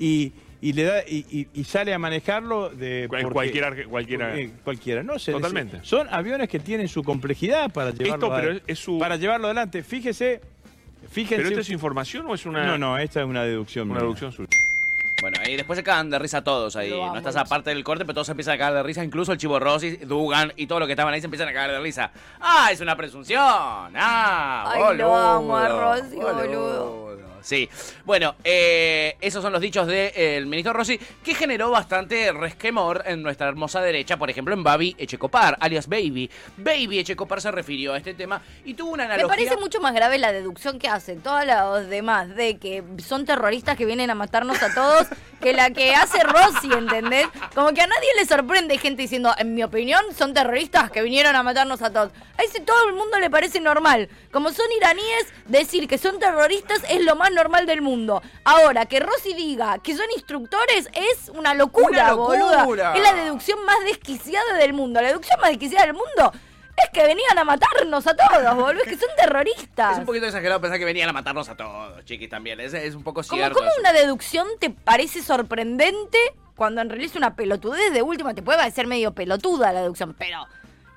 y, 0.00 0.32
y 0.60 0.72
le 0.72 0.82
da 0.82 1.02
y, 1.08 1.24
y- 1.30 1.46
y 1.54 1.64
sale 1.64 1.94
a 1.94 1.98
manejarlo 1.98 2.70
de 2.70 3.06
porque- 3.08 3.24
cualquier 3.26 3.64
arge- 3.64 3.86
cualquiera. 3.86 4.36
eh, 4.38 4.50
cualquiera, 4.64 5.02
no 5.04 5.18
sé. 5.18 5.30
Totalmente. 5.32 5.78
Son 5.82 6.08
aviones 6.10 6.48
que 6.48 6.58
tienen 6.58 6.88
su 6.88 7.02
complejidad 7.04 7.72
para 7.72 7.92
llevarlo, 7.92 8.30
pero 8.34 8.50
a- 8.50 8.54
es- 8.56 8.62
es 8.66 8.78
su- 8.80 8.98
para 8.98 9.16
llevarlo 9.16 9.46
adelante. 9.46 9.82
Fíjese, 9.84 10.40
fíjense. 11.10 11.36
¿Pero 11.36 11.48
esto 11.48 11.60
es 11.60 11.70
información 11.70 12.26
o 12.26 12.34
es 12.34 12.46
una- 12.46 12.64
No, 12.64 12.78
no, 12.78 12.98
esta 12.98 13.20
es 13.20 13.26
una 13.26 13.42
deducción. 13.44 13.84
Una 13.90 13.94
mía. 14.00 14.02
deducción 14.02 14.32
suya. 14.32 14.48
Bueno, 15.20 15.36
y 15.48 15.56
después 15.56 15.76
se 15.76 15.82
cagan 15.82 16.10
de 16.10 16.18
risa 16.20 16.44
todos 16.44 16.76
ahí. 16.76 16.90
No 16.90 17.16
estás 17.16 17.34
aparte 17.34 17.70
del 17.70 17.82
corte, 17.82 18.04
pero 18.04 18.14
todos 18.14 18.26
se 18.28 18.32
empiezan 18.32 18.54
a 18.54 18.58
cagar 18.58 18.74
de 18.74 18.82
risa. 18.84 19.02
Incluso 19.02 19.32
el 19.32 19.38
Chivo 19.38 19.58
Rossi, 19.58 19.96
Dugan 19.96 20.52
y 20.56 20.68
todo 20.68 20.78
lo 20.78 20.86
que 20.86 20.92
estaban 20.92 21.12
ahí 21.12 21.20
se 21.20 21.26
empiezan 21.26 21.48
a 21.48 21.52
cagar 21.52 21.72
de 21.72 21.80
risa. 21.80 22.12
¡Ah, 22.40 22.68
es 22.70 22.80
una 22.80 22.96
presunción! 22.96 23.40
¡Ah, 23.42 24.70
Ay, 24.72 24.80
boludo! 24.80 24.96
lo 25.08 25.16
amo 25.16 25.56
a 25.56 25.68
Rossi, 25.68 26.14
boludo. 26.16 27.18
Sí. 27.42 27.68
Bueno, 28.04 28.36
eh, 28.44 29.16
esos 29.20 29.42
son 29.42 29.52
los 29.52 29.60
dichos 29.60 29.86
del 29.86 30.46
ministro 30.46 30.72
Rossi, 30.72 30.98
que 31.22 31.34
generó 31.34 31.70
bastante 31.70 32.32
resquemor 32.32 33.02
en 33.06 33.22
nuestra 33.22 33.48
hermosa 33.48 33.80
derecha, 33.80 34.16
por 34.16 34.30
ejemplo, 34.30 34.54
en 34.54 34.62
Babi 34.62 34.96
Echecopar, 34.98 35.56
alias 35.60 35.88
Baby. 35.88 36.30
Baby 36.56 37.00
Echecopar 37.00 37.40
se 37.40 37.50
refirió 37.50 37.94
a 37.94 37.98
este 37.98 38.14
tema 38.14 38.40
y 38.64 38.74
tuvo 38.74 38.90
una 38.90 39.06
Me 39.06 39.14
analogía... 39.14 39.36
parece 39.36 39.56
mucho 39.56 39.80
más 39.80 39.94
grave 39.94 40.18
la 40.18 40.32
deducción 40.32 40.78
que 40.78 40.88
hacen 40.88 41.20
todos 41.20 41.44
los 41.44 41.88
demás 41.88 42.34
de 42.34 42.58
que 42.58 42.82
son 42.98 43.24
terroristas 43.24 43.76
que 43.76 43.84
vienen 43.84 44.10
a 44.10 44.14
matarnos 44.14 44.62
a 44.62 44.74
todos 44.74 45.06
que 45.40 45.52
la 45.52 45.70
que 45.70 45.94
hace 45.94 46.22
Rossi, 46.22 46.72
¿entendés? 46.72 47.26
Como 47.54 47.72
que 47.72 47.80
a 47.80 47.86
nadie 47.86 48.08
le 48.16 48.26
sorprende 48.26 48.78
gente 48.78 49.02
diciendo, 49.02 49.34
en 49.38 49.54
mi 49.54 49.62
opinión, 49.62 50.02
son 50.16 50.34
terroristas 50.34 50.90
que 50.90 51.02
vinieron 51.02 51.36
a 51.36 51.42
matarnos 51.42 51.82
a 51.82 51.92
todos. 51.92 52.10
A 52.36 52.42
ese 52.42 52.60
todo 52.60 52.88
el 52.88 52.94
mundo 52.94 53.18
le 53.18 53.30
parece 53.30 53.60
normal. 53.60 54.08
Como 54.32 54.52
son 54.52 54.66
iraníes, 54.76 55.26
decir 55.46 55.88
que 55.88 55.98
son 55.98 56.18
terroristas 56.18 56.82
es 56.88 57.02
lo 57.04 57.16
más 57.16 57.27
normal 57.34 57.66
del 57.66 57.82
mundo. 57.82 58.22
Ahora, 58.44 58.86
que 58.86 59.00
Rossi 59.00 59.34
diga 59.34 59.78
que 59.78 59.96
son 59.96 60.06
instructores 60.14 60.88
es 60.94 61.28
una 61.30 61.54
locura, 61.54 61.88
Una 61.88 62.08
locura. 62.10 62.64
boluda. 62.64 62.96
Es 62.96 63.02
la 63.02 63.14
deducción 63.14 63.64
más 63.64 63.78
desquiciada 63.84 64.54
del 64.54 64.72
mundo. 64.72 65.00
La 65.00 65.08
deducción 65.08 65.40
más 65.40 65.50
desquiciada 65.50 65.86
del 65.86 65.94
mundo 65.94 66.32
es 66.76 66.90
que 66.92 67.02
venían 67.04 67.36
a 67.36 67.44
matarnos 67.44 68.06
a 68.06 68.14
todos, 68.14 68.56
boludo. 68.56 68.82
Es 68.84 68.88
que 68.88 68.96
son 68.98 69.08
terroristas. 69.16 69.92
Es 69.94 69.98
un 69.98 70.06
poquito 70.06 70.26
exagerado 70.26 70.60
pensar 70.60 70.78
que 70.78 70.84
venían 70.84 71.08
a 71.08 71.12
matarnos 71.12 71.48
a 71.48 71.56
todos, 71.56 72.04
chiquis, 72.04 72.28
también. 72.28 72.60
Es, 72.60 72.72
es 72.74 72.94
un 72.94 73.02
poco 73.02 73.22
¿Cómo, 73.22 73.34
cierto. 73.36 73.56
cómo 73.58 73.68
eso. 73.70 73.80
una 73.80 73.92
deducción 73.92 74.46
te 74.60 74.70
parece 74.70 75.22
sorprendente 75.22 76.18
cuando 76.56 76.80
en 76.80 76.88
realidad 76.88 77.10
es 77.10 77.16
una 77.16 77.34
pelotudez? 77.34 77.92
De 77.92 78.02
última, 78.02 78.34
te 78.34 78.42
puede 78.42 78.58
parecer 78.58 78.86
medio 78.86 79.12
pelotuda 79.12 79.72
la 79.72 79.80
deducción, 79.82 80.14
pero, 80.18 80.46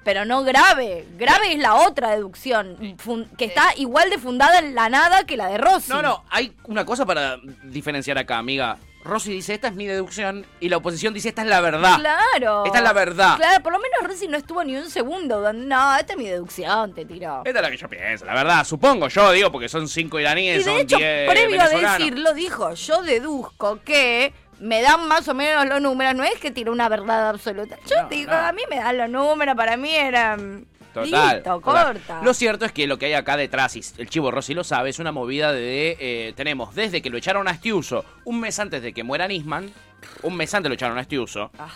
pero 0.04 0.26
no 0.26 0.44
grave. 0.44 1.06
Grave 1.18 1.54
es 1.54 1.60
la 1.60 1.76
otra 1.76 2.12
deducción, 2.12 2.98
que 3.38 3.46
está 3.46 3.74
igual 3.78 4.10
de 4.10 4.18
fundada 4.18 4.60
en 4.60 4.76
la 4.76 4.90
nada 4.90 5.26
que 5.26 5.38
la 5.38 5.48
de 5.48 5.58
Rossi. 5.58 5.90
No, 5.92 6.02
no, 6.02 6.24
hay 6.30 6.54
una 6.66 6.86
cosa 6.86 7.06
para 7.06 7.38
diferenciar 7.64 8.18
acá, 8.18 8.38
amiga. 8.38 8.78
Rossi 9.04 9.32
dice, 9.32 9.56
esta 9.56 9.68
es 9.70 9.74
mi 9.74 9.88
deducción, 9.88 10.46
y 10.60 10.70
la 10.70 10.78
oposición 10.78 11.12
dice, 11.14 11.30
esta 11.30 11.42
es 11.42 11.48
la 11.48 11.60
verdad. 11.60 11.98
Claro. 12.00 12.66
Esta 12.66 12.78
es 12.78 12.84
la 12.84 12.94
verdad. 12.94 13.36
Claro, 13.36 13.64
por 13.64 13.74
lo 13.74 13.80
menos 13.80 14.00
Rossi 14.04 14.28
no 14.28 14.38
estuvo 14.38 14.64
ni 14.64 14.76
un 14.76 14.92
segundo. 14.92 15.52
No, 15.54 15.98
esta 15.98 16.14
es 16.14 16.20
mi 16.20 16.28
deducción, 16.28 16.94
te 16.94 17.06
tiró. 17.06 17.42
Esta 17.44 17.60
es 17.60 17.64
la 17.64 17.72
que 17.72 17.78
yo 17.78 17.90
pienso, 17.90 18.26
la 18.26 18.36
verdad. 18.36 18.64
Supongo 18.64 19.08
yo, 19.08 19.32
digo, 19.32 19.52
porque 19.52 19.70
son 19.70 19.88
cinco 19.88 20.20
iraníes, 20.20 20.56
Y 20.56 20.60
de 20.60 20.64
son 20.64 20.80
hecho, 20.80 20.98
diez 20.98 21.30
previo 21.30 21.62
a 21.62 21.70
decirlo, 21.70 22.34
dijo, 22.36 22.74
yo 22.76 23.02
deduzco 23.02 23.80
que 23.84 24.34
me 24.62 24.82
dan 24.82 25.08
más 25.08 25.28
o 25.28 25.34
menos 25.34 25.66
los 25.68 25.82
números, 25.82 26.16
no 26.16 26.24
es 26.24 26.36
que 26.40 26.52
tiró 26.52 26.72
una 26.72 26.88
verdad 26.90 27.30
absoluta. 27.30 27.78
Yo 27.88 28.08
digo, 28.10 28.32
a 28.32 28.52
mí 28.54 28.62
me 28.70 28.78
dan 28.78 28.98
los 28.98 29.10
números, 29.10 29.56
para 29.56 29.76
mí 29.78 29.94
eran... 29.94 30.66
Total, 30.94 31.06
Listo, 31.38 31.62
total. 31.62 31.62
corta. 31.94 32.22
Lo 32.22 32.34
cierto 32.34 32.66
es 32.66 32.74
que 32.74 32.86
lo 32.86 32.98
que 33.00 33.06
hay 33.06 33.14
acá 33.14 33.38
detrás, 33.38 33.78
y 33.78 33.82
el 33.98 34.10
Chivo 34.10 34.30
Rossi 34.30 34.54
lo 34.54 34.66
sabe, 34.66 34.90
es 34.90 35.00
una 35.00 35.14
movida 35.14 35.54
de... 35.54 35.96
eh, 35.98 36.34
tenemos 36.36 36.76
desde 36.76 37.02
que 37.02 37.10
lo 37.10 37.18
echaron 37.18 37.48
a 37.48 37.52
Estiuso, 37.52 38.04
un 38.26 38.42
mes 38.42 38.60
antes 38.60 38.82
de 38.82 38.92
que 38.92 39.02
muera 39.04 39.26
Nisman, 39.26 39.72
un 40.24 40.36
mes 40.36 40.54
antes 40.54 40.70
lo 40.70 40.74
echaron 40.76 40.98
a 40.98 41.02
Estiuso, 41.02 41.50
Ah. 41.58 41.70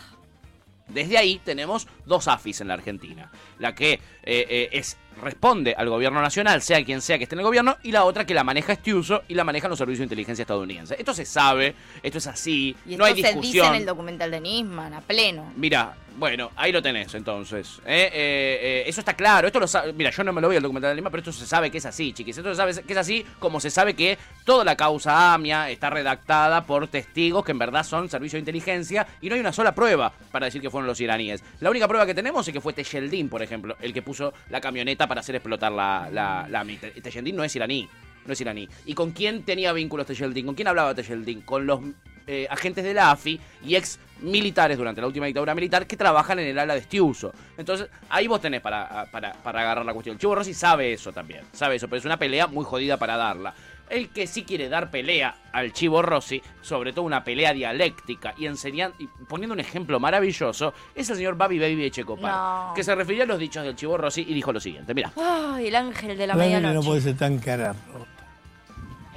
Desde 0.88 1.18
ahí 1.18 1.42
tenemos 1.44 1.88
dos 2.06 2.28
AFIS 2.28 2.62
en 2.62 2.68
la 2.68 2.76
Argentina. 2.76 3.32
La 3.60 3.74
que 3.74 3.94
eh, 3.94 4.00
eh, 4.24 4.70
es 4.72 4.98
responde 5.22 5.74
al 5.78 5.90
gobierno 5.90 6.22
nacional, 6.22 6.62
sea 6.62 6.84
quien 6.84 7.02
sea 7.02 7.18
que 7.18 7.24
esté 7.24 7.36
en 7.36 7.40
el 7.40 7.46
gobierno, 7.46 7.78
y 7.84 7.92
la 7.92 8.04
otra 8.04 8.26
que 8.26 8.34
la 8.34 8.44
maneja 8.44 8.74
Estiuso 8.74 9.24
y 9.28 9.34
la 9.34 9.44
manejan 9.44 9.70
los 9.70 9.80
servicios 9.80 10.00
de 10.00 10.06
inteligencia 10.06 10.44
estadounidenses. 10.44 11.00
Esto 11.00 11.14
se 11.14 11.26
sabe, 11.26 11.74
esto 12.04 12.18
es 12.18 12.28
así, 12.28 12.76
Y 12.86 12.98
no 12.98 13.06
hay 13.06 13.14
esto 13.14 13.28
se 13.28 13.28
dice 13.36 13.42
discusión. 13.42 13.76
en 13.76 13.82
el 13.82 13.86
documental 13.86 14.32
de 14.32 14.42
Nisman, 14.42 14.94
a 14.94 15.02
pleno. 15.02 15.54
Mira, 15.56 15.96
bueno, 16.18 16.52
ahí 16.56 16.72
lo 16.72 16.82
tenés 16.82 17.14
entonces. 17.16 17.80
¿eh? 17.86 18.10
Eh, 18.12 18.60
eh, 18.62 18.84
eso 18.88 19.02
está 19.02 19.14
claro. 19.14 19.48
Esto 19.48 19.60
lo. 19.60 19.68
Mira, 19.94 20.10
yo 20.12 20.24
no 20.24 20.34
me 20.34 20.42
lo 20.42 20.48
voy 20.48 20.58
al 20.58 20.64
documental 20.64 20.92
de 20.92 20.96
Lima, 20.96 21.10
pero 21.10 21.20
esto 21.22 21.32
se 21.32 21.46
sabe 21.46 21.70
que 21.72 21.78
es 21.80 21.86
así, 21.86 22.14
chiquis. 22.14 22.38
Esto 22.38 22.50
se 22.52 22.56
sabe 22.56 22.84
que 22.84 22.94
es 22.94 23.00
así, 23.00 23.26
como 23.40 23.60
se 23.60 23.70
sabe 23.70 23.94
que 23.94 24.18
toda 24.46 24.64
la 24.64 24.76
causa 24.76 25.34
AMIA 25.34 25.70
está 25.70 25.90
redactada 25.90 26.66
por 26.66 26.88
testigos 26.88 27.44
que 27.46 27.52
en 27.52 27.60
verdad 27.60 27.84
son 27.84 28.10
servicios 28.10 28.34
de 28.38 28.40
inteligencia 28.40 29.08
y 29.22 29.30
no 29.30 29.36
hay 29.36 29.42
una 29.42 29.54
sola 29.54 29.76
prueba 29.76 30.14
para 30.32 30.46
decir 30.46 30.62
que 30.62 30.70
fueron 30.70 30.88
los 30.88 31.00
iraníes. 31.02 31.44
La 31.60 31.70
única 31.70 31.88
prueba 31.88 32.06
que 32.06 32.14
tenemos 32.14 32.48
es 32.48 32.54
que 32.54 32.62
fue 32.62 32.74
Tejeldín, 32.74 33.30
por 33.30 33.42
ejemplo, 33.44 33.76
el 33.82 33.94
que 33.94 34.02
puso 34.02 34.34
la 34.50 34.62
camioneta 34.62 35.08
para 35.08 35.22
hacer 35.22 35.36
explotar 35.36 35.72
la, 35.72 36.10
la, 36.12 36.60
AMIA. 36.60 36.80
Te- 36.80 36.92
Tejeldín 37.02 37.36
no 37.36 37.44
es 37.44 37.56
iraní. 37.56 37.88
No 38.26 38.34
es 38.34 38.42
iraní. 38.42 38.68
¿Y 38.86 38.96
con 38.96 39.12
quién 39.12 39.44
tenía 39.44 39.72
vínculos 39.72 40.08
Tejeldín? 40.08 40.48
¿Con 40.48 40.56
quién 40.56 40.68
hablaba 40.68 40.96
Tejeldín? 40.96 41.42
Con 41.42 41.68
los 41.68 41.80
eh, 42.28 42.48
agentes 42.50 42.84
de 42.84 42.94
la 42.94 43.12
AFI 43.12 43.40
y 43.64 43.76
ex 43.76 44.00
militares 44.22 44.78
durante 44.78 45.02
la 45.02 45.08
última 45.08 45.26
dictadura 45.26 45.54
militar 45.54 45.86
que 45.86 45.98
trabajan 45.98 46.40
en 46.40 46.48
el 46.48 46.58
ala 46.58 46.74
de 46.74 46.80
Estiuso. 46.80 47.34
Entonces, 47.58 47.90
ahí 48.10 48.28
vos 48.28 48.40
tenés 48.42 48.62
para, 48.62 49.06
para, 49.12 49.34
para 49.34 49.62
agarrar 49.62 49.86
la 49.86 49.94
cuestión. 49.94 50.14
El 50.16 50.20
Chivo 50.20 50.36
Rossi 50.36 50.54
sabe 50.54 50.94
eso 50.94 51.12
también, 51.12 51.42
sabe 51.52 51.76
eso, 51.76 51.88
pero 51.88 52.00
es 52.00 52.06
una 52.06 52.18
pelea 52.18 52.48
muy 52.48 52.64
jodida 52.66 52.98
para 52.98 53.18
darla. 53.18 53.54
El 53.88 54.10
que 54.10 54.26
sí 54.26 54.44
quiere 54.46 54.68
dar 54.68 54.90
pelea 54.90 55.36
al 55.52 55.72
Chivo 55.72 56.02
Rossi, 56.02 56.42
sobre 56.62 56.92
todo 56.92 57.06
una 57.06 57.24
pelea 57.24 57.54
dialéctica 57.54 58.34
y 58.36 58.48
enseñando 58.48 58.96
y 58.98 59.06
poniendo 59.28 59.54
un 59.54 59.60
ejemplo 59.60 60.00
maravilloso, 60.00 60.74
es 60.96 61.08
el 61.12 61.18
señor 61.18 61.36
Babi 61.36 61.60
Baby 61.60 61.84
Echecopar, 61.86 62.32
No. 62.32 62.74
que 62.74 62.84
se 62.84 62.96
refirió 62.96 63.24
a 63.24 63.28
los 63.28 63.38
dichos 63.38 63.64
del 63.64 63.76
Chivo 63.76 63.96
Rossi 63.98 64.22
y 64.28 64.34
dijo 64.34 64.52
lo 64.52 64.60
siguiente, 64.60 64.94
mira. 64.96 65.12
Ay, 65.16 65.68
el 65.68 65.76
ángel 65.76 66.18
de 66.18 66.26
la 66.26 66.34
nena 66.34 66.46
no 66.56 66.62
medianoche. 66.70 66.88
puede 66.88 67.02
ser 67.02 67.18
tan 67.18 67.38
cara. 67.38 67.76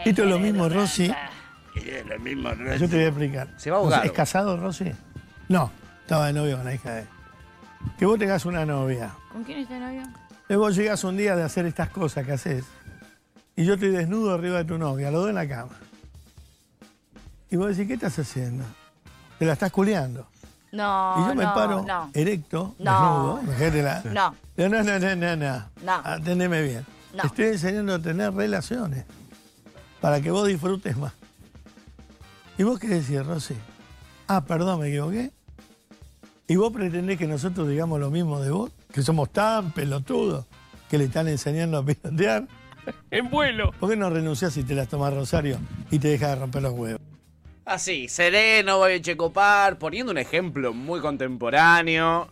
Esto 0.05 0.23
es 0.25 0.29
lo 0.29 0.39
mismo, 0.39 0.69
Rossi. 0.69 1.11
Lo 2.07 2.19
mismo, 2.21 2.51
Yo 2.79 2.89
te 2.89 2.97
voy 2.97 3.05
a 3.05 3.09
explicar. 3.09 3.49
Se 3.57 3.71
va 3.71 3.77
a 3.77 3.81
ahogar. 3.81 4.07
¿Es 4.07 4.13
casado, 4.13 4.57
Rossi? 4.57 4.93
No, 5.49 5.71
estaba 6.03 6.27
de 6.27 6.33
novio 6.33 6.57
con 6.57 6.65
la 6.67 6.75
hija 6.75 6.91
de 6.95 7.01
él. 7.03 7.09
Que 7.99 8.07
vos 8.07 8.19
tengas 8.19 8.45
una 8.47 8.65
novia. 8.67 9.15
¿Con 9.33 9.45
quién 9.45 9.59
está 9.61 9.79
novio? 9.79 10.03
Y 10.49 10.55
vos 10.55 10.75
llegás 10.75 11.05
un 11.05 11.17
día 11.17 11.37
de 11.37 11.43
hacer 11.43 11.67
estas 11.67 11.91
cosas 11.91 12.25
que 12.27 12.33
haces. 12.33 12.65
Y 13.57 13.65
yo 13.65 13.75
estoy 13.75 13.91
desnudo 13.91 14.35
arriba 14.35 14.59
de 14.59 14.65
tu 14.65 14.79
novia, 14.79 15.11
lo 15.11 15.21
doy 15.21 15.31
en 15.31 15.35
la 15.37 15.49
cama. 15.49 15.73
Y 17.51 17.57
vos 17.57 17.69
decís, 17.69 17.87
¿qué 17.87 17.95
estás 17.95 18.19
haciendo? 18.19 18.65
Te 19.39 19.47
la 19.47 19.55
estás 19.55 19.71
culeando. 19.73 20.27
No, 20.71 21.15
y 21.19 21.29
yo 21.29 21.35
me 21.35 21.45
no, 21.45 21.55
paro 21.55 21.83
no. 21.87 22.11
erecto, 22.13 22.75
No. 22.79 22.93
desnudo. 22.93 23.41
Imagínate 23.43 23.83
la- 23.83 24.03
No. 24.05 24.35
No, 24.57 24.69
no, 24.69 24.99
no, 24.99 25.17
no, 25.17 25.37
no. 25.37 25.65
No. 25.83 25.93
Atendeme 26.05 26.63
bien. 26.63 26.87
No. 27.15 27.23
Te 27.23 27.27
estoy 27.29 27.47
enseñando 27.47 27.95
a 27.95 27.99
tener 27.99 28.35
relaciones 28.35 29.05
para 30.01 30.21
que 30.21 30.31
vos 30.31 30.47
disfrutes 30.47 30.97
más. 30.97 31.13
¿Y 32.59 32.63
vos 32.65 32.79
qué 32.79 32.89
decís, 32.89 33.25
Rosy? 33.25 33.55
Ah, 34.27 34.45
perdón, 34.45 34.81
me 34.81 34.89
equivoqué. 34.89 35.31
¿Y 36.47 36.57
vos 36.57 36.73
pretendés 36.73 37.19
que 37.19 37.27
nosotros 37.27 37.69
digamos 37.69 38.01
lo 38.01 38.11
mismo 38.11 38.41
de 38.41 38.51
vos? 38.51 38.71
Que 38.93 39.03
somos 39.03 39.31
tan 39.31 39.71
pelotudos 39.73 40.47
que 40.91 40.99
le 40.99 41.05
están 41.05 41.29
enseñando 41.29 41.79
a 41.79 41.85
pilotear. 41.85 42.47
En 43.11 43.29
vuelo. 43.29 43.73
¿Por 43.79 43.91
qué 43.91 43.97
no 43.97 44.09
renunciás 44.09 44.57
y 44.57 44.63
te 44.65 44.75
las 44.75 44.89
tomas 44.89 45.13
Rosario 45.13 45.59
y 45.91 45.99
te 45.99 46.09
dejas 46.09 46.31
de 46.31 46.37
romper 46.37 46.63
los 46.63 46.73
huevos? 46.73 47.03
Así, 47.67 48.09
sereno, 48.09 48.79
Babi 48.79 48.95
Echecopar, 48.95 49.79
poniendo 49.79 50.11
un 50.11 50.17
ejemplo 50.17 50.73
muy 50.73 51.01
contemporáneo, 51.01 52.29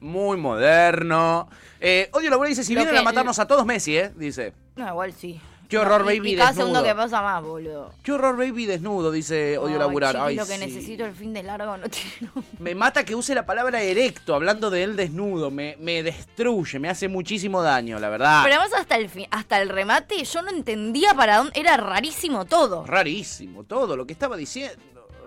muy 0.00 0.38
moderno. 0.38 1.50
Eh, 1.78 2.08
Odio 2.14 2.30
Laboral 2.30 2.48
dice, 2.52 2.64
si 2.64 2.72
Lo 2.72 2.78
vienen 2.80 2.94
que- 2.94 3.00
a 3.00 3.02
matarnos 3.04 3.38
a 3.38 3.46
todos, 3.46 3.66
Messi, 3.66 3.98
¿eh? 3.98 4.10
Dice. 4.16 4.54
No, 4.76 4.88
igual 4.88 5.12
sí. 5.12 5.38
Qué 5.68 5.76
horror, 5.78 6.00
No, 6.00 6.06
baby, 6.06 6.32
y 6.32 6.36
cada 6.36 6.48
desnudo. 6.48 6.66
segundo 6.68 6.82
que 6.88 6.94
pasa 6.94 7.20
más, 7.20 7.42
boludo. 7.42 7.92
Qué 8.02 8.12
horror, 8.12 8.36
baby, 8.38 8.64
desnudo, 8.64 9.10
dice 9.12 9.58
Odio 9.58 9.74
Ay, 9.74 9.78
Laburar. 9.78 10.14
chiqui, 10.14 10.26
Ay, 10.28 10.36
lo 10.36 10.46
que 10.46 10.54
sí. 10.54 10.60
necesito 10.60 11.04
el 11.04 11.12
fin 11.14 11.34
de 11.34 11.42
largo 11.42 11.76
no 11.76 11.86
tiene 11.90 12.30
Me 12.58 12.74
mata 12.74 13.04
que 13.04 13.14
use 13.14 13.34
la 13.34 13.44
palabra 13.44 13.82
erecto, 13.82 14.34
hablando 14.34 14.70
de 14.70 14.82
él 14.82 14.96
desnudo. 14.96 15.50
Me, 15.50 15.76
me 15.78 16.02
destruye, 16.02 16.78
me 16.78 16.88
hace 16.88 17.06
muchísimo 17.08 17.60
daño, 17.62 17.98
la 17.98 18.08
verdad. 18.08 18.40
Pero 18.44 18.60
además 18.60 18.80
hasta 18.80 18.96
el 18.96 19.10
fin, 19.10 19.26
hasta 19.30 19.60
el 19.60 19.68
remate 19.68 20.24
yo 20.24 20.40
no 20.42 20.50
entendía 20.50 21.12
para 21.14 21.36
dónde 21.36 21.52
era 21.60 21.76
rarísimo 21.76 22.46
todo. 22.46 22.86
Rarísimo, 22.86 23.64
todo 23.64 23.94
lo 23.96 24.06
que 24.06 24.14
estaba 24.14 24.36
diciendo. 24.38 24.78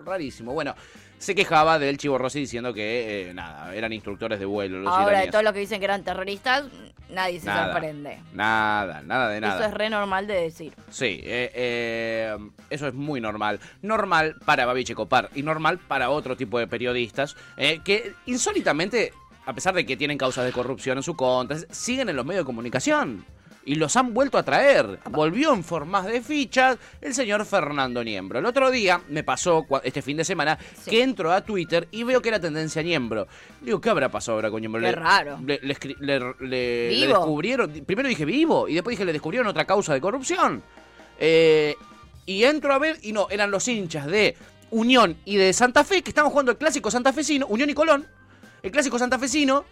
Rarísimo. 0.03 0.53
Bueno, 0.53 0.73
se 1.21 1.35
quejaba 1.35 1.77
del 1.77 1.97
Chivo 1.99 2.17
Rossi 2.17 2.39
diciendo 2.39 2.73
que, 2.73 3.29
eh, 3.29 3.33
nada, 3.35 3.75
eran 3.75 3.93
instructores 3.93 4.39
de 4.39 4.45
vuelo. 4.45 4.79
Los 4.79 4.91
Ahora, 4.91 5.19
de 5.19 5.27
todos 5.27 5.43
los 5.43 5.53
que 5.53 5.59
dicen 5.59 5.77
que 5.77 5.85
eran 5.85 6.03
terroristas, 6.03 6.63
nadie 7.11 7.39
se 7.39 7.45
Nada. 7.45 7.71
sorprende. 7.71 8.17
Nada, 8.33 9.03
nada 9.03 9.29
de 9.29 9.39
nada. 9.39 9.59
Eso 9.59 9.65
es 9.67 9.73
re 9.75 9.91
normal 9.91 10.25
de 10.25 10.33
decir. 10.33 10.73
Sí, 10.89 11.21
eh, 11.23 11.51
eh, 11.53 12.37
eso 12.71 12.87
es 12.87 12.95
muy 12.95 13.21
normal. 13.21 13.59
Normal 13.83 14.35
para 14.45 14.65
Babi 14.65 14.83
Checopar 14.83 15.29
y 15.35 15.43
normal 15.43 15.77
para 15.77 16.09
otro 16.09 16.35
tipo 16.35 16.57
de 16.57 16.65
periodistas 16.65 17.35
eh, 17.55 17.81
que 17.83 18.13
insólitamente, 18.25 19.13
a 19.45 19.53
pesar 19.53 19.75
de 19.75 19.85
que 19.85 19.95
tienen 19.95 20.17
causas 20.17 20.43
de 20.43 20.51
corrupción 20.51 20.97
en 20.97 21.03
su 21.03 21.15
contra, 21.15 21.55
siguen 21.69 22.09
en 22.09 22.15
los 22.15 22.25
medios 22.25 22.45
de 22.45 22.47
comunicación. 22.47 23.23
Y 23.63 23.75
los 23.75 23.95
han 23.95 24.13
vuelto 24.13 24.39
a 24.39 24.43
traer. 24.43 24.99
Volvió 25.11 25.53
en 25.53 25.63
formas 25.63 26.05
de 26.05 26.21
fichas 26.21 26.77
el 26.99 27.13
señor 27.13 27.45
Fernando 27.45 28.03
Niembro. 28.03 28.39
El 28.39 28.45
otro 28.47 28.71
día 28.71 28.99
me 29.09 29.23
pasó, 29.23 29.65
este 29.83 30.01
fin 30.01 30.17
de 30.17 30.25
semana, 30.25 30.57
que 30.89 31.03
entro 31.03 31.31
a 31.31 31.41
Twitter 31.41 31.87
y 31.91 32.03
veo 32.03 32.21
que 32.23 32.29
era 32.29 32.39
tendencia 32.39 32.81
Niembro. 32.81 33.27
Digo, 33.61 33.79
¿qué 33.79 33.89
habrá 33.91 34.09
pasado 34.09 34.37
ahora 34.37 34.49
con 34.49 34.61
Niembro? 34.61 34.81
Qué 34.81 34.87
Le- 34.87 34.91
raro. 34.95 35.39
Le, 35.45 35.59
descubrieron, 37.07 37.71
primero 37.85 38.09
dije 38.09 38.25
vivo 38.25 38.67
y 38.67 38.73
después 38.73 38.93
dije 38.95 39.05
le 39.05 39.13
descubrieron 39.13 39.47
otra 39.47 39.65
causa 39.65 39.93
de 39.93 40.01
corrupción. 40.01 40.63
Eh, 41.19 41.75
y 42.25 42.43
entro 42.43 42.73
a 42.73 42.79
ver 42.79 42.97
y 43.03 43.11
no, 43.13 43.27
eran 43.29 43.51
los 43.51 43.67
hinchas 43.67 44.07
de 44.07 44.35
Unión 44.71 45.17
y 45.25 45.35
de 45.37 45.53
Santa 45.53 45.83
Fe 45.83 46.01
que 46.01 46.09
estaban 46.09 46.31
jugando 46.31 46.51
el 46.51 46.57
clásico 46.57 46.89
santafesino, 46.89 47.45
Unión 47.47 47.69
y 47.69 47.73
Colón, 47.73 48.07
el 48.63 48.71
clásico 48.71 48.97
santafesino, 48.97 49.65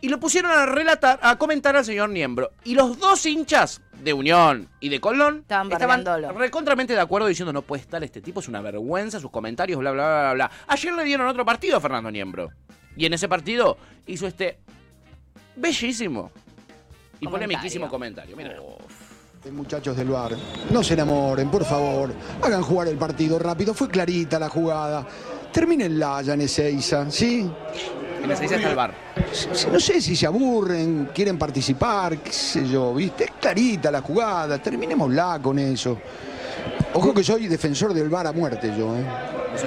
y 0.00 0.08
lo 0.08 0.20
pusieron 0.20 0.50
a 0.52 0.66
relatar, 0.66 1.18
a 1.22 1.36
comentar 1.36 1.76
al 1.76 1.84
señor 1.84 2.10
Niembro. 2.10 2.50
Y 2.64 2.74
los 2.74 2.98
dos 2.98 3.24
hinchas 3.26 3.80
de 4.02 4.12
Unión 4.12 4.68
y 4.80 4.88
de 4.88 5.00
Colón 5.00 5.38
Estaban 5.40 5.72
estaban 5.72 6.04
recontramente 6.36 6.92
de 6.92 7.00
acuerdo 7.00 7.26
diciendo 7.28 7.52
no 7.52 7.62
puede 7.62 7.82
estar 7.82 8.02
este 8.04 8.20
tipo, 8.20 8.40
es 8.40 8.48
una 8.48 8.60
vergüenza, 8.60 9.18
sus 9.20 9.30
comentarios, 9.30 9.78
bla, 9.80 9.92
bla, 9.92 10.04
bla, 10.06 10.32
bla. 10.34 10.50
Ayer 10.68 10.92
le 10.92 11.04
dieron 11.04 11.26
otro 11.26 11.44
partido 11.44 11.76
a 11.78 11.80
Fernando 11.80 12.10
Niembro. 12.10 12.50
Y 12.96 13.04
en 13.06 13.14
ese 13.14 13.28
partido 13.28 13.76
hizo 14.06 14.26
este 14.26 14.58
bellísimo 15.56 16.30
y 17.20 17.24
Comentario. 17.24 17.30
polemiquísimo 17.30 17.88
comentario. 17.88 18.36
Mira. 18.36 18.56
Muchachos 19.52 19.96
del 19.96 20.08
bar, 20.08 20.32
no 20.70 20.82
se 20.82 20.94
enamoren, 20.94 21.48
por 21.50 21.64
favor. 21.64 22.12
Hagan 22.42 22.62
jugar 22.62 22.88
el 22.88 22.96
partido 22.96 23.38
rápido. 23.38 23.74
Fue 23.74 23.88
clarita 23.88 24.40
la 24.40 24.48
jugada. 24.48 25.06
Termínenla 25.52 26.20
ya 26.22 26.34
en 26.34 26.40
Ezeiza, 26.40 27.08
¿sí? 27.10 27.48
Ezeiza 28.34 28.56
está 28.56 28.70
el 28.70 28.76
bar. 28.76 28.94
No 29.72 29.80
sé 29.80 30.00
si 30.00 30.14
se 30.16 30.26
aburren, 30.26 31.10
quieren 31.14 31.38
participar, 31.38 32.18
qué 32.18 32.32
sé 32.32 32.68
yo, 32.68 32.94
¿viste? 32.94 33.24
Es 33.24 33.30
clarita 33.40 33.90
la 33.90 34.00
jugada, 34.00 34.58
terminémosla 34.58 35.38
con 35.42 35.58
eso. 35.58 35.98
Ojo 36.94 37.12
que 37.12 37.22
soy 37.22 37.46
defensor 37.46 37.92
del 37.92 38.08
VAR 38.08 38.26
a 38.28 38.32
muerte 38.32 38.72
yo, 38.76 38.96
¿eh? 38.96 39.04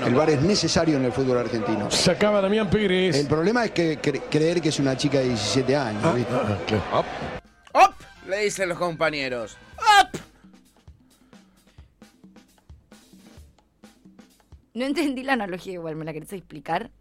El 0.05 0.13
VAR 0.15 0.29
es 0.31 0.41
necesario 0.41 0.97
en 0.97 1.05
el 1.05 1.11
fútbol 1.11 1.37
argentino. 1.39 1.89
Sacaba 1.89 2.41
Damián 2.41 2.69
Pérez. 2.69 3.15
El 3.15 3.27
problema 3.27 3.65
es 3.65 3.71
que 3.71 3.99
cre- 4.01 4.21
creer 4.29 4.61
que 4.61 4.69
es 4.69 4.79
una 4.79 4.95
chica 4.97 5.19
de 5.19 5.25
17 5.29 5.75
años, 5.75 6.15
¿viste? 6.15 6.33
¡Op! 6.93 7.05
¡Op! 7.73 7.93
Le 8.27 8.43
dicen 8.43 8.69
los 8.69 8.77
compañeros. 8.77 9.57
¡Op! 9.77 10.15
No 14.73 14.85
entendí 14.85 15.23
la 15.23 15.33
analogía 15.33 15.73
igual, 15.73 15.95
¿me 15.95 16.05
la 16.05 16.13
querés 16.13 16.31
explicar? 16.33 16.91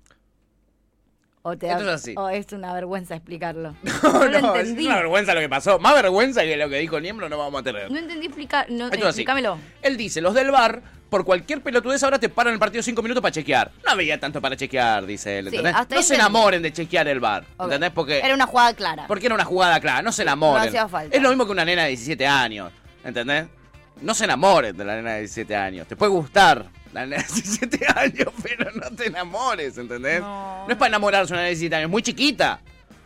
¿O, 1.42 1.56
te 1.56 1.70
Esto 1.70 1.82
es 1.82 1.88
así. 1.88 2.14
o 2.16 2.28
es 2.28 2.52
una 2.52 2.72
vergüenza 2.74 3.14
explicarlo? 3.14 3.74
No, 4.02 4.12
No, 4.12 4.24
lo 4.26 4.40
no, 4.40 4.56
es 4.56 4.70
una 4.70 4.96
vergüenza 4.96 5.34
lo 5.34 5.40
que 5.40 5.48
pasó. 5.48 5.78
Más 5.78 5.94
vergüenza 5.94 6.42
que 6.42 6.56
lo 6.56 6.68
que 6.68 6.78
dijo 6.78 7.00
Niembro 7.00 7.28
no 7.28 7.38
vamos 7.38 7.60
a 7.60 7.64
tener. 7.64 7.90
No 7.90 7.98
entendí 7.98 8.26
explicar. 8.26 8.66
No, 8.70 8.86
Esto 8.88 9.06
explícamelo. 9.06 9.58
Él 9.82 9.96
dice, 9.96 10.20
los 10.20 10.34
del 10.34 10.50
bar, 10.50 10.82
por 11.08 11.24
cualquier 11.24 11.62
pelotudez 11.62 12.02
ahora 12.02 12.18
te 12.18 12.28
paran 12.28 12.52
el 12.52 12.58
partido 12.58 12.82
cinco 12.82 13.02
minutos 13.02 13.22
para 13.22 13.32
chequear. 13.32 13.70
No 13.84 13.92
había 13.92 14.18
tanto 14.20 14.40
para 14.42 14.56
chequear, 14.56 15.06
dice 15.06 15.38
él, 15.38 15.50
no 15.90 16.02
se 16.02 16.14
enamoren 16.16 16.60
de 16.60 16.72
chequear 16.72 17.08
el 17.08 17.20
bar, 17.20 17.44
Ok. 17.56 17.64
¿entendés? 17.66 17.90
Porque, 17.92 18.18
Era 18.18 18.34
una 18.34 18.46
jugada 18.46 18.74
clara. 18.74 19.04
porque 19.06 19.26
era 19.26 19.34
una 19.34 19.44
jugada 19.44 19.80
clara, 19.80 20.02
no 20.02 20.12
se 20.12 20.22
enamoren. 20.22 20.64
No 20.64 20.68
hacía 20.68 20.88
falta. 20.88 21.16
Es 21.16 21.22
lo 21.22 21.28
mismo 21.30 21.46
que 21.46 21.52
una 21.52 21.64
nena 21.64 21.82
de 21.84 21.88
17 21.90 22.26
años, 22.26 22.72
¿entendés? 23.04 23.46
No 24.02 24.14
se 24.14 24.24
enamoren 24.24 24.76
de 24.76 24.84
la 24.84 24.96
nena 24.96 25.12
de 25.14 25.20
17 25.20 25.56
años. 25.56 25.86
Te 25.88 25.96
puede 25.96 26.12
gustar 26.12 26.66
la 26.92 27.06
nena 27.06 27.22
de 27.22 27.28
17 27.32 27.86
años, 27.96 28.28
pero 28.42 28.70
no 28.72 28.90
te 28.96 29.06
enamores, 29.06 29.76
¿entendés? 29.78 30.20
No, 30.20 30.66
es 30.68 30.76
para 30.76 30.88
enamorarse 30.88 31.32
una 31.32 31.42
nena 31.42 31.48
de 31.48 31.54
17 31.54 31.74
años, 31.76 31.90
muy 31.90 32.02
chiquita. 32.02 32.60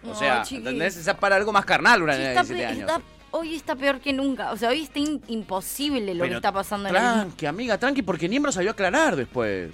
O 0.04 0.08
No, 0.08 0.14
sea, 0.14 0.42
chiquis. 0.42 0.58
¿entendés? 0.58 0.96
Es 0.96 1.14
para 1.14 1.36
algo 1.36 1.52
más 1.52 1.64
carnal 1.64 2.02
una 2.02 2.12
Sí, 2.14 2.18
nena 2.20 2.30
de 2.30 2.36
está 2.40 2.54
17 2.54 2.62
pe- 2.62 2.72
años. 2.72 2.90
está- 2.90 3.02
hoy 3.32 3.54
está 3.54 3.76
peor 3.76 4.00
que 4.00 4.12
nunca. 4.12 4.52
O 4.52 4.56
sea, 4.56 4.68
hoy 4.70 4.82
está 4.82 4.98
in- 4.98 5.22
imposible 5.28 6.14
lo 6.14 6.24
que 6.24 6.34
está 6.34 6.52
pasando 6.52 6.88
en 6.88 6.96
el 6.96 7.00
Tranqui, 7.02 7.46
amiga, 7.46 7.78
tranqui, 7.78 8.02
porque 8.02 8.28
Niembro 8.28 8.52
salió 8.52 8.70
a 8.70 8.72
aclarar 8.72 9.16
después. 9.16 9.70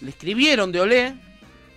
Le 0.00 0.10
escribieron 0.10 0.72
de 0.72 0.80
Olé 0.80 1.14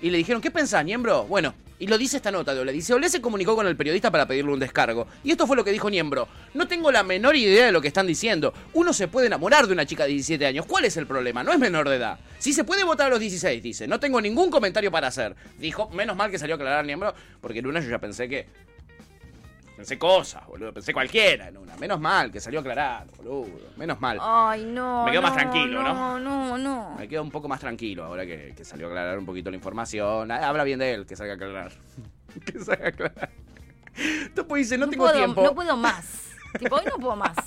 y 0.02 0.10
le 0.10 0.18
dijeron, 0.18 0.42
¿qué 0.42 0.50
pensás, 0.52 0.84
Niembro? 0.86 1.26
Bueno, 1.26 1.54
y 1.80 1.88
lo 1.88 1.98
dice 1.98 2.18
esta 2.18 2.30
nota 2.30 2.54
de. 2.54 2.72
Dice, 2.74 2.94
Olé 2.94 3.10
se 3.10 3.22
comunicó 3.22 3.56
con 3.56 3.66
el 3.66 3.78
periodista 3.78 4.12
para 4.12 4.28
pedirle 4.28 4.52
un 4.52 4.60
descargo. 4.60 5.08
Y 5.24 5.32
esto 5.32 5.48
fue 5.48 5.56
lo 5.56 5.64
que 5.64 5.72
dijo 5.72 5.90
Niembro. 5.90 6.28
No 6.54 6.68
tengo 6.68 6.92
la 6.92 7.04
menor 7.04 7.38
idea 7.38 7.66
de 7.66 7.72
lo 7.72 7.82
que 7.82 7.88
están 7.88 8.06
diciendo. 8.06 8.54
Uno 8.74 8.92
se 8.92 9.08
puede 9.08 9.28
enamorar 9.28 9.66
de 9.66 9.74
una 9.74 9.86
chica 9.86 10.04
de 10.04 10.10
17 10.10 10.46
años. 10.46 10.66
¿Cuál 10.66 10.86
es 10.86 10.98
el 10.98 11.08
problema? 11.08 11.42
No 11.42 11.54
es 11.54 11.60
menor 11.60 11.88
de 11.88 11.96
edad. 11.96 12.20
Si 12.38 12.52
se 12.52 12.66
puede 12.66 12.84
votar 12.84 13.08
a 13.08 13.10
los 13.10 13.20
16, 13.20 13.64
dice. 13.64 13.88
No 13.88 14.00
tengo 14.00 14.20
ningún 14.20 14.52
comentario 14.52 14.92
para 14.92 15.08
hacer. 15.08 15.36
Dijo, 15.58 15.90
menos 15.92 16.18
mal 16.18 16.30
que 16.30 16.38
salió 16.38 16.56
a 16.56 16.58
aclarar 16.58 16.86
Niembro, 16.86 17.14
porque 17.40 17.60
en 17.60 17.68
una 17.68 17.80
yo 17.80 17.90
ya 17.90 18.00
pensé 18.00 18.28
que... 18.28 18.69
Pensé 19.80 19.98
cosas, 19.98 20.46
boludo. 20.46 20.74
Pensé 20.74 20.92
cualquiera 20.92 21.48
en 21.48 21.56
una. 21.56 21.78
Menos 21.78 22.02
mal 22.02 22.30
que 22.30 22.42
salió 22.42 22.60
a 22.60 22.62
aclarar, 22.62 23.08
boludo. 23.16 23.48
Menos 23.78 23.98
mal. 24.02 24.18
Ay, 24.22 24.66
no. 24.66 25.06
Me 25.06 25.12
quedo 25.12 25.22
más 25.22 25.32
no, 25.32 25.38
tranquilo, 25.38 25.82
¿no? 25.82 25.94
No, 25.94 26.20
no, 26.20 26.58
no. 26.58 26.96
Me 27.00 27.08
quedo 27.08 27.24
un 27.24 27.32
poco 27.32 27.48
más 27.48 27.62
tranquilo 27.62 28.04
ahora 28.04 28.26
que, 28.26 28.54
que 28.58 28.66
salió 28.66 28.88
a 28.88 28.90
aclarar 28.90 29.18
un 29.18 29.26
poquito 29.26 29.50
la 29.50 29.56
información. 29.56 30.30
Ah, 30.32 30.50
Habla 30.50 30.66
bien 30.66 30.80
de 30.80 30.94
él, 30.94 31.06
que 31.06 31.16
salga 31.16 31.32
a 31.32 31.36
aclarar. 31.38 31.72
que 32.46 32.60
salga 32.60 32.88
a 32.88 32.90
aclarar. 32.90 33.30
Topo 34.36 34.56
dice, 34.56 34.78
no, 34.78 34.90
tengo 34.90 35.06
puedo, 35.06 35.18
tiempo. 35.18 35.44
No 35.44 35.56
puedo 35.56 35.78
más. 35.78 36.28
tipo, 36.60 36.76
hoy 36.76 36.84
no 36.86 36.98
puedo 36.98 37.16
más. 37.16 37.38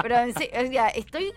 Pero 0.00 0.18
en 0.18 0.34
serio, 0.34 0.68
o 0.68 0.70
sea, 0.70 0.88
estoy. 0.90 1.32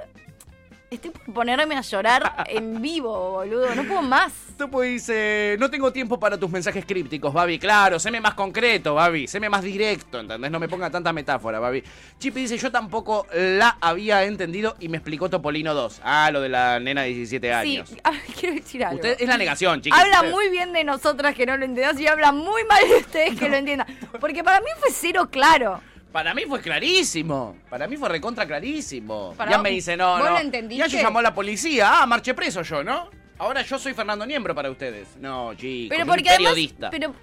Estoy 0.91 1.11
por 1.11 1.33
ponerme 1.35 1.75
a 1.75 1.81
llorar 1.81 2.45
en 2.47 2.81
vivo, 2.81 3.31
boludo. 3.33 3.75
No 3.75 3.83
puedo 3.83 4.01
más. 4.01 4.33
Topo 4.57 4.81
dice, 4.81 5.55
no 5.59 5.69
tengo 5.69 5.93
tiempo 5.93 6.19
para 6.19 6.37
tus 6.37 6.49
mensajes 6.49 6.83
crípticos, 6.85 7.31
Babi. 7.31 7.59
Claro, 7.59 7.99
séme 7.99 8.19
más 8.19 8.33
concreto, 8.33 8.95
Babi. 8.95 9.27
Séme 9.27 9.49
más 9.49 9.61
directo, 9.61 10.19
¿entendés? 10.19 10.49
No 10.49 10.59
me 10.59 10.67
ponga 10.67 10.89
tanta 10.89 11.13
metáfora, 11.13 11.59
Babi. 11.59 11.83
Chipi 12.17 12.41
dice, 12.41 12.57
yo 12.57 12.71
tampoco 12.71 13.27
la 13.33 13.77
había 13.79 14.23
entendido 14.23 14.75
y 14.79 14.89
me 14.89 14.97
explicó 14.97 15.29
Topolino 15.29 15.73
2. 15.75 16.01
Ah, 16.03 16.29
lo 16.31 16.41
de 16.41 16.49
la 16.49 16.79
nena 16.79 17.03
de 17.03 17.09
17 17.09 17.53
años. 17.53 17.89
Sí, 18.29 18.33
quiero 18.39 18.55
decir 18.55 18.83
algo. 18.83 18.95
Usted 18.95 19.17
es 19.19 19.27
la 19.27 19.37
negación, 19.37 19.81
chicos. 19.81 19.99
Habla 19.99 20.19
Usted- 20.21 20.31
muy 20.31 20.49
bien 20.49 20.73
de 20.73 20.83
nosotras 20.83 21.35
que 21.35 21.45
no 21.45 21.55
lo 21.57 21.65
entendamos 21.65 22.01
y 22.01 22.07
habla 22.07 22.31
muy 22.31 22.63
mal 22.65 22.87
de 22.87 22.97
ustedes 22.97 23.37
que 23.39 23.47
lo 23.49 23.55
entiendan. 23.57 23.87
Porque 24.19 24.43
para 24.43 24.59
mí 24.59 24.67
fue 24.79 24.89
cero 24.91 25.27
claro. 25.31 25.81
Para 26.11 26.33
mí 26.33 26.43
fue 26.47 26.59
clarísimo. 26.61 27.55
Para 27.69 27.87
mí 27.87 27.95
fue 27.97 28.09
recontra 28.09 28.45
clarísimo. 28.45 29.33
Para 29.37 29.51
ya 29.51 29.57
vos- 29.57 29.63
me 29.63 29.69
dice, 29.69 29.95
no, 29.95 30.11
¿vos 30.17 30.25
no. 30.25 30.31
lo 30.31 30.39
entendiste? 30.39 30.77
Ya 30.79 30.87
yo 30.87 31.01
llamó 31.01 31.19
a 31.19 31.21
la 31.21 31.33
policía. 31.35 32.01
Ah, 32.01 32.05
marché 32.07 32.33
preso 32.33 32.61
yo, 32.63 32.83
¿no? 32.83 33.09
Ahora 33.37 33.61
yo 33.61 33.77
soy 33.79 33.93
Fernando 33.93 34.25
Niembro 34.25 34.53
para 34.55 34.69
ustedes. 34.71 35.15
No, 35.17 35.53
chicos. 35.53 35.89
Pero 35.95 36.03
un 36.03 36.09
porque 36.09 36.29
además. 36.29 36.51
periodista. 36.53 36.89
Pero 36.89 37.13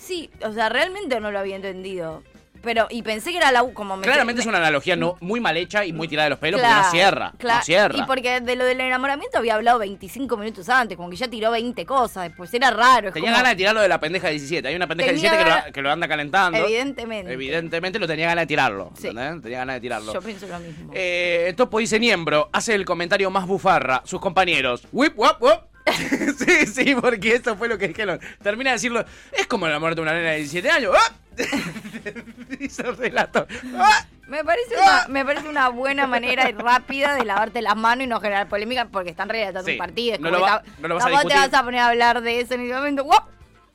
sí, 0.00 0.30
o 0.42 0.52
sea, 0.52 0.68
realmente 0.68 1.20
no 1.20 1.30
lo 1.30 1.38
había 1.38 1.56
entendido. 1.56 2.22
Pero, 2.62 2.86
y 2.90 3.02
pensé 3.02 3.30
que 3.30 3.38
era 3.38 3.50
la. 3.52 3.64
Como 3.72 3.96
me, 3.96 4.02
Claramente 4.02 4.38
me- 4.38 4.42
es 4.42 4.46
una 4.46 4.58
analogía 4.58 4.96
no, 4.96 5.16
muy 5.20 5.40
mal 5.40 5.56
hecha 5.56 5.84
y 5.84 5.92
muy 5.92 6.08
tirada 6.08 6.24
de 6.24 6.30
los 6.30 6.38
pelos 6.38 6.60
Claro, 6.60 6.74
porque 6.82 6.86
no 6.86 6.90
cierra. 6.92 7.32
claro. 7.38 7.58
No 7.58 7.64
cierra. 7.64 7.98
Y 7.98 8.02
porque 8.02 8.40
de 8.40 8.56
lo 8.56 8.64
del 8.64 8.80
enamoramiento 8.80 9.38
había 9.38 9.54
hablado 9.54 9.78
25 9.78 10.36
minutos 10.36 10.68
antes, 10.68 10.96
como 10.96 11.08
que 11.10 11.16
ya 11.16 11.28
tiró 11.28 11.50
20 11.50 11.84
cosas, 11.86 12.24
después 12.24 12.52
era 12.54 12.70
raro. 12.70 13.12
Tenía 13.12 13.30
como- 13.30 13.36
ganas 13.36 13.52
de 13.52 13.56
tirarlo 13.56 13.80
de 13.80 13.88
la 13.88 13.98
pendeja 14.00 14.26
de 14.28 14.32
17. 14.34 14.68
Hay 14.68 14.74
una 14.76 14.86
pendeja 14.86 15.10
de 15.10 15.16
Tenía 15.16 15.30
17 15.32 15.60
que 15.62 15.66
lo, 15.68 15.72
que 15.74 15.82
lo 15.82 15.90
anda 15.90 16.08
calentando. 16.08 16.58
Evidentemente. 16.58 17.32
Evidentemente 17.32 17.98
lo 17.98 18.06
tenía 18.06 18.26
ganas 18.26 18.42
de 18.42 18.46
tirarlo. 18.46 18.92
Sí. 18.96 19.08
Tenía 19.08 19.58
ganas 19.58 19.76
de 19.76 19.80
tirarlo. 19.80 20.12
Yo 20.12 20.20
pienso 20.20 20.46
lo 20.46 20.58
mismo. 20.60 20.92
Eh, 20.94 21.54
Topo 21.56 21.78
dice 21.78 21.98
Niembro, 21.98 22.50
hace 22.52 22.74
el 22.74 22.84
comentario 22.84 23.30
más 23.30 23.46
bufarra. 23.46 24.02
Sus 24.04 24.20
compañeros, 24.20 24.86
whip, 24.92 25.18
wap, 25.18 25.42
wap. 25.42 25.70
sí, 26.38 26.66
sí, 26.66 26.94
porque 26.94 27.36
eso 27.36 27.56
fue 27.56 27.66
lo 27.68 27.78
que 27.78 27.88
dijeron. 27.88 28.20
Termina 28.42 28.70
de 28.70 28.74
decirlo, 28.74 29.04
es 29.32 29.46
como 29.46 29.66
la 29.66 29.78
muerte 29.78 29.96
de 29.96 30.02
una 30.02 30.12
nena 30.12 30.30
de 30.30 30.36
17 30.38 30.70
años. 30.70 30.92
¡Ah! 30.96 31.14
El 32.78 32.96
relato. 32.96 33.46
¡Ah! 33.76 34.06
Me 34.28 34.44
parece, 34.44 34.76
una, 34.76 35.08
me 35.08 35.24
parece 35.24 35.48
una 35.48 35.68
buena 35.70 36.06
manera 36.06 36.48
y 36.48 36.52
rápida 36.52 37.16
de 37.16 37.24
lavarte 37.24 37.62
las 37.62 37.74
manos 37.76 38.04
y 38.04 38.06
no 38.06 38.20
generar 38.20 38.48
polémica 38.48 38.84
porque 38.84 39.10
están 39.10 39.28
relatando 39.28 39.64
Sí, 39.66 39.72
un 39.72 39.78
partido. 39.78 40.14
Es 40.14 40.20
no 40.20 40.30
lo 40.30 40.40
va- 40.40 40.62
no 40.78 40.86
lo 40.88 40.94
vas 40.94 41.04
a 41.04 41.08
tampoco 41.08 41.28
te 41.28 41.34
discutir. 41.34 41.50
vas 41.52 41.60
a 41.60 41.64
poner 41.64 41.80
a 41.80 41.88
hablar 41.88 42.20
de 42.20 42.40
eso 42.40 42.54
en 42.54 42.60
ese 42.60 42.74
momento. 42.74 43.02
¡Guap! 43.04 43.24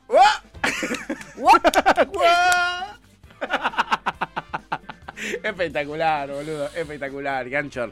Espectacular, 5.43 6.29
boludo. 6.29 6.65
Espectacular, 6.75 7.49
Ganchor. 7.49 7.91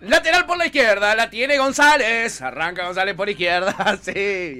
Lateral 0.00 0.46
por 0.46 0.56
la 0.56 0.66
izquierda, 0.66 1.14
la 1.14 1.28
tiene 1.28 1.58
González. 1.58 2.40
Arranca 2.42 2.84
González 2.86 3.14
por 3.14 3.28
izquierda. 3.28 3.74
Sí, 4.02 4.12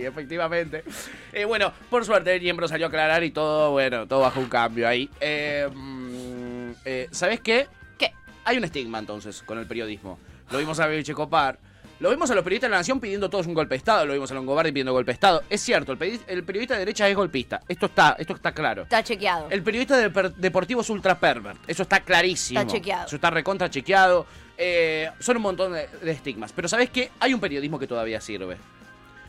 efectivamente. 0.05 0.85
Eh, 1.33 1.45
bueno, 1.45 1.73
por 1.89 2.05
suerte 2.05 2.35
el 2.35 2.43
miembro 2.43 2.69
salió 2.69 2.87
a 2.87 2.89
aclarar 2.89 3.25
y 3.25 3.31
todo, 3.31 3.71
bueno, 3.71 4.07
todo 4.07 4.21
bajo 4.21 4.41
un 4.41 4.49
cambio 4.49 4.87
ahí. 4.87 5.09
Eh, 5.21 5.69
mm, 5.73 6.71
eh, 6.85 7.09
¿Sabes 7.11 7.41
qué? 7.41 7.69
¿Qué? 7.99 8.12
Hay 8.45 8.59
un 8.59 8.65
estigma 8.65 8.99
entonces 8.99 9.43
con 9.43 9.59
el 9.59 9.67
periodismo. 9.67 10.19
Lo 10.51 10.59
vimos 10.59 10.79
a 10.81 10.87
Baby 10.87 11.05
Checopar. 11.05 11.59
Lo 12.01 12.09
vimos 12.09 12.31
a 12.31 12.35
los 12.35 12.43
periodistas 12.43 12.69
de 12.69 12.73
la 12.73 12.79
Nación 12.79 12.99
pidiendo 12.99 13.29
todos 13.29 13.47
un 13.47 13.53
golpe 13.53 13.75
de 13.75 13.77
Estado, 13.77 14.07
lo 14.07 14.15
vimos 14.15 14.31
a 14.31 14.35
Longobardi 14.35 14.73
pidiendo 14.73 14.93
golpe 14.95 15.11
de 15.11 15.15
Estado. 15.15 15.43
Es 15.51 15.61
cierto, 15.61 15.93
el, 15.93 15.99
peri- 15.99 16.19
el 16.29 16.45
periodista 16.45 16.73
de 16.73 16.81
derecha 16.81 17.07
es 17.07 17.15
golpista. 17.15 17.61
Esto 17.69 17.87
está, 17.87 18.17
esto 18.19 18.33
está 18.35 18.53
claro. 18.53 18.85
Está 18.85 19.05
chequeado. 19.05 19.49
El 19.51 19.62
periodista 19.62 19.99
de 19.99 20.09
deportivo 20.39 20.81
es 20.81 20.89
ultra 20.89 21.19
pervert. 21.21 21.59
Eso 21.67 21.83
está 21.83 22.01
clarísimo. 22.01 22.59
Está 22.59 22.73
chequeado. 22.73 23.07
Eso 23.07 23.17
está 23.17 23.29
recontra 23.29 23.69
chequeado. 23.69 24.27
Eh, 24.62 25.11
son 25.19 25.39
un 25.39 25.43
montón 25.43 25.73
de, 25.73 25.89
de 25.89 26.11
estigmas. 26.11 26.53
Pero 26.53 26.69
¿sabes 26.69 26.91
qué? 26.91 27.11
Hay 27.19 27.32
un 27.32 27.41
periodismo 27.41 27.78
que 27.78 27.87
todavía 27.87 28.20
sirve. 28.20 28.59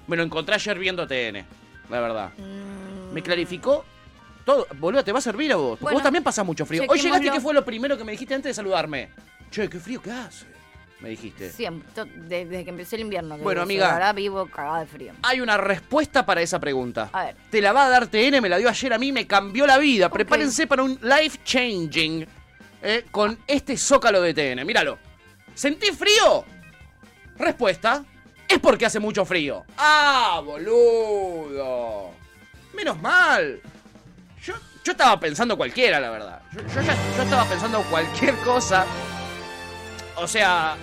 Me 0.07 0.17
lo 0.17 0.23
encontré 0.23 0.55
ayer 0.55 0.77
viendo 0.77 1.07
TN. 1.07 1.45
La 1.89 1.99
verdad. 2.01 2.31
Me 3.13 3.21
clarificó 3.23 3.85
todo. 4.45 4.67
Boludo, 4.77 5.03
te 5.03 5.11
va 5.11 5.19
a 5.19 5.21
servir 5.21 5.51
a 5.53 5.55
vos. 5.55 5.79
Bueno, 5.79 5.95
vos 5.95 6.03
también 6.03 6.23
pasás 6.23 6.45
mucho 6.45 6.65
frío. 6.65 6.83
Hoy 6.87 6.99
llegaste 6.99 7.27
y 7.27 7.29
¿qué 7.29 7.39
fue 7.39 7.53
lo 7.53 7.63
primero 7.63 7.97
que 7.97 8.03
me 8.03 8.11
dijiste 8.11 8.33
antes 8.33 8.49
de 8.49 8.53
saludarme? 8.53 9.09
Che, 9.49 9.69
qué 9.69 9.79
frío 9.79 10.01
que 10.01 10.11
hace. 10.11 10.45
Me 11.01 11.09
dijiste. 11.09 11.49
Siempre, 11.49 11.87
desde 12.27 12.63
que 12.63 12.69
empezó 12.69 12.95
el 12.95 13.03
invierno. 13.03 13.35
que 13.35 13.43
Bueno, 13.43 13.61
amiga. 13.61 13.91
Ahora 13.93 14.13
vivo 14.13 14.45
cagada 14.47 14.81
de 14.81 14.85
frío. 14.85 15.13
Hay 15.23 15.41
una 15.41 15.57
respuesta 15.57 16.25
para 16.25 16.41
esa 16.41 16.59
pregunta. 16.59 17.09
A 17.11 17.25
ver. 17.25 17.35
Te 17.49 17.61
la 17.61 17.73
va 17.73 17.85
a 17.85 17.89
dar 17.89 18.07
TN, 18.07 18.41
me 18.41 18.49
la 18.49 18.57
dio 18.57 18.69
ayer 18.69 18.93
a 18.93 18.97
mí, 18.97 19.11
me 19.11 19.25
cambió 19.27 19.65
la 19.65 19.77
vida. 19.77 20.09
Prepárense 20.09 20.67
para 20.67 20.83
un 20.83 20.99
life 21.01 21.39
changing 21.43 22.27
eh, 22.83 23.05
con 23.11 23.37
este 23.47 23.77
zócalo 23.77 24.21
de 24.21 24.33
TN. 24.33 24.65
Míralo. 24.65 25.10
¿Sentí 25.55 25.87
frío? 25.91 26.45
Respuesta. 27.37 28.03
Es 28.47 28.59
porque 28.59 28.85
hace 28.85 28.99
mucho 28.99 29.23
frío. 29.25 29.63
¡Ah, 29.77 30.41
boludo! 30.43 32.11
Menos 32.73 32.99
mal. 33.01 33.61
Yo, 34.43 34.53
yo 34.83 34.91
estaba 34.91 35.19
pensando 35.19 35.55
cualquiera, 35.55 35.99
la 35.99 36.09
verdad. 36.09 36.41
Yo, 36.53 36.61
yo 36.61 36.81
ya- 36.81 36.97
yo 37.17 37.23
estaba 37.23 37.45
pensando 37.45 37.81
cualquier 37.89 38.35
cosa. 38.37 38.85
O 40.17 40.27
sea, 40.27 40.75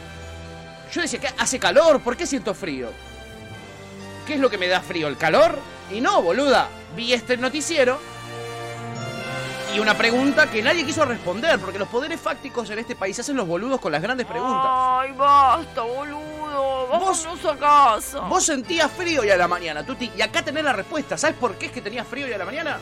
yo 0.93 1.03
decía 1.03 1.21
que 1.21 1.29
hace 1.39 1.59
calor, 1.59 2.01
¿por 2.01 2.17
qué 2.17 2.27
siento 2.27 2.55
frío? 2.55 2.91
¿Qué 4.27 4.35
es 4.35 4.41
lo 4.41 4.49
que 4.51 4.59
me 4.59 4.69
da 4.69 4.81
frío? 4.81 5.07
¿El 5.09 5.17
calor? 5.19 5.59
Y 5.93 6.01
no, 6.01 6.23
boluda. 6.23 6.69
Vi 6.97 7.13
este 7.13 7.37
noticiero 7.37 8.01
y 9.75 9.81
una 9.81 9.97
pregunta 9.97 10.51
que 10.51 10.63
nadie 10.63 10.85
quiso 10.85 11.05
responder, 11.05 11.59
porque 11.59 11.79
los 11.79 11.89
poderes 11.89 12.21
fácticos 12.21 12.71
en 12.71 12.79
este 12.79 12.97
país 12.97 13.19
hacen 13.19 13.37
los 13.37 13.47
boludos 13.47 13.81
con 13.81 13.93
las 13.93 14.03
grandes 14.03 14.27
preguntas. 14.27 14.67
Ay, 14.67 15.13
basta, 15.13 15.83
boludo. 15.83 16.89
Vámonos 16.89 17.45
a 17.45 17.57
casa. 17.57 18.21
Vos 18.21 18.45
sentías 18.45 18.91
frío 18.91 19.21
hoy 19.21 19.31
a 19.31 19.37
la 19.37 19.47
mañana, 19.47 19.85
Tuti, 19.85 20.11
y 20.17 20.23
acá 20.23 20.43
tenés 20.43 20.65
la 20.65 20.73
respuesta. 20.73 21.19
¿Sabes 21.19 21.37
por 21.37 21.57
qué 21.57 21.67
es 21.67 21.73
que 21.73 21.81
tenías 21.81 22.07
frío 22.07 22.27
hoy 22.27 22.33
a 22.33 22.39
la 22.39 22.45
mañana? 22.45 22.79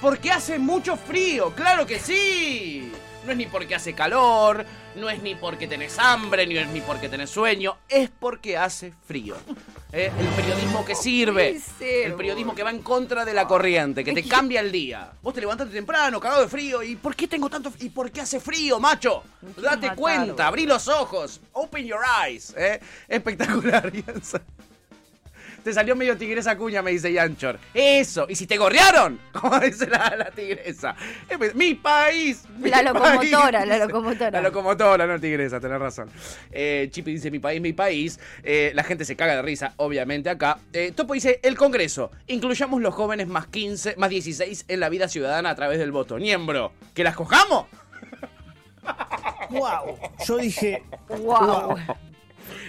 Porque 0.00 0.30
hace 0.30 0.58
mucho 0.58 0.96
frío, 0.96 1.52
claro 1.54 1.86
que 1.86 1.98
sí. 1.98 2.92
No 3.24 3.32
es 3.32 3.38
ni 3.38 3.46
porque 3.46 3.74
hace 3.74 3.94
calor, 3.94 4.64
no 4.94 5.10
es 5.10 5.22
ni 5.22 5.34
porque 5.34 5.66
tenés 5.66 5.98
hambre, 5.98 6.46
ni 6.46 6.58
es 6.58 6.68
ni 6.68 6.80
porque 6.80 7.08
tenés 7.08 7.30
sueño, 7.30 7.76
es 7.88 8.10
porque 8.10 8.56
hace 8.56 8.92
frío. 9.06 9.36
Eh, 9.92 10.10
el 10.18 10.26
periodismo 10.28 10.84
que 10.84 10.96
sirve, 10.96 11.60
el 11.80 12.14
periodismo 12.14 12.54
que 12.54 12.62
va 12.64 12.70
en 12.70 12.82
contra 12.82 13.24
de 13.24 13.32
la 13.32 13.46
corriente, 13.46 14.02
que 14.02 14.12
te 14.12 14.26
cambia 14.26 14.60
el 14.60 14.72
día. 14.72 15.12
Vos 15.22 15.32
te 15.32 15.40
levantaste 15.40 15.72
temprano, 15.72 16.18
cagado 16.18 16.42
de 16.42 16.48
frío, 16.48 16.82
¿y 16.82 16.96
por 16.96 17.14
qué 17.14 17.28
tengo 17.28 17.48
tanto 17.48 17.72
¿Y 17.78 17.90
por 17.90 18.10
qué 18.10 18.20
hace 18.20 18.40
frío, 18.40 18.80
macho? 18.80 19.22
Date 19.56 19.94
cuenta, 19.94 20.48
abrí 20.48 20.66
los 20.66 20.88
ojos, 20.88 21.40
open 21.52 21.86
your 21.86 22.00
eyes. 22.24 22.52
¿eh? 22.56 22.80
Espectacular. 23.08 23.92
Te 25.66 25.72
salió 25.72 25.96
medio 25.96 26.16
tigresa 26.16 26.56
cuña, 26.56 26.80
me 26.80 26.92
dice 26.92 27.12
Yanchor. 27.12 27.58
Eso, 27.74 28.26
y 28.28 28.36
si 28.36 28.46
te 28.46 28.56
gorrearon, 28.56 29.18
como 29.32 29.58
dice 29.58 29.88
la, 29.88 30.14
la 30.16 30.30
tigresa. 30.30 30.94
Mi 31.56 31.74
país. 31.74 32.44
mi 32.56 32.70
La 32.70 32.82
locomotora, 32.82 33.58
país. 33.58 33.68
la 33.68 33.78
locomotora. 33.78 34.30
La 34.30 34.40
locomotora, 34.42 35.06
no 35.08 35.18
tigresa, 35.18 35.58
tenés 35.58 35.80
razón. 35.80 36.08
Eh, 36.52 36.86
Chipi 36.92 37.14
dice 37.14 37.32
mi 37.32 37.40
país, 37.40 37.60
mi 37.60 37.72
país. 37.72 38.20
Eh, 38.44 38.70
la 38.76 38.84
gente 38.84 39.04
se 39.04 39.16
caga 39.16 39.34
de 39.34 39.42
risa, 39.42 39.72
obviamente, 39.78 40.30
acá. 40.30 40.60
Eh, 40.72 40.92
Topo 40.94 41.14
dice 41.14 41.40
el 41.42 41.56
Congreso. 41.56 42.12
Incluyamos 42.28 42.80
los 42.80 42.94
jóvenes 42.94 43.26
más 43.26 43.48
15, 43.48 43.96
más 43.96 44.10
16 44.10 44.66
en 44.68 44.78
la 44.78 44.88
vida 44.88 45.08
ciudadana 45.08 45.50
a 45.50 45.56
través 45.56 45.80
del 45.80 45.90
voto. 45.90 46.16
Niembro, 46.16 46.74
¿que 46.94 47.02
las 47.02 47.16
cojamos? 47.16 47.66
Wow. 49.50 49.98
Yo 50.24 50.36
dije, 50.36 50.84
Wow. 51.08 51.76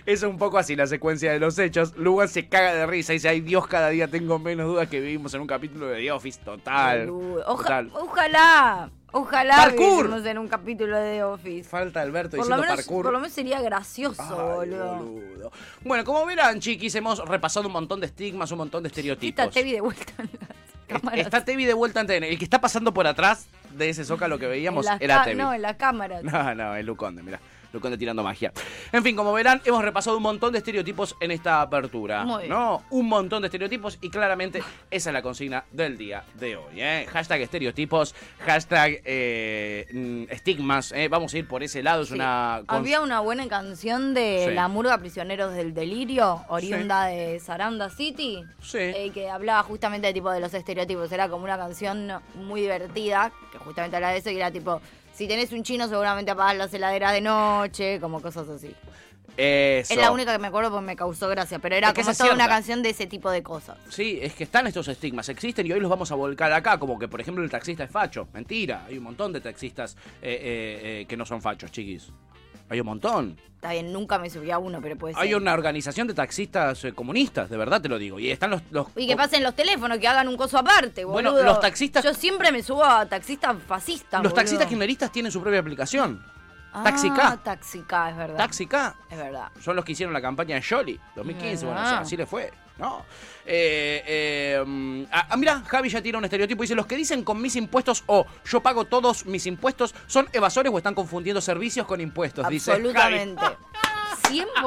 Es 0.05 0.23
un 0.23 0.37
poco 0.37 0.57
así 0.57 0.75
la 0.75 0.87
secuencia 0.87 1.31
de 1.31 1.39
los 1.39 1.57
hechos. 1.59 1.95
Lugan 1.97 2.27
se 2.29 2.47
caga 2.47 2.73
de 2.73 2.85
risa 2.85 3.13
y 3.13 3.17
dice, 3.17 3.29
ay 3.29 3.41
Dios, 3.41 3.67
cada 3.67 3.89
día 3.89 4.07
tengo 4.07 4.39
menos 4.39 4.67
dudas 4.67 4.87
que 4.87 4.99
vivimos 4.99 5.33
en 5.33 5.41
un 5.41 5.47
capítulo 5.47 5.87
de 5.87 5.97
The 6.01 6.11
Office. 6.11 6.39
Total. 6.43 7.09
Oja- 7.09 7.45
total. 7.45 7.91
ojalá. 7.93 8.89
Ojalá 9.13 9.55
Parkour. 9.55 10.03
vivimos 10.03 10.25
en 10.25 10.37
un 10.37 10.47
capítulo 10.49 10.97
de 10.97 11.15
The 11.15 11.23
Office. 11.23 11.69
Falta 11.69 12.01
Alberto 12.01 12.35
Por 12.37 12.39
lo, 12.39 12.43
diciendo 12.57 12.61
menos, 12.63 12.75
parkour. 12.85 13.03
por 13.05 13.13
lo 13.13 13.19
menos 13.19 13.33
sería 13.33 13.61
gracioso, 13.61 14.21
Ay, 14.21 14.69
boludo. 14.69 14.95
boludo. 14.97 15.51
Bueno, 15.85 16.03
como 16.03 16.25
verán, 16.25 16.59
chiquis, 16.59 16.93
hemos 16.95 17.19
repasado 17.27 17.67
un 17.67 17.73
montón 17.73 18.01
de 18.01 18.07
estigmas, 18.07 18.51
un 18.51 18.57
montón 18.59 18.83
de 18.83 18.87
estereotipos. 18.89 19.45
Está 19.45 19.49
Tevi 19.59 19.71
de 19.71 19.81
vuelta 19.81 20.11
en 20.19 20.29
las 20.39 20.99
cámaras. 21.01 21.19
Está 21.21 21.45
Tevi 21.45 21.65
de 21.65 21.73
vuelta 21.73 22.01
en. 22.01 22.23
El 22.25 22.37
que 22.37 22.43
está 22.43 22.59
pasando 22.59 22.93
por 22.93 23.07
atrás 23.07 23.47
de 23.77 23.89
ese 23.89 24.03
zócalo 24.03 24.37
que 24.39 24.47
veíamos 24.47 24.85
era 24.99 25.23
Tevi. 25.23 25.37
No, 25.37 25.53
en 25.53 25.61
la 25.61 25.77
cámara. 25.77 26.21
No, 26.21 26.53
no, 26.53 26.75
es 26.75 26.85
Luconde, 26.85 27.23
mira. 27.67 27.73
Luconde 27.73 27.97
tirando 27.97 28.23
magia. 28.23 28.51
En 28.91 29.03
fin, 29.03 29.15
como 29.15 29.33
verán, 29.33 29.61
hemos 29.65 29.83
repasado 29.83 30.17
un 30.17 30.23
montón 30.23 30.51
de 30.51 30.59
estereotipos 30.59 31.15
en 31.19 31.31
esta 31.31 31.61
apertura. 31.61 32.23
Muy 32.23 32.43
bien. 32.43 32.49
¿No? 32.49 32.83
Un 32.89 33.07
montón 33.07 33.41
de 33.41 33.47
estereotipos 33.47 33.97
y 34.01 34.09
claramente 34.09 34.59
esa 34.91 35.09
es 35.09 35.13
la 35.13 35.21
consigna 35.21 35.65
del 35.71 35.97
día 35.97 36.23
de 36.35 36.55
hoy. 36.55 36.81
¿eh? 36.81 37.05
Hashtag 37.11 37.41
estereotipos, 37.41 38.15
hashtag 38.39 39.01
eh, 39.05 40.27
estigmas. 40.29 40.91
¿eh? 40.91 41.07
Vamos 41.07 41.33
a 41.33 41.37
ir 41.37 41.47
por 41.47 41.63
ese 41.63 41.83
lado. 41.83 42.03
Es 42.03 42.11
una. 42.11 42.61
Había 42.67 43.01
una 43.01 43.19
buena 43.19 43.47
canción 43.47 44.13
de 44.13 44.45
Sí. 44.47 44.53
La 44.53 44.67
Murga 44.67 44.97
Prisioneros 44.97 45.53
del 45.53 45.73
Delirio, 45.73 46.43
oriunda 46.49 47.05
de 47.05 47.39
Saranda 47.39 47.89
City, 47.89 48.43
Sí. 48.61 48.77
eh, 48.79 49.11
que 49.13 49.29
hablaba 49.29 49.63
justamente 49.63 50.13
tipo 50.13 50.31
de 50.31 50.39
los 50.39 50.53
estereotipos. 50.53 51.11
Era 51.11 51.29
como 51.29 51.43
una 51.43 51.57
canción 51.57 52.11
muy 52.35 52.61
divertida, 52.61 53.31
que 53.51 53.57
justamente 53.57 53.95
hablaba 53.95 54.13
de 54.13 54.19
eso, 54.19 54.29
y 54.29 54.37
era 54.37 54.51
tipo, 54.51 54.81
si 55.17 55.27
tenés 55.27 55.51
un 55.51 55.63
chino 55.63 55.87
seguramente 55.87 56.29
apagás 56.29 56.55
las 56.55 56.71
heladeras 56.71 57.11
de 57.11 57.21
noche, 57.21 57.99
como 57.99 58.21
cosas 58.21 58.47
así. 58.49 58.75
Eso. 59.35 59.93
Es 59.93 59.99
la 59.99 60.11
única 60.11 60.31
que 60.31 60.37
me 60.37 60.47
acuerdo 60.47 60.69
porque 60.69 60.85
me 60.85 60.95
causó 60.95 61.27
gracia, 61.27 61.57
pero 61.57 61.75
era 61.75 61.89
Es 61.89 61.93
que 61.95 62.01
como 62.01 62.15
toda 62.15 62.33
una 62.33 62.47
canción 62.47 62.83
de 62.83 62.89
ese 62.89 63.07
tipo 63.07 63.31
de 63.31 63.41
cosas. 63.41 63.77
Sí, 63.89 64.19
es 64.21 64.35
que 64.35 64.43
están 64.43 64.67
estos 64.67 64.87
estigmas, 64.87 65.27
existen 65.29 65.65
y 65.65 65.71
hoy 65.71 65.79
los 65.79 65.89
vamos 65.89 66.11
a 66.11 66.15
volcar 66.15 66.51
acá, 66.53 66.79
como 66.79 66.99
que 66.99 67.07
por 67.07 67.19
ejemplo 67.19 67.43
el 67.43 67.49
taxista 67.49 67.83
es 67.83 67.91
facho. 67.91 68.27
Mentira, 68.31 68.85
hay 68.87 68.99
un 68.99 69.03
montón 69.03 69.33
de 69.33 69.41
taxistas 69.41 69.95
eh, 70.21 70.39
eh, 70.39 71.01
eh, 71.01 71.05
que 71.07 71.17
no 71.17 71.25
son 71.25 71.41
fachos, 71.41 71.71
chiquis. 71.71 72.11
Hay 72.69 72.79
un 72.79 72.85
montón. 72.85 73.37
Está 73.55 73.71
bien, 73.71 73.91
nunca 73.91 74.19
me 74.19 74.29
subí 74.29 74.51
a 74.51 74.59
uno, 74.59 74.79
pero 74.81 74.95
puede 74.97 75.13
ser. 75.15 75.23
Hay 75.23 75.33
una 75.33 75.53
organización 75.53 76.07
de 76.07 76.13
taxistas 76.13 76.83
eh, 76.85 76.93
comunistas, 76.93 77.49
de 77.49 77.57
verdad 77.57 77.81
te 77.81 77.89
lo 77.89 77.97
digo. 77.97 78.19
Y 78.19 78.29
están 78.29 78.51
los... 78.51 78.61
los 78.71 78.87
Y 78.95 79.07
que 79.07 79.15
pasen 79.17 79.41
los 79.43 79.55
teléfonos, 79.55 79.97
que 79.97 80.07
hagan 80.07 80.27
un 80.27 80.37
coso 80.37 80.57
aparte, 80.59 81.03
Bueno, 81.05 81.31
boludo. 81.31 81.45
los 81.45 81.59
taxistas- 81.59 82.03
Yo 82.03 82.13
siempre 82.13 82.51
me 82.51 82.61
subo 82.61 82.83
a 82.85 83.05
taxistas 83.07 83.55
fascistas, 83.67 84.21
los 84.21 84.31
boludo. 84.31 84.35
taxistas 84.35 84.67
kirchneristas 84.67 85.11
tienen 85.11 85.31
su 85.31 85.41
propia 85.41 85.59
aplicación. 85.59 86.23
Ah, 86.73 86.83
Taxi 86.83 87.09
K. 87.09 87.37
Taxi 87.43 87.79
K, 87.81 88.09
es 88.11 88.17
verdad. 88.17 88.37
Taxi 88.37 88.67
K. 88.67 88.95
Es 89.09 89.17
verdad. 89.17 89.47
Son 89.61 89.75
los 89.75 89.83
que 89.83 89.93
hicieron 89.93 90.13
la 90.13 90.21
campaña 90.21 90.55
de 90.55 90.61
Jolly 90.61 90.99
2015. 91.15 91.65
Bueno, 91.65 91.79
así 91.81 92.15
le 92.15 92.27
fue. 92.27 92.51
¿No? 92.77 93.05
Eh, 93.45 94.03
eh, 94.05 94.63
mm, 94.65 95.03
ah, 95.11 95.27
ah, 95.29 95.37
mira, 95.37 95.63
Javi 95.65 95.89
ya 95.89 96.01
tira 96.01 96.17
un 96.17 96.25
estereotipo. 96.25 96.63
Dice: 96.63 96.75
Los 96.75 96.85
que 96.85 96.97
dicen 96.97 97.23
con 97.23 97.41
mis 97.41 97.55
impuestos 97.55 98.03
o 98.07 98.25
yo 98.45 98.61
pago 98.61 98.85
todos 98.85 99.25
mis 99.25 99.45
impuestos 99.45 99.95
son 100.05 100.27
evasores 100.33 100.71
o 100.73 100.77
están 100.77 100.93
confundiendo 100.93 101.39
servicios 101.39 101.87
con 101.87 102.01
impuestos. 102.01 102.47
Dice 102.49 102.73
Javi. 102.93 103.35
Absolutamente. 104.27 104.57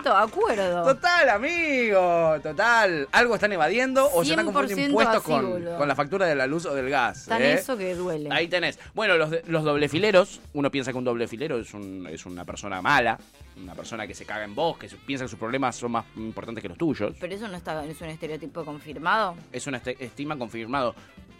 100% 0.00 0.02
de 0.02 0.10
acuerdo. 0.10 0.84
Total, 0.84 1.28
amigo, 1.30 2.36
total. 2.42 3.08
Algo 3.12 3.34
están 3.34 3.52
evadiendo 3.52 4.08
o 4.12 4.24
se 4.24 4.30
están 4.30 4.46
confundiendo 4.46 4.82
100% 4.84 4.88
impuestos 4.88 5.16
así, 5.16 5.30
con, 5.30 5.76
con 5.76 5.88
la 5.88 5.94
factura 5.94 6.26
de 6.26 6.34
la 6.34 6.46
luz 6.46 6.66
o 6.66 6.74
del 6.74 6.90
gas. 6.90 7.26
Tan 7.26 7.42
¿eh? 7.42 7.54
eso 7.54 7.76
que 7.76 7.94
duele. 7.94 8.28
Ahí 8.32 8.48
tenés. 8.48 8.78
Bueno, 8.94 9.16
los, 9.16 9.30
los 9.46 9.64
doble 9.64 9.88
fileros, 9.88 10.40
uno 10.54 10.70
piensa 10.70 10.92
que 10.92 10.98
un 10.98 11.04
doble 11.04 11.26
filero 11.28 11.58
es, 11.58 11.72
un- 11.74 12.06
es 12.10 12.26
una 12.26 12.44
persona 12.44 12.80
mala, 12.82 13.18
una 13.62 13.74
persona 13.74 14.06
que 14.06 14.14
se 14.14 14.24
caga 14.24 14.44
en 14.44 14.54
vos, 14.54 14.76
que 14.78 14.88
piensa 15.06 15.24
que 15.24 15.28
sus 15.28 15.38
problemas 15.38 15.76
son 15.76 15.92
más 15.92 16.04
importantes 16.16 16.62
que 16.62 16.68
los 16.68 16.78
tuyos. 16.78 17.14
Pero 17.18 17.34
eso 17.34 17.48
no 17.48 17.56
está, 17.56 17.84
es 17.84 18.00
un 18.00 18.08
estereotipo 18.08 18.64
confirmado. 18.64 19.36
Es 19.52 19.66
una 19.66 19.78
este- 19.78 19.96
estima 20.04 20.36
confirmado. 20.36 20.94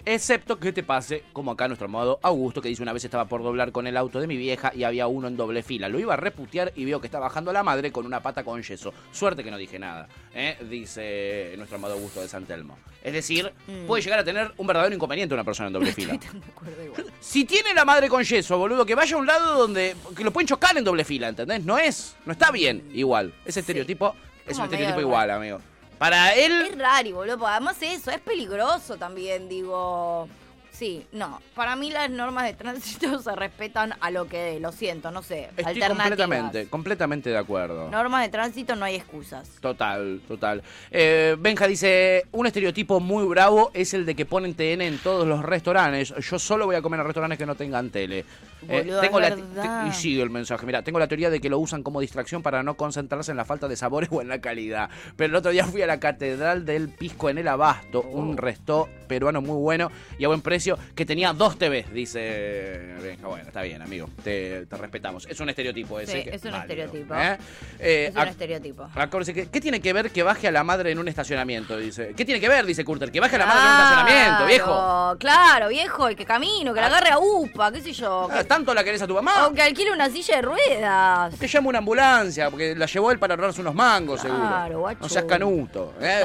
Excepto 0.08 0.60
que 0.60 0.72
te 0.72 0.84
pase, 0.84 1.24
como 1.32 1.50
acá 1.50 1.66
nuestro 1.66 1.86
amado 1.86 2.20
Augusto, 2.22 2.62
que 2.62 2.68
dice 2.68 2.80
una 2.80 2.92
vez 2.92 3.04
estaba 3.04 3.24
por 3.24 3.42
doblar 3.42 3.72
con 3.72 3.88
el 3.88 3.96
auto 3.96 4.20
de 4.20 4.28
mi 4.28 4.36
vieja 4.36 4.70
y 4.72 4.84
había 4.84 5.08
uno 5.08 5.26
en 5.26 5.36
doble 5.36 5.64
fila. 5.64 5.88
Lo 5.88 5.98
iba 5.98 6.14
a 6.14 6.16
reputear 6.16 6.72
y 6.76 6.84
veo 6.84 7.00
que 7.00 7.08
está 7.08 7.18
bajando 7.18 7.52
la 7.52 7.64
madre 7.64 7.90
con 7.90 8.06
una 8.06 8.22
pata 8.22 8.44
con 8.44 8.62
yeso. 8.62 8.94
Suerte 9.10 9.42
que 9.42 9.50
no 9.50 9.58
dije 9.58 9.80
nada, 9.80 10.06
¿eh? 10.32 10.56
dice 10.70 11.54
nuestro 11.56 11.78
amado 11.78 11.94
Augusto 11.94 12.20
de 12.20 12.28
San 12.28 12.44
Telmo. 12.46 12.78
Es 13.02 13.12
decir, 13.12 13.52
Mm. 13.66 13.86
puede 13.88 14.00
llegar 14.02 14.20
a 14.20 14.24
tener 14.24 14.52
un 14.58 14.66
verdadero 14.68 14.94
inconveniente 14.94 15.34
una 15.34 15.42
persona 15.42 15.66
en 15.66 15.72
doble 15.72 15.92
fila. 15.92 16.14
Igual. 16.84 17.06
Si 17.18 17.44
tiene 17.44 17.74
la 17.74 17.84
madre 17.84 18.08
con 18.08 18.22
yeso, 18.22 18.56
boludo, 18.58 18.86
que 18.86 18.94
vaya 18.94 19.16
a 19.16 19.18
un 19.18 19.26
lado 19.26 19.58
donde 19.58 19.96
que 20.16 20.22
lo 20.22 20.32
pueden 20.32 20.46
chocar 20.46 20.76
en 20.78 20.84
doble 20.84 21.04
fila, 21.04 21.26
¿entendés? 21.28 21.64
No 21.64 21.78
es, 21.78 22.14
no 22.24 22.30
está 22.32 22.52
bien 22.52 22.88
igual. 22.94 23.34
Ese 23.44 23.58
estereotipo 23.58 24.14
es 24.46 24.56
un 24.56 24.64
estereotipo 24.64 25.00
igual, 25.00 25.30
amigo. 25.32 25.60
Para 25.98 26.34
él, 26.34 26.52
Es 26.72 26.78
raro, 26.78 27.10
boludo. 27.12 27.46
Además 27.46 27.76
eso, 27.80 28.10
es 28.10 28.20
peligroso 28.20 28.96
también, 28.96 29.48
digo. 29.48 30.28
Sí, 30.78 31.06
no. 31.12 31.40
Para 31.54 31.74
mí 31.74 31.90
las 31.90 32.10
normas 32.10 32.44
de 32.44 32.52
tránsito 32.52 33.18
se 33.22 33.34
respetan 33.34 33.94
a 34.00 34.10
lo 34.10 34.28
que 34.28 34.36
dé. 34.36 34.60
Lo 34.60 34.72
siento, 34.72 35.10
no 35.10 35.22
sé. 35.22 35.44
Estoy 35.56 35.64
Alternativas. 35.64 35.96
completamente, 36.08 36.66
completamente 36.68 37.30
de 37.30 37.38
acuerdo. 37.38 37.88
Normas 37.90 38.22
de 38.22 38.28
tránsito 38.28 38.76
no 38.76 38.84
hay 38.84 38.96
excusas. 38.96 39.48
Total, 39.60 40.20
total. 40.28 40.62
Eh, 40.90 41.34
Benja 41.38 41.66
dice, 41.66 42.26
un 42.32 42.46
estereotipo 42.46 43.00
muy 43.00 43.24
bravo 43.26 43.70
es 43.72 43.94
el 43.94 44.04
de 44.04 44.14
que 44.14 44.26
ponen 44.26 44.54
TN 44.54 44.82
en 44.82 44.98
todos 44.98 45.26
los 45.26 45.42
restaurantes. 45.42 46.12
Yo 46.18 46.38
solo 46.38 46.66
voy 46.66 46.76
a 46.76 46.82
comer 46.82 47.00
en 47.00 47.06
restaurantes 47.06 47.38
que 47.38 47.46
no 47.46 47.54
tengan 47.54 47.88
tele. 47.90 48.24
Eh, 48.68 48.90
tengo 49.00 49.20
la, 49.20 49.34
te- 49.34 49.88
y 49.88 49.92
sigue 49.92 50.22
el 50.22 50.30
mensaje. 50.30 50.66
Mira, 50.66 50.82
tengo 50.82 50.98
la 50.98 51.06
teoría 51.06 51.30
de 51.30 51.40
que 51.40 51.48
lo 51.48 51.58
usan 51.58 51.82
como 51.82 52.00
distracción 52.00 52.42
para 52.42 52.62
no 52.62 52.74
concentrarse 52.76 53.30
en 53.30 53.36
la 53.36 53.44
falta 53.44 53.68
de 53.68 53.76
sabores 53.76 54.08
o 54.12 54.20
en 54.20 54.28
la 54.28 54.40
calidad. 54.40 54.90
Pero 55.16 55.30
el 55.30 55.36
otro 55.36 55.52
día 55.52 55.64
fui 55.64 55.80
a 55.82 55.86
la 55.86 56.00
Catedral 56.00 56.64
del 56.66 56.88
Pisco 56.90 57.30
en 57.30 57.38
el 57.38 57.48
Abasto, 57.48 58.00
Oh. 58.06 58.18
un 58.18 58.36
resto 58.36 58.88
peruano 59.08 59.40
muy 59.40 59.56
bueno 59.56 59.90
y 60.18 60.24
a 60.24 60.28
buen 60.28 60.40
precio 60.40 60.65
que 60.94 61.04
tenía 61.06 61.32
dos 61.32 61.58
TVs, 61.58 61.92
dice 61.92 62.94
Benja. 63.02 63.26
Bueno, 63.28 63.44
está 63.46 63.62
bien, 63.62 63.82
amigo. 63.82 64.08
Te, 64.24 64.66
te 64.66 64.76
respetamos. 64.76 65.26
Es 65.28 65.38
un 65.40 65.48
estereotipo 65.48 66.00
ese. 66.00 66.12
Sí, 66.18 66.24
que- 66.24 66.36
es 66.36 66.44
un 66.44 66.52
válido, 66.52 66.62
estereotipo. 66.84 67.14
¿eh? 67.14 67.38
Eh, 67.78 68.06
es 68.10 68.16
un 68.16 68.28
estereotipo. 68.28 68.88
¿Qué 69.52 69.60
tiene 69.60 69.80
que 69.80 69.92
ver 69.92 70.10
que 70.10 70.22
baje 70.22 70.48
a 70.48 70.50
la 70.50 70.64
madre 70.64 70.90
en 70.90 70.98
un 70.98 71.08
estacionamiento? 71.08 71.76
Dice. 71.76 72.14
¿Qué 72.16 72.24
tiene 72.24 72.40
que 72.40 72.48
ver? 72.48 72.64
Dice 72.66 72.84
Curter. 72.84 73.10
Que 73.12 73.20
baje 73.20 73.36
a 73.36 73.38
la 73.40 73.46
madre 73.46 73.60
en 73.60 73.66
un 73.66 73.72
estacionamiento, 73.80 74.46
viejo. 74.46 75.16
Claro, 75.18 75.68
viejo, 75.68 76.10
y 76.10 76.16
que 76.16 76.24
camino, 76.24 76.72
que 76.74 76.80
la 76.80 76.86
agarre 76.86 77.10
a 77.10 77.18
UPA, 77.18 77.72
qué 77.72 77.80
sé 77.82 77.92
yo. 77.92 78.28
Ah, 78.30 78.38
Que, 78.38 78.44
¿Tanto 78.44 78.72
la 78.74 78.82
querés 78.84 79.02
a 79.02 79.06
tu 79.06 79.14
mamá? 79.14 79.46
o 79.46 79.52
que 79.52 79.62
alquile 79.62 79.92
una 79.92 80.08
silla 80.10 80.36
de 80.36 80.42
ruedas. 80.42 81.34
Que 81.38 81.46
llame 81.46 81.68
una 81.68 81.78
ambulancia, 81.78 82.50
porque 82.50 82.74
la 82.74 82.86
llevó 82.86 83.10
él 83.12 83.18
para 83.18 83.34
ahorrarse 83.34 83.60
unos 83.60 83.74
mangos, 83.74 84.20
Claro, 84.20 84.36
seguro. 84.64 84.80
guacho. 84.80 84.98
No 85.02 85.08
seas 85.08 85.24
canuto. 85.24 85.94
¿eh? 86.00 86.22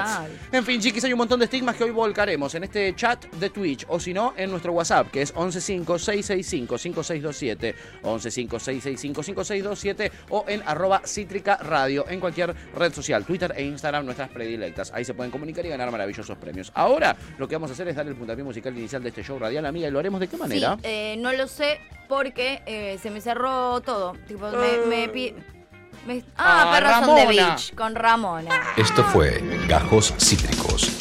En 0.51 0.63
fin, 0.65 0.79
chiquis, 0.81 1.03
hay 1.03 1.13
un 1.13 1.17
montón 1.19 1.39
de 1.39 1.45
estigmas 1.45 1.75
que 1.75 1.83
hoy 1.83 1.91
volcaremos 1.91 2.53
en 2.55 2.63
este 2.63 2.95
chat 2.95 3.25
de 3.33 3.49
Twitch, 3.49 3.85
o 3.89 3.99
si 3.99 4.13
no, 4.13 4.30
en 4.37 4.49
nuestro 4.51 4.73
WhatsApp, 4.73 5.09
que 5.11 5.21
es 5.21 5.33
115-665-5627, 5.35 7.75
115-665-5627, 8.03 10.11
o 10.29 10.45
en 10.47 10.61
arroba 10.65 11.01
cítrica 11.05 11.57
radio, 11.57 12.05
en 12.09 12.19
cualquier 12.19 12.55
red 12.75 12.93
social, 12.93 13.25
Twitter 13.25 13.53
e 13.55 13.63
Instagram, 13.63 14.05
nuestras 14.05 14.29
predilectas. 14.29 14.91
Ahí 14.93 15.05
se 15.05 15.13
pueden 15.13 15.31
comunicar 15.31 15.65
y 15.65 15.69
ganar 15.69 15.91
maravillosos 15.91 16.37
premios. 16.37 16.71
Ahora, 16.75 17.15
lo 17.37 17.47
que 17.47 17.55
vamos 17.55 17.69
a 17.69 17.73
hacer 17.73 17.87
es 17.87 17.95
dar 17.95 18.07
el 18.07 18.15
puntapié 18.15 18.43
musical 18.43 18.77
inicial 18.77 19.01
de 19.03 19.09
este 19.09 19.23
show 19.23 19.37
radial, 19.39 19.65
amiga, 19.65 19.87
y 19.87 19.91
lo 19.91 19.99
haremos 19.99 20.19
de 20.19 20.27
qué 20.27 20.37
manera. 20.37 20.75
Sí, 20.75 20.81
eh, 20.83 21.15
no 21.19 21.31
lo 21.33 21.47
sé 21.47 21.79
porque 22.07 22.61
eh, 22.65 22.99
se 23.01 23.09
me 23.09 23.21
cerró 23.21 23.81
todo. 23.81 24.13
Tipo, 24.27 24.49
me, 24.51 24.85
me 24.87 25.09
pi- 25.09 25.33
me- 26.05 26.23
ah, 26.37 26.67
Ah, 26.67 26.71
perros 26.79 27.07
on 27.09 27.15
the 27.15 27.27
beach, 27.27 27.73
con 27.75 27.95
Ramona. 27.95 28.61
Esto 28.77 29.03
fue 29.03 29.41
Gajos 29.67 30.13
Cítricos. 30.19 31.00